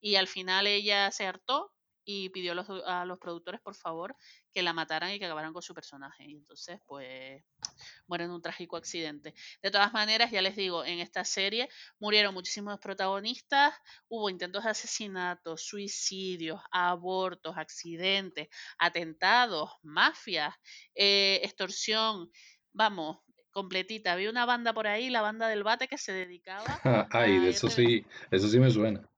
Y 0.00 0.16
al 0.16 0.28
final 0.28 0.66
ella 0.66 1.10
se 1.10 1.26
hartó 1.26 1.72
y 2.08 2.28
pidió 2.30 2.52
a 2.52 2.54
los, 2.54 2.66
a 2.86 3.04
los, 3.04 3.18
productores, 3.18 3.60
por 3.60 3.74
favor, 3.74 4.16
que 4.54 4.62
la 4.62 4.72
mataran 4.72 5.12
y 5.12 5.18
que 5.18 5.26
acabaran 5.26 5.52
con 5.52 5.60
su 5.60 5.74
personaje. 5.74 6.24
Y 6.24 6.36
entonces, 6.36 6.80
pues, 6.86 7.42
muere 8.06 8.24
en 8.24 8.30
un 8.30 8.40
trágico 8.40 8.76
accidente. 8.76 9.34
De 9.60 9.70
todas 9.72 9.92
maneras, 9.92 10.30
ya 10.30 10.40
les 10.40 10.54
digo, 10.54 10.84
en 10.84 11.00
esta 11.00 11.24
serie 11.24 11.68
murieron 11.98 12.32
muchísimos 12.32 12.78
protagonistas, 12.78 13.74
hubo 14.08 14.30
intentos 14.30 14.62
de 14.62 14.70
asesinatos, 14.70 15.66
suicidios, 15.66 16.60
abortos, 16.70 17.58
accidentes, 17.58 18.48
atentados, 18.78 19.72
mafias, 19.82 20.54
eh, 20.94 21.40
extorsión, 21.42 22.30
vamos, 22.72 23.18
completita. 23.50 24.12
Había 24.12 24.30
una 24.30 24.46
banda 24.46 24.72
por 24.72 24.86
ahí, 24.86 25.10
la 25.10 25.22
banda 25.22 25.48
del 25.48 25.64
bate, 25.64 25.88
que 25.88 25.98
se 25.98 26.12
dedicaba. 26.12 26.64
Ay, 27.10 27.38
de 27.40 27.48
eso 27.48 27.68
sí, 27.68 28.04
eso 28.30 28.46
sí 28.46 28.60
me 28.60 28.70
suena. 28.70 29.08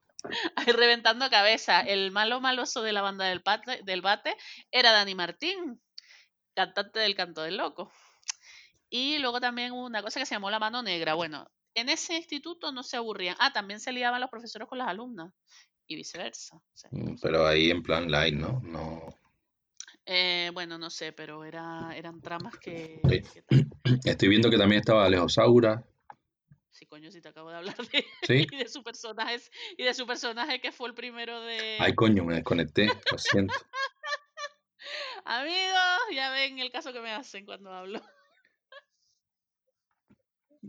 Ahí 0.56 0.72
reventando 0.72 1.28
cabeza. 1.30 1.80
El 1.80 2.10
malo 2.10 2.40
maloso 2.40 2.82
de 2.82 2.92
la 2.92 3.02
banda 3.02 3.26
del, 3.26 3.40
bate, 3.40 3.82
del 3.82 4.00
bate 4.02 4.36
era 4.70 4.92
Dani 4.92 5.14
Martín, 5.14 5.80
cantante 6.54 6.98
del 7.00 7.14
Canto 7.14 7.42
del 7.42 7.56
Loco. 7.56 7.90
Y 8.90 9.18
luego 9.18 9.40
también 9.40 9.72
una 9.72 10.02
cosa 10.02 10.20
que 10.20 10.26
se 10.26 10.34
llamó 10.34 10.50
La 10.50 10.58
Mano 10.58 10.82
Negra. 10.82 11.14
Bueno, 11.14 11.50
en 11.74 11.88
ese 11.88 12.16
instituto 12.16 12.72
no 12.72 12.82
se 12.82 12.96
aburrían. 12.96 13.36
Ah, 13.38 13.52
también 13.52 13.80
se 13.80 13.92
liaban 13.92 14.20
los 14.20 14.30
profesores 14.30 14.66
con 14.68 14.78
las 14.78 14.88
alumnas 14.88 15.32
y 15.86 15.96
viceversa. 15.96 16.60
Mm, 16.90 17.16
pero 17.20 17.46
ahí 17.46 17.70
en 17.70 17.82
plan 17.82 18.10
light, 18.10 18.34
¿no? 18.34 18.60
No. 18.64 19.02
Eh, 20.06 20.50
bueno, 20.54 20.78
no 20.78 20.88
sé, 20.88 21.12
pero 21.12 21.44
era, 21.44 21.92
eran 21.94 22.20
tramas 22.22 22.56
que, 22.56 23.00
Sí. 23.08 23.22
que 23.32 23.42
tal. 23.42 23.66
Estoy 24.04 24.28
viendo 24.28 24.48
que 24.48 24.56
también 24.56 24.80
estaba 24.80 25.04
Alejo 25.04 25.28
Saura, 25.28 25.84
Sí, 26.78 26.86
coño, 26.86 27.10
si 27.10 27.20
te 27.20 27.28
acabo 27.28 27.50
de 27.50 27.56
hablar 27.56 27.76
de 27.92 28.04
¿sí? 28.22 28.46
y 28.48 28.56
de 28.56 28.68
su 28.68 28.84
personaje 28.84 29.40
y 29.76 29.82
de 29.82 29.92
su 29.94 30.06
personaje 30.06 30.60
que 30.60 30.70
fue 30.70 30.88
el 30.88 30.94
primero 30.94 31.40
de 31.40 31.76
Ay, 31.80 31.92
coño, 31.94 32.24
me 32.24 32.36
desconecté, 32.36 32.86
lo 33.10 33.18
siento. 33.18 33.52
amigos, 35.24 35.98
ya 36.14 36.30
ven 36.30 36.60
el 36.60 36.70
caso 36.70 36.92
que 36.92 37.00
me 37.00 37.10
hacen 37.10 37.44
cuando 37.46 37.72
hablo. 37.72 38.00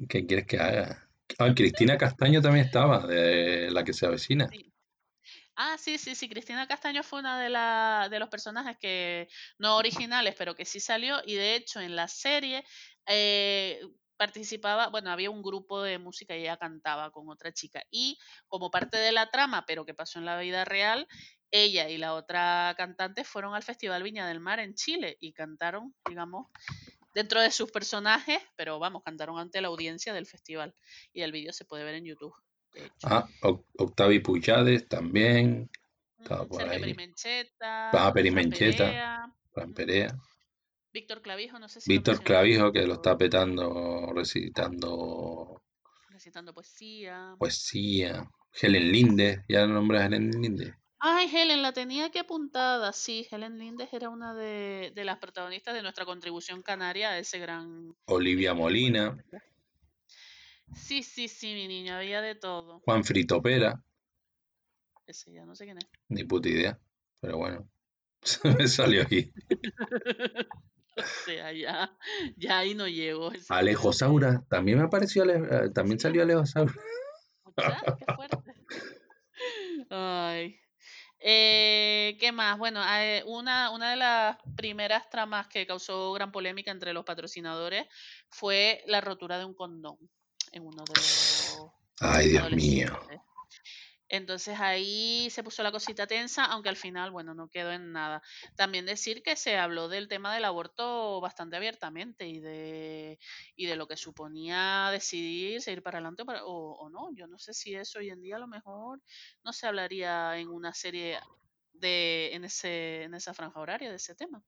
¿Qué 0.09 0.25
quieres 0.25 0.47
que 0.47 0.57
haga? 0.57 1.07
Ah, 1.37 1.53
Cristina 1.53 1.95
Castaño 1.95 2.41
también 2.41 2.65
estaba, 2.65 3.05
de 3.05 3.69
la 3.69 3.83
que 3.83 3.93
se 3.93 4.07
avecina. 4.07 4.47
Sí. 4.49 4.73
Ah, 5.55 5.77
sí, 5.77 5.97
sí, 5.97 6.15
sí. 6.15 6.27
Cristina 6.27 6.67
Castaño 6.67 7.03
fue 7.03 7.19
una 7.19 7.39
de, 7.39 7.49
la, 7.49 8.07
de 8.09 8.17
los 8.17 8.29
personajes 8.29 8.77
que 8.79 9.27
no 9.57 9.75
originales, 9.75 10.33
pero 10.37 10.55
que 10.55 10.65
sí 10.65 10.79
salió. 10.79 11.21
Y 11.25 11.35
de 11.35 11.55
hecho, 11.55 11.81
en 11.81 11.95
la 11.95 12.07
serie 12.07 12.63
eh, 13.05 13.81
participaba, 14.19 14.89
bueno, 14.89 15.09
había 15.11 15.31
un 15.31 15.41
grupo 15.41 15.81
de 15.81 15.97
música 15.97 16.35
y 16.35 16.41
ella 16.41 16.57
cantaba 16.57 17.09
con 17.09 17.29
otra 17.29 17.53
chica. 17.53 17.81
Y 17.89 18.19
como 18.49 18.69
parte 18.69 18.97
de 18.97 19.13
la 19.13 19.31
trama, 19.31 19.65
pero 19.65 19.85
que 19.85 19.93
pasó 19.93 20.19
en 20.19 20.25
la 20.25 20.37
vida 20.37 20.65
real, 20.65 21.07
ella 21.51 21.89
y 21.89 21.97
la 21.97 22.13
otra 22.13 22.75
cantante 22.77 23.23
fueron 23.23 23.55
al 23.55 23.63
Festival 23.63 24.03
Viña 24.03 24.27
del 24.27 24.41
Mar 24.41 24.59
en 24.59 24.75
Chile 24.75 25.15
y 25.21 25.31
cantaron, 25.31 25.95
digamos, 26.07 26.47
dentro 27.15 27.39
de 27.41 27.49
sus 27.49 27.71
personajes, 27.71 28.39
pero 28.57 28.77
vamos, 28.77 29.03
cantaron 29.03 29.39
ante 29.39 29.61
la 29.61 29.69
audiencia 29.69 30.13
del 30.13 30.25
festival. 30.27 30.75
Y 31.13 31.21
el 31.21 31.31
vídeo 31.31 31.53
se 31.53 31.63
puede 31.63 31.85
ver 31.85 31.95
en 31.95 32.05
YouTube. 32.05 32.35
De 32.73 32.85
hecho. 32.85 33.07
Ah, 33.07 33.25
Oc- 33.41 33.65
Octavi 33.77 34.19
Puchades 34.19 34.87
también, 34.89 35.69
estaba 36.17 36.45
por 36.45 36.57
Sergio 36.61 36.73
ahí. 36.75 36.81
Perimencheta, 36.81 37.91
Ah, 37.91 38.13
Perea, 38.13 39.33
Perea. 39.73 40.19
Víctor 40.91 41.21
Clavijo, 41.21 41.59
no 41.59 41.69
sé 41.69 41.81
si 41.81 41.91
Víctor 41.91 42.23
Clavijo, 42.23 42.71
que 42.71 42.85
lo 42.85 42.95
está 42.95 43.17
petando 43.17 44.11
recitando 44.13 45.61
recitando 46.09 46.53
poesía. 46.53 47.35
poesía. 47.37 48.29
Helen 48.61 48.91
Linde, 48.91 49.45
ya 49.47 49.67
nombras 49.67 50.01
a 50.01 50.05
Helen 50.07 50.31
Linde. 50.31 50.75
Ay, 50.99 51.29
Helen, 51.33 51.61
la 51.61 51.71
tenía 51.71 52.09
que 52.09 52.19
apuntada. 52.19 52.91
Sí, 52.91 53.25
Helen 53.31 53.57
Lindes 53.57 53.93
era 53.93 54.09
una 54.09 54.33
de, 54.33 54.91
de 54.93 55.05
las 55.05 55.17
protagonistas 55.19 55.73
de 55.73 55.81
nuestra 55.81 56.03
contribución 56.05 56.61
canaria 56.61 57.11
a 57.11 57.19
ese 57.19 57.39
gran 57.39 57.95
Olivia 58.05 58.51
bueno, 58.51 58.63
Molina. 58.63 59.25
Sí, 60.75 61.03
sí, 61.03 61.27
sí, 61.29 61.53
mi 61.53 61.67
niña, 61.67 61.99
había 61.99 62.21
de 62.21 62.35
todo. 62.35 62.79
Juan 62.81 63.03
Fritopera, 63.03 63.81
Ese 65.07 65.31
ya 65.31 65.45
no 65.45 65.55
sé 65.55 65.65
quién 65.65 65.77
es. 65.77 65.85
ni 66.09 66.23
puta 66.25 66.49
idea, 66.49 66.79
pero 67.21 67.37
bueno, 67.37 67.69
se 68.21 68.49
me 68.49 68.67
salió 68.67 69.03
aquí. 69.03 69.31
O 71.21 71.25
sea, 71.25 71.51
ya, 71.53 71.91
ya 72.37 72.59
ahí 72.59 72.73
no 72.75 72.87
llego. 72.87 73.31
Ese 73.31 73.53
Alejo 73.53 73.81
creo 73.81 73.91
que. 73.91 73.97
Saura, 73.97 74.43
también 74.49 74.77
me 74.77 74.83
apareció, 74.85 75.23
Ale- 75.23 75.41
eh, 75.49 75.69
también 75.73 75.99
Sí, 75.99 76.03
salió 76.03 76.23
Alejo 76.23 76.45
Saura. 76.45 76.73
mucha, 77.43 77.81
qué 77.97 78.05
fuerte. 78.15 78.53
Ay. 79.89 80.59
Eh, 81.21 82.15
¿qué 82.19 82.31
más? 82.31 82.57
Bueno, 82.57 82.81
eh, 82.97 83.23
una, 83.25 83.71
una 83.71 83.91
de 83.91 83.97
las 83.97 84.37
primeras 84.55 85.09
tramas 85.09 85.47
que 85.47 85.67
causó 85.67 86.13
gran 86.13 86.31
polémica 86.31 86.71
entre 86.71 86.93
los 86.93 87.03
patrocinadores 87.03 87.85
fue 88.29 88.81
la 88.87 89.01
rotura 89.01 89.37
de 89.37 89.43
un 89.45 89.53
condón 89.53 89.97
en 90.53 90.65
uno 90.65 90.83
de 90.85 90.93
los 90.95 91.71
Ay, 91.99 92.29
Dios 92.29 92.49
mío. 92.51 92.87
Entonces 94.09 94.59
ahí 94.59 95.29
se 95.29 95.43
puso 95.43 95.63
la 95.63 95.71
cosita 95.71 96.07
tensa, 96.07 96.45
aunque 96.45 96.69
al 96.69 96.75
final, 96.75 97.11
bueno, 97.11 97.33
no 97.33 97.47
quedó 97.49 97.71
en 97.71 97.91
nada. 97.91 98.21
También 98.55 98.85
decir 98.85 99.21
que 99.23 99.35
se 99.35 99.57
habló 99.57 99.87
del 99.87 100.07
tema 100.07 100.33
del 100.33 100.45
aborto 100.45 101.21
bastante 101.21 101.55
abiertamente 101.57 102.27
y 102.27 102.39
de, 102.39 103.19
y 103.55 103.65
de 103.67 103.75
lo 103.75 103.87
que 103.87 103.97
suponía 103.97 104.89
decidir 104.91 105.61
seguir 105.61 105.83
para 105.83 105.99
adelante 105.99 106.23
o, 106.43 106.73
o 106.79 106.89
no. 106.89 107.09
Yo 107.13 107.27
no 107.27 107.37
sé 107.39 107.53
si 107.53 107.75
eso 107.75 107.99
hoy 107.99 108.09
en 108.09 108.21
día 108.21 108.35
a 108.37 108.39
lo 108.39 108.47
mejor 108.47 109.01
no 109.43 109.53
se 109.53 109.67
hablaría 109.67 110.37
en 110.37 110.49
una 110.49 110.73
serie 110.73 111.19
de 111.73 112.33
en 112.33 112.43
ese 112.45 113.03
en 113.03 113.13
esa 113.13 113.33
franja 113.33 113.59
horaria 113.59 113.89
de 113.89 113.95
ese 113.97 114.15
tema. 114.15 114.43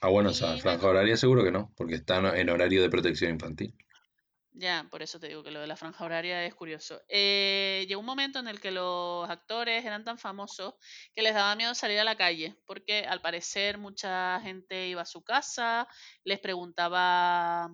Ah, 0.00 0.08
bueno, 0.08 0.30
esa 0.30 0.56
Y 0.56 0.58
franja 0.58 0.86
bueno, 0.86 0.88
horaria 0.88 1.16
seguro 1.16 1.42
que 1.42 1.50
no, 1.50 1.72
porque 1.76 1.96
está 1.96 2.18
en 2.38 2.48
horario 2.48 2.80
de 2.82 2.90
protección 2.90 3.32
infantil. 3.32 3.74
Ya, 4.56 4.86
por 4.88 5.02
eso 5.02 5.18
te 5.18 5.26
digo 5.26 5.42
que 5.42 5.50
lo 5.50 5.60
de 5.60 5.66
la 5.66 5.76
franja 5.76 6.04
horaria 6.04 6.44
es 6.46 6.54
curioso. 6.54 7.02
Eh, 7.08 7.86
llegó 7.88 7.98
un 7.98 8.06
momento 8.06 8.38
en 8.38 8.46
el 8.46 8.60
que 8.60 8.70
los 8.70 9.28
actores 9.28 9.84
eran 9.84 10.04
tan 10.04 10.16
famosos 10.16 10.74
que 11.12 11.22
les 11.22 11.34
daba 11.34 11.56
miedo 11.56 11.74
salir 11.74 11.98
a 11.98 12.04
la 12.04 12.16
calle, 12.16 12.56
porque 12.64 13.04
al 13.04 13.20
parecer 13.20 13.78
mucha 13.78 14.38
gente 14.42 14.86
iba 14.86 15.02
a 15.02 15.06
su 15.06 15.24
casa, 15.24 15.88
les 16.22 16.38
preguntaba, 16.38 17.68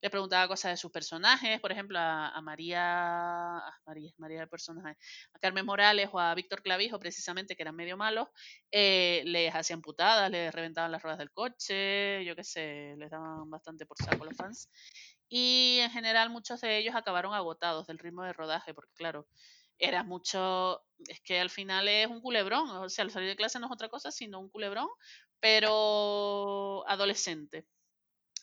les 0.00 0.10
preguntaba 0.10 0.48
cosas 0.48 0.72
de 0.72 0.76
sus 0.76 0.90
personajes, 0.90 1.60
por 1.60 1.70
ejemplo, 1.70 1.96
a, 2.00 2.40
María, 2.42 3.58
a 3.58 3.80
María, 3.86 4.10
María 4.18 4.42
el 4.42 4.48
personaje, 4.48 4.96
a 5.32 5.38
Carmen 5.38 5.64
Morales 5.64 6.08
o 6.12 6.18
a 6.18 6.34
Víctor 6.34 6.60
Clavijo, 6.60 6.98
precisamente, 6.98 7.54
que 7.54 7.62
eran 7.62 7.76
medio 7.76 7.96
malos, 7.96 8.26
eh, 8.72 9.22
les 9.26 9.54
hacían 9.54 9.80
putadas, 9.80 10.28
les 10.28 10.52
reventaban 10.52 10.90
las 10.90 11.02
ruedas 11.02 11.20
del 11.20 11.30
coche, 11.30 12.24
yo 12.24 12.34
qué 12.34 12.42
sé, 12.42 12.96
les 12.98 13.10
daban 13.10 13.48
bastante 13.48 13.86
por 13.86 13.96
saco 13.98 14.24
los 14.24 14.36
fans. 14.36 14.68
Y 15.28 15.78
en 15.80 15.90
general 15.90 16.30
muchos 16.30 16.60
de 16.60 16.78
ellos 16.78 16.94
acabaron 16.94 17.34
agotados 17.34 17.86
del 17.86 17.98
ritmo 17.98 18.22
de 18.22 18.32
rodaje, 18.32 18.74
porque 18.74 18.92
claro, 18.94 19.26
era 19.78 20.02
mucho, 20.02 20.82
es 21.06 21.20
que 21.20 21.40
al 21.40 21.50
final 21.50 21.88
es 21.88 22.06
un 22.06 22.20
culebrón, 22.20 22.68
o 22.70 22.88
sea, 22.88 23.04
al 23.04 23.10
salir 23.10 23.28
de 23.28 23.36
clase 23.36 23.58
no 23.58 23.66
es 23.66 23.72
otra 23.72 23.88
cosa, 23.88 24.10
sino 24.10 24.40
un 24.40 24.48
culebrón, 24.48 24.88
pero 25.40 26.84
adolescente. 26.88 27.66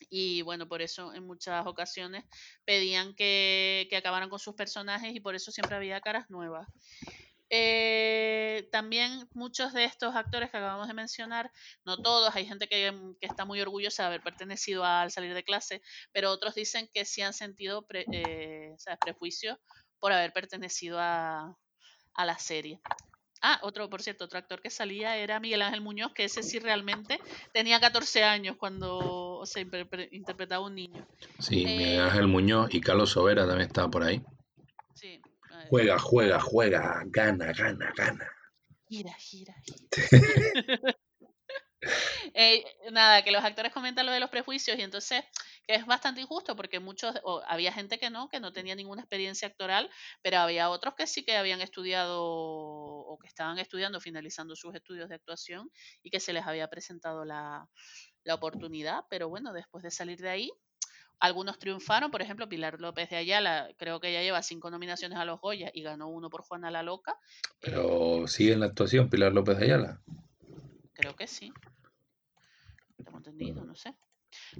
Y 0.10 0.42
bueno, 0.42 0.68
por 0.68 0.82
eso 0.82 1.14
en 1.14 1.26
muchas 1.26 1.66
ocasiones 1.66 2.26
pedían 2.66 3.16
que, 3.16 3.88
que 3.90 3.98
acabaran 3.98 4.30
con 4.30 4.40
sus 4.40 4.54
personajes 4.56 5.16
y 5.16 5.20
por 5.22 5.36
eso 5.36 5.52
siempre 5.52 5.78
había 5.78 6.02
caras 6.02 6.30
nuevas. 6.30 6.68
Eh, 7.50 8.68
también 8.72 9.30
muchos 9.34 9.74
de 9.74 9.84
estos 9.86 10.16
actores 10.16 10.50
que 10.50 10.58
acabamos 10.58 10.88
de 10.88 10.94
mencionar, 10.96 11.52
no 11.86 12.02
todos, 12.02 12.36
hay 12.36 12.46
gente 12.46 12.68
que, 12.68 12.92
mm, 12.92 13.16
que 13.20 13.28
está 13.28 13.46
muy 13.46 13.62
orgullosa 13.62 14.04
de 14.04 14.08
haber 14.08 14.24
pertenecido 14.24 14.84
al 14.86 15.12
salir 15.12 15.34
de 15.34 15.44
clase, 15.44 15.82
pero 16.12 16.32
otros 16.32 16.56
dicen 16.56 16.90
que 16.94 17.06
sí 17.06 17.22
han 17.22 17.34
sentido 17.34 17.86
pre- 17.86 18.08
eh, 18.12 18.72
o 18.76 18.80
sea, 18.80 18.98
prejuicios 18.98 19.58
por 20.00 20.12
haber 20.14 20.34
pertenecido 20.34 21.00
a, 21.00 21.58
a 22.16 22.26
la 22.26 22.38
serie. 22.40 22.80
Ah, 23.42 23.60
otro, 23.62 23.90
por 23.90 24.02
cierto, 24.02 24.24
otro 24.26 24.40
actor 24.40 24.62
que 24.62 24.70
salía 24.70 25.18
era 25.18 25.40
Miguel 25.40 25.62
Ángel 25.64 25.82
Muñoz, 25.82 26.14
que 26.14 26.24
ese 26.24 26.44
sí 26.44 26.60
realmente 26.60 27.20
tenía 27.52 27.80
14 27.82 28.24
años 28.24 28.56
cuando 28.58 28.90
o 29.40 29.44
interpre- 29.44 30.08
interpretaba 30.14 30.64
a 30.64 30.68
un 30.68 30.76
niño. 30.76 31.06
Sí, 31.40 31.66
Miguel 31.66 31.98
Eh, 31.98 32.00
Ángel 32.00 32.28
Muñoz 32.28 32.74
y 32.74 32.80
Carlos 32.80 33.10
Sobera 33.12 33.46
también 33.46 33.68
estaba 33.68 33.90
por 33.92 34.04
ahí. 34.04 34.22
sí, 34.94 35.20
Juega, 35.70 36.00
juega, 36.00 36.40
juega, 36.40 37.04
gana, 37.08 37.52
gana, 37.54 37.92
gana. 37.96 38.28
gira, 38.88 39.14
gira, 39.14 39.56
gira. 39.66 39.88
Eh, 42.34 42.64
nada, 42.92 43.24
que 43.24 43.32
los 43.32 43.44
actores 43.44 43.74
comentan 43.74 44.06
lo 44.06 44.12
de 44.12 44.20
los 44.20 44.30
prejuicios 44.30 44.78
y 44.78 44.82
entonces 44.82 45.24
que 45.68 45.76
es 45.76 45.86
bastante 45.86 46.22
injusto 46.22 46.56
porque 46.56 46.80
muchos, 46.80 47.14
o 47.24 47.42
había 47.48 47.72
gente 47.72 48.00
que 48.00 48.10
no, 48.10 48.28
que 48.30 48.40
no 48.40 48.52
tenía 48.52 48.76
ninguna 48.76 49.02
experiencia 49.02 49.48
actoral, 49.48 49.90
pero 50.22 50.40
había 50.40 50.70
otros 50.70 50.96
que 50.96 51.08
sí 51.08 51.24
que 51.24 51.38
habían 51.38 51.62
estudiado 51.62 52.22
o 52.22 53.18
que 53.20 53.28
estaban 53.28 53.60
estudiando, 53.60 54.00
finalizando 54.00 54.56
sus 54.56 54.76
estudios 54.76 55.10
de 55.10 55.16
actuación 55.16 55.70
y 56.02 56.10
que 56.10 56.20
se 56.20 56.34
les 56.34 56.46
había 56.46 56.68
presentado 56.70 57.24
la, 57.26 57.68
la 58.24 58.36
oportunidad, 58.36 59.06
pero 59.10 59.30
bueno, 59.30 59.54
después 59.54 59.84
de 59.84 59.92
salir 59.92 60.20
de 60.20 60.30
ahí, 60.30 60.52
algunos 61.20 61.58
triunfaron, 61.60 62.12
por 62.12 62.22
ejemplo, 62.22 62.50
Pilar 62.50 62.80
López 62.82 63.10
de 63.10 63.18
Ayala, 63.18 63.70
creo 63.78 64.00
que 64.00 64.12
ya 64.12 64.22
lleva 64.22 64.42
cinco 64.44 64.70
nominaciones 64.70 65.18
a 65.18 65.26
los 65.26 65.40
Goya 65.40 65.72
y 65.74 65.82
ganó 65.84 66.08
uno 66.08 66.30
por 66.30 66.44
Juana 66.44 66.70
la 66.72 66.84
Loca. 66.84 67.14
eh, 67.14 67.58
Pero 67.62 68.28
sigue 68.28 68.54
en 68.54 68.60
la 68.62 68.68
actuación 68.68 69.10
Pilar 69.10 69.34
López 69.34 69.58
de 69.58 69.66
Ayala. 69.66 70.02
Creo 70.94 71.16
que 71.16 71.28
sí. 71.28 71.52
Tengo 73.04 73.18
entendido, 73.18 73.64
no 73.66 73.76
sé. 73.76 73.96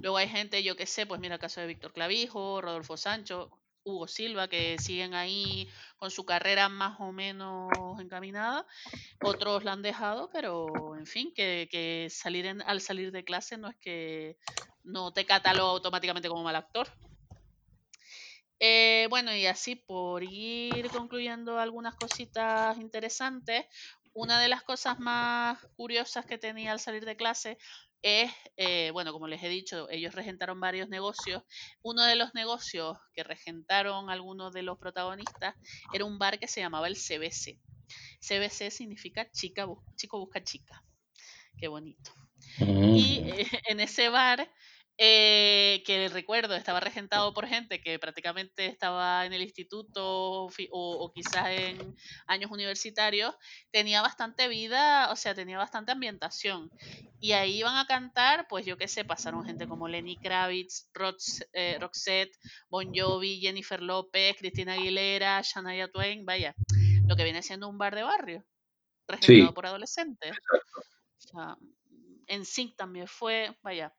Luego 0.02 0.16
hay 0.18 0.28
gente, 0.28 0.62
yo 0.62 0.76
que 0.76 0.86
sé, 0.86 1.06
pues 1.06 1.20
mira 1.20 1.34
el 1.34 1.40
caso 1.40 1.60
de 1.60 1.66
Víctor 1.66 1.92
Clavijo, 1.92 2.60
Rodolfo 2.60 2.96
Sancho, 2.96 3.50
Hugo 3.84 4.08
Silva, 4.08 4.48
que 4.48 4.78
siguen 4.78 5.14
ahí 5.14 5.68
con 5.98 6.10
su 6.10 6.24
carrera 6.24 6.68
más 6.68 7.00
o 7.00 7.12
menos 7.12 8.00
encaminada. 8.00 8.66
Otros 9.22 9.64
la 9.64 9.72
han 9.72 9.82
dejado, 9.82 10.30
pero 10.32 10.96
en 10.96 11.06
fin, 11.06 11.32
que, 11.34 11.68
que 11.70 12.08
salir 12.10 12.46
en- 12.46 12.62
al 12.62 12.80
salir 12.80 13.12
de 13.12 13.24
clase 13.24 13.58
no 13.58 13.68
es 13.68 13.76
que 13.80 14.38
no 14.84 15.12
te 15.12 15.26
cataloga 15.26 15.72
automáticamente 15.72 16.28
como 16.28 16.42
mal 16.44 16.56
actor. 16.56 16.88
Eh, 18.60 19.06
bueno, 19.10 19.34
y 19.34 19.46
así 19.46 19.76
por 19.76 20.22
ir 20.24 20.90
concluyendo 20.90 21.58
algunas 21.58 21.94
cositas 21.96 22.78
interesantes, 22.78 23.66
una 24.12 24.40
de 24.40 24.48
las 24.48 24.62
cosas 24.62 24.98
más 25.00 25.58
curiosas 25.76 26.24
que 26.26 26.38
tenía 26.38 26.72
al 26.72 26.80
salir 26.80 27.04
de 27.04 27.16
clase 27.16 27.58
es, 28.02 28.30
eh, 28.56 28.90
bueno, 28.92 29.12
como 29.12 29.26
les 29.28 29.42
he 29.42 29.48
dicho, 29.48 29.88
ellos 29.90 30.14
regentaron 30.14 30.60
varios 30.60 30.88
negocios. 30.88 31.42
Uno 31.82 32.04
de 32.04 32.16
los 32.16 32.34
negocios 32.34 32.98
que 33.12 33.24
regentaron 33.24 34.08
algunos 34.10 34.52
de 34.52 34.62
los 34.62 34.78
protagonistas 34.78 35.56
era 35.90 36.04
un 36.04 36.18
bar 36.18 36.38
que 36.38 36.46
se 36.48 36.60
llamaba 36.60 36.86
el 36.88 36.96
CBC. 36.96 37.60
CBC 38.20 38.70
significa 38.70 39.30
chica, 39.30 39.66
chico 39.96 40.18
busca 40.20 40.42
chica. 40.44 40.84
Qué 41.56 41.68
bonito. 41.68 42.12
Y 42.80 43.22
Mm. 43.22 43.26
eh, 43.26 43.46
en 43.68 43.80
ese 43.80 44.08
bar, 44.08 44.50
eh, 44.98 45.82
que 45.86 46.08
recuerdo 46.08 46.54
estaba 46.54 46.80
regentado 46.80 47.34
por 47.34 47.46
gente 47.48 47.80
que 47.80 47.98
prácticamente 47.98 48.66
estaba 48.66 49.26
en 49.26 49.32
el 49.32 49.42
instituto 49.42 50.44
o, 50.46 50.50
o 50.70 51.12
quizás 51.12 51.46
en 51.48 51.94
años 52.26 52.50
universitarios, 52.50 53.34
tenía 53.70 54.02
bastante 54.02 54.48
vida, 54.48 55.10
o 55.10 55.16
sea, 55.16 55.34
tenía 55.34 55.58
bastante 55.58 55.92
ambientación. 55.92 56.70
Y 57.20 57.32
ahí 57.32 57.58
iban 57.58 57.76
a 57.76 57.86
cantar, 57.86 58.46
pues 58.48 58.66
yo 58.66 58.76
qué 58.76 58.86
sé, 58.86 59.04
pasaron 59.04 59.44
gente 59.44 59.66
como 59.66 59.88
Lenny 59.88 60.18
Kravitz, 60.18 60.90
Rox- 60.92 61.46
eh, 61.52 61.78
Roxette, 61.80 62.36
Bon 62.68 62.92
Jovi, 62.94 63.40
Jennifer 63.40 63.80
López, 63.80 64.36
Cristina 64.38 64.74
Aguilera, 64.74 65.40
Shania 65.42 65.88
Twain, 65.90 66.24
vaya, 66.26 66.54
lo 67.06 67.16
que 67.16 67.24
viene 67.24 67.42
siendo 67.42 67.68
un 67.68 67.78
bar 67.78 67.94
de 67.94 68.02
barrio, 68.02 68.44
regentado 69.08 69.52
Sí, 69.52 69.54
por 69.54 69.66
adolescentes. 69.66 70.36
O 71.18 71.28
sea, 71.28 71.56
en 72.26 72.44
Sync 72.44 72.76
también 72.76 73.06
fue, 73.06 73.56
vaya, 73.62 73.94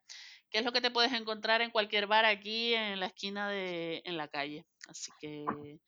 ¿qué 0.50 0.58
es 0.58 0.64
lo 0.64 0.72
que 0.72 0.80
te 0.80 0.90
puedes 0.90 1.12
encontrar 1.12 1.60
en 1.62 1.70
cualquier 1.70 2.06
bar 2.06 2.24
aquí 2.24 2.74
en 2.74 3.00
la 3.00 3.06
esquina 3.06 3.48
de, 3.48 4.02
en 4.04 4.16
la 4.16 4.28
calle? 4.28 4.64
Así 4.88 5.10
que, 5.20 5.80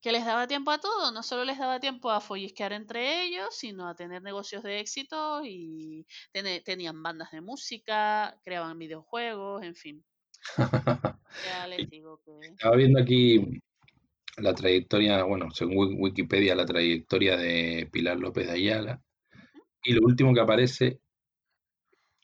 que 0.00 0.12
les 0.12 0.24
daba 0.24 0.46
tiempo 0.46 0.70
a 0.70 0.78
todo, 0.78 1.10
no 1.10 1.22
solo 1.22 1.44
les 1.44 1.58
daba 1.58 1.80
tiempo 1.80 2.10
a 2.10 2.20
follisquear 2.20 2.72
entre 2.72 3.24
ellos, 3.24 3.48
sino 3.56 3.88
a 3.88 3.94
tener 3.94 4.22
negocios 4.22 4.62
de 4.62 4.80
éxito 4.80 5.42
y 5.44 6.06
tenían 6.64 7.02
bandas 7.02 7.30
de 7.32 7.40
música, 7.40 8.38
creaban 8.44 8.78
videojuegos, 8.78 9.62
en 9.62 9.74
fin. 9.74 10.04
Ya 11.44 11.66
les 11.66 11.90
digo 11.90 12.20
que... 12.24 12.32
Estaba 12.48 12.76
viendo 12.76 13.00
aquí 13.00 13.60
la 14.38 14.54
trayectoria, 14.54 15.22
bueno, 15.24 15.50
según 15.50 15.76
Wi- 15.76 15.96
Wikipedia, 15.98 16.54
la 16.54 16.64
trayectoria 16.64 17.36
de 17.36 17.88
Pilar 17.92 18.18
López 18.18 18.46
de 18.46 18.52
Ayala. 18.52 19.02
Y 19.82 19.92
lo 19.92 20.02
último 20.02 20.32
que 20.34 20.40
aparece 20.40 21.00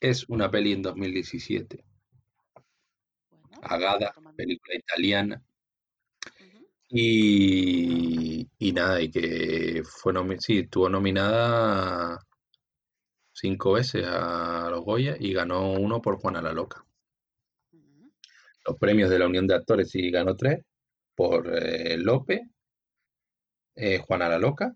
es 0.03 0.29
una 0.29 0.51
peli 0.51 0.73
en 0.73 0.83
2017, 0.83 1.85
Bueno, 3.31 3.49
Agada, 3.63 4.15
película 4.37 4.75
italiana. 4.77 5.43
Y, 6.91 8.49
y 8.59 8.73
nada, 8.73 9.01
y 9.01 9.11
que 9.11 9.83
fue 9.85 10.13
nomi- 10.13 10.39
sí, 10.39 10.59
estuvo 10.61 10.89
nominada 10.89 12.19
cinco 13.35 13.73
veces 13.73 14.07
a 14.07 14.71
los 14.71 14.83
Goya 14.85 15.17
y 15.21 15.35
ganó 15.35 15.71
uno 15.73 16.01
por 16.01 16.17
Juana 16.19 16.41
la 16.41 16.55
Loca. 16.55 16.87
Los 18.67 18.77
premios 18.77 19.09
de 19.09 19.21
la 19.21 19.29
Unión 19.29 19.47
de 19.47 19.55
Actores 19.55 19.95
y 19.95 20.11
ganó 20.11 20.35
tres 20.37 20.65
por 21.15 21.49
eh, 21.57 21.97
Lope, 21.97 22.49
eh, 23.77 23.99
Juana 23.99 24.29
la 24.31 24.39
Loca, 24.39 24.75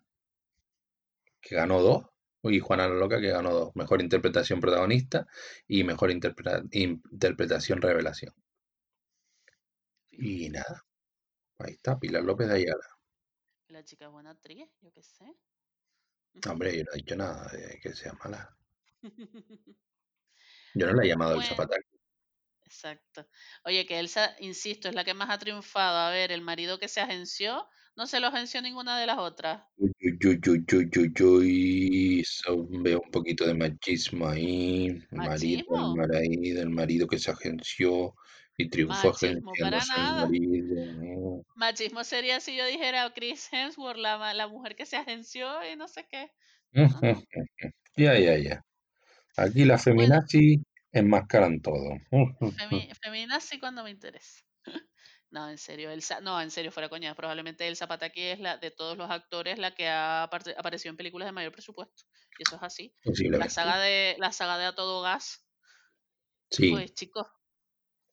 que 1.41 1.55
ganó 1.57 1.81
dos, 1.81 2.05
y 2.51 2.61
Juana 2.61 2.89
la 2.89 2.95
Loca, 2.95 3.21
que 3.21 3.31
ganó 3.31 3.53
dos. 3.53 3.77
Mejor 3.77 4.01
interpretación 4.03 4.61
protagonista 4.61 5.27
y 5.67 5.85
mejor 5.85 6.11
interpreta- 6.11 6.63
interpretación 6.73 7.81
revelación. 7.83 8.35
Y 10.11 10.49
nada, 10.49 10.83
ahí 11.59 11.73
está, 11.73 11.99
Pilar 11.99 12.25
López 12.25 12.49
de 12.49 12.55
Ayala. 12.55 12.87
La 13.69 13.85
chica 13.85 14.07
es 14.07 14.11
buena 14.13 14.31
actriz, 14.31 14.69
yo 14.81 14.93
qué 14.93 15.03
sé. 15.03 15.25
Hombre, 16.49 16.77
yo 16.77 16.85
no 16.85 16.91
he 16.93 16.97
dicho 16.97 17.17
nada 17.17 17.49
de 17.51 17.79
que 17.81 17.93
sea 17.93 18.13
mala. 18.25 18.57
Yo 20.75 20.87
no 20.87 20.93
la 20.93 21.05
he 21.05 21.09
llamado 21.09 21.37
el 21.37 21.43
zapataco. 21.43 21.96
Exacto. 22.67 23.27
Oye, 23.65 23.87
que 23.87 23.99
Elsa, 23.99 24.37
insisto, 24.41 24.89
es 24.89 24.95
la 24.95 25.05
que 25.05 25.15
más 25.15 25.31
ha 25.31 25.39
triunfado. 25.39 25.99
A 25.99 26.11
ver, 26.11 26.33
el 26.33 26.43
marido 26.43 26.79
que 26.79 26.89
se 26.89 27.01
agenció, 27.01 27.69
no 27.97 28.07
se 28.07 28.21
lo 28.21 28.27
agenció 28.29 28.61
ninguna 28.63 28.99
de 28.99 29.07
las 29.07 29.19
otras. 29.19 29.63
Uy, 29.79 29.93
uy, 30.01 30.19
uy, 30.49 30.65
uy, 30.73 30.91
uy, 30.97 31.13
uy, 31.23 32.21
eso 32.21 32.67
veo 32.83 33.01
un 33.05 33.11
poquito 33.11 33.47
de 33.47 33.55
machismo 33.55 34.27
ahí. 34.29 34.87
El 35.11 35.21
marido, 35.21 35.63
el 35.69 35.85
¿Machismo? 35.85 35.85
marido, 35.89 36.63
el 36.63 36.71
marido 36.71 37.07
que 37.07 37.19
se 37.19 37.31
agenció 37.31 38.15
y 38.57 38.71
triunfó 38.71 39.11
Machismo 39.11 39.59
para 39.59 39.85
agenciándose 39.85 39.85
nada. 39.85 40.31
marido. 40.31 41.45
Machismo 41.55 42.05
sería 42.05 42.39
si 42.39 42.55
yo 42.57 42.65
dijera 42.67 43.13
Chris 43.13 43.49
Hemsworth, 43.53 43.99
la, 43.99 44.17
ma- 44.17 44.33
la 44.33 44.47
mujer 44.47 44.77
que 44.77 44.87
se 44.87 44.97
agenció 44.97 45.69
y 45.69 45.75
no 45.75 45.89
sé 45.89 46.07
qué. 46.07 46.31
No, 46.73 47.01
no. 47.03 47.23
Ya, 47.97 48.19
ya, 48.19 48.37
ya. 48.39 48.63
Aquí 49.37 49.65
las 49.67 49.87
Bueno, 49.95 50.21
enmascaran 51.01 51.61
todo. 51.63 51.95
Mm, 52.11 52.23
mm, 52.41 52.47
mm. 52.47 52.57
femi 52.57 52.89
feminazi 53.03 53.59
cuando 53.61 53.83
me 53.85 53.91
interesa. 53.91 54.43
No, 55.29 55.51
en 55.51 55.59
serio, 55.59 55.91
Elsa, 55.91 56.21
no, 56.21 56.41
en 56.41 56.53
serio, 56.53 56.71
fuera 56.71 56.89
coña, 56.89 57.15
probablemente 57.17 57.67
Elsa 57.67 57.89
Pataki 57.89 58.23
es 58.23 58.39
la 58.39 58.59
de 58.59 58.71
todos 58.71 58.97
los 58.97 59.11
actores 59.11 59.59
la 59.59 59.75
que 59.75 59.89
ha 59.89 60.23
aparecido 60.23 60.91
en 60.91 60.97
películas 60.97 61.27
de 61.27 61.33
mayor 61.33 61.51
presupuesto. 61.53 62.05
Y 62.39 62.45
eso 62.45 62.57
es 62.57 62.63
así. 62.63 62.95
La 63.03 63.11
Posiblemente. 63.11 63.53
saga 63.53 63.79
de 63.81 64.15
la 64.19 64.31
saga 64.31 64.57
de 64.57 64.67
A 64.67 64.75
Todo 64.77 65.03
Gas, 65.03 65.45
Sí, 66.49 66.71
pues 66.71 66.95
chicos, 66.95 67.27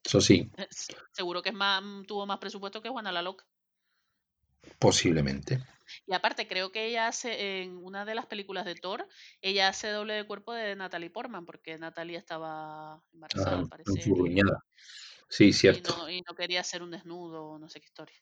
eso 0.04 0.20
sí, 0.20 0.50
es- 0.56 0.88
seguro 1.12 1.40
que 1.40 1.50
es 1.50 1.54
más, 1.54 1.82
mm, 1.82 2.02
tuvo 2.04 2.26
más 2.26 2.38
presupuesto 2.38 2.82
que 2.82 2.88
Juana 2.90 3.12
la 3.12 3.22
Loca. 3.22 3.46
posiblemente. 4.78 5.62
Y 6.06 6.14
aparte, 6.14 6.48
creo 6.48 6.72
que 6.72 6.86
ella 6.86 7.08
hace 7.08 7.62
en 7.62 7.76
una 7.76 8.04
de 8.04 8.14
las 8.14 8.26
películas 8.26 8.64
de 8.64 8.74
Thor, 8.74 9.08
ella 9.40 9.68
hace 9.68 9.88
doble 9.90 10.14
de 10.14 10.26
cuerpo 10.26 10.52
de 10.52 10.76
Natalie 10.76 11.10
Portman, 11.10 11.44
porque 11.46 11.78
Natalie 11.78 12.16
estaba 12.18 13.02
embarazada 13.12 13.56
Ah, 13.56 13.60
al 13.60 13.68
parecer. 13.68 14.02
Sí, 15.28 15.52
y 15.52 15.52
cierto. 15.52 15.94
no, 15.96 16.08
y 16.10 16.22
no 16.22 16.34
quería 16.34 16.60
hacer 16.60 16.82
un 16.82 16.90
desnudo 16.90 17.58
no 17.58 17.68
sé 17.68 17.80
qué 17.80 17.86
historia. 17.86 18.16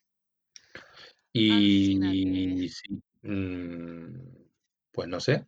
Y 1.33 2.69
sí, 2.69 3.01
mm, 3.23 4.45
pues 4.91 5.07
no 5.07 5.19
sé. 5.19 5.47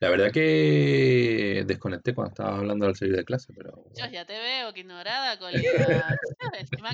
La 0.00 0.10
verdad 0.10 0.30
que 0.32 1.64
desconecté 1.66 2.14
cuando 2.14 2.30
estaba 2.30 2.56
hablando 2.58 2.86
al 2.86 2.94
salir 2.96 3.16
de 3.16 3.24
clase, 3.24 3.52
pero 3.56 3.72
Dios, 3.94 4.08
bueno. 4.08 4.12
ya 4.12 4.24
te 4.26 4.38
veo, 4.38 4.72
que 4.74 4.80
ignorada, 4.80 5.38
colega. 5.38 6.16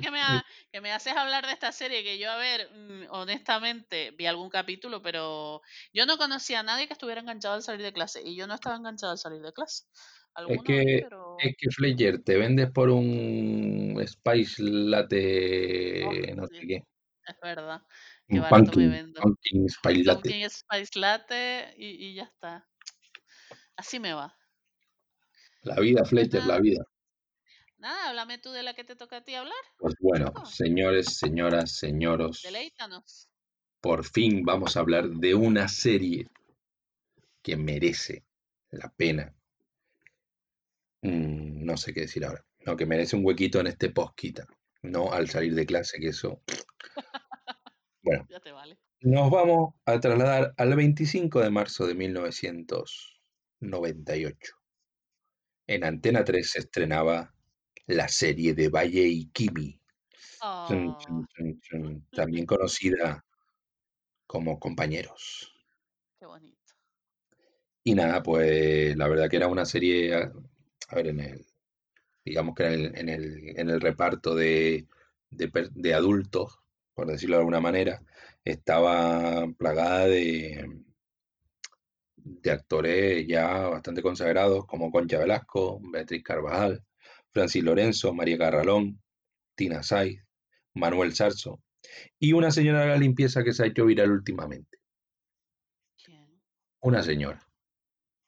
Que 0.02 0.10
me, 0.10 0.20
ha- 0.20 0.44
que 0.72 0.80
me 0.80 0.92
haces 0.92 1.16
hablar 1.16 1.46
de 1.46 1.52
esta 1.52 1.72
serie 1.72 2.02
que 2.02 2.18
yo, 2.18 2.30
a 2.30 2.36
ver, 2.36 2.70
mm, 2.72 3.06
honestamente, 3.10 4.10
vi 4.12 4.26
algún 4.26 4.50
capítulo, 4.50 5.02
pero 5.02 5.62
yo 5.92 6.06
no 6.06 6.18
conocía 6.18 6.60
a 6.60 6.62
nadie 6.62 6.86
que 6.86 6.92
estuviera 6.92 7.20
enganchado 7.20 7.54
al 7.54 7.62
salir 7.62 7.82
de 7.82 7.92
clase. 7.92 8.22
Y 8.24 8.36
yo 8.36 8.46
no 8.46 8.54
estaba 8.54 8.76
enganchado 8.76 9.12
al 9.12 9.18
salir 9.18 9.40
de 9.42 9.52
clase. 9.52 9.84
Es 10.46 10.62
que, 10.62 11.00
pero... 11.02 11.36
es 11.38 11.56
que 11.58 11.70
Fletcher, 11.70 12.22
te 12.22 12.36
vendes 12.38 12.70
por 12.70 12.88
un 12.90 14.00
Spice 14.06 14.62
Oh, 14.62 14.66
Latte, 14.68 16.34
no 16.36 16.46
sé 16.46 16.66
qué. 16.66 16.74
es 17.26 17.36
verdad. 17.42 17.82
Qué 18.28 18.36
Un 18.36 18.42
barato 18.42 18.72
me 18.72 18.86
pumpkin, 18.86 18.90
vendo. 18.90 19.20
pumpkin 19.20 19.68
Spice 19.68 20.04
Latte. 20.04 20.22
Pumpkin 20.22 20.50
Spice 20.50 20.98
Latte 20.98 21.74
y, 21.76 21.86
y 22.10 22.14
ya 22.14 22.24
está. 22.24 22.69
Así 23.80 23.98
me 23.98 24.12
va. 24.12 24.36
La 25.62 25.76
vida, 25.80 26.04
Fletcher, 26.04 26.44
la 26.44 26.58
vida. 26.60 26.84
nada, 27.78 28.10
háblame 28.10 28.36
tú 28.36 28.50
de 28.52 28.62
la 28.62 28.74
que 28.74 28.84
te 28.84 28.94
toca 28.94 29.16
a 29.18 29.24
ti 29.24 29.34
hablar, 29.34 29.54
Pues 29.78 29.94
bueno, 30.00 30.26
chico. 30.28 30.44
señores, 30.44 31.16
señoras, 31.16 31.72
señoros, 31.78 32.42
Deleítanos. 32.42 33.30
por 33.80 34.04
fin 34.04 34.42
vamos 34.44 34.76
a 34.76 34.80
hablar 34.80 35.08
de 35.08 35.34
una 35.34 35.66
serie 35.68 36.26
que 37.42 37.56
merece 37.56 38.22
la 38.70 38.92
pena. 38.94 39.34
Mm, 41.00 41.64
no 41.64 41.78
sé 41.78 41.94
qué 41.94 42.02
decir 42.02 42.24
ahora. 42.26 42.44
No, 42.66 42.76
que 42.76 42.84
merece 42.84 43.16
un 43.16 43.24
huequito 43.24 43.60
en 43.60 43.68
este 43.68 43.88
posquita. 43.88 44.46
No 44.82 45.10
al 45.10 45.30
salir 45.30 45.54
de 45.54 45.64
clase, 45.64 45.98
que 45.98 46.08
eso. 46.08 46.42
Bueno, 48.02 48.26
Ya 48.30 48.40
te 48.40 48.50
vale. 48.52 48.78
nos 49.00 49.30
vamos 49.30 49.74
a 49.86 50.00
trasladar 50.00 50.54
al 50.56 50.74
25 50.76 51.40
de 51.40 51.50
marzo 51.50 51.86
de 51.86 51.94
1998. 53.60 54.54
En 55.66 55.84
Antena 55.84 56.24
3 56.24 56.50
se 56.50 56.58
estrenaba 56.60 57.32
la 57.86 58.08
serie 58.08 58.54
de 58.54 58.68
Valle 58.68 59.06
y 59.06 59.26
Kimi, 59.30 59.80
Oh, 60.42 60.66
también 62.12 62.46
conocida 62.46 63.24
como 64.26 64.58
Compañeros. 64.58 65.52
qué 66.18 66.24
bonito. 66.24 66.56
Y 67.84 67.94
nada, 67.94 68.22
pues 68.22 68.96
la 68.96 69.08
verdad 69.08 69.28
que 69.28 69.36
era 69.36 69.48
una 69.48 69.64
serie, 69.66 70.14
a, 70.14 70.32
ver, 70.94 71.08
en 71.08 71.20
el, 71.20 71.46
digamos 72.24 72.54
que 72.54 72.64
en 72.66 72.72
el, 72.72 72.98
en 72.98 73.08
el, 73.08 73.58
en 73.58 73.70
el 73.70 73.80
reparto 73.80 74.34
de, 74.34 74.86
de 75.30 75.94
adultos, 75.94 76.58
por 76.94 77.06
decirlo 77.06 77.36
de 77.36 77.40
alguna 77.40 77.60
manera, 77.60 78.02
estaba 78.44 79.46
plagada 79.58 80.06
de, 80.06 80.84
de 82.24 82.50
actores 82.50 83.26
ya 83.26 83.68
bastante 83.68 84.02
consagrados 84.02 84.66
como 84.66 84.90
Concha 84.90 85.18
Velasco, 85.18 85.80
Beatriz 85.92 86.22
Carvajal, 86.22 86.84
Francis 87.30 87.62
Lorenzo, 87.62 88.12
María 88.14 88.38
Carralón, 88.38 89.00
Tina 89.54 89.82
Saiz, 89.82 90.22
Manuel 90.74 91.14
Sarso 91.14 91.60
y 92.18 92.32
una 92.32 92.50
señora 92.50 92.82
de 92.82 92.88
la 92.88 92.96
limpieza 92.96 93.42
que 93.44 93.52
se 93.52 93.62
ha 93.62 93.66
hecho 93.66 93.86
viral 93.86 94.10
últimamente. 94.10 94.78
¿Quién? 96.02 96.40
Una 96.80 97.02
señora, 97.02 97.46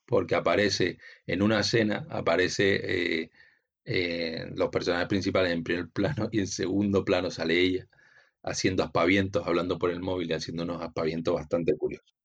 porque 0.06 0.34
aparece 0.34 0.98
en 1.26 1.42
una 1.42 1.60
escena, 1.60 2.06
aparece 2.10 3.22
eh, 3.22 3.30
eh, 3.84 4.46
los 4.54 4.68
personajes 4.68 5.08
principales 5.08 5.52
en 5.52 5.64
primer 5.64 5.88
plano 5.90 6.28
y 6.30 6.40
en 6.40 6.46
segundo 6.46 7.04
plano 7.04 7.30
sale 7.30 7.60
ella 7.60 7.88
haciendo 8.42 8.82
aspavientos, 8.82 9.46
hablando 9.46 9.78
por 9.78 9.90
el 9.90 10.00
móvil 10.00 10.30
y 10.30 10.34
haciendo 10.34 10.64
unos 10.64 10.82
aspavientos 10.82 11.34
bastante 11.34 11.76
curiosos. 11.76 12.21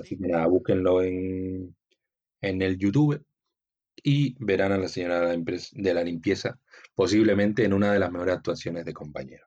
Así 0.00 0.16
que 0.18 0.28
nada, 0.28 0.46
búsquenlo 0.46 1.02
en, 1.02 1.74
en 2.42 2.62
el 2.62 2.78
YouTube 2.78 3.24
y 4.02 4.36
verán 4.44 4.72
a 4.72 4.78
la 4.78 4.88
señora 4.88 5.20
de 5.28 5.94
la 5.94 6.04
limpieza 6.04 6.58
posiblemente 6.94 7.64
en 7.64 7.72
una 7.74 7.92
de 7.92 7.98
las 8.00 8.12
mejores 8.12 8.36
actuaciones 8.36 8.84
de 8.86 8.94
compañero. 8.94 9.46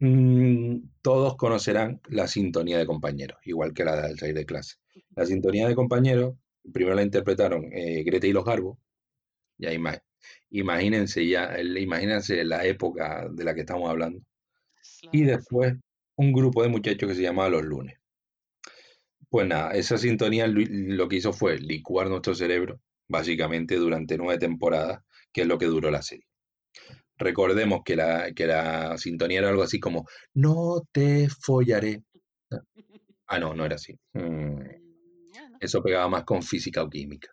Mm, 0.00 0.78
todos 1.02 1.36
conocerán 1.36 2.00
la 2.08 2.26
sintonía 2.26 2.78
de 2.78 2.86
compañeros, 2.86 3.38
igual 3.44 3.72
que 3.72 3.84
la 3.84 4.00
del 4.08 4.18
salir 4.18 4.34
de 4.34 4.44
clase. 4.46 4.76
La 5.14 5.24
sintonía 5.26 5.68
de 5.68 5.74
compañeros, 5.74 6.34
primero 6.72 6.96
la 6.96 7.02
interpretaron 7.02 7.66
eh, 7.72 8.02
Greta 8.04 8.26
y 8.26 8.32
los 8.32 8.44
Garbo, 8.44 8.78
ya 9.58 9.72
ima- 9.72 10.02
imagínense 10.50 11.26
ya, 11.28 11.46
el- 11.56 11.78
imagínense 11.78 12.44
la 12.44 12.66
época 12.66 13.28
de 13.32 13.44
la 13.44 13.54
que 13.54 13.60
estamos 13.62 13.90
hablando. 13.90 14.20
Y 15.12 15.24
después 15.24 15.74
un 16.16 16.32
grupo 16.32 16.62
de 16.62 16.70
muchachos 16.70 17.08
que 17.08 17.14
se 17.16 17.22
llamaba 17.22 17.50
Los 17.50 17.64
Lunes. 17.64 17.96
Pues 19.32 19.46
nada, 19.48 19.70
esa 19.70 19.96
sintonía 19.96 20.46
lo, 20.46 21.08
que 21.08 21.16
hizo 21.16 21.32
fue 21.32 21.58
licuar 21.58 22.08
nuestro 22.10 22.34
cerebro, 22.34 22.82
básicamente 23.08 23.76
durante 23.76 24.18
nueve 24.18 24.38
temporadas, 24.38 25.00
que 25.32 25.40
es 25.40 25.46
lo 25.46 25.56
que 25.56 25.64
duró 25.64 25.90
la 25.90 26.02
serie. 26.02 26.26
Recordemos 27.16 27.80
que 27.82 27.96
la, 27.96 28.32
que 28.36 28.46
la 28.46 28.98
sintonía 28.98 29.38
era 29.38 29.48
algo 29.48 29.62
así 29.62 29.80
como, 29.80 30.06
no 30.34 30.82
te 30.92 31.30
follaré. 31.30 32.02
Ah, 33.26 33.38
no, 33.38 33.54
no 33.54 33.64
era 33.64 33.76
así. 33.76 33.98
Mm, 34.12 34.58
Mm, 35.32 35.56
Eso 35.60 35.82
pegaba 35.82 36.10
más 36.10 36.24
con 36.24 36.42
física 36.42 36.82
o 36.82 36.90
química. 36.90 37.30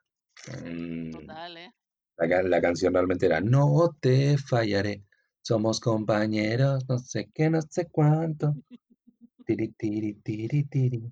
Mm, 0.64 1.12
total, 1.12 1.58
¿eh? 1.58 1.74
La, 2.16 2.44
la 2.44 2.62
canción 2.62 2.94
realmente 2.94 3.26
era 3.26 3.42
No 3.42 3.90
te 4.00 4.38
fallaré, 4.38 5.04
somos 5.42 5.82
compañeros, 5.82 6.88
no 6.88 6.98
sé 6.98 7.30
qué, 7.34 7.50
no 7.50 7.62
sé 7.62 7.90
cuánto. 7.92 8.56
Tiri, 9.46 9.74
tiri, 9.74 10.14
tiri, 10.24 10.64
tiri. 10.64 11.12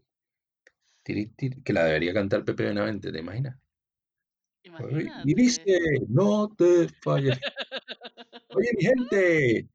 Tiri, 1.08 1.28
tiri, 1.38 1.64
que 1.64 1.72
la 1.72 1.86
debería 1.86 2.14
cantar 2.14 2.44
Pepe 2.44 2.66
Benavente, 2.66 3.14
¿te 3.14 3.20
imaginas? 3.20 3.58
Y 4.62 4.68
Imagínate. 4.68 5.34
dice, 5.34 5.80
no 6.10 6.54
te 6.54 6.90
fallaré. 7.02 7.40
Oye, 8.50 8.72
mi 8.78 8.84
gente, 9.10 9.70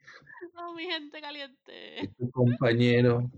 Oh, 0.54 0.74
mi 0.74 0.84
gente 0.84 1.18
y 1.18 1.20
caliente. 1.22 2.10
tu 2.18 2.30
compañero, 2.30 3.30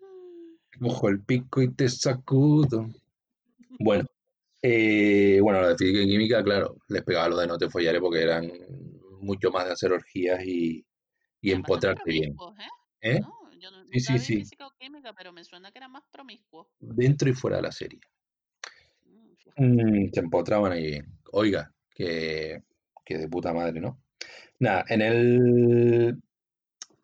cojo 0.80 1.08
el 1.08 1.22
pico 1.22 1.62
y 1.62 1.72
te 1.72 1.88
sacudo. 1.88 2.88
Bueno, 3.78 4.06
eh, 4.60 5.38
bueno, 5.40 5.60
la 5.60 5.68
de 5.68 5.76
física 5.76 6.00
y 6.00 6.08
química, 6.08 6.42
claro, 6.42 6.78
les 6.88 7.04
pegaba 7.04 7.28
lo 7.28 7.36
de 7.36 7.46
no 7.46 7.58
te 7.58 7.70
follaré 7.70 8.00
porque 8.00 8.22
eran 8.22 8.50
mucho 9.20 9.52
más 9.52 9.66
de 9.66 9.72
hacer 9.74 9.92
orgías 9.92 10.44
y, 10.44 10.84
y 11.40 11.52
empotrarte 11.52 12.10
bien. 12.10 12.34
¿eh? 13.02 13.18
¿Eh? 13.18 13.20
No, 13.20 13.43
yo 13.60 13.70
no- 13.70 13.84
Sí, 13.84 13.90
nunca 13.98 13.98
sí, 13.98 14.12
vi 14.12 14.18
sí. 14.18 14.36
física 14.38 14.66
o 14.66 14.70
química, 14.78 15.12
pero 15.12 15.32
me 15.32 15.44
suena 15.44 15.70
que 15.72 15.78
eran 15.78 15.92
más 15.92 16.04
promiscuos. 16.10 16.66
Dentro 16.80 17.28
y 17.28 17.32
fuera 17.32 17.56
de 17.56 17.62
la 17.62 17.72
serie. 17.72 18.00
Mm. 19.56 20.04
Mm, 20.06 20.10
se 20.12 20.20
empotraban 20.20 20.72
ahí. 20.72 21.00
Oiga, 21.32 21.72
que, 21.94 22.62
que 23.04 23.18
de 23.18 23.28
puta 23.28 23.52
madre, 23.52 23.80
¿no? 23.80 24.02
Nada, 24.58 24.84
en 24.88 25.02
el. 25.02 26.22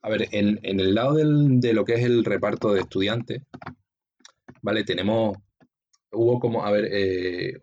A 0.03 0.09
ver, 0.09 0.29
en, 0.33 0.59
en 0.63 0.81
el 0.81 0.95
lado 0.95 1.15
del- 1.15 1.61
de 1.61 1.73
lo 1.75 1.85
que 1.85 1.95
es 1.95 2.05
el 2.05 2.25
reparto 2.25 2.73
de 2.73 2.81
estudiantes, 2.81 3.43
¿vale? 4.63 4.85
Tenemos. 4.85 5.37
Hubo 6.13 6.41
como, 6.41 6.65
a 6.65 6.71
ver, 6.73 6.89
eh, 6.91 7.61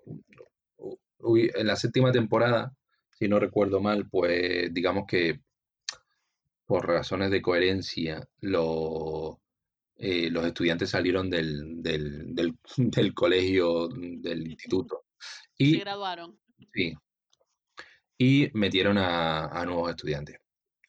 en 1.19 1.67
la 1.67 1.75
séptima 1.75 2.11
temporada, 2.11 2.73
si 3.11 3.27
no 3.27 3.39
recuerdo 3.39 3.81
mal, 3.81 4.07
pues 4.09 4.73
digamos 4.73 5.05
que 5.07 5.41
por 6.67 6.85
razones 6.87 7.31
de 7.31 7.41
coherencia, 7.41 8.27
lo- 8.41 9.41
eh, 9.95 10.29
los 10.29 10.45
estudiantes 10.45 10.91
salieron 10.91 11.29
del, 11.29 11.81
del, 11.81 12.35
del, 12.35 12.55
del 12.77 13.13
colegio, 13.15 13.87
del 13.89 14.47
instituto. 14.47 15.05
Se 15.57 15.63
Y 15.63 15.79
graduaron. 15.79 16.39
Sí. 16.73 16.93
Y 18.19 18.49
metieron 18.53 18.97
a, 18.99 19.45
a 19.47 19.65
nuevos 19.65 19.89
estudiantes. 19.89 20.37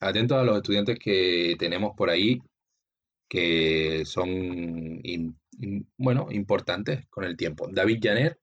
Atentos 0.00 0.36
a 0.38 0.44
los 0.44 0.56
estudiantes 0.59 0.98
que 0.98 1.56
tenemos 1.59 1.92
por 1.96 2.10
ahí, 2.10 2.38
que 3.28 4.05
son, 4.05 4.28
in- 4.30 5.38
in- 5.60 5.90
bueno, 5.96 6.28
importantes 6.30 7.06
con 7.09 7.24
el 7.24 7.36
tiempo. 7.36 7.68
David 7.70 7.98
Janer, 8.02 8.38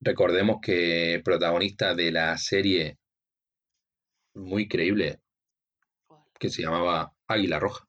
recordemos 0.00 0.58
que 0.62 1.20
protagonista 1.24 1.94
de 1.94 2.12
la 2.12 2.36
serie 2.38 2.98
muy 4.34 4.68
creíble. 4.68 5.20
Que 6.44 6.50
se 6.50 6.60
llamaba 6.60 7.10
Águila 7.26 7.58
Roja. 7.58 7.88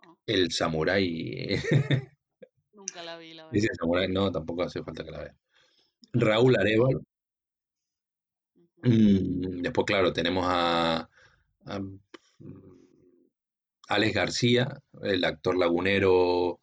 Ah, 0.00 0.16
El 0.26 0.52
samurái. 0.52 1.56
nunca 2.72 3.02
la 3.02 3.16
vi, 3.18 3.34
la 3.34 3.46
Dice 3.50 3.68
verdad. 3.68 3.74
samurái, 3.78 4.08
no, 4.08 4.30
tampoco 4.32 4.62
hace 4.62 4.82
falta 4.82 5.04
que 5.04 5.10
la 5.10 5.18
vea. 5.18 5.34
Raúl 6.14 6.56
Arevalo. 6.58 7.02
Ujú. 8.56 8.82
Mm, 8.82 9.62
después, 9.62 9.84
claro, 9.86 10.12
tenemos 10.12 10.44
a, 10.48 11.08
a, 11.66 11.78
mm, 11.80 11.98
Alex 13.88 14.14
García, 14.14 14.68
el 15.02 15.24
actor 15.24 15.56
lagunero 15.56 16.60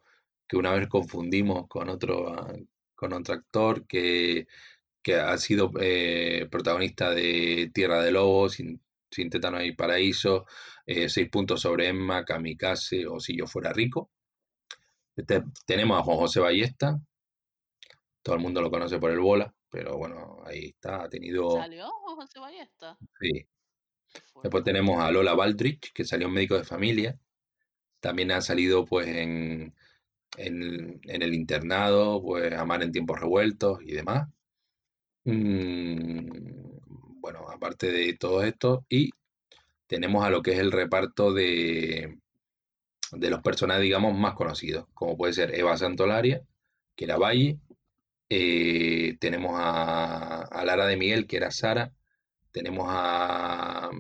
que 0.48 0.58
una 0.58 0.72
vez 0.74 0.88
confundimos 0.88 1.68
con 1.68 1.90
otro, 1.90 2.30
ah, 2.30 2.54
con 2.96 3.14
otro 3.14 3.34
actor 3.36 3.86
que, 3.88 4.48
que 5.04 5.16
ha 5.16 5.38
sido 5.40 5.72
eh, 5.82 6.48
protagonista 6.52 7.12
de 7.12 7.72
Tierra 7.74 8.04
de 8.04 8.12
Lobos, 8.12 8.54
Sin, 8.56 8.82
Sin 9.12 9.30
Tétano 9.30 9.64
y 9.64 9.74
Paraíso, 9.74 10.46
eh, 10.86 11.10
Seis 11.10 11.30
Puntos 11.30 11.62
sobre 11.62 11.88
Emma, 11.90 12.24
Kamikaze 12.26 13.08
o 13.08 13.20
Si 13.20 13.38
Yo 13.38 13.48
Fuera 13.48 13.74
Rico. 13.74 14.12
Este- 15.16 15.44
tenemos 15.66 16.00
a 16.00 16.04
Juan 16.04 16.18
José 16.18 16.40
Ballesta, 16.40 17.00
todo 18.22 18.36
el 18.36 18.42
mundo 18.42 18.62
lo 18.62 18.70
conoce 18.72 19.00
por 19.00 19.12
el 19.12 19.20
bola, 19.20 19.54
pero 19.70 19.98
bueno, 19.98 20.42
ahí 20.46 20.66
está, 20.68 21.04
ha 21.04 21.10
tenido... 21.10 21.52
¿Salió 21.52 21.90
Juan 21.90 22.16
José 22.16 22.40
Ballesta? 22.40 22.98
sí. 23.20 23.48
Después 24.42 24.64
tenemos 24.64 25.02
a 25.02 25.12
Lola 25.12 25.34
Baldrich, 25.34 25.92
que 25.94 26.06
salió 26.06 26.28
en 26.28 26.34
Médico 26.34 26.56
de 26.58 26.64
Familia. 26.64 27.20
También 28.00 28.32
ha 28.32 28.40
salido 28.40 28.86
pues 28.86 29.08
en, 29.08 29.76
en, 30.38 31.02
en 31.04 31.22
el 31.22 31.34
internado, 31.34 32.22
pues 32.22 32.54
Amar 32.54 32.84
en 32.84 32.92
tiempos 32.94 33.20
revueltos 33.20 33.80
y 33.84 33.92
demás. 33.92 34.30
Mm, 35.26 36.80
bueno, 37.20 37.50
aparte 37.50 37.92
de 37.92 38.14
todo 38.14 38.44
esto, 38.44 38.86
y 38.90 39.10
tenemos 39.88 40.26
a 40.26 40.30
lo 40.30 40.42
que 40.42 40.54
es 40.54 40.60
el 40.60 40.72
reparto 40.72 41.34
de, 41.34 42.18
de 43.12 43.30
los 43.30 43.42
personajes, 43.42 43.84
digamos, 43.84 44.18
más 44.18 44.34
conocidos, 44.34 44.86
como 44.94 45.18
puede 45.18 45.34
ser 45.34 45.56
Eva 45.56 45.78
Santolaria, 45.78 46.42
que 46.96 47.06
era 47.06 47.18
Valle, 47.18 47.60
eh, 48.30 49.18
tenemos 49.20 49.54
a, 49.56 50.64
Lara 50.66 50.88
de 50.88 50.98
Miguel, 50.98 51.28
que 51.28 51.38
era 51.38 51.52
Sara, 51.52 51.92
tenemos 52.52 52.88
a, 52.90 53.92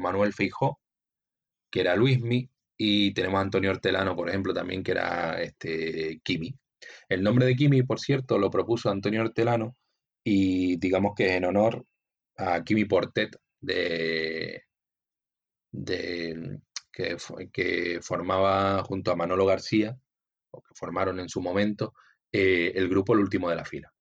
Manuel 0.00 0.32
Feijó, 0.32 0.80
que 1.70 1.80
era 1.80 1.96
Luismi, 1.96 2.48
y 2.76 3.14
tenemos 3.14 3.38
a 3.38 3.42
Antonio 3.42 3.70
Hortelano, 3.70 4.16
por 4.16 4.28
ejemplo, 4.28 4.52
también, 4.54 4.82
que 4.82 4.92
era 4.92 5.40
este, 5.40 6.20
Kimi. 6.24 6.54
El 7.08 7.22
nombre 7.22 7.46
de 7.46 7.54
Kimi, 7.56 7.82
por 7.82 8.00
cierto, 8.00 8.38
lo 8.38 8.50
propuso 8.50 8.90
Antonio 8.90 9.22
Hortelano, 9.22 9.76
y 10.24 10.76
digamos 10.78 11.14
que 11.16 11.36
en 11.36 11.44
honor 11.44 11.84
a 12.36 12.62
Kimi 12.64 12.84
Portet, 12.84 13.36
de, 13.62 14.64
de, 15.72 16.60
que, 16.92 17.16
que 17.52 18.00
formaba 18.02 18.82
junto 18.84 19.10
a 19.10 19.16
Manolo 19.16 19.46
García, 19.46 19.96
o 20.50 20.60
que 20.62 20.74
formaron 20.74 21.18
en 21.20 21.28
su 21.28 21.40
momento, 21.40 21.94
eh, 22.30 22.72
el 22.74 22.88
grupo 22.88 23.14
El 23.14 23.20
Último 23.20 23.48
de 23.48 23.56
la 23.56 23.64
Fila. 23.64 23.92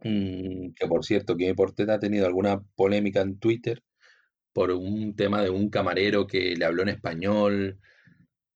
Mm, 0.00 0.72
que 0.74 0.86
por 0.86 1.04
cierto, 1.04 1.36
Kimi 1.36 1.54
Portet 1.54 1.88
ha 1.90 1.98
tenido 1.98 2.26
alguna 2.26 2.60
polémica 2.74 3.20
en 3.22 3.38
Twitter 3.38 3.82
por 4.52 4.70
un 4.70 5.16
tema 5.16 5.42
de 5.42 5.50
un 5.50 5.70
camarero 5.70 6.26
que 6.26 6.56
le 6.56 6.64
habló 6.64 6.82
en 6.82 6.90
español 6.90 7.78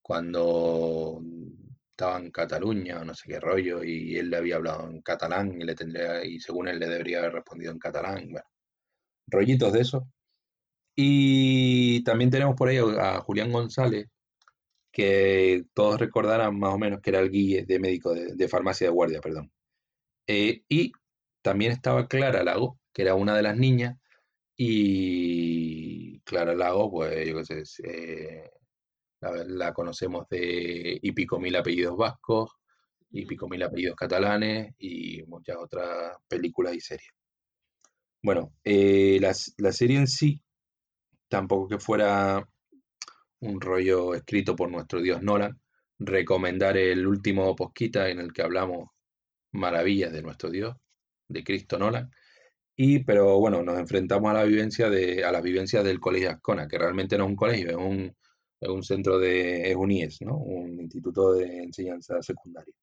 cuando 0.03 1.21
estaba 1.91 2.19
en 2.19 2.31
Cataluña 2.31 3.01
o 3.01 3.05
no 3.05 3.15
sé 3.15 3.29
qué 3.29 3.41
rollo 3.41 3.85
y 3.85 4.17
él 4.17 4.31
le 4.31 4.39
había 4.39 4.57
hablado 4.57 4.89
en 4.91 5.03
catalán 5.03 5.61
y 5.61 5.65
le 5.65 5.75
tendría 5.75 6.25
y 6.25 6.41
según 6.41 6.69
él 6.69 6.79
le 6.79 6.89
debería 6.89 7.19
haber 7.19 7.35
respondido 7.35 7.73
en 7.73 7.79
catalán, 7.79 8.31
bueno, 8.31 8.47
rollitos 9.31 9.73
de 9.73 9.81
eso. 9.81 10.09
Y 10.97 12.03
también 12.05 12.31
tenemos 12.31 12.57
por 12.57 12.69
ahí 12.69 12.79
a 12.79 13.21
Julián 13.21 13.53
González, 13.53 14.09
que 14.93 15.65
todos 15.75 16.01
recordarán 16.01 16.59
más 16.59 16.75
o 16.75 16.79
menos 16.79 17.01
que 17.01 17.11
era 17.11 17.21
el 17.21 17.31
guille 17.31 17.65
de 17.65 17.79
médico 17.79 18.13
de, 18.15 18.35
de 18.35 18.49
farmacia 18.49 18.89
de 18.89 18.93
guardia, 18.93 19.21
perdón. 19.21 19.53
Eh, 20.27 20.65
y 20.69 20.93
también 21.43 21.73
estaba 21.73 22.09
Clara 22.09 22.45
Lago, 22.45 22.79
que 22.93 23.03
era 23.03 23.15
una 23.15 23.37
de 23.37 23.43
las 23.43 23.57
niñas, 23.57 23.97
y 24.57 26.21
Clara 26.23 26.55
Lago, 26.55 26.91
pues 26.91 27.27
yo 27.29 27.37
qué 27.37 27.65
sé, 27.65 27.65
eh, 27.85 28.51
la, 29.21 29.45
la 29.47 29.73
conocemos 29.75 30.29
de 30.29 30.99
y 31.03 31.13
pico 31.13 31.41
mil 31.41 31.57
apellidos 31.57 31.97
vascos, 31.97 32.51
y 33.11 33.27
pico 33.27 33.49
mil 33.49 33.63
apellidos 33.63 33.97
catalanes, 33.97 34.75
y 34.79 35.23
muchas 35.25 35.57
otras 35.57 36.17
películas 36.29 36.75
y 36.75 36.81
series. 36.81 37.11
Bueno, 38.23 38.53
eh, 38.65 39.19
la, 39.21 39.73
serie 39.73 39.97
en 39.99 40.07
sí, 40.07 40.43
tampoco 41.29 41.69
que 41.69 41.79
fuera 41.79 42.47
un 43.41 43.61
rollo 43.61 44.15
escrito 44.15 44.55
por 44.57 44.71
nuestro 44.71 45.01
dios 45.01 45.23
Nolan, 45.23 45.59
recomendar 45.99 46.77
el 46.77 47.07
último 47.07 47.55
posquita 47.57 48.09
en 48.11 48.21
el 48.21 48.33
que 48.33 48.43
hablamos 48.43 48.91
maravillas 49.53 50.13
de 50.13 50.23
nuestro 50.23 50.51
dios, 50.51 50.77
de 51.29 51.45
Cristo 51.45 51.79
Nolan. 51.79 52.11
Y, 52.77 53.05
pero 53.05 53.39
bueno, 53.39 53.63
nos 53.63 53.79
enfrentamos 53.79 54.31
a 54.31 54.35
la 54.35 54.45
vivencia 54.45 54.91
de, 54.91 55.25
a 55.25 55.33
las 55.33 55.43
vivencias 55.43 55.85
del 55.85 56.01
Colegio 56.01 56.31
Ascona, 56.31 56.69
que 56.69 56.79
realmente 56.79 57.17
no 57.19 57.25
es 57.25 57.31
un 57.31 57.37
colegio, 57.37 57.71
es 57.71 57.77
un, 57.77 58.17
es 58.61 58.69
un 58.69 58.83
centro 58.83 59.19
de, 59.19 59.71
es 59.71 59.77
un 59.77 59.91
IES, 59.91 60.23
¿no? 60.23 60.37
Un 60.39 60.81
instituto 60.81 61.33
de 61.35 61.63
enseñanza 61.65 62.23
secundaria. 62.23 62.75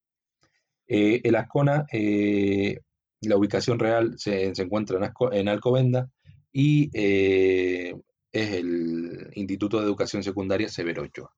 Eh, 0.88 1.22
el 1.24 1.36
Ascona, 1.36 1.86
eh, 1.92 2.80
la 3.22 3.38
ubicación 3.38 3.80
real 3.80 4.16
se, 4.18 4.52
encuentra 4.58 4.98
en, 4.98 5.40
en, 5.40 5.48
Alcobenda 5.50 6.10
y 6.52 6.90
eh, 6.94 7.96
es 8.32 8.52
el 8.52 9.32
Instituto 9.34 9.80
de 9.80 9.86
Educación 9.86 10.24
Secundaria 10.24 10.70
Severo 10.70 11.04
Ochoa. 11.04 11.34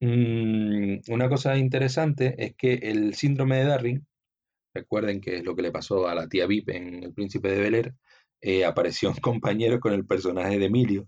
Mm, 0.00 1.00
una 1.08 1.28
cosa 1.28 1.56
interesante 1.58 2.34
es 2.38 2.54
que 2.56 2.74
el 2.74 3.14
síndrome 3.14 3.56
de 3.58 3.64
Darwin, 3.64 4.06
recuerden 4.72 5.20
que 5.20 5.36
es 5.36 5.44
lo 5.44 5.54
que 5.54 5.62
le 5.62 5.72
pasó 5.72 6.08
a 6.08 6.14
la 6.14 6.28
tía 6.28 6.46
Vip 6.46 6.70
en 6.70 7.04
El 7.04 7.12
Príncipe 7.12 7.50
de 7.50 7.60
Bel 7.60 7.74
Air, 7.74 7.94
eh, 8.40 8.64
apareció 8.64 9.10
un 9.10 9.16
compañero 9.16 9.80
con 9.80 9.92
el 9.92 10.06
personaje 10.06 10.58
de 10.58 10.66
Emilio, 10.66 11.06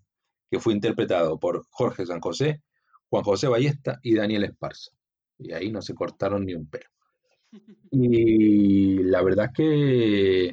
que 0.50 0.60
fue 0.60 0.74
interpretado 0.74 1.38
por 1.38 1.66
Jorge 1.70 2.04
San 2.04 2.20
José, 2.20 2.62
Juan 3.08 3.24
José 3.24 3.48
Ballesta 3.48 3.98
y 4.02 4.14
Daniel 4.14 4.44
Esparza. 4.44 4.92
Y 5.38 5.52
ahí 5.52 5.72
no 5.72 5.80
se 5.80 5.94
cortaron 5.94 6.44
ni 6.44 6.54
un 6.54 6.68
pelo. 6.68 6.91
Y 7.90 9.02
la 9.04 9.22
verdad 9.22 9.46
es 9.46 9.52
que, 9.54 10.52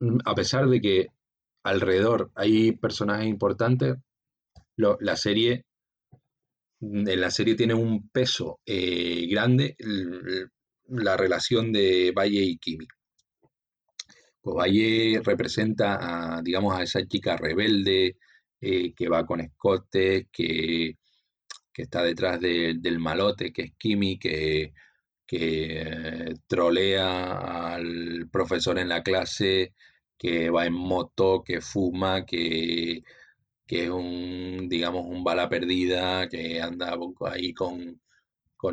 mm, 0.00 0.18
a 0.24 0.34
pesar 0.34 0.68
de 0.68 0.80
que 0.80 1.06
alrededor 1.64 2.30
hay 2.34 2.72
personajes 2.72 3.26
importantes, 3.26 3.96
la 4.76 5.16
serie 5.16 5.64
en 6.80 7.20
la 7.20 7.30
serie 7.30 7.54
tiene 7.56 7.74
un 7.74 8.08
peso 8.08 8.60
eh, 8.64 9.26
grande 9.28 9.76
la 10.88 11.16
relación 11.16 11.72
de 11.72 12.12
Valle 12.16 12.42
y 12.42 12.58
Kimi. 12.58 12.86
Pues 14.40 14.56
Valle 14.56 15.20
representa 15.22 16.36
a, 16.38 16.42
digamos, 16.42 16.74
a 16.74 16.82
esa 16.82 17.06
chica 17.06 17.36
rebelde 17.36 18.16
eh, 18.60 18.92
que 18.94 19.08
va 19.08 19.26
con 19.26 19.40
escotes, 19.40 20.26
que, 20.32 20.96
está 21.74 22.02
detrás 22.02 22.38
del 22.40 22.98
malote, 22.98 23.52
que 23.54 23.62
es 23.62 23.72
Kimi, 23.78 24.18
que, 24.18 24.74
que 25.30 26.34
trolea 26.48 27.74
al 27.74 28.28
profesor 28.32 28.78
en 28.78 28.88
la 28.88 29.02
clase, 29.02 29.74
que 30.18 30.50
va 30.50 30.66
en 30.66 30.74
moto, 30.74 31.42
que 31.44 31.60
fuma, 31.60 32.26
que 32.26 33.02
que 33.70 33.84
es 33.84 33.90
un, 33.90 34.68
digamos, 34.68 35.06
un 35.06 35.22
bala 35.22 35.48
perdida, 35.48 36.28
que 36.28 36.60
anda 36.60 36.98
ahí 37.30 37.54
con, 37.54 38.00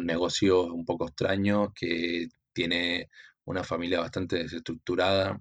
negocios 0.02 0.70
un 0.72 0.86
poco 0.86 1.08
extraños, 1.08 1.70
que 1.76 2.30
tiene 2.52 3.10
una 3.46 3.64
familia 3.64 4.00
bastante 4.00 4.38
desestructurada, 4.38 5.40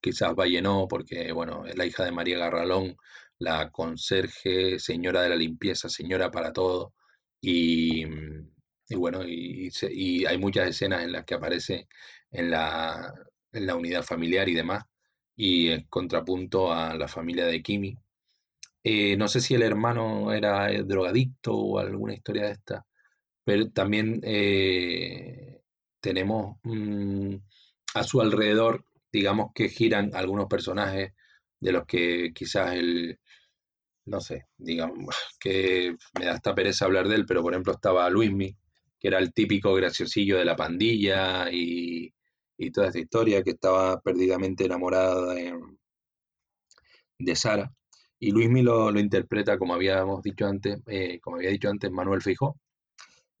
quizás 0.00 0.34
Valle 0.34 0.62
no, 0.62 0.88
porque, 0.88 1.32
bueno, 1.32 1.64
es 1.66 1.76
la 1.76 1.86
hija 1.86 2.04
de 2.04 2.12
María 2.12 2.38
Garralón, 2.38 2.96
la 3.38 3.70
conserje, 3.70 4.80
señora 4.80 5.22
de 5.22 5.28
la 5.30 5.36
limpieza, 5.36 5.88
señora 5.88 6.32
para 6.32 6.52
todo, 6.52 6.92
y, 7.40 8.04
bueno, 8.96 9.22
y, 9.26 9.70
hay 10.26 10.38
muchas 10.38 10.68
escenas 10.68 11.02
en 11.02 11.12
las 11.12 11.24
que 11.24 11.34
aparece 11.34 11.88
en 12.30 12.50
la, 12.50 13.12
en 13.52 13.66
la 13.66 13.76
unidad 13.76 14.02
familiar 14.02 14.48
y 14.48 14.54
demás, 14.54 14.84
y 15.36 15.68
en 15.68 15.86
contrapunto 15.88 16.72
a 16.72 16.94
la 16.94 17.08
familia 17.08 17.46
de 17.46 17.62
Kimi, 17.62 17.98
eh, 18.84 19.16
no 19.16 19.28
sé 19.28 19.40
si 19.40 19.54
el 19.54 19.62
hermano 19.62 20.32
era 20.32 20.70
eh, 20.72 20.82
drogadicto 20.84 21.54
o 21.54 21.78
alguna 21.78 22.14
historia 22.14 22.44
de 22.46 22.52
esta, 22.52 22.86
pero 23.44 23.70
también 23.70 24.20
eh, 24.24 25.62
tenemos 26.00 26.58
mm, 26.64 27.36
a 27.94 28.04
su 28.04 28.20
alrededor, 28.20 28.84
digamos 29.12 29.52
que 29.54 29.68
giran 29.68 30.10
algunos 30.14 30.48
personajes 30.48 31.12
de 31.60 31.72
los 31.72 31.86
que 31.86 32.32
quizás 32.34 32.74
el, 32.74 33.20
no 34.06 34.20
sé, 34.20 34.46
digamos, 34.56 35.14
que 35.40 35.96
me 36.18 36.26
da 36.26 36.34
esta 36.34 36.54
pereza 36.54 36.84
hablar 36.86 37.08
de 37.08 37.16
él, 37.16 37.26
pero 37.26 37.42
por 37.42 37.52
ejemplo 37.52 37.74
estaba 37.74 38.08
Luismi, 38.10 38.56
que 39.02 39.08
era 39.08 39.18
el 39.18 39.32
típico 39.32 39.74
graciosillo 39.74 40.38
de 40.38 40.44
la 40.44 40.54
pandilla 40.54 41.50
y, 41.50 42.14
y 42.56 42.70
toda 42.70 42.86
esta 42.86 43.00
historia, 43.00 43.42
que 43.42 43.50
estaba 43.50 44.00
perdidamente 44.00 44.64
enamorada 44.64 45.34
de, 45.34 45.58
de 47.18 47.34
Sara. 47.34 47.72
Y 48.20 48.30
Luismi 48.30 48.62
lo, 48.62 48.92
lo 48.92 49.00
interpreta, 49.00 49.58
como 49.58 49.74
habíamos 49.74 50.22
dicho 50.22 50.46
antes, 50.46 50.78
eh, 50.86 51.18
como 51.20 51.38
había 51.38 51.50
dicho 51.50 51.68
antes, 51.68 51.90
Manuel 51.90 52.22
Fijó. 52.22 52.60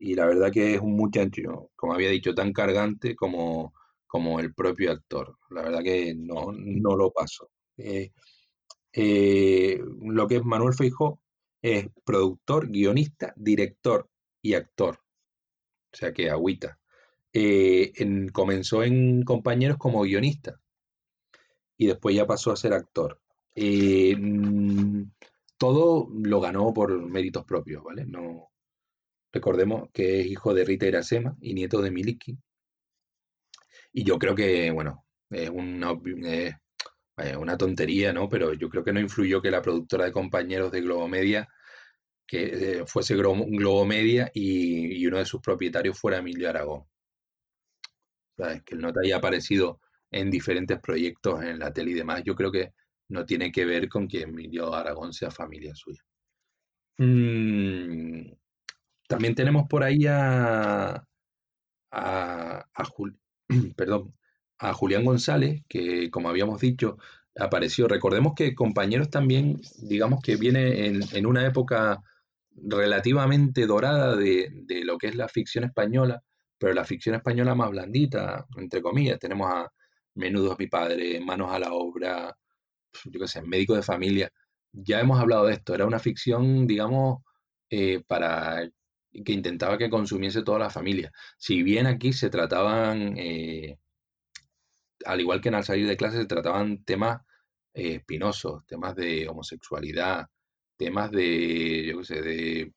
Y 0.00 0.16
la 0.16 0.26
verdad 0.26 0.50
que 0.50 0.74
es 0.74 0.80
un 0.80 0.96
muchacho, 0.96 1.70
como 1.76 1.94
había 1.94 2.10
dicho, 2.10 2.34
tan 2.34 2.52
cargante 2.52 3.14
como, 3.14 3.72
como 4.08 4.40
el 4.40 4.52
propio 4.54 4.90
actor. 4.90 5.36
La 5.50 5.62
verdad 5.62 5.84
que 5.84 6.12
no, 6.16 6.50
no 6.52 6.96
lo 6.96 7.12
paso. 7.12 7.52
Eh, 7.76 8.10
eh, 8.92 9.80
lo 10.00 10.26
que 10.26 10.36
es 10.38 10.44
Manuel 10.44 10.74
Feijó 10.74 11.20
es 11.62 11.86
productor, 12.04 12.68
guionista, 12.68 13.32
director 13.36 14.08
y 14.42 14.54
actor. 14.54 14.98
O 15.92 15.96
sea 15.96 16.12
que 16.12 16.30
agüita. 16.30 16.78
comenzó 18.32 18.82
en 18.82 19.22
Compañeros 19.22 19.78
como 19.78 20.02
guionista 20.02 20.60
y 21.76 21.86
después 21.86 22.14
ya 22.14 22.26
pasó 22.26 22.52
a 22.52 22.56
ser 22.56 22.72
actor. 22.74 23.20
Eh, 23.54 24.16
mm, 24.16 25.10
todo 25.58 26.08
lo 26.12 26.40
ganó 26.40 26.72
por 26.72 26.90
méritos 27.08 27.44
propios, 27.44 27.82
¿vale? 27.84 28.04
No, 28.06 28.50
recordemos 29.32 29.90
que 29.92 30.20
es 30.20 30.26
hijo 30.26 30.54
de 30.54 30.64
Rita 30.64 30.86
Iracema 30.86 31.36
y 31.40 31.54
nieto 31.54 31.82
de 31.82 31.90
Miliki. 31.90 32.38
Y 33.92 34.04
yo 34.04 34.18
creo 34.18 34.34
que, 34.34 34.70
bueno, 34.70 35.04
es 35.30 35.50
una, 35.50 35.92
una 37.38 37.58
tontería, 37.58 38.12
¿no? 38.12 38.28
Pero 38.28 38.54
yo 38.54 38.68
creo 38.68 38.84
que 38.84 38.92
no 38.92 39.00
influyó 39.00 39.42
que 39.42 39.50
la 39.50 39.62
productora 39.62 40.04
de 40.06 40.12
compañeros 40.12 40.72
de 40.72 40.80
Globomedia, 40.80 41.48
que 42.26 42.80
eh, 42.80 42.86
fuese 42.86 43.14
Globomedia 43.14 44.30
y, 44.32 45.02
y, 45.02 45.06
uno 45.06 45.18
de 45.18 45.26
sus 45.26 45.40
propietarios 45.40 45.98
fuera 45.98 46.18
Emilio 46.18 46.48
Aragón. 46.48 46.84
Que 48.36 48.74
él 48.74 48.80
no 48.80 48.92
te 48.92 49.00
haya 49.04 49.16
aparecido 49.16 49.80
en 50.10 50.30
diferentes 50.30 50.78
proyectos 50.80 51.42
en 51.42 51.58
la 51.58 51.72
tele 51.72 51.92
y 51.92 51.94
demás. 51.94 52.22
Yo 52.24 52.34
creo 52.34 52.50
que 52.50 52.72
no 53.08 53.24
tiene 53.24 53.52
que 53.52 53.64
ver 53.64 53.88
con 53.88 54.08
que 54.08 54.22
Emilio 54.22 54.74
Aragón 54.74 55.12
sea 55.12 55.30
familia 55.30 55.74
suya. 55.74 56.02
Mm, 56.98 58.32
también 59.08 59.34
tenemos 59.34 59.68
por 59.68 59.82
ahí 59.82 60.06
a, 60.08 61.04
a, 61.90 62.64
perdón, 63.76 64.14
a 64.58 64.72
Julián 64.72 65.04
González, 65.04 65.62
que 65.68 66.10
como 66.10 66.28
habíamos 66.28 66.60
dicho, 66.60 66.98
apareció. 67.38 67.88
Recordemos 67.88 68.34
que 68.34 68.54
Compañeros 68.54 69.10
también, 69.10 69.60
digamos 69.82 70.22
que 70.22 70.36
viene 70.36 70.86
en, 70.86 71.26
una 71.26 71.46
época 71.46 72.02
relativamente 72.56 73.66
dorada 73.66 74.16
de, 74.16 74.50
lo 74.84 74.98
que 74.98 75.08
es 75.08 75.16
la 75.16 75.28
ficción 75.28 75.64
española, 75.64 76.22
pero 76.58 76.72
la 76.74 76.84
ficción 76.84 77.14
española 77.14 77.54
más 77.54 77.70
blandita, 77.70 78.46
entre 78.56 78.82
comillas. 78.82 79.18
Tenemos 79.18 79.50
a 79.52 79.72
Menudos 80.14 80.58
mi 80.58 80.66
padre, 80.66 81.20
Manos 81.20 81.52
a 81.52 81.58
la 81.58 81.72
obra, 81.72 82.36
yo 83.04 83.20
qué 83.20 83.28
sé, 83.28 83.42
médico 83.42 83.74
de 83.74 83.82
familia. 83.82 84.30
Ya 84.72 85.00
hemos 85.00 85.20
hablado 85.20 85.46
de 85.46 85.54
esto, 85.54 85.74
era 85.74 85.86
una 85.86 85.98
ficción, 85.98 86.66
digamos, 86.66 87.22
eh, 87.70 88.02
para 88.06 88.68
que 89.24 89.32
intentaba 89.32 89.78
que 89.78 89.90
consumiese 89.90 90.42
toda 90.42 90.58
la 90.58 90.70
familia. 90.70 91.12
Si 91.38 91.62
bien 91.62 91.86
aquí 91.86 92.12
se 92.12 92.30
trataban, 92.30 93.16
eh, 93.18 93.78
al 95.04 95.20
igual 95.20 95.40
que 95.40 95.48
en 95.48 95.56
Al 95.56 95.64
salir 95.64 95.86
de 95.86 95.96
clase, 95.96 96.18
se 96.18 96.26
trataban 96.26 96.84
temas 96.84 97.20
eh, 97.74 97.96
espinosos, 97.96 98.64
temas 98.66 98.94
de 98.94 99.28
homosexualidad, 99.28 100.26
temas 100.84 101.10
de, 101.10 101.86
yo 101.86 101.98
qué 101.98 102.04
sé, 102.04 102.22
de... 102.22 102.72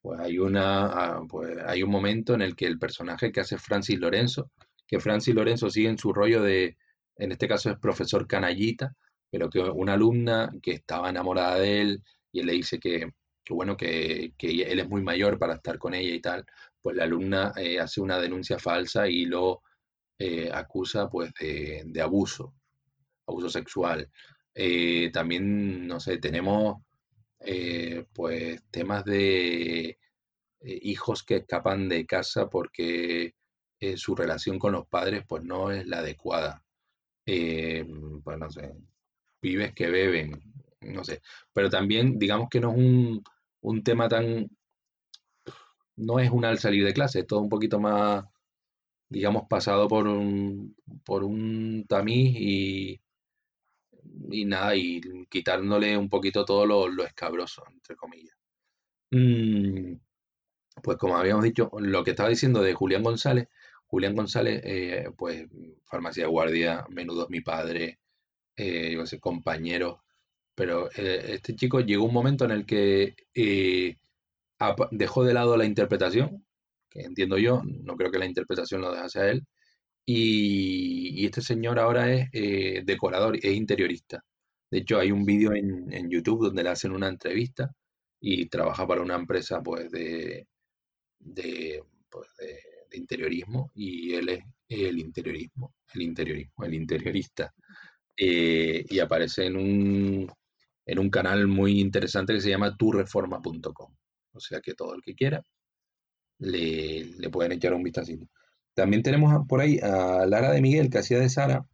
Pues 0.00 0.20
hay, 0.20 0.38
una, 0.38 0.86
ah, 0.86 1.22
pues 1.28 1.56
hay 1.66 1.82
un 1.82 1.90
momento 1.90 2.34
en 2.34 2.42
el 2.42 2.54
que 2.54 2.66
el 2.66 2.78
personaje 2.78 3.32
que 3.32 3.40
hace 3.40 3.56
Francis 3.56 3.98
Lorenzo, 3.98 4.50
que 4.86 5.00
Francis 5.00 5.34
Lorenzo 5.34 5.70
sigue 5.70 5.88
en 5.88 5.96
su 5.98 6.12
rollo 6.12 6.42
de, 6.42 6.76
en 7.16 7.32
este 7.32 7.48
caso 7.48 7.70
es 7.70 7.78
profesor 7.78 8.26
canallita, 8.26 8.94
pero 9.30 9.48
que 9.48 9.60
una 9.60 9.94
alumna 9.94 10.50
que 10.62 10.72
estaba 10.72 11.10
enamorada 11.10 11.58
de 11.58 11.80
él 11.80 12.02
y 12.32 12.40
él 12.40 12.46
le 12.46 12.52
dice 12.52 12.78
que, 12.78 13.10
bueno, 13.50 13.76
que, 13.76 14.34
él 14.38 14.78
es 14.78 14.88
muy 14.88 15.02
mayor 15.02 15.38
para 15.38 15.54
estar 15.54 15.78
con 15.78 15.94
ella 15.94 16.14
y 16.14 16.20
tal, 16.20 16.44
pues 16.82 16.96
la 16.96 17.04
alumna 17.04 17.52
eh, 17.56 17.80
hace 17.80 18.00
una 18.00 18.18
denuncia 18.18 18.58
falsa 18.58 19.08
y 19.08 19.24
lo 19.24 19.62
eh, 20.18 20.50
acusa 20.52 21.08
pues 21.08 21.32
de, 21.40 22.00
abuso, 22.02 22.54
abuso 23.26 23.48
sexual. 23.48 24.10
Eh, 24.54 25.10
también, 25.12 25.86
no 25.86 25.98
sé, 25.98 26.18
tenemos 26.18 26.76
pues 28.12 28.62
temas 28.70 29.04
de 29.04 29.98
hijos 30.62 31.22
que 31.22 31.36
escapan 31.36 31.88
de 31.88 32.06
casa 32.06 32.48
porque 32.48 33.34
su 33.96 34.14
relación 34.14 34.58
con 34.58 34.72
los 34.72 34.86
padres 34.86 35.24
pues 35.28 35.44
no 35.44 35.70
es 35.70 35.86
la 35.86 35.98
adecuada. 35.98 36.64
pues 37.24 38.38
no 38.38 38.50
sé, 38.50 38.72
pibes 39.40 39.74
que 39.74 39.88
beben, 39.90 40.40
no 40.80 41.04
sé. 41.04 41.20
Pero 41.52 41.70
también, 41.70 42.18
digamos 42.18 42.48
que 42.50 42.60
no 42.60 42.72
es 42.72 42.78
un, 42.78 43.24
un 43.60 43.82
tema 43.82 44.08
tan. 44.08 44.48
No 45.96 46.18
es 46.18 46.30
un 46.30 46.44
al 46.44 46.58
salir 46.58 46.84
de 46.84 46.94
clase, 46.94 47.20
es 47.20 47.26
todo 47.26 47.40
un 47.40 47.48
poquito 47.48 47.78
más, 47.78 48.24
digamos, 49.08 49.44
pasado 49.48 49.88
por 49.88 50.08
un, 50.08 50.76
por 51.04 51.24
un 51.24 51.86
tamiz 51.88 52.34
y, 52.36 53.00
y 54.30 54.44
nada, 54.44 54.76
y 54.76 55.00
quitándole 55.28 55.96
un 55.96 56.08
poquito 56.08 56.44
todo 56.44 56.66
lo, 56.66 56.88
lo 56.88 57.04
escabroso, 57.04 57.64
entre 57.72 57.96
comillas. 57.96 58.36
Mm, 59.10 59.94
pues 60.82 60.98
como 60.98 61.16
habíamos 61.16 61.44
dicho, 61.44 61.70
lo 61.78 62.04
que 62.04 62.10
estaba 62.10 62.28
diciendo 62.28 62.62
de 62.62 62.74
Julián 62.74 63.02
González, 63.02 63.48
Julián 63.86 64.14
González, 64.16 64.60
eh, 64.64 65.10
pues 65.16 65.46
farmacia 65.84 66.24
de 66.24 66.30
guardia, 66.30 66.84
menudo 66.90 67.24
es 67.24 67.30
mi 67.30 67.40
padre, 67.40 68.00
eh, 68.56 68.92
yo 68.94 69.06
sé, 69.06 69.20
compañero, 69.20 70.04
pero 70.54 70.90
eh, 70.96 71.34
este 71.34 71.54
chico 71.56 71.80
llegó 71.80 72.04
un 72.04 72.14
momento 72.14 72.44
en 72.44 72.52
el 72.52 72.66
que 72.66 73.14
dejó 74.90 75.24
de 75.24 75.34
lado 75.34 75.56
la 75.56 75.64
interpretación, 75.64 76.44
que 76.90 77.02
entiendo 77.02 77.38
yo, 77.38 77.62
no 77.64 77.96
creo 77.96 78.10
que 78.10 78.18
la 78.18 78.26
interpretación 78.26 78.80
lo 78.80 78.92
dejase 78.92 79.20
a 79.20 79.30
él, 79.30 79.46
y, 80.06 81.24
este 81.26 81.40
señor 81.42 81.78
ahora 81.78 82.12
es 82.12 82.30
decorador, 82.84 83.36
es 83.36 83.54
interiorista. 83.54 84.22
De 84.70 84.78
hecho, 84.80 84.98
hay 84.98 85.12
un 85.12 85.24
vídeo 85.24 85.52
en, 85.54 86.10
YouTube 86.10 86.46
donde 86.46 86.64
le 86.64 86.70
hacen 86.70 86.92
una 86.92 87.08
entrevista 87.08 87.70
y 88.20 88.46
trabaja 88.46 88.86
para 88.86 89.02
una 89.02 89.14
empresa 89.14 89.62
pues 89.62 89.90
de, 89.90 90.46
pues, 92.10 92.28
de, 92.38 92.58
interiorismo 92.98 93.70
y 93.74 94.14
él 94.14 94.28
es 94.30 94.44
el 94.68 94.98
interiorismo, 94.98 95.74
el 95.94 96.02
interiorismo, 96.02 96.64
el 96.64 96.74
interiorista. 96.74 97.54
Eh, 98.16 98.84
y 98.88 98.98
aparece 98.98 99.46
en 99.46 99.56
un, 99.56 100.32
en 100.86 100.98
un 100.98 101.10
canal 101.10 101.46
muy 101.46 101.80
interesante 101.80 102.34
que 102.34 102.40
se 102.40 102.50
llama 102.50 102.76
turreforma.com. 102.76 103.94
O 104.32 104.40
sea 104.40 104.60
que 104.60 104.74
todo 104.74 104.94
el 104.94 105.02
que 105.02 105.14
quiera 105.14 105.42
le, 106.38 107.04
le 107.04 107.30
pueden 107.30 107.52
echar 107.52 107.74
un 107.74 107.82
vistacito. 107.82 108.26
También 108.74 109.02
tenemos 109.02 109.46
por 109.48 109.60
ahí 109.60 109.78
a 109.80 110.26
Lara 110.26 110.52
de 110.52 110.60
Miguel, 110.62 110.90
que 110.90 110.98
hacía 110.98 111.18
de 111.18 111.28
Sara, 111.28 111.66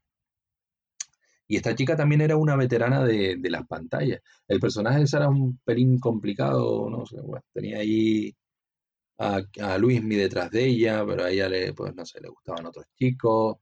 y 1.51 1.57
esta 1.57 1.75
chica 1.75 1.97
también 1.97 2.21
era 2.21 2.37
una 2.37 2.55
veterana 2.55 3.05
de, 3.05 3.37
las 3.51 3.67
pantallas. 3.67 4.21
El 4.47 4.61
personaje 4.61 5.01
de 5.01 5.07
Sara 5.09 5.25
es 5.25 5.33
un 5.33 5.59
pelín 5.65 5.99
complicado, 5.99 6.89
no 6.89 7.05
sé, 7.05 7.17
tenía 7.53 7.79
ahí 7.79 8.33
a, 9.19 9.41
a 9.61 9.77
Luismi 9.79 10.15
detrás 10.15 10.53
de 10.53 10.67
ella, 10.67 11.05
pero 11.05 11.25
a 11.25 11.31
ella 11.31 11.49
le, 11.49 11.73
pues 11.75 11.93
no 11.97 12.07
sé, 12.07 12.21
le 12.21 12.29
gustaban 12.29 12.67
otros 12.67 12.87
chicos. 12.97 13.57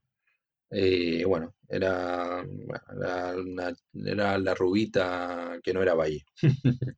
Eh, 0.69 1.25
bueno, 1.25 1.55
era, 1.67 2.45
era, 4.05 4.37
la 4.37 4.53
rubita 4.53 5.59
que 5.63 5.73
no 5.73 5.81
era 5.81 5.95
Valle. 5.95 6.23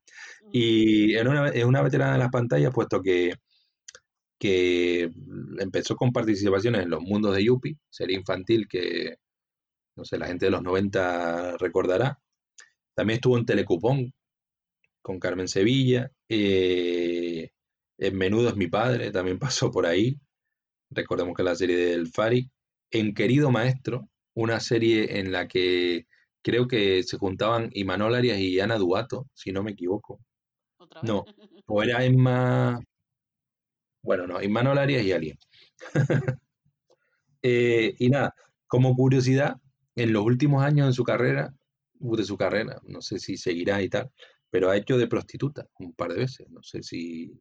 y 0.52 1.16
es 1.16 1.26
una, 1.26 1.54
una 1.66 1.82
veterana 1.84 2.14
de 2.14 2.20
las 2.20 2.32
pantallas, 2.32 2.74
puesto 2.74 3.02
que, 3.02 3.34
que 4.42 5.12
empezó 5.60 5.96
con 5.96 6.12
participaciones 6.12 6.82
en 6.82 6.90
los 6.90 7.04
mundos 7.04 7.36
de 7.36 7.44
Yuppie, 7.44 7.78
serie 7.92 8.18
infantil 8.18 8.68
que 8.68 9.18
no 9.96 10.06
sé, 10.06 10.18
la 10.18 10.28
gente 10.28 10.46
de 10.46 10.52
los 10.52 10.64
90 10.64 11.58
recordará. 11.58 12.20
También 12.96 13.18
estuvo 13.18 13.38
en 13.38 13.46
Telecupón 13.46 14.14
con 15.02 15.20
Carmen 15.20 15.48
Sevilla. 15.48 16.12
Eh, 16.30 17.52
en 17.98 18.18
Menudo 18.18 18.50
es 18.50 18.56
mi 18.56 18.68
padre, 18.68 19.12
también 19.12 19.40
pasó 19.40 19.72
por 19.72 19.86
ahí. 19.86 20.20
Recordemos 20.90 21.36
que 21.36 21.44
la 21.44 21.56
serie 21.56 21.78
del 21.78 22.08
Fari. 22.08 22.50
En 22.90 23.14
Querido 23.14 23.52
Maestro, 23.52 24.10
una 24.34 24.60
serie 24.60 25.20
en 25.20 25.32
la 25.32 25.48
que 25.48 26.08
creo 26.42 26.68
que 26.68 27.04
se 27.04 27.18
juntaban 27.18 27.70
Imanol 27.74 28.16
Arias 28.16 28.40
y 28.40 28.60
Ana 28.60 28.78
Duato, 28.78 29.28
si 29.34 29.52
no 29.52 29.64
me 29.64 29.72
equivoco. 29.72 30.20
No, 31.04 31.26
o 31.68 31.84
era 31.84 32.04
Emma. 32.04 32.80
Bueno, 34.02 34.28
no, 34.28 34.42
Imanol 34.42 34.78
Arias 34.78 35.04
y 35.04 35.12
alguien. 35.12 35.38
Eh, 37.44 37.96
y 37.98 38.10
nada, 38.10 38.36
como 38.68 38.96
curiosidad, 38.96 39.56
en 39.96 40.14
los 40.14 40.24
últimos 40.24 40.64
años 40.64 40.86
de 40.86 40.94
su 40.94 41.04
carrera, 41.04 41.56
de 42.00 42.24
su 42.24 42.38
carrera, 42.38 42.80
no 42.84 43.02
sé 43.02 43.18
si 43.18 43.36
seguirá 43.36 43.82
y 43.82 43.90
tal, 43.90 44.12
pero 44.52 44.70
ha 44.70 44.78
hecho 44.78 44.98
de 44.98 45.08
prostituta 45.08 45.68
un 45.80 45.94
par 45.94 46.14
de 46.14 46.20
veces. 46.20 46.48
No 46.52 46.62
sé 46.62 46.84
si 46.84 47.32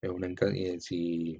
es, 0.00 0.10
una, 0.10 0.26
eh, 0.52 0.80
si, 0.80 1.38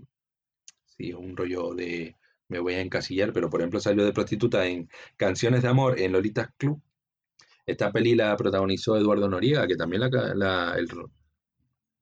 si 0.86 1.08
es 1.10 1.14
un 1.14 1.36
rollo 1.36 1.74
de 1.74 2.14
me 2.48 2.58
voy 2.60 2.74
a 2.74 2.80
encasillar, 2.80 3.32
pero 3.32 3.50
por 3.50 3.60
ejemplo 3.60 3.80
salió 3.80 4.04
de 4.04 4.12
prostituta 4.12 4.66
en 4.66 4.88
Canciones 5.16 5.62
de 5.62 5.68
Amor 5.68 5.98
en 5.98 6.12
Lolitas 6.12 6.48
Club. 6.56 6.80
Esta 7.66 7.90
peli 7.90 8.14
la 8.14 8.36
protagonizó 8.36 8.96
Eduardo 8.96 9.28
Noriega, 9.28 9.66
que 9.66 9.76
también 9.76 10.02
la, 10.02 10.34
la 10.34 10.74
el, 10.76 10.88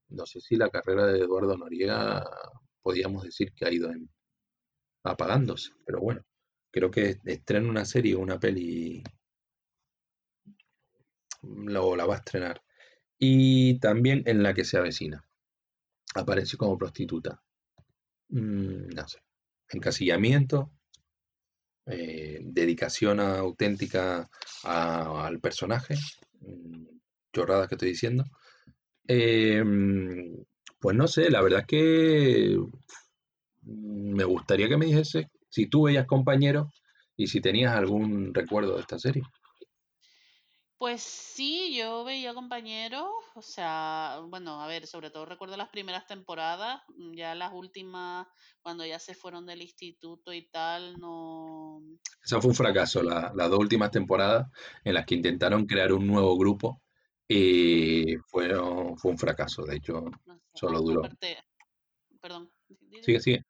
no 0.08 0.26
sé 0.26 0.40
si 0.40 0.56
la 0.56 0.68
carrera 0.68 1.06
de 1.06 1.20
Eduardo 1.20 1.56
Noriega 1.56 2.24
podríamos 2.82 3.24
decir 3.24 3.52
que 3.54 3.64
ha 3.64 3.72
ido 3.72 3.90
apagándose, 5.04 5.70
pero 5.84 6.00
bueno 6.00 6.24
creo 6.72 6.90
que 6.90 7.20
estrena 7.24 7.68
una 7.68 7.84
serie 7.84 8.16
o 8.16 8.20
una 8.20 8.40
peli, 8.40 9.04
o 11.42 11.96
la 11.96 12.06
va 12.06 12.14
a 12.14 12.18
estrenar. 12.18 12.62
Y 13.18 13.78
también 13.78 14.22
en 14.26 14.42
la 14.42 14.54
que 14.54 14.64
se 14.64 14.78
avecina. 14.78 15.24
Aparece 16.14 16.56
como 16.56 16.78
prostituta. 16.78 17.40
Mm, 18.30 18.88
no 18.94 19.08
sé. 19.08 19.18
Encasillamiento. 19.68 20.72
Eh, 21.86 22.40
dedicación 22.42 23.20
auténtica 23.20 24.28
al 24.64 25.40
personaje. 25.40 25.94
Mm, 26.40 26.86
chorradas 27.32 27.68
que 27.68 27.74
estoy 27.76 27.90
diciendo. 27.90 28.24
Em, 29.06 30.36
pues 30.82 30.96
no 30.96 31.06
sé, 31.06 31.30
la 31.30 31.40
verdad 31.40 31.60
es 31.60 31.66
que 31.66 32.58
me 33.62 34.24
gustaría 34.24 34.68
que 34.68 34.76
me 34.76 34.86
dijese 34.86 35.30
si 35.48 35.68
tú 35.68 35.84
veías 35.84 36.06
compañeros 36.06 36.66
y 37.16 37.28
si 37.28 37.40
tenías 37.40 37.74
algún 37.74 38.34
recuerdo 38.34 38.74
de 38.74 38.80
esta 38.80 38.98
serie. 38.98 39.22
Pues 40.78 41.00
sí, 41.00 41.76
yo 41.76 42.02
veía 42.02 42.34
compañeros, 42.34 43.06
o 43.36 43.42
sea, 43.42 44.20
bueno, 44.28 44.60
a 44.60 44.66
ver, 44.66 44.88
sobre 44.88 45.10
todo 45.10 45.24
recuerdo 45.24 45.56
las 45.56 45.68
primeras 45.68 46.08
temporadas, 46.08 46.82
mm, 46.96 47.14
ya 47.14 47.36
las 47.36 47.52
últimas, 47.52 48.26
cuando 48.60 48.84
ya 48.84 48.98
se 48.98 49.14
fueron 49.14 49.46
del 49.46 49.62
instituto 49.62 50.32
y 50.32 50.48
tal, 50.48 50.98
no... 50.98 51.80
Eso 52.24 52.40
fue 52.40 52.50
un 52.50 52.56
fracaso, 52.56 53.00
las 53.04 53.32
dos 53.32 53.60
últimas 53.60 53.92
temporadas 53.92 54.48
en 54.82 54.94
las 54.94 55.06
que 55.06 55.14
intentaron 55.14 55.66
crear 55.66 55.92
un 55.92 56.04
nuevo 56.08 56.36
grupo, 56.36 56.82
y 57.32 58.16
fue 58.26 58.58
un 58.58 59.18
fracaso, 59.18 59.64
de 59.64 59.76
hecho, 59.76 60.04
solo 60.54 60.80
duró. 60.80 61.02
perdón. 62.20 62.50
Sigue, 63.02 63.20
sigue. 63.20 63.44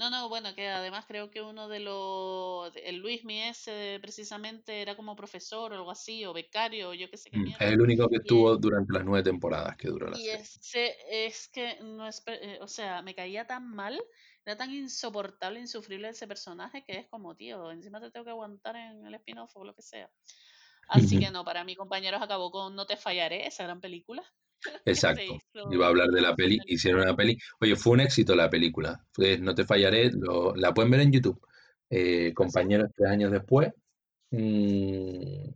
No, 0.00 0.08
no, 0.08 0.30
bueno, 0.30 0.54
que 0.54 0.66
además 0.66 1.04
creo 1.06 1.30
que 1.30 1.42
uno 1.42 1.68
de 1.68 1.78
los, 1.78 2.74
el 2.74 2.96
Luis 2.96 3.22
Mies 3.22 3.68
precisamente 4.00 4.80
era 4.80 4.96
como 4.96 5.14
profesor 5.14 5.72
o 5.72 5.74
algo 5.74 5.90
así, 5.90 6.24
o 6.24 6.32
becario, 6.32 6.88
o 6.88 6.94
yo 6.94 7.10
qué 7.10 7.18
sé 7.18 7.28
qué 7.28 7.36
mm, 7.36 7.48
Es 7.48 7.60
el 7.60 7.82
único 7.82 8.08
que 8.08 8.16
estuvo 8.16 8.56
durante 8.56 8.94
las 8.94 9.04
nueve 9.04 9.22
temporadas 9.22 9.76
que 9.76 9.88
duró 9.88 10.08
la 10.08 10.16
y 10.16 10.24
serie. 10.62 11.26
es 11.26 11.48
que 11.48 11.78
no 11.82 12.08
es, 12.08 12.22
eh, 12.28 12.58
o 12.62 12.66
sea, 12.66 13.02
me 13.02 13.14
caía 13.14 13.46
tan 13.46 13.68
mal, 13.68 14.02
era 14.46 14.56
tan 14.56 14.70
insoportable, 14.70 15.60
insufrible 15.60 16.08
ese 16.08 16.26
personaje 16.26 16.82
que 16.82 16.96
es 16.96 17.06
como, 17.08 17.36
tío, 17.36 17.70
encima 17.70 18.00
te 18.00 18.10
tengo 18.10 18.24
que 18.24 18.30
aguantar 18.30 18.76
en 18.76 19.04
el 19.04 19.14
spin-off 19.16 19.54
o 19.54 19.64
lo 19.64 19.74
que 19.74 19.82
sea. 19.82 20.10
Así 20.90 21.18
que 21.18 21.30
no, 21.30 21.44
para 21.44 21.64
mí, 21.64 21.76
compañeros, 21.76 22.20
acabó 22.20 22.50
con 22.50 22.74
No 22.74 22.84
te 22.84 22.96
fallaré, 22.96 23.46
esa 23.46 23.64
gran 23.64 23.80
película. 23.80 24.22
Exacto. 24.84 25.38
Iba 25.70 25.86
a 25.86 25.88
hablar 25.88 26.08
de 26.08 26.20
la 26.20 26.34
peli, 26.34 26.58
hicieron 26.66 27.02
una 27.02 27.16
peli. 27.16 27.38
Oye, 27.60 27.76
fue 27.76 27.94
un 27.94 28.00
éxito 28.00 28.34
la 28.34 28.50
película. 28.50 29.02
no 29.40 29.54
te 29.54 29.64
fallaré, 29.64 30.10
la 30.56 30.74
pueden 30.74 30.90
ver 30.90 31.00
en 31.00 31.12
YouTube. 31.12 31.40
Eh, 31.88 32.32
compañeros 32.34 32.90
tres 32.94 33.10
años 33.10 33.32
después. 33.32 33.72
Mm. 34.32 35.50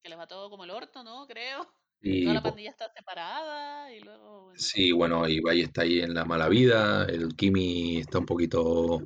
que 0.00 0.08
les 0.08 0.18
va 0.18 0.26
todo 0.28 0.48
como 0.48 0.64
el 0.64 0.70
orto, 0.70 1.02
¿no? 1.02 1.26
Creo. 1.26 1.66
Y, 2.00 2.22
Toda 2.24 2.34
la 2.34 2.42
pandilla 2.42 2.70
está 2.70 2.92
separada 2.92 3.92
y 3.92 4.00
luego... 4.00 4.52
sí, 4.54 4.92
bueno, 4.92 5.28
y 5.28 5.40
Valle 5.40 5.62
está 5.62 5.82
ahí 5.82 6.00
en 6.00 6.14
la 6.14 6.24
mala 6.24 6.48
vida, 6.48 7.04
el 7.06 7.34
Kimi 7.36 7.98
está 7.98 8.18
un 8.18 8.26
poquito... 8.26 9.02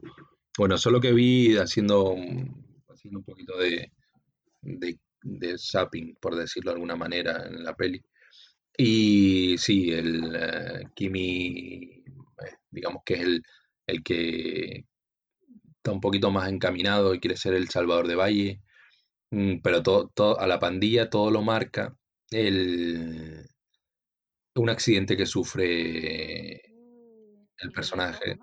Bueno, 0.58 0.78
solo 0.78 1.00
que 1.00 1.12
vi 1.12 1.56
haciendo, 1.56 2.14
haciendo 2.88 3.18
un 3.18 3.24
poquito 3.24 3.58
de, 3.58 3.92
de, 4.62 4.98
de 5.26 5.58
zapping, 5.58 6.16
por 6.20 6.36
decirlo 6.36 6.70
de 6.70 6.74
alguna 6.76 6.96
manera, 6.96 7.46
en 7.46 7.64
la 7.64 7.74
peli. 7.76 8.02
Y 8.78 9.56
sí, 9.58 9.90
el 9.92 10.34
eh, 10.36 10.84
Kimi, 10.94 12.04
eh, 12.44 12.56
digamos 12.70 13.02
que 13.04 13.14
es 13.14 13.20
el, 13.22 13.42
el, 13.86 14.02
que 14.02 14.86
está 15.76 15.92
un 15.92 16.00
poquito 16.00 16.30
más 16.30 16.48
encaminado 16.48 17.14
y 17.14 17.20
quiere 17.20 17.36
ser 17.36 17.54
el 17.54 17.68
salvador 17.70 18.08
de 18.08 18.16
Valle, 18.16 18.62
mm, 19.30 19.58
pero 19.62 19.82
todo, 19.82 20.40
a 20.40 20.46
la 20.46 20.58
pandilla 20.60 21.10
todo 21.10 21.30
lo 21.30 21.42
marca 21.42 21.96
el, 22.30 23.46
un 24.56 24.70
accidente 24.70 25.16
que 25.16 25.26
sufre 25.26 26.62
mm, 26.68 27.46
el 27.58 27.72
personaje, 27.72 28.38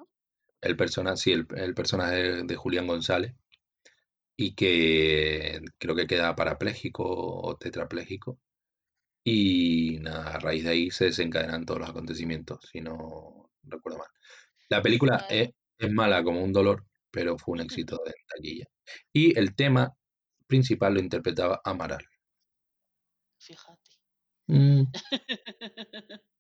el 0.61 0.77
personaje, 0.77 1.18
sí, 1.18 1.31
el, 1.34 1.47
el 1.55 1.73
personaje 1.76 2.43
de 2.43 2.55
Julián 2.55 2.88
González, 2.88 3.34
y 4.35 4.55
que 4.55 5.61
creo 5.77 5.95
que 5.95 6.07
queda 6.07 6.35
parapléjico 6.35 7.03
o 7.05 7.55
tetrapléjico 7.57 8.39
y 9.23 9.99
nada, 10.01 10.35
a 10.35 10.39
raíz 10.39 10.64
de 10.65 10.72
ahí 10.72 10.91
se 10.91 11.05
desencadenan 11.05 11.65
todos 11.65 11.80
los 11.81 11.89
acontecimientos, 11.89 12.60
si 12.72 12.81
no 12.81 13.51
recuerdo 13.64 13.99
mal. 13.99 14.10
La 14.69 14.81
película 14.81 15.26
es, 15.30 15.49
es 15.77 15.91
mala 15.91 16.23
como 16.23 16.43
un 16.43 16.51
dolor, 16.51 16.85
pero 17.11 17.38
fue 17.38 17.53
un 17.53 17.61
éxito 17.61 17.99
de 18.05 18.14
taquilla. 18.27 18.65
Y 19.14 19.38
el 19.38 19.55
tema 19.55 19.93
principal 20.47 20.95
lo 20.95 20.99
interpretaba 20.99 21.61
Amaral. 21.64 22.05
Fíjate. 23.38 23.91
Mm, 24.47 24.84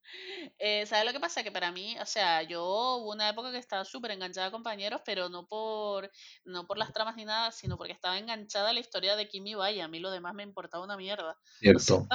Eh, 0.59 0.85
¿sabes 0.85 1.05
lo 1.05 1.13
que 1.13 1.19
pasa? 1.19 1.43
Que 1.43 1.51
para 1.51 1.71
mí, 1.71 1.97
o 1.99 2.05
sea, 2.05 2.43
yo 2.43 2.63
hubo 2.63 3.11
una 3.11 3.29
época 3.29 3.51
que 3.51 3.57
estaba 3.57 3.85
súper 3.85 4.11
enganchada 4.11 4.47
a 4.47 4.51
compañeros, 4.51 5.01
pero 5.05 5.29
no 5.29 5.47
por, 5.47 6.09
no 6.45 6.65
por 6.67 6.77
las 6.77 6.93
tramas 6.93 7.15
ni 7.15 7.25
nada, 7.25 7.51
sino 7.51 7.77
porque 7.77 7.93
estaba 7.93 8.17
enganchada 8.17 8.69
a 8.69 8.73
la 8.73 8.79
historia 8.79 9.15
de 9.15 9.27
Kimi 9.27 9.55
Valle. 9.55 9.81
A 9.81 9.87
mí 9.87 9.99
lo 9.99 10.11
demás 10.11 10.33
me 10.33 10.43
importaba 10.43 10.83
una 10.83 10.97
mierda. 10.97 11.37
O 11.75 11.79
sea, 11.79 11.99
cierto. 11.99 12.07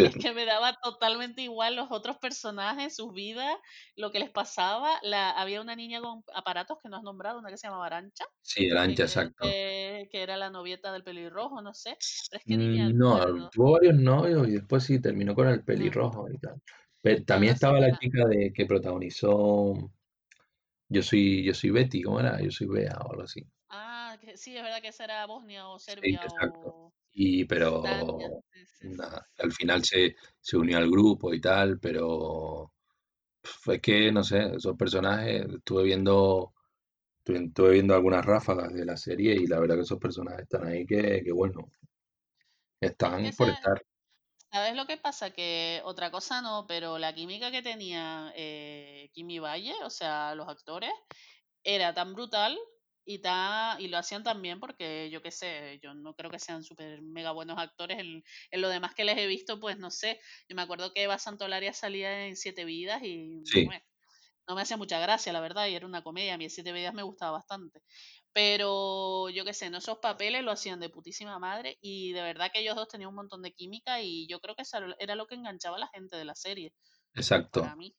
Es 0.00 0.16
que 0.16 0.32
me 0.32 0.44
daba 0.46 0.74
totalmente 0.82 1.42
igual 1.42 1.76
los 1.76 1.88
otros 1.90 2.18
personajes, 2.18 2.96
sus 2.96 3.12
vidas, 3.12 3.56
lo 3.96 4.10
que 4.12 4.18
les 4.20 4.30
pasaba. 4.30 4.98
La, 5.02 5.30
había 5.30 5.60
una 5.60 5.76
niña 5.76 6.00
con 6.00 6.22
aparatos 6.34 6.78
que 6.82 6.88
no 6.88 6.96
has 6.96 7.02
nombrado, 7.02 7.38
una 7.38 7.50
que 7.50 7.58
se 7.58 7.66
llamaba 7.68 7.86
Arancha, 7.86 8.24
Sí, 8.42 8.66
el 8.66 8.76
que 8.82 8.82
ancha, 8.82 9.04
creo 9.04 9.04
exacto. 9.04 9.56
que, 10.04 10.08
que 10.10 10.22
era 10.22 10.36
la 10.36 10.50
novieta 10.50 10.92
del 10.92 11.04
pelirrojo, 11.04 11.62
no 11.62 11.74
sé. 11.74 11.98
Pero 12.30 12.40
es 12.40 12.46
que 12.46 12.58
ni 12.58 12.70
me 12.70 12.82
Mm, 12.82 12.96
No, 12.98 13.20
acuerdo. 13.22 13.50
tuvo 13.50 13.72
varios 13.72 13.94
novios 13.96 14.48
y 14.48 14.52
después 14.52 14.84
sí 14.84 15.00
terminó 15.00 15.34
con 15.34 15.48
el 15.48 15.62
Ah, 15.74 16.00
pelirrojo 16.04 16.28
y 16.30 16.38
tal. 16.38 16.60
Pero 17.02 17.24
también 17.24 17.54
no 17.54 17.54
estaba 17.54 17.80
la 17.80 17.92
chica 17.92 18.26
de 18.26 18.52
que 18.52 18.66
protagonizó 18.66 19.74
Yo 20.88 21.02
soy, 21.02 21.42
yo 21.44 21.54
soy 21.54 21.70
Betty, 21.70 22.02
¿cómo 22.02 22.20
era? 22.20 22.40
Yo 22.42 22.50
soy 22.50 22.66
Bea 22.68 22.98
o 23.06 23.10
algo 23.12 23.22
así. 23.22 23.42
Ah, 23.68 24.18
que 24.20 24.36
sí, 24.36 24.56
es 24.56 24.62
verdad 24.62 24.80
que 24.82 24.88
esa 24.88 25.04
era 25.04 25.26
Bosnia 25.26 25.68
o 25.68 25.78
Sí, 26.02 26.08
Serbia 26.08 26.20
exacto. 26.22 26.74
o 26.74 26.92
Y 27.22 27.44
pero 27.44 27.82
nada, 28.80 29.26
al 29.36 29.52
final 29.52 29.84
se, 29.84 30.16
se 30.40 30.56
unió 30.56 30.78
al 30.78 30.90
grupo 30.90 31.34
y 31.34 31.40
tal, 31.40 31.78
pero 31.78 32.72
fue 33.42 33.78
que, 33.78 34.10
no 34.10 34.24
sé, 34.24 34.56
esos 34.56 34.74
personajes, 34.74 35.44
estuve 35.54 35.82
viendo, 35.84 36.54
estuve, 37.18 37.44
estuve 37.44 37.72
viendo 37.72 37.94
algunas 37.94 38.24
ráfagas 38.24 38.72
de 38.72 38.86
la 38.86 38.96
serie 38.96 39.34
y 39.34 39.46
la 39.46 39.60
verdad 39.60 39.76
que 39.76 39.82
esos 39.82 39.98
personajes 39.98 40.44
están 40.44 40.66
ahí 40.66 40.86
que, 40.86 41.22
que 41.22 41.32
bueno, 41.32 41.70
Es 42.80 43.20
que 43.20 43.28
están 43.28 43.32
por 43.36 43.48
esa, 43.48 43.54
estar. 43.54 43.82
¿sabes 44.50 44.74
lo 44.74 44.86
que 44.86 44.96
pasa? 44.96 45.30
Que 45.30 45.80
otra 45.84 46.10
cosa 46.10 46.42
no, 46.42 46.66
pero 46.66 46.98
la 46.98 47.14
química 47.14 47.50
que 47.50 47.62
tenía 47.62 48.32
eh, 48.36 49.10
Kimi 49.12 49.38
Valle, 49.38 49.74
o 49.84 49.90
sea, 49.90 50.34
los 50.34 50.48
actores, 50.48 50.92
era 51.62 51.94
tan 51.94 52.14
brutal 52.14 52.58
y 53.04 53.20
tan, 53.20 53.80
y 53.80 53.88
lo 53.88 53.98
hacían 53.98 54.22
tan 54.22 54.40
bien 54.42 54.60
porque 54.60 55.10
yo 55.10 55.22
qué 55.22 55.30
sé, 55.30 55.78
yo 55.82 55.94
no 55.94 56.14
creo 56.14 56.30
que 56.30 56.38
sean 56.38 56.62
súper 56.64 57.02
mega 57.02 57.32
buenos 57.32 57.58
actores. 57.58 57.98
En, 57.98 58.22
en 58.50 58.60
lo 58.60 58.68
demás 58.68 58.94
que 58.94 59.04
les 59.04 59.18
he 59.18 59.26
visto, 59.26 59.58
pues 59.60 59.78
no 59.78 59.90
sé. 59.90 60.20
Yo 60.48 60.56
me 60.56 60.62
acuerdo 60.62 60.92
que 60.92 61.02
Eva 61.04 61.18
Santolaria 61.18 61.72
salía 61.72 62.26
en 62.26 62.36
Siete 62.36 62.64
Vidas 62.64 63.02
y 63.02 63.40
no 63.46 63.62
Sí, 63.62 63.68
me, 63.68 63.82
no 64.48 64.54
me 64.56 64.62
hacía 64.62 64.76
mucha 64.76 64.98
gracia, 65.00 65.32
la 65.32 65.40
verdad, 65.40 65.68
y 65.68 65.74
era 65.74 65.86
una 65.86 66.02
comedia. 66.02 66.34
A 66.34 66.38
mí 66.38 66.50
Siete 66.50 66.72
Vidas 66.72 66.94
me 66.94 67.02
gustaba 67.02 67.32
bastante. 67.32 67.82
Pero 68.32 69.28
yo 69.30 69.44
qué 69.44 69.54
sé, 69.54 69.66
en 69.66 69.74
esos 69.76 69.98
papeles 69.98 70.42
lo 70.44 70.52
hacían 70.52 70.80
de 70.80 70.90
putísima 70.90 71.38
madre 71.38 71.78
y 71.80 72.12
de 72.12 72.22
verdad 72.22 72.50
que 72.52 72.60
ellos 72.60 72.76
dos 72.76 72.88
tenían 72.88 73.10
un 73.10 73.16
montón 73.16 73.42
de 73.42 73.52
química 73.52 74.02
y 74.02 74.26
yo 74.28 74.40
creo 74.40 74.54
que 74.56 74.62
eso 74.62 74.78
era 74.98 75.14
lo 75.16 75.26
que 75.26 75.34
enganchaba 75.36 75.76
a 75.76 75.80
la 75.80 75.88
gente 75.88 76.16
de 76.16 76.24
la 76.24 76.34
serie, 76.34 76.74
para 77.56 77.74
exacto. 77.74 77.76
mí. 77.76 77.94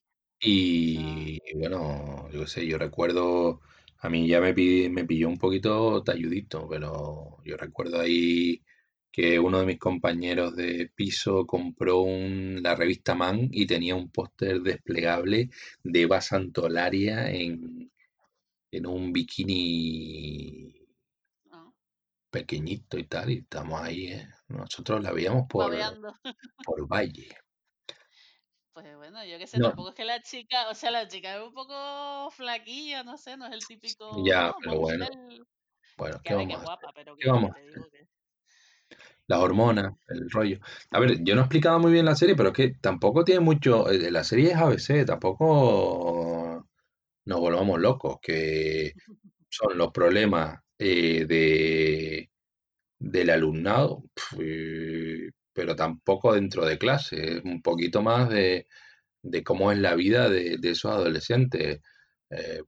O 0.80 0.84
sea, 0.92 1.26
Y 1.26 1.40
bueno, 1.58 2.30
yo 2.32 2.42
qué 2.42 2.48
sé, 2.48 2.66
yo 2.66 2.78
recuerdo, 2.78 3.60
a 4.02 4.08
mí 4.10 4.28
ya 4.28 4.40
me, 4.40 4.52
me 4.90 5.04
pilló 5.04 5.28
un 5.28 5.38
poquito 5.38 6.02
talludito, 6.02 6.68
pero 6.68 7.38
yo 7.44 7.56
recuerdo 7.56 8.00
ahí 8.00 8.62
que 9.10 9.38
uno 9.38 9.60
de 9.60 9.66
mis 9.66 9.78
compañeros 9.78 10.56
de 10.56 10.90
piso 10.94 11.46
compró 11.46 12.00
un- 12.02 12.60
la 12.62 12.74
revista 12.74 13.14
Man 13.14 13.48
y 13.52 13.66
tenía 13.66 13.94
un 13.94 14.10
póster 14.10 14.60
desplegable 14.62 15.50
de 15.84 16.00
Eva 16.02 16.20
Santolaria 16.20 17.30
en, 17.30 17.90
en 18.72 18.86
un 18.86 19.12
bikini 19.12 20.74
¿no? 21.50 21.74
pequeñito 22.30 22.98
y 22.98 23.04
tal, 23.04 23.30
y 23.30 23.38
estamos 23.38 23.80
ahí, 23.80 24.06
¿eh? 24.08 24.28
Nosotros 24.48 25.02
la 25.02 25.12
veíamos 25.12 25.46
por, 25.48 25.70
babeando. 25.70 26.14
por 26.64 26.86
Valle. 26.88 27.28
Pues 28.72 28.96
bueno, 28.96 29.24
yo 29.24 29.38
qué 29.38 29.46
sé, 29.46 29.58
No, 29.58 29.68
tampoco 29.68 29.90
es 29.90 29.94
que 29.94 30.04
la 30.04 30.22
chica, 30.22 30.68
o 30.70 30.74
sea, 30.74 30.90
la 30.90 31.06
chica 31.06 31.36
es 31.36 31.42
un 31.42 31.52
poco 31.52 32.30
flaquilla, 32.30 33.02
no 33.02 33.18
sé, 33.18 33.36
no 33.36 33.46
es 33.46 33.52
el 33.52 33.66
típico, 33.66 34.24
ya, 34.24 34.46
no, 34.48 34.54
pero 34.62 34.80
bueno, 34.80 35.06
bueno, 35.98 36.16
que 36.16 36.22
¿qué 36.22 36.28
que 36.30 36.34
vamos 36.34 36.62
guapa, 36.64 36.92
pero 36.94 37.14
¿Qué 37.16 37.28
vamos 37.28 37.50
te 37.54 37.60
digo 37.66 37.90
que, 37.90 38.08
Las 39.26 39.38
hormonas, 39.40 39.92
el 40.08 40.30
rollo. 40.30 40.58
A 40.90 41.00
ver, 41.00 41.22
yo 41.22 41.34
no 41.34 41.42
he 41.42 41.44
explicado 41.44 41.78
muy 41.78 41.92
bien 41.92 42.04
la 42.06 42.16
serie, 42.16 42.34
pero 42.36 42.48
es 42.50 42.54
que 42.54 42.74
tampoco 42.80 43.24
tiene 43.24 43.40
mucho. 43.40 43.88
eh, 43.90 44.10
La 44.10 44.24
serie 44.24 44.50
es 44.50 44.56
ABC, 44.56 45.04
tampoco 45.06 46.66
nos 47.24 47.40
volvamos 47.40 47.80
locos, 47.80 48.18
que 48.22 48.92
son 49.50 49.78
los 49.78 49.92
problemas 49.92 50.60
eh, 50.78 51.24
de, 51.26 52.30
del 52.98 53.30
alumnado, 53.30 54.04
pf, 54.14 54.36
eh, 54.42 55.30
pero 55.52 55.76
tampoco 55.76 56.34
dentro 56.34 56.64
de 56.66 56.78
clase, 56.78 57.40
un 57.44 57.62
poquito 57.62 58.02
más 58.02 58.28
de, 58.30 58.66
de 59.22 59.44
cómo 59.44 59.72
es 59.72 59.78
la 59.78 59.94
vida 59.96 60.28
de, 60.30 60.58
de 60.58 60.70
esos 60.70 60.92
adolescentes. 60.92 61.80
Eh, 62.30 62.62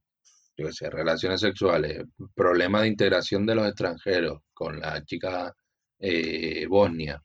yo 0.56 0.73
sé, 0.73 0.90
relaciones 0.90 1.40
sexuales, 1.40 2.05
problemas 2.35 2.82
de 2.82 2.89
integración 2.89 3.47
de 3.47 3.55
los 3.56 3.66
extranjeros 3.69 4.40
con 4.55 4.81
la 4.81 5.05
chica 5.05 5.55
eh, 5.98 6.66
bosnia 6.69 7.23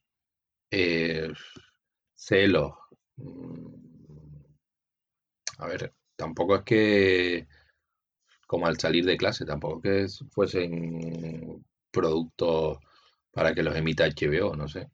eh, 0.71 1.29
celos. 2.15 2.73
mm, 3.17 3.75
A 5.59 5.67
ver, 5.67 5.93
tampoco 6.15 6.55
es 6.55 6.63
que, 6.63 7.47
como 8.47 8.67
al 8.67 8.77
salir 8.79 9.05
de 9.05 9.17
clase, 9.17 9.45
tampoco 9.45 9.81
es 9.89 10.19
que 10.19 10.25
fuesen 10.31 11.65
productos 11.91 12.79
para 13.31 13.53
que 13.53 13.63
los 13.63 13.75
emita 13.75 14.05
HBO, 14.05 14.55
no 14.55 14.67
sé, 14.67 14.89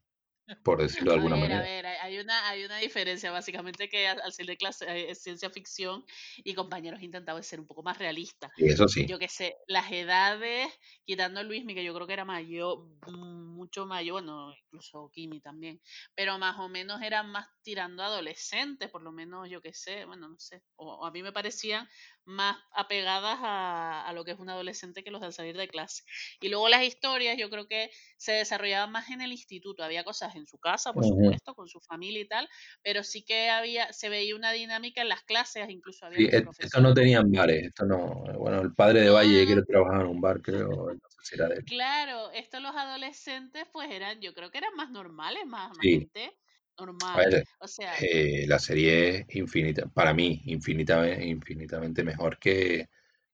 por 0.62 0.80
decirlo 0.82 1.10
de 1.12 1.16
A 1.18 1.18
alguna 1.18 1.36
ver, 1.36 1.52
a 1.52 1.60
manera. 1.60 1.60
ver, 1.60 1.86
hay 1.86 2.18
una, 2.18 2.48
hay 2.48 2.64
una 2.64 2.78
diferencia, 2.78 3.30
básicamente 3.30 3.88
que 3.88 4.06
al 4.08 4.20
al 4.20 4.32
ser 4.32 4.46
de 4.46 4.56
clase 4.56 4.84
eh, 4.86 5.10
es 5.10 5.22
ciencia 5.22 5.50
ficción 5.50 6.04
y 6.36 6.54
compañeros 6.54 7.02
intentaban 7.02 7.42
ser 7.42 7.60
un 7.60 7.66
poco 7.66 7.82
más 7.82 7.98
realistas. 7.98 8.50
Y 8.56 8.66
eso 8.70 8.88
sí, 8.88 9.06
Yo 9.08 9.18
qué 9.18 9.28
sé, 9.28 9.56
las 9.68 9.90
edades, 9.92 10.68
quitando 11.04 11.40
a 11.40 11.42
Luismi, 11.44 11.74
que 11.74 11.84
yo 11.84 11.94
creo 11.94 12.06
que 12.06 12.12
era 12.14 12.24
mayor, 12.24 12.78
mm, 13.06 13.54
mucho 13.56 13.86
mayor, 13.86 14.14
bueno, 14.22 14.52
incluso 14.64 15.10
Kimi 15.12 15.40
también, 15.40 15.80
pero 16.14 16.38
más 16.38 16.58
o 16.58 16.68
menos 16.68 17.00
eran 17.02 17.30
más 17.30 17.46
tirando 17.62 18.02
adolescentes, 18.02 18.90
por 18.90 19.02
lo 19.02 19.12
menos 19.12 19.48
yo 19.48 19.60
qué 19.62 19.72
sé, 19.72 20.04
bueno, 20.06 20.28
no 20.28 20.38
sé, 20.38 20.62
o, 20.76 20.96
o 20.96 21.06
a 21.06 21.10
mí 21.12 21.22
me 21.22 21.32
parecían 21.32 21.88
más 22.24 22.56
apegadas 22.72 23.38
a, 23.40 24.06
a 24.06 24.12
lo 24.12 24.24
que 24.24 24.32
es 24.32 24.38
un 24.38 24.50
adolescente 24.50 25.04
que 25.04 25.10
los 25.10 25.20
de 25.20 25.26
al 25.28 25.32
salir 25.32 25.56
de 25.56 25.68
clase. 25.68 26.02
Y 26.40 26.48
luego 26.48 26.68
las 26.68 26.82
historias, 26.84 27.36
yo 27.38 27.50
creo 27.50 27.66
que 27.68 27.90
se 28.18 28.32
desarrollaban 28.32 28.90
más 28.92 29.10
en 29.10 29.20
el 29.20 29.32
instituto. 29.32 29.82
Había 29.84 30.04
cosas 30.04 30.35
en 30.36 30.46
su 30.46 30.58
casa, 30.58 30.92
por 30.92 31.04
supuesto, 31.04 31.54
con 31.54 31.68
su 31.68 31.80
familia 31.80 32.20
y 32.20 32.28
tal, 32.28 32.48
pero 32.82 33.02
sí 33.02 33.24
que 33.24 33.50
había, 33.50 33.92
se 33.92 34.08
veía 34.08 34.36
una 34.36 34.52
dinámica 34.52 35.02
en 35.02 35.08
las 35.08 35.22
clases, 35.22 35.68
incluso 35.68 36.06
había 36.06 36.20
Sí, 36.20 36.28
estos 36.32 36.82
no 36.82 36.94
tenían 36.94 37.30
bares, 37.30 37.64
esto 37.64 37.84
no. 37.84 38.24
Bueno, 38.38 38.60
el 38.60 38.72
padre 38.74 39.02
de 39.02 39.10
Valle 39.10 39.40
no, 39.40 39.46
quiere 39.46 39.62
trabajar 39.62 40.00
en 40.02 40.06
un 40.06 40.20
bar, 40.20 40.40
creo, 40.40 40.90
sé 41.08 41.18
si 41.22 41.34
era 41.34 41.48
de 41.48 41.56
él. 41.56 41.64
Claro, 41.64 42.30
estos 42.32 42.62
los 42.62 42.74
adolescentes, 42.74 43.64
pues 43.72 43.90
eran, 43.90 44.20
yo 44.20 44.32
creo 44.34 44.50
que 44.50 44.58
eran 44.58 44.74
más 44.76 44.90
normales, 44.90 45.44
más, 45.46 45.70
más 45.76 45.86
gente 45.86 46.36
normal. 46.78 47.28
ver, 47.30 47.44
O 47.60 47.68
sea, 47.68 47.92
eh, 48.00 48.46
la 48.46 48.58
serie 48.58 49.24
es 49.28 49.36
infinita, 49.36 49.86
para 49.88 50.12
mí, 50.14 50.42
infinitamente, 50.44 51.26
infinitamente 51.26 52.04
mejor 52.04 52.38
que, 52.38 52.88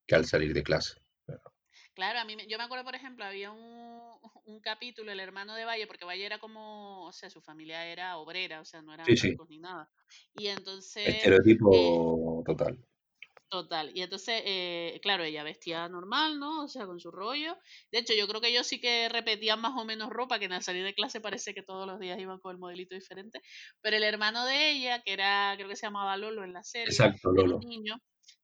que 0.06 0.14
al 0.14 0.26
salir 0.26 0.54
de 0.54 0.62
clase. 0.62 0.94
Claro, 1.94 2.18
a 2.20 2.24
mí, 2.24 2.36
me- 2.36 2.46
yo 2.46 2.58
me 2.58 2.64
acuerdo, 2.64 2.84
por 2.84 2.94
ejemplo, 2.94 3.24
había 3.24 3.50
un, 3.52 4.18
un 4.44 4.60
capítulo, 4.60 5.12
el 5.12 5.20
hermano 5.20 5.54
de 5.54 5.64
Valle, 5.64 5.86
porque 5.86 6.04
Valle 6.04 6.24
era 6.26 6.38
como, 6.38 7.06
o 7.06 7.12
sea, 7.12 7.30
su 7.30 7.40
familia 7.42 7.86
era 7.86 8.16
obrera, 8.18 8.60
o 8.60 8.64
sea, 8.64 8.82
no 8.82 8.94
eran 8.94 9.14
sí, 9.16 9.36
ni 9.48 9.58
nada. 9.58 9.90
Y 10.32 10.46
entonces, 10.48 11.40
eh, 11.70 11.82
estereotipo 11.84 12.42
total. 12.46 12.76
Total. 13.48 13.90
Y 13.94 14.00
entonces, 14.00 14.42
eh, 14.46 14.98
claro, 15.02 15.24
ella 15.24 15.42
vestía 15.42 15.86
normal, 15.86 16.38
¿no? 16.40 16.64
O 16.64 16.68
sea, 16.68 16.86
con 16.86 16.98
su 17.00 17.10
rollo. 17.10 17.58
De 17.90 17.98
hecho, 17.98 18.14
yo 18.14 18.26
creo 18.26 18.40
que 18.40 18.48
ellos 18.48 18.66
sí 18.66 18.80
que 18.80 19.10
repetían 19.10 19.60
más 19.60 19.72
o 19.76 19.84
menos 19.84 20.08
ropa, 20.08 20.38
que 20.38 20.46
al 20.46 20.62
salir 20.62 20.84
de 20.84 20.94
clase 20.94 21.20
parece 21.20 21.52
que 21.52 21.62
todos 21.62 21.86
los 21.86 22.00
días 22.00 22.18
iban 22.18 22.38
con 22.40 22.52
el 22.52 22.58
modelito 22.58 22.94
diferente. 22.94 23.42
Pero 23.82 23.96
el 23.98 24.04
hermano 24.04 24.46
de 24.46 24.70
ella, 24.70 25.02
que 25.02 25.12
era, 25.12 25.52
creo 25.56 25.68
que 25.68 25.76
se 25.76 25.84
llamaba 25.86 26.16
Lolo 26.16 26.44
en 26.44 26.54
la 26.54 26.62
serie, 26.62 26.90
Exacto, 26.90 27.32
era 27.34 27.50
un 27.50 27.58
Lolo. 27.58 27.60
niño. 27.60 27.96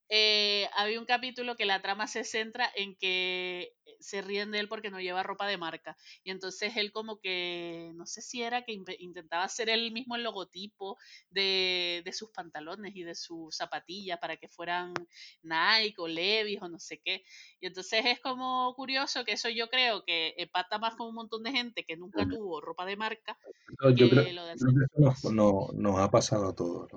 Eh, 0.08 0.68
había 0.74 0.98
un 1.00 1.06
capítulo 1.06 1.56
que 1.56 1.66
la 1.66 1.82
trama 1.82 2.06
se 2.06 2.24
centra 2.24 2.70
en 2.74 2.96
que 2.96 3.74
se 4.00 4.22
ríen 4.22 4.50
de 4.50 4.60
él 4.60 4.68
porque 4.68 4.90
no 4.90 5.00
lleva 5.00 5.22
ropa 5.22 5.46
de 5.46 5.56
marca. 5.58 5.96
Y 6.22 6.30
entonces 6.30 6.76
él 6.76 6.92
como 6.92 7.18
que, 7.20 7.90
no 7.94 8.06
sé 8.06 8.22
si 8.22 8.42
era 8.42 8.62
que 8.62 8.72
intentaba 8.98 9.44
hacer 9.44 9.68
él 9.68 9.92
mismo 9.92 10.16
el 10.16 10.22
logotipo 10.22 10.96
de, 11.30 12.02
de 12.04 12.12
sus 12.12 12.30
pantalones 12.30 12.94
y 12.94 13.02
de 13.02 13.14
sus 13.14 13.56
zapatillas 13.56 14.18
para 14.18 14.36
que 14.36 14.48
fueran 14.48 14.94
Nike 15.42 15.94
o 15.98 16.08
Levi's 16.08 16.62
o 16.62 16.68
no 16.68 16.78
sé 16.78 17.00
qué. 17.04 17.24
Y 17.60 17.66
entonces 17.66 18.04
es 18.06 18.20
como 18.20 18.72
curioso 18.74 19.24
que 19.24 19.32
eso 19.32 19.48
yo 19.48 19.68
creo 19.68 20.04
que 20.04 20.34
empata 20.38 20.78
más 20.78 20.94
con 20.96 21.08
un 21.08 21.14
montón 21.14 21.42
de 21.42 21.52
gente 21.52 21.84
que 21.84 21.96
nunca 21.96 22.26
tuvo 22.28 22.60
ropa 22.60 22.84
de 22.86 22.96
marca 22.96 23.36
Eso 23.80 23.90
Yo 23.90 24.08
creo, 24.08 24.24
que 24.24 24.32
lo 24.32 24.44
de 24.46 24.54
creo 24.54 24.70
hacer 24.70 24.88
que 24.88 25.10
eso 25.10 25.32
nos, 25.32 25.34
no- 25.34 25.68
nos 25.74 25.98
ha 26.00 26.10
pasado 26.10 26.48
a 26.48 26.54
todos. 26.54 26.88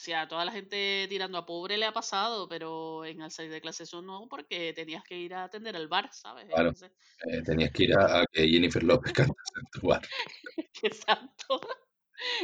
Verdad. 0.00 0.04
si 0.04 0.12
a 0.12 0.28
toda 0.28 0.44
la 0.44 0.52
gente 0.52 1.06
tirando 1.08 1.38
a 1.38 1.46
pobre 1.46 1.78
le 1.78 1.86
ha 1.86 1.92
pasado, 1.92 2.48
pero 2.48 3.04
en 3.04 3.22
al 3.22 3.30
salir 3.30 3.50
de 3.52 3.60
clase 3.60 3.84
eso 3.84 4.02
no, 4.02 4.28
porque 4.28 4.72
tenías 4.74 5.04
que 5.04 5.16
ir 5.18 5.34
a 5.34 5.44
atender 5.44 5.76
al 5.76 5.88
bar, 5.88 6.10
¿sabes? 6.12 6.46
Claro. 6.52 6.70
Entonces, 6.70 6.92
Eh, 7.26 7.42
tenías 7.44 7.70
que 7.72 7.84
ir 7.84 7.94
a, 7.98 8.20
a 8.22 8.26
que 8.32 8.48
Jennifer 8.48 8.82
López 8.82 9.12
cantase 9.12 9.52
en 9.60 9.80
tu 9.80 9.86
bar. 9.88 10.02
exacto. 10.82 11.60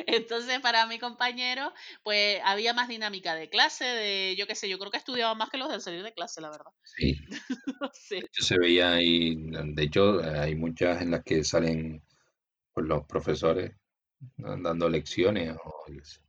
Entonces, 0.07 0.61
para 0.61 0.87
mi 0.87 0.99
compañero, 0.99 1.73
pues 2.03 2.41
había 2.45 2.73
más 2.75 2.89
dinámica 2.89 3.35
de 3.35 3.51
clase, 3.51 3.85
de 3.85 4.37
yo 4.39 4.47
qué 4.47 4.55
sé, 4.55 4.69
yo 4.69 4.79
creo 4.79 4.91
que 4.91 4.99
estudiaba 4.99 5.35
más 5.35 5.51
que 5.51 5.59
los 5.59 5.69
del 5.71 5.81
salir 5.83 6.03
de 6.03 6.15
clase, 6.15 6.41
la 6.41 6.51
verdad. 6.51 6.73
Sí, 6.85 7.15
de 8.19 8.27
hecho 8.27 8.43
se 8.45 8.59
veía 8.59 8.93
ahí, 8.95 9.37
de 9.37 9.83
hecho 9.83 10.21
hay 10.21 10.55
muchas 10.55 11.03
en 11.03 11.11
las 11.11 11.23
que 11.25 11.45
salen 11.45 12.03
pues, 12.75 12.87
los 12.87 13.05
profesores 13.07 13.73
dando 14.39 14.89
lecciones 14.91 15.57
o 15.65 15.85
yo 15.93 16.01
qué 16.01 16.07
sé. 16.07 16.21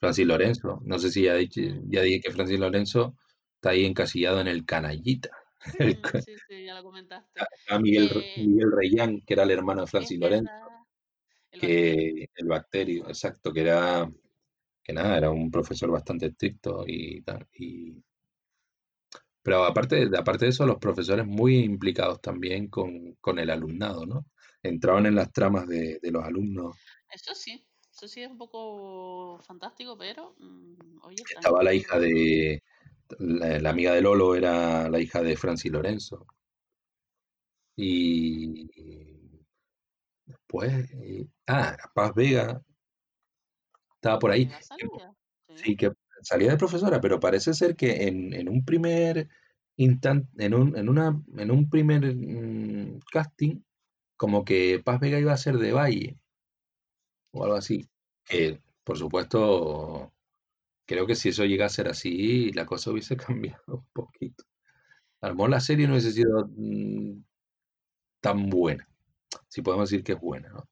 Francis 0.00 0.26
Lorenzo, 0.26 0.80
no 0.84 0.98
sé 0.98 1.10
si 1.10 1.22
ya, 1.24 1.34
dije- 1.34 1.80
ya 1.88 2.02
dije 2.02 2.20
que 2.20 2.32
Francis 2.32 2.58
Lorenzo 2.60 3.16
está 3.54 3.70
ahí 3.70 3.84
encasillado 3.84 4.40
en 4.40 4.48
el 4.48 4.64
canallita. 4.64 5.30
Mm, 5.78 6.14
sí, 6.14 6.38
sí, 6.38 6.64
ya 6.64 6.74
lo 6.74 6.82
comentaste. 6.82 7.40
a 7.68 7.78
Miguel, 7.78 8.08
Eh, 8.10 8.32
Miguel 8.34 8.72
Reyán, 8.72 9.20
que 9.26 9.34
era 9.34 9.42
el 9.44 9.50
hermano 9.50 9.82
de 9.82 9.86
Francis 9.88 10.18
Lorenzo, 10.18 10.52
el 11.50 11.60
bacterio. 11.62 12.16
que 12.22 12.26
el 12.36 12.46
bacterio, 12.48 13.08
exacto, 13.08 13.52
que 13.52 13.60
era, 13.62 14.08
que 14.84 14.92
nada, 14.92 15.18
era 15.18 15.30
un 15.30 15.50
profesor 15.50 15.90
bastante 15.90 16.26
estricto 16.26 16.84
y 16.86 17.22
tal. 17.22 17.46
Y, 17.54 18.02
pero 19.42 19.64
aparte, 19.64 20.08
de- 20.08 20.18
aparte 20.18 20.44
de 20.46 20.50
eso, 20.50 20.66
los 20.66 20.78
profesores 20.78 21.26
muy 21.26 21.58
implicados 21.58 22.20
también 22.20 22.68
con, 22.68 23.14
con 23.20 23.38
el 23.38 23.50
alumnado, 23.50 24.04
¿no? 24.06 24.26
Entraban 24.62 25.06
en 25.06 25.14
las 25.14 25.32
tramas 25.32 25.66
de, 25.68 25.98
de 26.02 26.10
los 26.10 26.24
alumnos. 26.24 26.76
Eso 27.10 27.34
sí, 27.34 27.66
eso 27.96 28.08
sí 28.08 28.22
es 28.22 28.30
un 28.30 28.36
poco 28.36 29.38
fantástico, 29.42 29.96
pero 29.96 30.34
mm, 30.38 30.98
oye, 31.02 31.22
Estaba 31.34 31.62
la 31.62 31.72
hija 31.72 31.98
de, 31.98 32.62
la, 33.18 33.58
la 33.58 33.70
amiga 33.70 33.94
de 33.94 34.02
Lolo 34.02 34.34
era 34.34 34.90
la 34.90 35.00
hija 35.00 35.22
de 35.22 35.34
Francis 35.36 35.72
Lorenzo. 35.72 36.26
Y 37.74 38.68
después, 40.26 40.90
eh, 40.92 41.26
ah, 41.46 41.74
Paz 41.94 42.12
Vega 42.14 42.62
estaba 43.94 44.18
por 44.18 44.30
ahí. 44.30 44.50
Sí. 45.54 45.74
Que 45.74 45.92
salía 46.22 46.50
de 46.50 46.58
profesora, 46.58 47.00
pero 47.00 47.18
parece 47.18 47.54
ser 47.54 47.76
que 47.76 48.08
en, 48.08 48.34
en 48.34 48.50
un 48.50 48.62
primer 48.62 49.28
instante, 49.76 50.44
en 50.44 50.52
un, 50.52 50.76
en 50.76 50.90
una, 50.90 51.18
en 51.38 51.50
un 51.50 51.70
primer 51.70 52.14
mm, 52.14 53.00
casting, 53.10 53.62
como 54.18 54.44
que 54.44 54.82
Paz 54.84 55.00
Vega 55.00 55.18
iba 55.18 55.32
a 55.32 55.38
ser 55.38 55.56
de 55.56 55.72
Valle 55.72 56.18
o 57.36 57.44
algo 57.44 57.56
así. 57.56 57.88
Que, 58.24 58.60
por 58.84 58.98
supuesto, 58.98 60.12
creo 60.86 61.06
que 61.06 61.14
si 61.16 61.30
eso 61.30 61.44
llega 61.44 61.66
a 61.66 61.70
ser 61.70 61.88
así, 61.88 62.52
la 62.52 62.66
cosa 62.66 62.90
hubiese 62.90 63.16
cambiado 63.56 63.62
un 63.68 63.86
poquito. 63.92 64.44
A 65.20 65.28
lo 65.28 65.34
mejor 65.34 65.50
la 65.50 65.60
serie 65.60 65.86
no 65.86 65.94
hubiese 65.94 66.12
sido 66.12 66.46
mm, 66.48 67.22
tan 68.20 68.48
buena, 68.50 68.88
si 69.48 69.62
podemos 69.62 69.90
decir 69.90 70.04
que 70.04 70.12
es 70.12 70.20
buena, 70.20 70.48
¿no? 70.50 70.68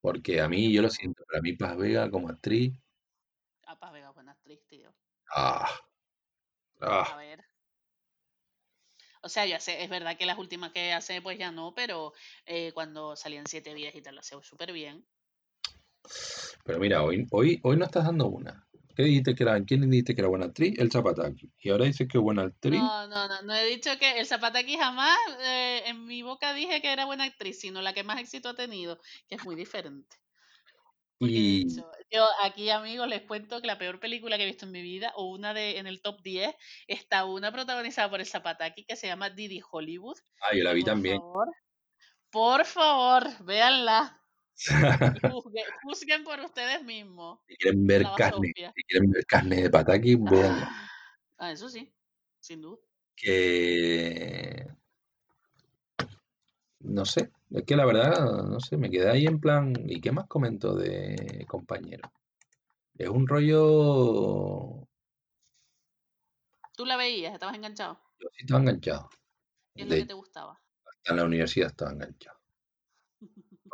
Porque 0.00 0.40
a 0.40 0.48
mí, 0.48 0.72
yo 0.72 0.82
lo 0.82 0.90
siento, 0.90 1.24
para 1.26 1.40
mí 1.42 1.54
Paz 1.54 1.76
Vega 1.76 2.10
como 2.10 2.28
actriz, 2.28 2.74
a 3.66 3.78
Paz 3.78 3.92
Vega 3.92 4.10
buena 4.10 4.32
actriz, 4.32 4.60
tío. 4.68 4.92
ah, 5.34 5.66
A 6.80 7.02
ah, 7.02 7.16
ver. 7.16 7.44
O 9.22 9.28
sea, 9.28 9.46
ya 9.46 9.60
sé, 9.60 9.82
es 9.82 9.88
verdad 9.88 10.16
que 10.18 10.26
las 10.26 10.38
últimas 10.38 10.72
que 10.72 10.92
hace, 10.92 11.22
pues 11.22 11.38
ya 11.38 11.52
no, 11.52 11.74
pero 11.74 12.12
eh, 12.44 12.72
cuando 12.72 13.16
salían 13.16 13.46
siete 13.46 13.72
días 13.72 13.94
y 13.94 14.02
tal, 14.02 14.16
lo 14.16 14.20
hacía 14.20 14.42
súper 14.42 14.72
bien. 14.72 15.06
Pero 16.64 16.78
mira, 16.78 17.02
hoy, 17.02 17.26
hoy, 17.30 17.60
hoy 17.62 17.76
no 17.76 17.84
estás 17.84 18.04
dando 18.04 18.26
una. 18.26 18.66
¿Qué 18.94 19.04
dijiste 19.04 19.34
que 19.34 19.42
era? 19.42 19.62
¿Quién 19.64 19.88
dijiste 19.90 20.14
que 20.14 20.20
era 20.20 20.28
buena 20.28 20.46
actriz? 20.46 20.78
El 20.78 20.90
Zapataki. 20.90 21.50
Y 21.60 21.70
ahora 21.70 21.86
dices 21.86 22.06
que 22.08 22.18
es 22.18 22.22
buena 22.22 22.42
actriz. 22.42 22.78
No, 22.78 23.06
no, 23.08 23.28
no, 23.28 23.42
no 23.42 23.54
he 23.54 23.64
dicho 23.64 23.90
que 23.98 24.18
el 24.18 24.26
Zapataki 24.26 24.76
jamás 24.76 25.16
eh, 25.40 25.82
en 25.86 26.04
mi 26.04 26.22
boca 26.22 26.52
dije 26.52 26.82
que 26.82 26.92
era 26.92 27.06
buena 27.06 27.24
actriz, 27.24 27.60
sino 27.60 27.80
la 27.80 27.94
que 27.94 28.04
más 28.04 28.20
éxito 28.20 28.50
ha 28.50 28.54
tenido, 28.54 29.00
que 29.28 29.36
es 29.36 29.44
muy 29.44 29.54
diferente. 29.54 30.16
Y 31.20 31.68
yo 32.10 32.26
aquí, 32.42 32.68
amigos, 32.70 33.06
les 33.08 33.22
cuento 33.22 33.60
que 33.60 33.68
la 33.68 33.78
peor 33.78 34.00
película 34.00 34.36
que 34.36 34.42
he 34.42 34.46
visto 34.46 34.66
en 34.66 34.72
mi 34.72 34.82
vida, 34.82 35.12
o 35.14 35.30
una 35.30 35.54
de 35.54 35.78
en 35.78 35.86
el 35.86 36.02
top 36.02 36.20
10, 36.20 36.52
está 36.88 37.24
una 37.24 37.52
protagonizada 37.52 38.10
por 38.10 38.20
el 38.20 38.26
Zapataki 38.26 38.84
que 38.84 38.96
se 38.96 39.06
llama 39.06 39.30
Didi 39.30 39.62
Hollywood. 39.70 40.16
ah, 40.40 40.54
yo 40.54 40.64
la 40.64 40.72
vi 40.72 40.80
por 40.80 40.90
también. 40.90 41.18
favor, 41.18 41.48
por 42.30 42.64
favor, 42.64 43.44
véanla 43.44 44.21
juzguen, 45.32 45.64
juzguen 45.82 46.24
por 46.24 46.40
ustedes 46.40 46.84
mismos. 46.84 47.40
si 47.48 47.56
quieren 47.56 47.86
ver 47.86 48.06
carne, 48.16 48.52
si 48.54 48.82
quieren 48.84 49.10
ver 49.10 49.26
carne 49.26 49.62
de 49.62 49.70
Pataki, 49.70 50.16
véanla. 50.16 50.70
Ah, 51.38 51.52
eso 51.52 51.68
sí, 51.68 51.92
sin 52.40 52.60
duda. 52.60 52.78
Que 53.16 54.66
no 56.80 57.04
sé, 57.04 57.30
es 57.50 57.62
que 57.64 57.76
la 57.76 57.84
verdad, 57.84 58.24
no 58.44 58.58
sé, 58.58 58.76
me 58.76 58.90
quedé 58.90 59.08
ahí 59.08 59.26
en 59.26 59.40
plan, 59.40 59.72
¿y 59.86 60.00
qué 60.00 60.10
más 60.10 60.26
comento 60.26 60.74
de 60.74 61.44
compañero? 61.48 62.12
Es 62.98 63.08
un 63.08 63.26
rollo, 63.26 64.88
¿Tú 66.76 66.86
la 66.86 66.96
veías? 66.96 67.34
¿Estabas 67.34 67.54
enganchado? 67.54 68.00
yo 68.18 68.28
sí 68.32 68.40
estaba 68.40 68.60
enganchado. 68.60 69.10
¿Qué 69.74 69.82
es 69.82 69.88
lo 69.88 69.94
que 69.94 70.06
te 70.06 70.14
gustaba? 70.14 70.60
hasta 70.84 71.12
en 71.12 71.16
la 71.16 71.24
universidad 71.24 71.68
estaba 71.68 71.92
enganchado. 71.92 72.38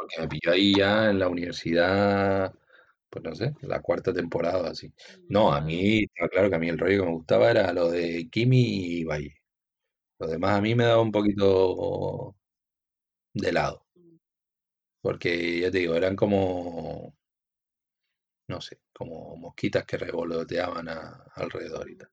Porque 0.08 0.20
me 0.22 0.28
pilló 0.28 0.52
ahí 0.52 0.74
ya 0.74 1.10
en 1.10 1.18
la 1.18 1.28
universidad, 1.28 2.54
pues 3.10 3.24
no 3.24 3.34
sé, 3.34 3.54
la 3.62 3.80
cuarta 3.82 4.12
temporada 4.12 4.70
así. 4.70 4.92
No, 5.28 5.52
a 5.52 5.60
Vale. 5.60 5.66
mí, 5.66 6.06
claro 6.30 6.48
que 6.50 6.56
a 6.56 6.58
mí 6.58 6.68
el 6.68 6.78
rollo 6.78 7.00
que 7.02 7.06
me 7.06 7.12
gustaba 7.14 7.50
era 7.50 7.72
lo 7.72 7.90
de 7.90 8.28
Kimi 8.30 8.60
y 9.00 9.04
Valle. 9.04 9.34
Lo 10.20 10.28
demás 10.28 10.58
a 10.58 10.62
mí 10.62 10.74
me 10.76 10.84
daba 10.84 11.02
un 11.02 11.12
poquito 11.12 12.36
de 13.34 13.52
lado. 13.52 13.86
Mm. 13.98 14.18
Porque 15.00 15.58
ya 15.60 15.70
te 15.72 15.78
digo, 15.78 15.94
eran 15.96 16.14
como, 16.16 17.12
no 18.48 18.60
sé, 18.60 18.80
como 18.92 19.36
mosquitas 19.36 19.84
que 19.86 19.96
revoloteaban 19.96 20.88
a- 20.88 21.24
alrededor 21.34 21.88
y 21.90 21.96
tal. 21.96 22.10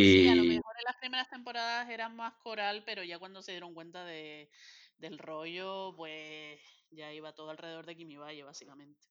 Sí, 0.00 0.26
a 0.28 0.34
lo 0.36 0.44
Y 0.44 0.44
mejor 0.44 0.74
en 0.78 0.84
las 0.86 0.96
primeras 0.96 1.28
temporadas 1.28 1.88
eran 1.90 2.14
más 2.16 2.34
coral, 2.36 2.82
pero 2.84 3.02
ya 3.02 3.18
cuando 3.18 3.42
se 3.42 3.52
dieron 3.52 3.74
cuenta 3.74 4.04
de, 4.04 4.50
del 4.98 5.18
rollo, 5.18 5.94
pues 5.96 6.60
ya 6.90 7.12
iba 7.12 7.34
todo 7.34 7.50
alrededor 7.50 7.86
de 7.86 7.96
Kimi 7.96 8.16
Valle, 8.16 8.44
básicamente. 8.44 9.08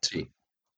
sí. 0.00 0.32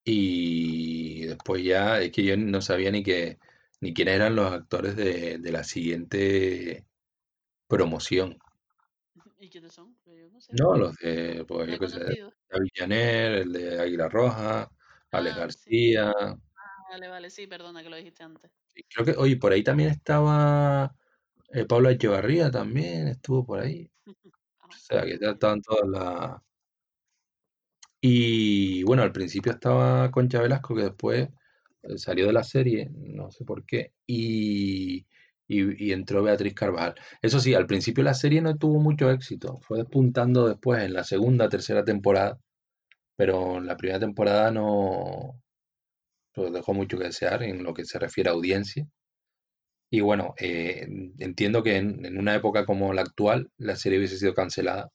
Y 0.05 1.27
después 1.27 1.65
ya, 1.65 2.01
es 2.01 2.13
que 2.13 2.25
yo 2.25 2.37
no 2.37 2.63
sabía 2.63 2.91
ni 2.93 3.03
que, 3.03 3.39
ni 3.81 3.93
quiénes 3.95 4.17
eran 4.17 4.37
los 4.37 4.53
actores 4.53 4.97
de, 4.97 5.39
de 5.39 5.53
la 5.53 5.65
siguiente 5.65 6.87
promoción. 7.69 8.39
¿Y 9.39 9.51
quiénes 9.51 9.73
son? 9.73 9.97
Pues 10.05 10.19
yo 10.19 10.31
no 10.31 10.41
sé. 10.41 10.53
No, 10.53 10.77
los 10.77 10.95
de, 10.97 11.45
pues 11.47 11.69
yo 11.69 11.79
qué 11.79 11.89
sé, 11.89 11.99
conocido. 11.99 12.33
David 12.49 12.69
Janer, 12.75 13.33
el 13.43 13.53
de 13.53 13.81
Águila 13.81 14.09
Roja, 14.09 14.71
Alex 15.11 15.37
Ah, 15.37 15.41
sí. 15.51 15.71
García. 15.73 16.13
Ah, 16.57 16.85
vale, 16.91 17.09
vale, 17.09 17.31
sí, 17.31 17.47
perdona 17.47 17.83
que 17.83 17.91
lo 17.91 17.97
dijiste 17.97 18.23
antes. 18.23 18.51
Creo 18.89 19.07
que, 19.07 19.13
oye, 19.21 19.37
por 19.37 19.53
ahí 19.53 19.63
también 19.65 19.91
estaba 19.91 20.95
eh, 21.57 21.66
Pablo 21.66 21.91
Echevarría 21.91 22.51
también, 22.51 23.09
estuvo 23.09 23.45
por 23.47 23.61
ahí. 23.61 23.91
Ah, 24.61 24.69
O 24.69 24.73
sea, 24.78 25.03
que 25.05 25.19
ya 25.20 25.31
estaban 25.33 25.61
todas 25.62 25.89
las... 25.89 26.43
Y 28.01 28.83
bueno, 28.85 29.03
al 29.03 29.12
principio 29.12 29.53
estaba 29.53 30.11
Concha 30.11 30.41
Velasco, 30.41 30.74
que 30.77 30.83
después 30.85 31.28
eh, 31.83 31.99
salió 31.99 32.27
de 32.27 32.33
la 32.33 32.45
serie, 32.45 32.89
no 32.93 33.31
sé 33.31 33.45
por 33.45 33.65
qué, 33.65 33.93
y, 34.07 35.07
y- 35.49 35.87
y 35.89 35.93
entró 35.93 36.23
Beatriz 36.23 36.55
Carvajal. 36.55 36.95
Eso 37.23 37.41
sí, 37.41 37.55
al 37.55 37.66
principio 37.66 38.05
la 38.05 38.15
serie 38.15 38.41
no 38.43 38.57
tuvo 38.57 38.81
mucho 38.81 39.11
éxito, 39.11 39.59
fue 39.62 39.78
despuntando 39.78 40.47
después 40.49 40.83
en 40.83 40.93
la 40.95 41.05
segunda, 41.05 41.49
tercera 41.49 41.85
temporada, 41.85 42.39
pero 43.16 43.59
en 43.59 43.66
la 43.66 43.77
primera 43.78 44.01
temporada 44.01 44.51
no 44.53 45.41
pues 46.35 46.53
dejó 46.53 46.74
mucho 46.74 46.99
que 46.99 47.05
desear 47.07 47.43
en 47.43 47.65
lo 47.65 47.74
que 47.74 47.85
se 47.85 47.99
refiere 47.99 48.31
a 48.31 48.35
audiencia. 48.35 48.87
Y 49.91 50.01
bueno, 50.01 50.35
eh, 50.39 50.87
entiendo 51.19 51.63
que 51.63 51.77
en, 51.77 52.19
una 52.19 52.35
época 52.35 52.67
como 52.67 52.93
la 52.93 53.03
actual, 53.03 53.51
la 53.59 53.77
serie 53.77 53.99
hubiese 53.99 54.19
sido 54.19 54.35
cancelada, 54.35 54.91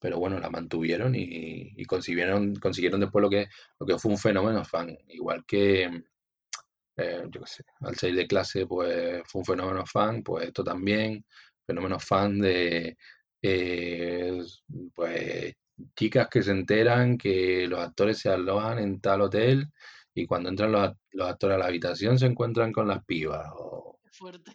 pero 0.00 0.18
bueno, 0.18 0.38
la 0.40 0.50
mantuvieron 0.50 1.14
y, 1.16 1.84
consiguieron, 1.86 2.54
consiguieron 2.56 3.00
después 3.00 3.22
lo 3.22 3.30
que, 3.30 3.48
lo 3.80 3.86
que 3.86 3.98
fue 3.98 4.12
un 4.12 4.18
fenómeno 4.18 4.64
fan. 4.64 4.96
Igual 5.08 5.44
que, 5.46 6.04
eh, 6.96 7.22
yo 7.30 7.40
qué 7.40 7.46
sé, 7.46 7.64
al 7.80 7.96
salir 7.96 8.16
de 8.16 8.26
clase, 8.26 8.66
pues 8.66 9.22
fue 9.26 9.40
un 9.40 9.44
fenómeno 9.44 9.84
fan, 9.86 10.22
pues 10.22 10.46
esto 10.46 10.62
también, 10.64 11.24
fenómeno 11.66 11.98
fan 12.00 12.38
de, 12.40 12.96
eh, 13.42 14.40
pues, 14.94 15.54
chicas 15.96 16.28
que 16.30 16.42
se 16.42 16.52
enteran 16.52 17.18
que 17.18 17.66
los 17.68 17.80
actores 17.80 18.18
se 18.18 18.30
alojan 18.30 18.78
en 18.78 19.00
tal 19.00 19.22
hotel 19.22 19.68
y 20.14 20.26
cuando 20.26 20.48
entran 20.50 20.72
los, 20.72 20.82
act- 20.82 20.98
los 21.12 21.28
actores 21.28 21.56
a 21.56 21.58
la 21.58 21.66
habitación 21.66 22.18
se 22.18 22.26
encuentran 22.26 22.72
con 22.72 22.88
las 22.88 23.04
pibas 23.04 23.48
fuerte. 24.14 24.52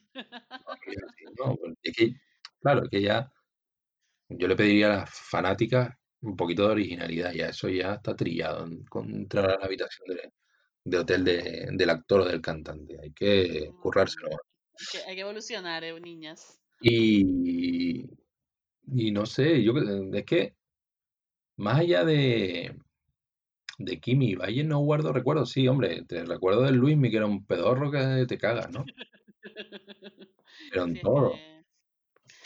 ¿no? 1.37 1.55
Es 1.83 1.95
que, 1.95 2.15
claro, 2.61 2.83
es 2.83 2.89
que 2.89 3.01
ya 3.01 3.31
yo 4.29 4.47
le 4.47 4.55
pediría 4.55 4.87
a 4.93 4.97
las 4.97 5.09
fanáticas 5.09 5.95
un 6.21 6.35
poquito 6.35 6.65
de 6.65 6.71
originalidad, 6.73 7.31
ya 7.33 7.47
eso 7.49 7.69
ya 7.69 7.95
está 7.95 8.15
trillado 8.15 8.67
entrar 9.05 9.45
a 9.51 9.57
la 9.57 9.65
habitación 9.65 10.07
de, 10.15 10.33
de 10.83 10.97
hotel 10.97 11.23
de- 11.23 11.69
del 11.71 11.89
actor 11.89 12.21
o 12.21 12.25
del 12.25 12.41
cantante. 12.41 12.97
Hay 13.01 13.11
que 13.11 13.71
currárselo. 13.81 14.29
Mm, 14.29 14.33
hay, 14.33 14.85
que, 14.91 15.09
hay 15.09 15.15
que 15.15 15.21
evolucionar, 15.21 15.83
eh, 15.83 15.99
niñas. 15.99 16.61
Y, 16.81 18.05
y 18.87 19.11
no 19.11 19.25
sé, 19.25 19.63
yo 19.63 19.73
es 20.13 20.25
que 20.25 20.55
más 21.57 21.79
allá 21.79 22.05
de, 22.05 22.77
de 23.77 23.99
Kimi 23.99 24.31
y 24.31 24.35
Valle 24.35 24.63
no 24.63 24.79
guardo 24.79 25.11
recuerdos. 25.11 25.51
Sí, 25.51 25.67
hombre, 25.67 26.03
te 26.05 26.23
recuerdo 26.25 26.61
del 26.63 26.75
Luismi, 26.75 27.09
que 27.11 27.17
era 27.17 27.25
un 27.25 27.45
pedorro 27.45 27.91
que 27.91 28.25
te 28.27 28.37
cagas, 28.37 28.69
¿no? 28.71 28.85
Pero 30.71 30.83
en 30.83 30.91
Sí, 30.93 30.97
es 30.97 31.03
todo. 31.03 31.31
que, 31.31 31.65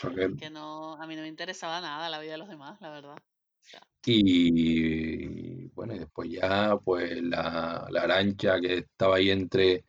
Porque- 0.00 0.36
que 0.36 0.50
no, 0.50 0.94
a 0.94 1.06
mí 1.06 1.16
no 1.16 1.22
me 1.22 1.28
interesaba 1.28 1.80
nada 1.80 2.08
la 2.08 2.20
vida 2.20 2.32
de 2.32 2.38
los 2.38 2.48
demás, 2.48 2.80
la 2.80 2.90
verdad. 2.90 3.16
O 3.16 3.66
sea, 3.66 3.80
y 4.06 5.68
bueno, 5.68 5.94
y 5.94 5.98
después 6.00 6.30
ya, 6.30 6.76
pues 6.76 7.22
la, 7.22 7.86
la 7.90 8.02
arancha 8.02 8.60
que 8.60 8.74
estaba 8.78 9.16
ahí 9.16 9.30
entre, 9.30 9.84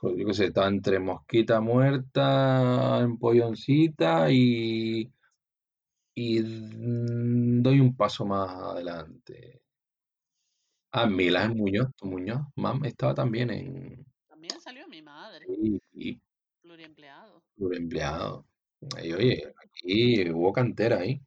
pues, 0.00 0.16
yo 0.16 0.26
qué 0.26 0.34
sé, 0.34 0.44
estaba 0.46 0.68
entre 0.68 1.00
mosquita 1.00 1.60
muerta, 1.60 3.00
empolloncita 3.00 4.30
y, 4.30 5.10
y 6.14 6.40
doy 7.62 7.80
un 7.80 7.96
paso 7.96 8.24
más 8.24 8.50
adelante. 8.50 9.62
Ah, 10.92 11.04
Ángel 11.04 11.54
Muñoz, 11.56 11.88
Muñoz, 12.02 12.42
mam, 12.54 12.84
estaba 12.84 13.14
también 13.14 13.50
en 13.50 14.06
también 14.28 14.60
salió 14.60 14.81
y 15.92 16.20
pluriempleado. 16.62 17.42
empleado. 17.72 18.46
Y 19.02 19.12
oye, 19.12 19.54
aquí 19.64 20.30
hubo 20.30 20.52
cantera 20.52 20.98
ahí. 20.98 21.20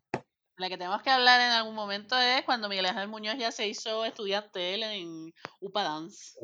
La 0.58 0.70
que 0.70 0.78
tenemos 0.78 1.02
que 1.02 1.10
hablar 1.10 1.42
en 1.42 1.52
algún 1.52 1.76
momento 1.76 2.18
es 2.18 2.44
cuando 2.44 2.70
Miguel 2.70 2.86
Ángel 2.86 3.10
Muñoz 3.10 3.38
ya 3.38 3.52
se 3.52 3.68
hizo 3.68 4.06
estudiante 4.06 4.74
él 4.74 4.84
en 4.84 5.34
UPA 5.60 5.84
Dance. 5.84 6.40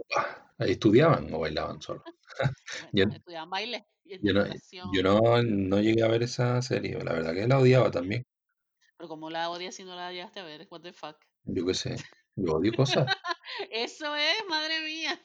Ahí 0.57 0.71
estudiaban 0.71 1.33
o 1.33 1.39
bailaban 1.39 1.81
solo. 1.81 2.03
Bueno, 2.93 3.13
estudiaban 3.13 3.49
baile 3.49 3.87
y 4.05 4.11
Yo 4.25 4.33
no, 4.33 4.41
interpretación. 4.41 4.89
yo 4.93 5.03
no, 5.03 5.41
no 5.43 5.79
llegué 5.81 6.03
a 6.03 6.07
ver 6.07 6.23
esa 6.23 6.61
serie, 6.61 6.97
la 7.03 7.13
verdad 7.13 7.33
que 7.33 7.47
la 7.47 7.59
odiaba 7.59 7.91
también. 7.91 8.25
Pero 8.97 9.09
como 9.09 9.29
la 9.29 9.49
odias 9.49 9.75
si 9.75 9.83
no 9.83 9.95
la 9.95 10.11
llegaste 10.11 10.39
a 10.39 10.43
ver, 10.45 10.67
what 10.69 10.81
the 10.81 10.93
fuck. 10.93 11.17
Yo 11.43 11.65
qué 11.65 11.73
sé, 11.73 11.95
yo 12.35 12.53
odio 12.53 12.73
cosas. 12.73 13.05
Eso 13.71 14.15
es, 14.15 14.35
madre 14.47 14.81
mía. 14.81 15.21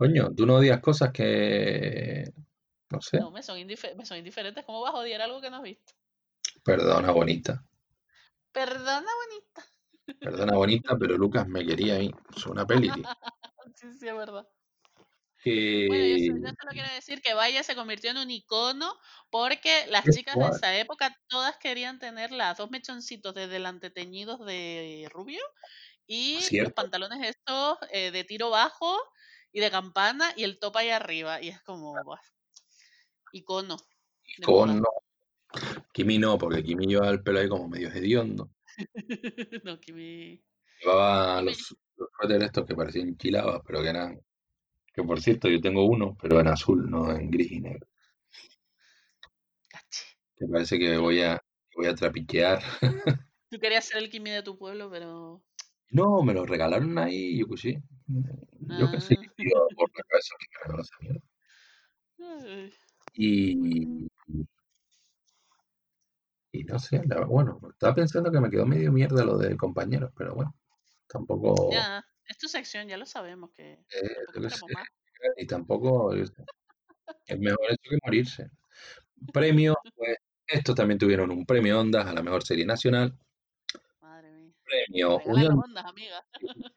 Coño, 0.00 0.30
tú 0.34 0.46
no 0.46 0.54
odias 0.56 0.80
cosas 0.80 1.12
que, 1.12 2.32
no 2.88 3.02
sé, 3.02 3.18
No, 3.18 3.30
me 3.30 3.42
son, 3.42 3.58
indife- 3.58 3.94
me 3.94 4.06
son 4.06 4.16
indiferentes. 4.16 4.64
¿Cómo 4.64 4.80
vas 4.80 4.94
a 4.94 4.96
odiar 4.96 5.20
algo 5.20 5.42
que 5.42 5.50
no 5.50 5.56
has 5.56 5.62
visto? 5.62 5.92
perdona 6.64 7.12
bonita, 7.12 7.62
Perdona, 8.50 9.10
bonita. 9.20 9.60
perdona 10.18 10.54
bonita, 10.56 10.96
pero 10.98 11.18
Lucas 11.18 11.46
me 11.48 11.66
quería 11.66 11.96
ahí. 11.96 12.10
Es 12.34 12.46
una 12.46 12.66
peli. 12.66 12.88
Sí, 13.76 13.92
sí, 13.98 14.08
es 14.08 14.14
verdad. 14.16 14.48
Que 15.42 15.86
Bueno, 15.86 16.04
yo, 16.06 16.16
so- 16.16 16.40
yo 16.40 16.54
solo 16.58 16.72
quiero 16.72 16.88
decir 16.94 17.20
que 17.20 17.34
Vaya 17.34 17.62
se 17.62 17.74
convirtió 17.74 18.10
en 18.10 18.16
un 18.18 18.30
icono 18.30 18.94
porque 19.30 19.86
las 19.88 20.04
chicas 20.04 20.38
de 20.38 20.48
esa 20.48 20.76
época 20.78 21.14
todas 21.28 21.58
querían 21.58 21.98
tener 21.98 22.30
las 22.32 22.56
dos 22.56 22.70
mechoncitos 22.70 23.34
de 23.34 23.48
delante 23.48 23.90
teñidos 23.90 24.44
de 24.46 25.08
rubio 25.12 25.42
y 26.06 26.36
los 26.36 26.42
Cierto. 26.48 26.74
pantalones 26.74 27.20
estos 27.28 27.78
eh, 27.92 28.10
de 28.10 28.24
tiro 28.24 28.50
bajo 28.50 28.98
y 29.52 29.60
de 29.60 29.70
campana 29.70 30.32
y 30.36 30.44
el 30.44 30.58
top 30.58 30.76
ahí 30.76 30.90
arriba. 30.90 31.40
Y 31.42 31.48
es 31.48 31.60
como, 31.62 31.94
icono. 33.32 33.76
de 34.38 34.44
con 34.44 34.68
moda. 34.68 34.80
no. 34.80 35.10
Kimi 35.92 36.18
no, 36.18 36.38
porque 36.38 36.62
Kimi 36.62 36.86
llevaba 36.86 37.10
el 37.10 37.22
pelo 37.22 37.40
ahí 37.40 37.48
como 37.48 37.68
medio 37.68 37.88
hediondo. 37.88 38.50
no, 39.64 39.78
me... 39.92 40.42
Llevaba 40.80 41.40
Kimi- 41.40 41.44
los, 41.44 41.76
los 41.96 42.08
suéteres 42.18 42.46
estos 42.46 42.66
que 42.66 42.74
parecían 42.74 43.16
chilavas, 43.16 43.60
pero 43.66 43.82
que 43.82 43.88
eran, 43.88 44.20
que 44.94 45.02
por 45.02 45.20
cierto 45.20 45.48
yo 45.48 45.60
tengo 45.60 45.84
uno, 45.84 46.16
pero 46.20 46.40
en 46.40 46.48
azul, 46.48 46.88
no 46.88 47.10
en 47.10 47.30
gris 47.30 47.50
y 47.52 47.60
negro. 47.60 47.86
Caché. 49.68 50.06
Que 50.36 50.46
parece 50.46 50.78
que 50.78 50.96
voy 50.96 51.22
a, 51.22 51.42
voy 51.74 51.86
a 51.86 51.94
trapichear. 51.94 52.62
Tú 53.50 53.58
querías 53.58 53.84
ser 53.84 53.98
el 53.98 54.10
Kimi 54.10 54.30
de 54.30 54.42
tu 54.42 54.56
pueblo, 54.56 54.88
pero... 54.90 55.42
No, 55.90 56.22
me 56.22 56.34
lo 56.34 56.46
regalaron 56.46 56.96
ahí, 56.98 57.38
yo 57.38 57.46
que 57.48 57.56
sí. 57.56 57.76
Yo 58.78 58.90
que 58.90 59.00
sí, 59.00 59.14
Ah. 59.18 59.66
por 59.76 59.90
la 59.96 60.02
cabeza 60.08 60.34
que 60.38 60.46
me 60.52 60.62
regaló 60.64 60.82
esa 60.82 60.96
mierda. 61.00 61.20
Ay, 62.20 62.72
Y, 63.14 64.08
y 66.52 66.64
no 66.64 66.78
sé, 66.78 67.02
la- 67.06 67.24
bueno, 67.24 67.60
estaba 67.70 67.94
pensando 67.94 68.30
que 68.30 68.40
me 68.40 68.50
quedó 68.50 68.66
medio 68.66 68.92
mierda 68.92 69.24
lo 69.24 69.38
de 69.38 69.56
compañeros, 69.56 70.12
pero 70.16 70.34
bueno, 70.34 70.54
tampoco, 71.08 71.70
Ya, 71.72 72.04
es 72.28 72.38
tu 72.38 72.48
sección, 72.48 72.88
ya 72.88 72.96
lo 72.96 73.06
sabemos 73.06 73.50
que 73.52 73.72
eh, 73.72 73.86
tampoco 73.90 74.32
yo 74.34 74.40
qué 74.42 74.46
esperemos 74.48 74.60
sé, 74.68 74.74
más. 74.74 74.88
y 75.36 75.46
tampoco, 75.46 76.14
yo 76.16 76.26
sé, 76.26 76.44
es 77.26 77.38
mejor 77.40 77.66
eso 77.68 77.78
que 77.90 77.98
morirse. 78.04 78.50
Premio, 79.32 79.76
pues, 79.96 80.16
estos 80.46 80.74
también 80.74 80.98
tuvieron 80.98 81.30
un 81.30 81.46
premio 81.46 81.80
Ondas 81.80 82.06
a 82.06 82.12
la 82.14 82.22
mejor 82.22 82.42
serie 82.44 82.66
nacional. 82.66 83.16
premio 84.88 85.20
Unión, 85.24 85.52
las 85.52 85.64
ondas, 85.64 85.84
amiga. 85.86 86.24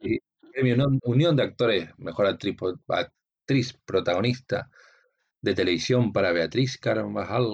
sí, 0.02 0.20
premio 0.52 0.76
Non- 0.78 1.00
Unión 1.04 1.36
de 1.36 1.44
Actores, 1.44 1.90
mejor 1.98 2.28
actriz, 2.28 2.56
actriz 2.88 3.74
protagonista 3.86 4.70
de 5.42 5.54
televisión 5.56 6.14
para 6.14 6.32
Beatriz 6.34 6.78
Carvajal, 6.78 7.48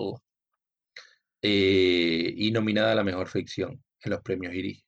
eh, 1.42 2.34
y 2.36 2.52
nominada 2.52 2.92
a 2.92 2.96
la 2.96 3.04
mejor 3.04 3.28
ficción 3.28 3.84
en 4.02 4.12
los 4.12 4.22
premios 4.22 4.54
Iris, 4.54 4.84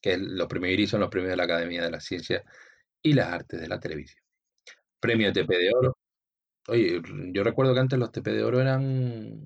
que 0.00 0.16
los 0.18 0.46
premios 0.48 0.74
Iris 0.74 0.90
son 0.90 1.00
los 1.00 1.10
premios 1.10 1.30
de 1.32 1.36
la 1.36 1.44
Academia 1.44 1.82
de 1.84 1.90
las 1.90 2.04
Ciencias 2.04 2.44
y 3.02 3.12
las 3.14 3.28
Artes 3.32 3.60
de 3.60 3.68
la 3.68 3.80
Televisión. 3.80 4.22
Premio 5.00 5.32
TP 5.32 5.58
de 5.58 5.72
Oro. 5.74 5.98
Oye, 6.68 7.02
yo 7.32 7.44
recuerdo 7.44 7.74
que 7.74 7.80
antes 7.80 7.98
los 7.98 8.12
TP 8.12 8.32
de 8.32 8.44
Oro 8.44 8.60
eran 8.60 9.44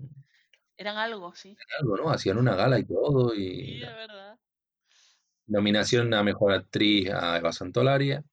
Eran 0.77 0.99
algo, 0.99 1.35
sí. 1.35 1.57
algo, 1.81 1.97
¿no? 1.97 2.11
Hacían 2.11 2.39
una 2.39 2.55
gala 2.55 2.79
y 2.79 2.85
todo. 2.85 3.35
Sí, 3.35 3.81
Y 3.81 3.83
es 3.83 3.95
verdad. 3.95 4.39
Nominación 5.53 6.15
a 6.15 6.23
Mejor 6.23 6.53
Actriz 6.53 7.11
a 7.11 7.37
Eva 7.37 7.53
Santolaria 7.53 8.25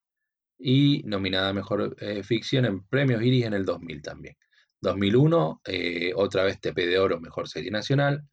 y 0.58 1.04
nominada 1.04 1.50
a 1.50 1.54
Mejor 1.54 1.96
eh, 2.00 2.24
Ficción 2.24 2.66
en 2.66 2.84
Premios 2.88 3.22
Iris 3.22 3.46
en 3.46 3.54
el 3.54 3.66
2000 3.66 4.02
también. 4.02 4.38
2001, 4.82 5.62
eh, 5.66 6.14
otra 6.16 6.44
vez 6.44 6.62
TP 6.62 6.86
de 6.88 6.98
Oro, 6.98 7.20
Mejor 7.20 7.50
Serie 7.50 7.72
Nacional, 7.72 8.24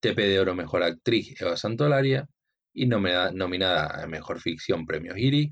TP 0.00 0.16
de 0.28 0.38
Oro, 0.38 0.54
Mejor 0.54 0.84
Actriz, 0.84 1.40
Eva 1.40 1.56
Santolaria, 1.56 2.28
y 2.72 2.86
nominada, 2.86 3.32
nominada 3.32 4.04
a 4.04 4.06
Mejor 4.06 4.40
Ficción, 4.40 4.86
Premios 4.86 5.18
Iris, 5.18 5.48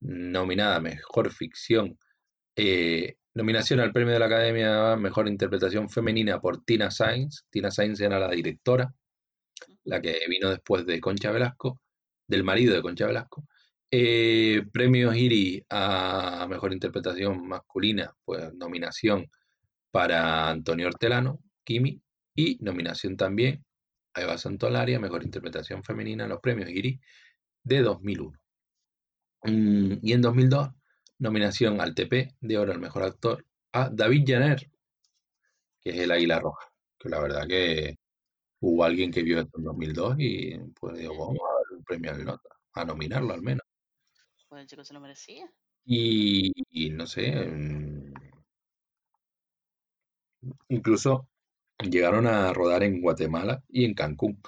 nominada 0.00 0.78
Mejor 0.80 1.32
Ficción, 1.32 1.98
eh, 2.54 3.16
nominación 3.34 3.80
al 3.80 3.92
Premio 3.92 4.12
de 4.12 4.20
la 4.20 4.26
Academia 4.26 4.96
Mejor 4.96 5.26
Interpretación 5.26 5.90
Femenina 5.90 6.40
por 6.40 6.64
Tina 6.64 6.92
Sainz. 6.92 7.46
Tina 7.50 7.72
Sainz 7.72 8.00
era 8.00 8.20
la 8.20 8.30
directora, 8.30 8.94
la 9.84 10.00
que 10.00 10.20
vino 10.28 10.50
después 10.50 10.86
de 10.86 11.00
Concha 11.00 11.32
Velasco, 11.32 11.81
del 12.32 12.44
marido 12.44 12.74
de 12.74 12.82
Concha 12.82 13.06
Velasco. 13.06 13.44
Eh, 13.90 14.62
premios 14.72 15.14
Iris 15.14 15.62
a 15.68 16.46
Mejor 16.48 16.72
Interpretación 16.72 17.46
Masculina, 17.46 18.10
pues 18.24 18.52
nominación 18.54 19.30
para 19.90 20.48
Antonio 20.48 20.86
Hortelano, 20.88 21.40
Kimi, 21.62 22.00
y 22.34 22.56
nominación 22.62 23.18
también 23.18 23.64
a 24.14 24.22
Eva 24.22 24.38
Santolaria, 24.38 24.98
Mejor 24.98 25.22
Interpretación 25.22 25.84
Femenina 25.84 26.24
en 26.24 26.30
los 26.30 26.40
premios 26.40 26.70
Iris 26.70 27.00
de 27.62 27.82
2001. 27.82 28.38
Mm, 29.44 29.98
y 30.02 30.12
en 30.12 30.22
2002, 30.22 30.70
nominación 31.18 31.80
al 31.82 31.94
TP 31.94 32.34
de 32.40 32.58
Oro 32.58 32.72
al 32.72 32.80
Mejor 32.80 33.02
Actor 33.02 33.44
a 33.72 33.90
David 33.90 34.24
Jenner, 34.26 34.70
que 35.80 35.90
es 35.90 35.98
el 35.98 36.10
Águila 36.10 36.40
Roja, 36.40 36.72
que 36.98 37.08
la 37.10 37.20
verdad 37.20 37.46
que 37.46 37.98
hubo 38.60 38.84
alguien 38.84 39.10
que 39.10 39.22
vio 39.22 39.40
esto 39.40 39.58
en 39.58 39.64
2002 39.64 40.16
y 40.18 40.58
pues 40.80 40.98
digo, 40.98 41.18
vamos 41.18 41.51
premio 41.92 42.12
al 42.12 42.24
nota, 42.24 42.50
a 42.74 42.84
nominarlo 42.84 43.34
al 43.34 43.42
menos. 43.42 43.66
Pues 44.48 44.60
el 44.62 44.68
chico 44.68 44.84
se 44.84 44.94
lo 44.94 45.00
merecía. 45.00 45.52
Y, 45.84 46.52
y 46.70 46.90
no 46.90 47.06
sé, 47.06 47.30
mm, 47.46 48.12
incluso 50.68 51.28
llegaron 51.82 52.26
a 52.26 52.52
rodar 52.52 52.82
en 52.84 53.00
Guatemala 53.00 53.62
y 53.68 53.84
en 53.84 53.94
Cancún. 53.94 54.40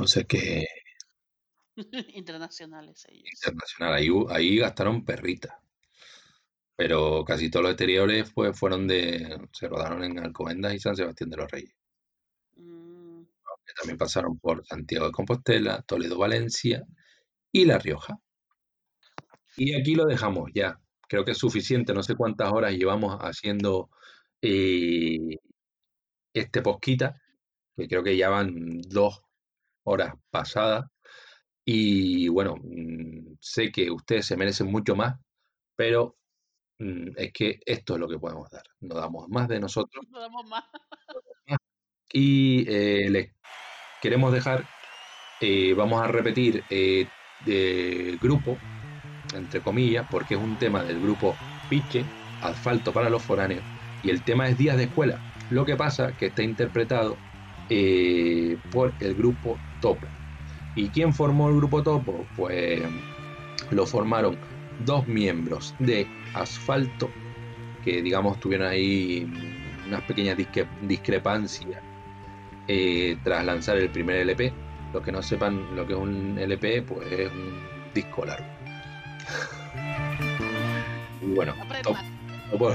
O 0.00 0.06
sea 0.06 0.24
que 0.24 0.66
Internacionales 2.14 3.06
ellos. 3.08 3.50
internacional, 3.50 3.94
ahí, 3.94 4.08
ahí 4.30 4.56
gastaron 4.58 5.04
perritas. 5.04 5.54
Pero 6.74 7.22
casi 7.24 7.50
todos 7.50 7.64
los 7.64 7.72
exteriores 7.72 8.32
pues, 8.32 8.58
fueron 8.58 8.86
de. 8.88 9.38
se 9.52 9.68
rodaron 9.68 10.02
en 10.04 10.18
Alcobendas 10.18 10.74
y 10.74 10.78
San 10.78 10.96
Sebastián 10.96 11.28
de 11.30 11.36
los 11.36 11.50
Reyes. 11.50 11.74
Que 13.66 13.72
también 13.74 13.98
pasaron 13.98 14.38
por 14.38 14.64
Santiago 14.66 15.06
de 15.06 15.12
Compostela, 15.12 15.82
Toledo, 15.82 16.18
Valencia 16.18 16.84
y 17.52 17.64
La 17.64 17.78
Rioja. 17.78 18.18
Y 19.56 19.74
aquí 19.74 19.94
lo 19.94 20.04
dejamos 20.06 20.50
ya. 20.54 20.80
Creo 21.08 21.24
que 21.24 21.32
es 21.32 21.38
suficiente. 21.38 21.94
No 21.94 22.02
sé 22.02 22.14
cuántas 22.14 22.52
horas 22.52 22.72
llevamos 22.72 23.18
haciendo 23.20 23.90
eh, 24.42 25.38
este 26.34 26.62
posquita. 26.62 27.20
que 27.76 27.88
creo 27.88 28.02
que 28.04 28.16
ya 28.16 28.30
van 28.30 28.80
dos 28.82 29.22
horas 29.84 30.14
pasadas. 30.30 30.86
Y 31.64 32.28
bueno, 32.28 32.56
mm, 32.62 33.36
sé 33.40 33.72
que 33.72 33.90
ustedes 33.90 34.26
se 34.26 34.36
merecen 34.36 34.68
mucho 34.70 34.96
más, 34.96 35.16
pero 35.76 36.16
mm, 36.78 37.10
es 37.16 37.32
que 37.32 37.60
esto 37.66 37.94
es 37.94 38.00
lo 38.00 38.08
que 38.08 38.18
podemos 38.18 38.50
dar. 38.50 38.64
No 38.80 38.96
damos 38.96 39.28
más 39.28 39.48
de 39.48 39.60
nosotros. 39.60 40.04
No 40.10 40.20
damos 40.20 40.46
más. 40.46 40.64
Y 42.12 42.64
eh, 42.70 43.10
les 43.10 43.34
queremos 44.06 44.32
dejar, 44.32 44.64
eh, 45.40 45.74
vamos 45.76 46.00
a 46.00 46.06
repetir 46.06 46.62
eh, 46.70 47.08
grupo, 48.22 48.56
entre 49.34 49.60
comillas, 49.60 50.06
porque 50.08 50.34
es 50.34 50.40
un 50.40 50.56
tema 50.58 50.84
del 50.84 51.00
grupo 51.00 51.34
Piche, 51.68 52.04
Asfalto 52.40 52.92
para 52.92 53.10
los 53.10 53.24
Foráneos, 53.24 53.64
y 54.04 54.10
el 54.10 54.22
tema 54.22 54.48
es 54.48 54.56
Días 54.56 54.76
de 54.76 54.84
Escuela. 54.84 55.20
Lo 55.50 55.64
que 55.64 55.74
pasa 55.74 56.12
que 56.16 56.26
está 56.26 56.44
interpretado 56.44 57.16
por 58.70 58.92
el 59.00 59.14
grupo 59.16 59.58
Topo. 59.80 60.06
¿Y 60.76 60.86
quién 60.90 61.12
formó 61.12 61.48
el 61.48 61.56
grupo 61.56 61.82
Topo? 61.82 62.24
Pues 62.36 62.80
lo 63.72 63.86
formaron 63.86 64.38
dos 64.84 65.04
miembros 65.08 65.74
de 65.80 66.06
Asfalto, 66.32 67.10
que 67.84 68.02
digamos 68.02 68.38
tuvieron 68.38 68.68
ahí 68.68 69.26
unas 69.88 70.02
pequeñas 70.02 70.38
discrepancias 70.82 71.82
eh, 72.68 73.16
tras 73.22 73.44
lanzar 73.44 73.76
el 73.76 73.88
primer 73.90 74.16
LP. 74.16 74.52
Los 74.92 75.02
que 75.02 75.12
no 75.12 75.22
sepan 75.22 75.76
lo 75.76 75.86
que 75.86 75.92
es 75.92 75.98
un 75.98 76.38
LP, 76.38 76.82
pues 76.82 77.10
es 77.12 77.30
un 77.30 77.60
disco 77.94 78.24
largo. 78.24 78.46
y 81.22 81.34
bueno, 81.34 81.54
Topo, 81.82 82.72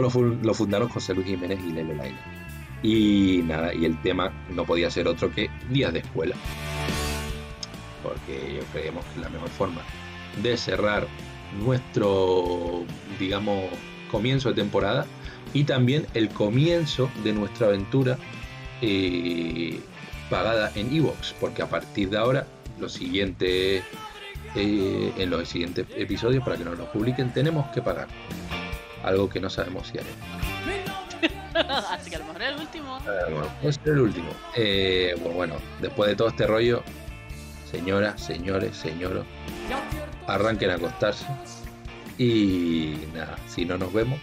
lo, 0.42 0.54
fundaron 0.54 0.88
José 0.88 1.14
Luis 1.14 1.26
Jiménez 1.26 1.58
y 1.66 1.72
Lele 1.72 1.94
Laila. 1.94 2.18
Y 2.82 3.42
nada, 3.44 3.74
y 3.74 3.84
el 3.84 4.00
tema 4.02 4.32
no 4.50 4.64
podía 4.64 4.90
ser 4.90 5.08
otro 5.08 5.30
que 5.32 5.50
Días 5.70 5.92
de 5.92 5.98
Escuela. 6.00 6.36
Porque 8.02 8.56
yo 8.56 8.62
creemos 8.72 9.04
que 9.06 9.10
es 9.12 9.18
la 9.18 9.28
mejor 9.28 9.48
forma 9.50 9.82
de 10.42 10.56
cerrar 10.56 11.06
nuestro, 11.60 12.84
digamos, 13.18 13.64
comienzo 14.10 14.50
de 14.50 14.54
temporada 14.54 15.06
y 15.54 15.64
también 15.64 16.06
el 16.14 16.28
comienzo 16.28 17.10
de 17.24 17.32
nuestra 17.32 17.68
aventura 17.68 18.18
eh, 18.80 19.80
pagada 20.30 20.70
en 20.74 20.94
Evox, 20.94 21.34
porque 21.40 21.62
a 21.62 21.66
partir 21.66 22.10
de 22.10 22.18
ahora, 22.18 22.46
los 22.78 22.92
siguientes, 22.92 23.82
eh, 24.54 25.12
en 25.16 25.30
los 25.30 25.48
siguientes 25.48 25.86
episodios, 25.96 26.44
para 26.44 26.56
que 26.56 26.64
nos 26.64 26.78
lo 26.78 26.90
publiquen, 26.92 27.32
tenemos 27.32 27.66
que 27.72 27.82
pagar. 27.82 28.08
Algo 29.02 29.28
que 29.28 29.40
no 29.40 29.48
sabemos 29.48 29.88
si 29.88 29.98
haremos. 29.98 30.18
Así 31.90 32.10
que 32.10 32.16
a 32.16 32.18
lo 32.20 32.26
mejor 32.26 32.42
es 32.42 32.48
el 32.48 32.60
último. 32.60 32.98
es 33.62 33.80
el 33.84 33.98
último. 33.98 34.30
Eh, 34.54 35.14
bueno, 35.34 35.54
después 35.80 36.10
de 36.10 36.16
todo 36.16 36.28
este 36.28 36.46
rollo, 36.46 36.82
señoras, 37.70 38.20
señores, 38.20 38.76
señoros, 38.76 39.24
arranquen 40.26 40.70
a 40.70 40.74
acostarse. 40.74 41.26
Y 42.18 42.96
nada, 43.14 43.36
si 43.46 43.64
no 43.64 43.78
nos 43.78 43.92
vemos, 43.92 44.18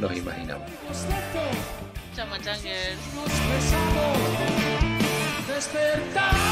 nos 0.00 0.16
imaginamos. 0.16 0.70
Despertamos 5.46 6.49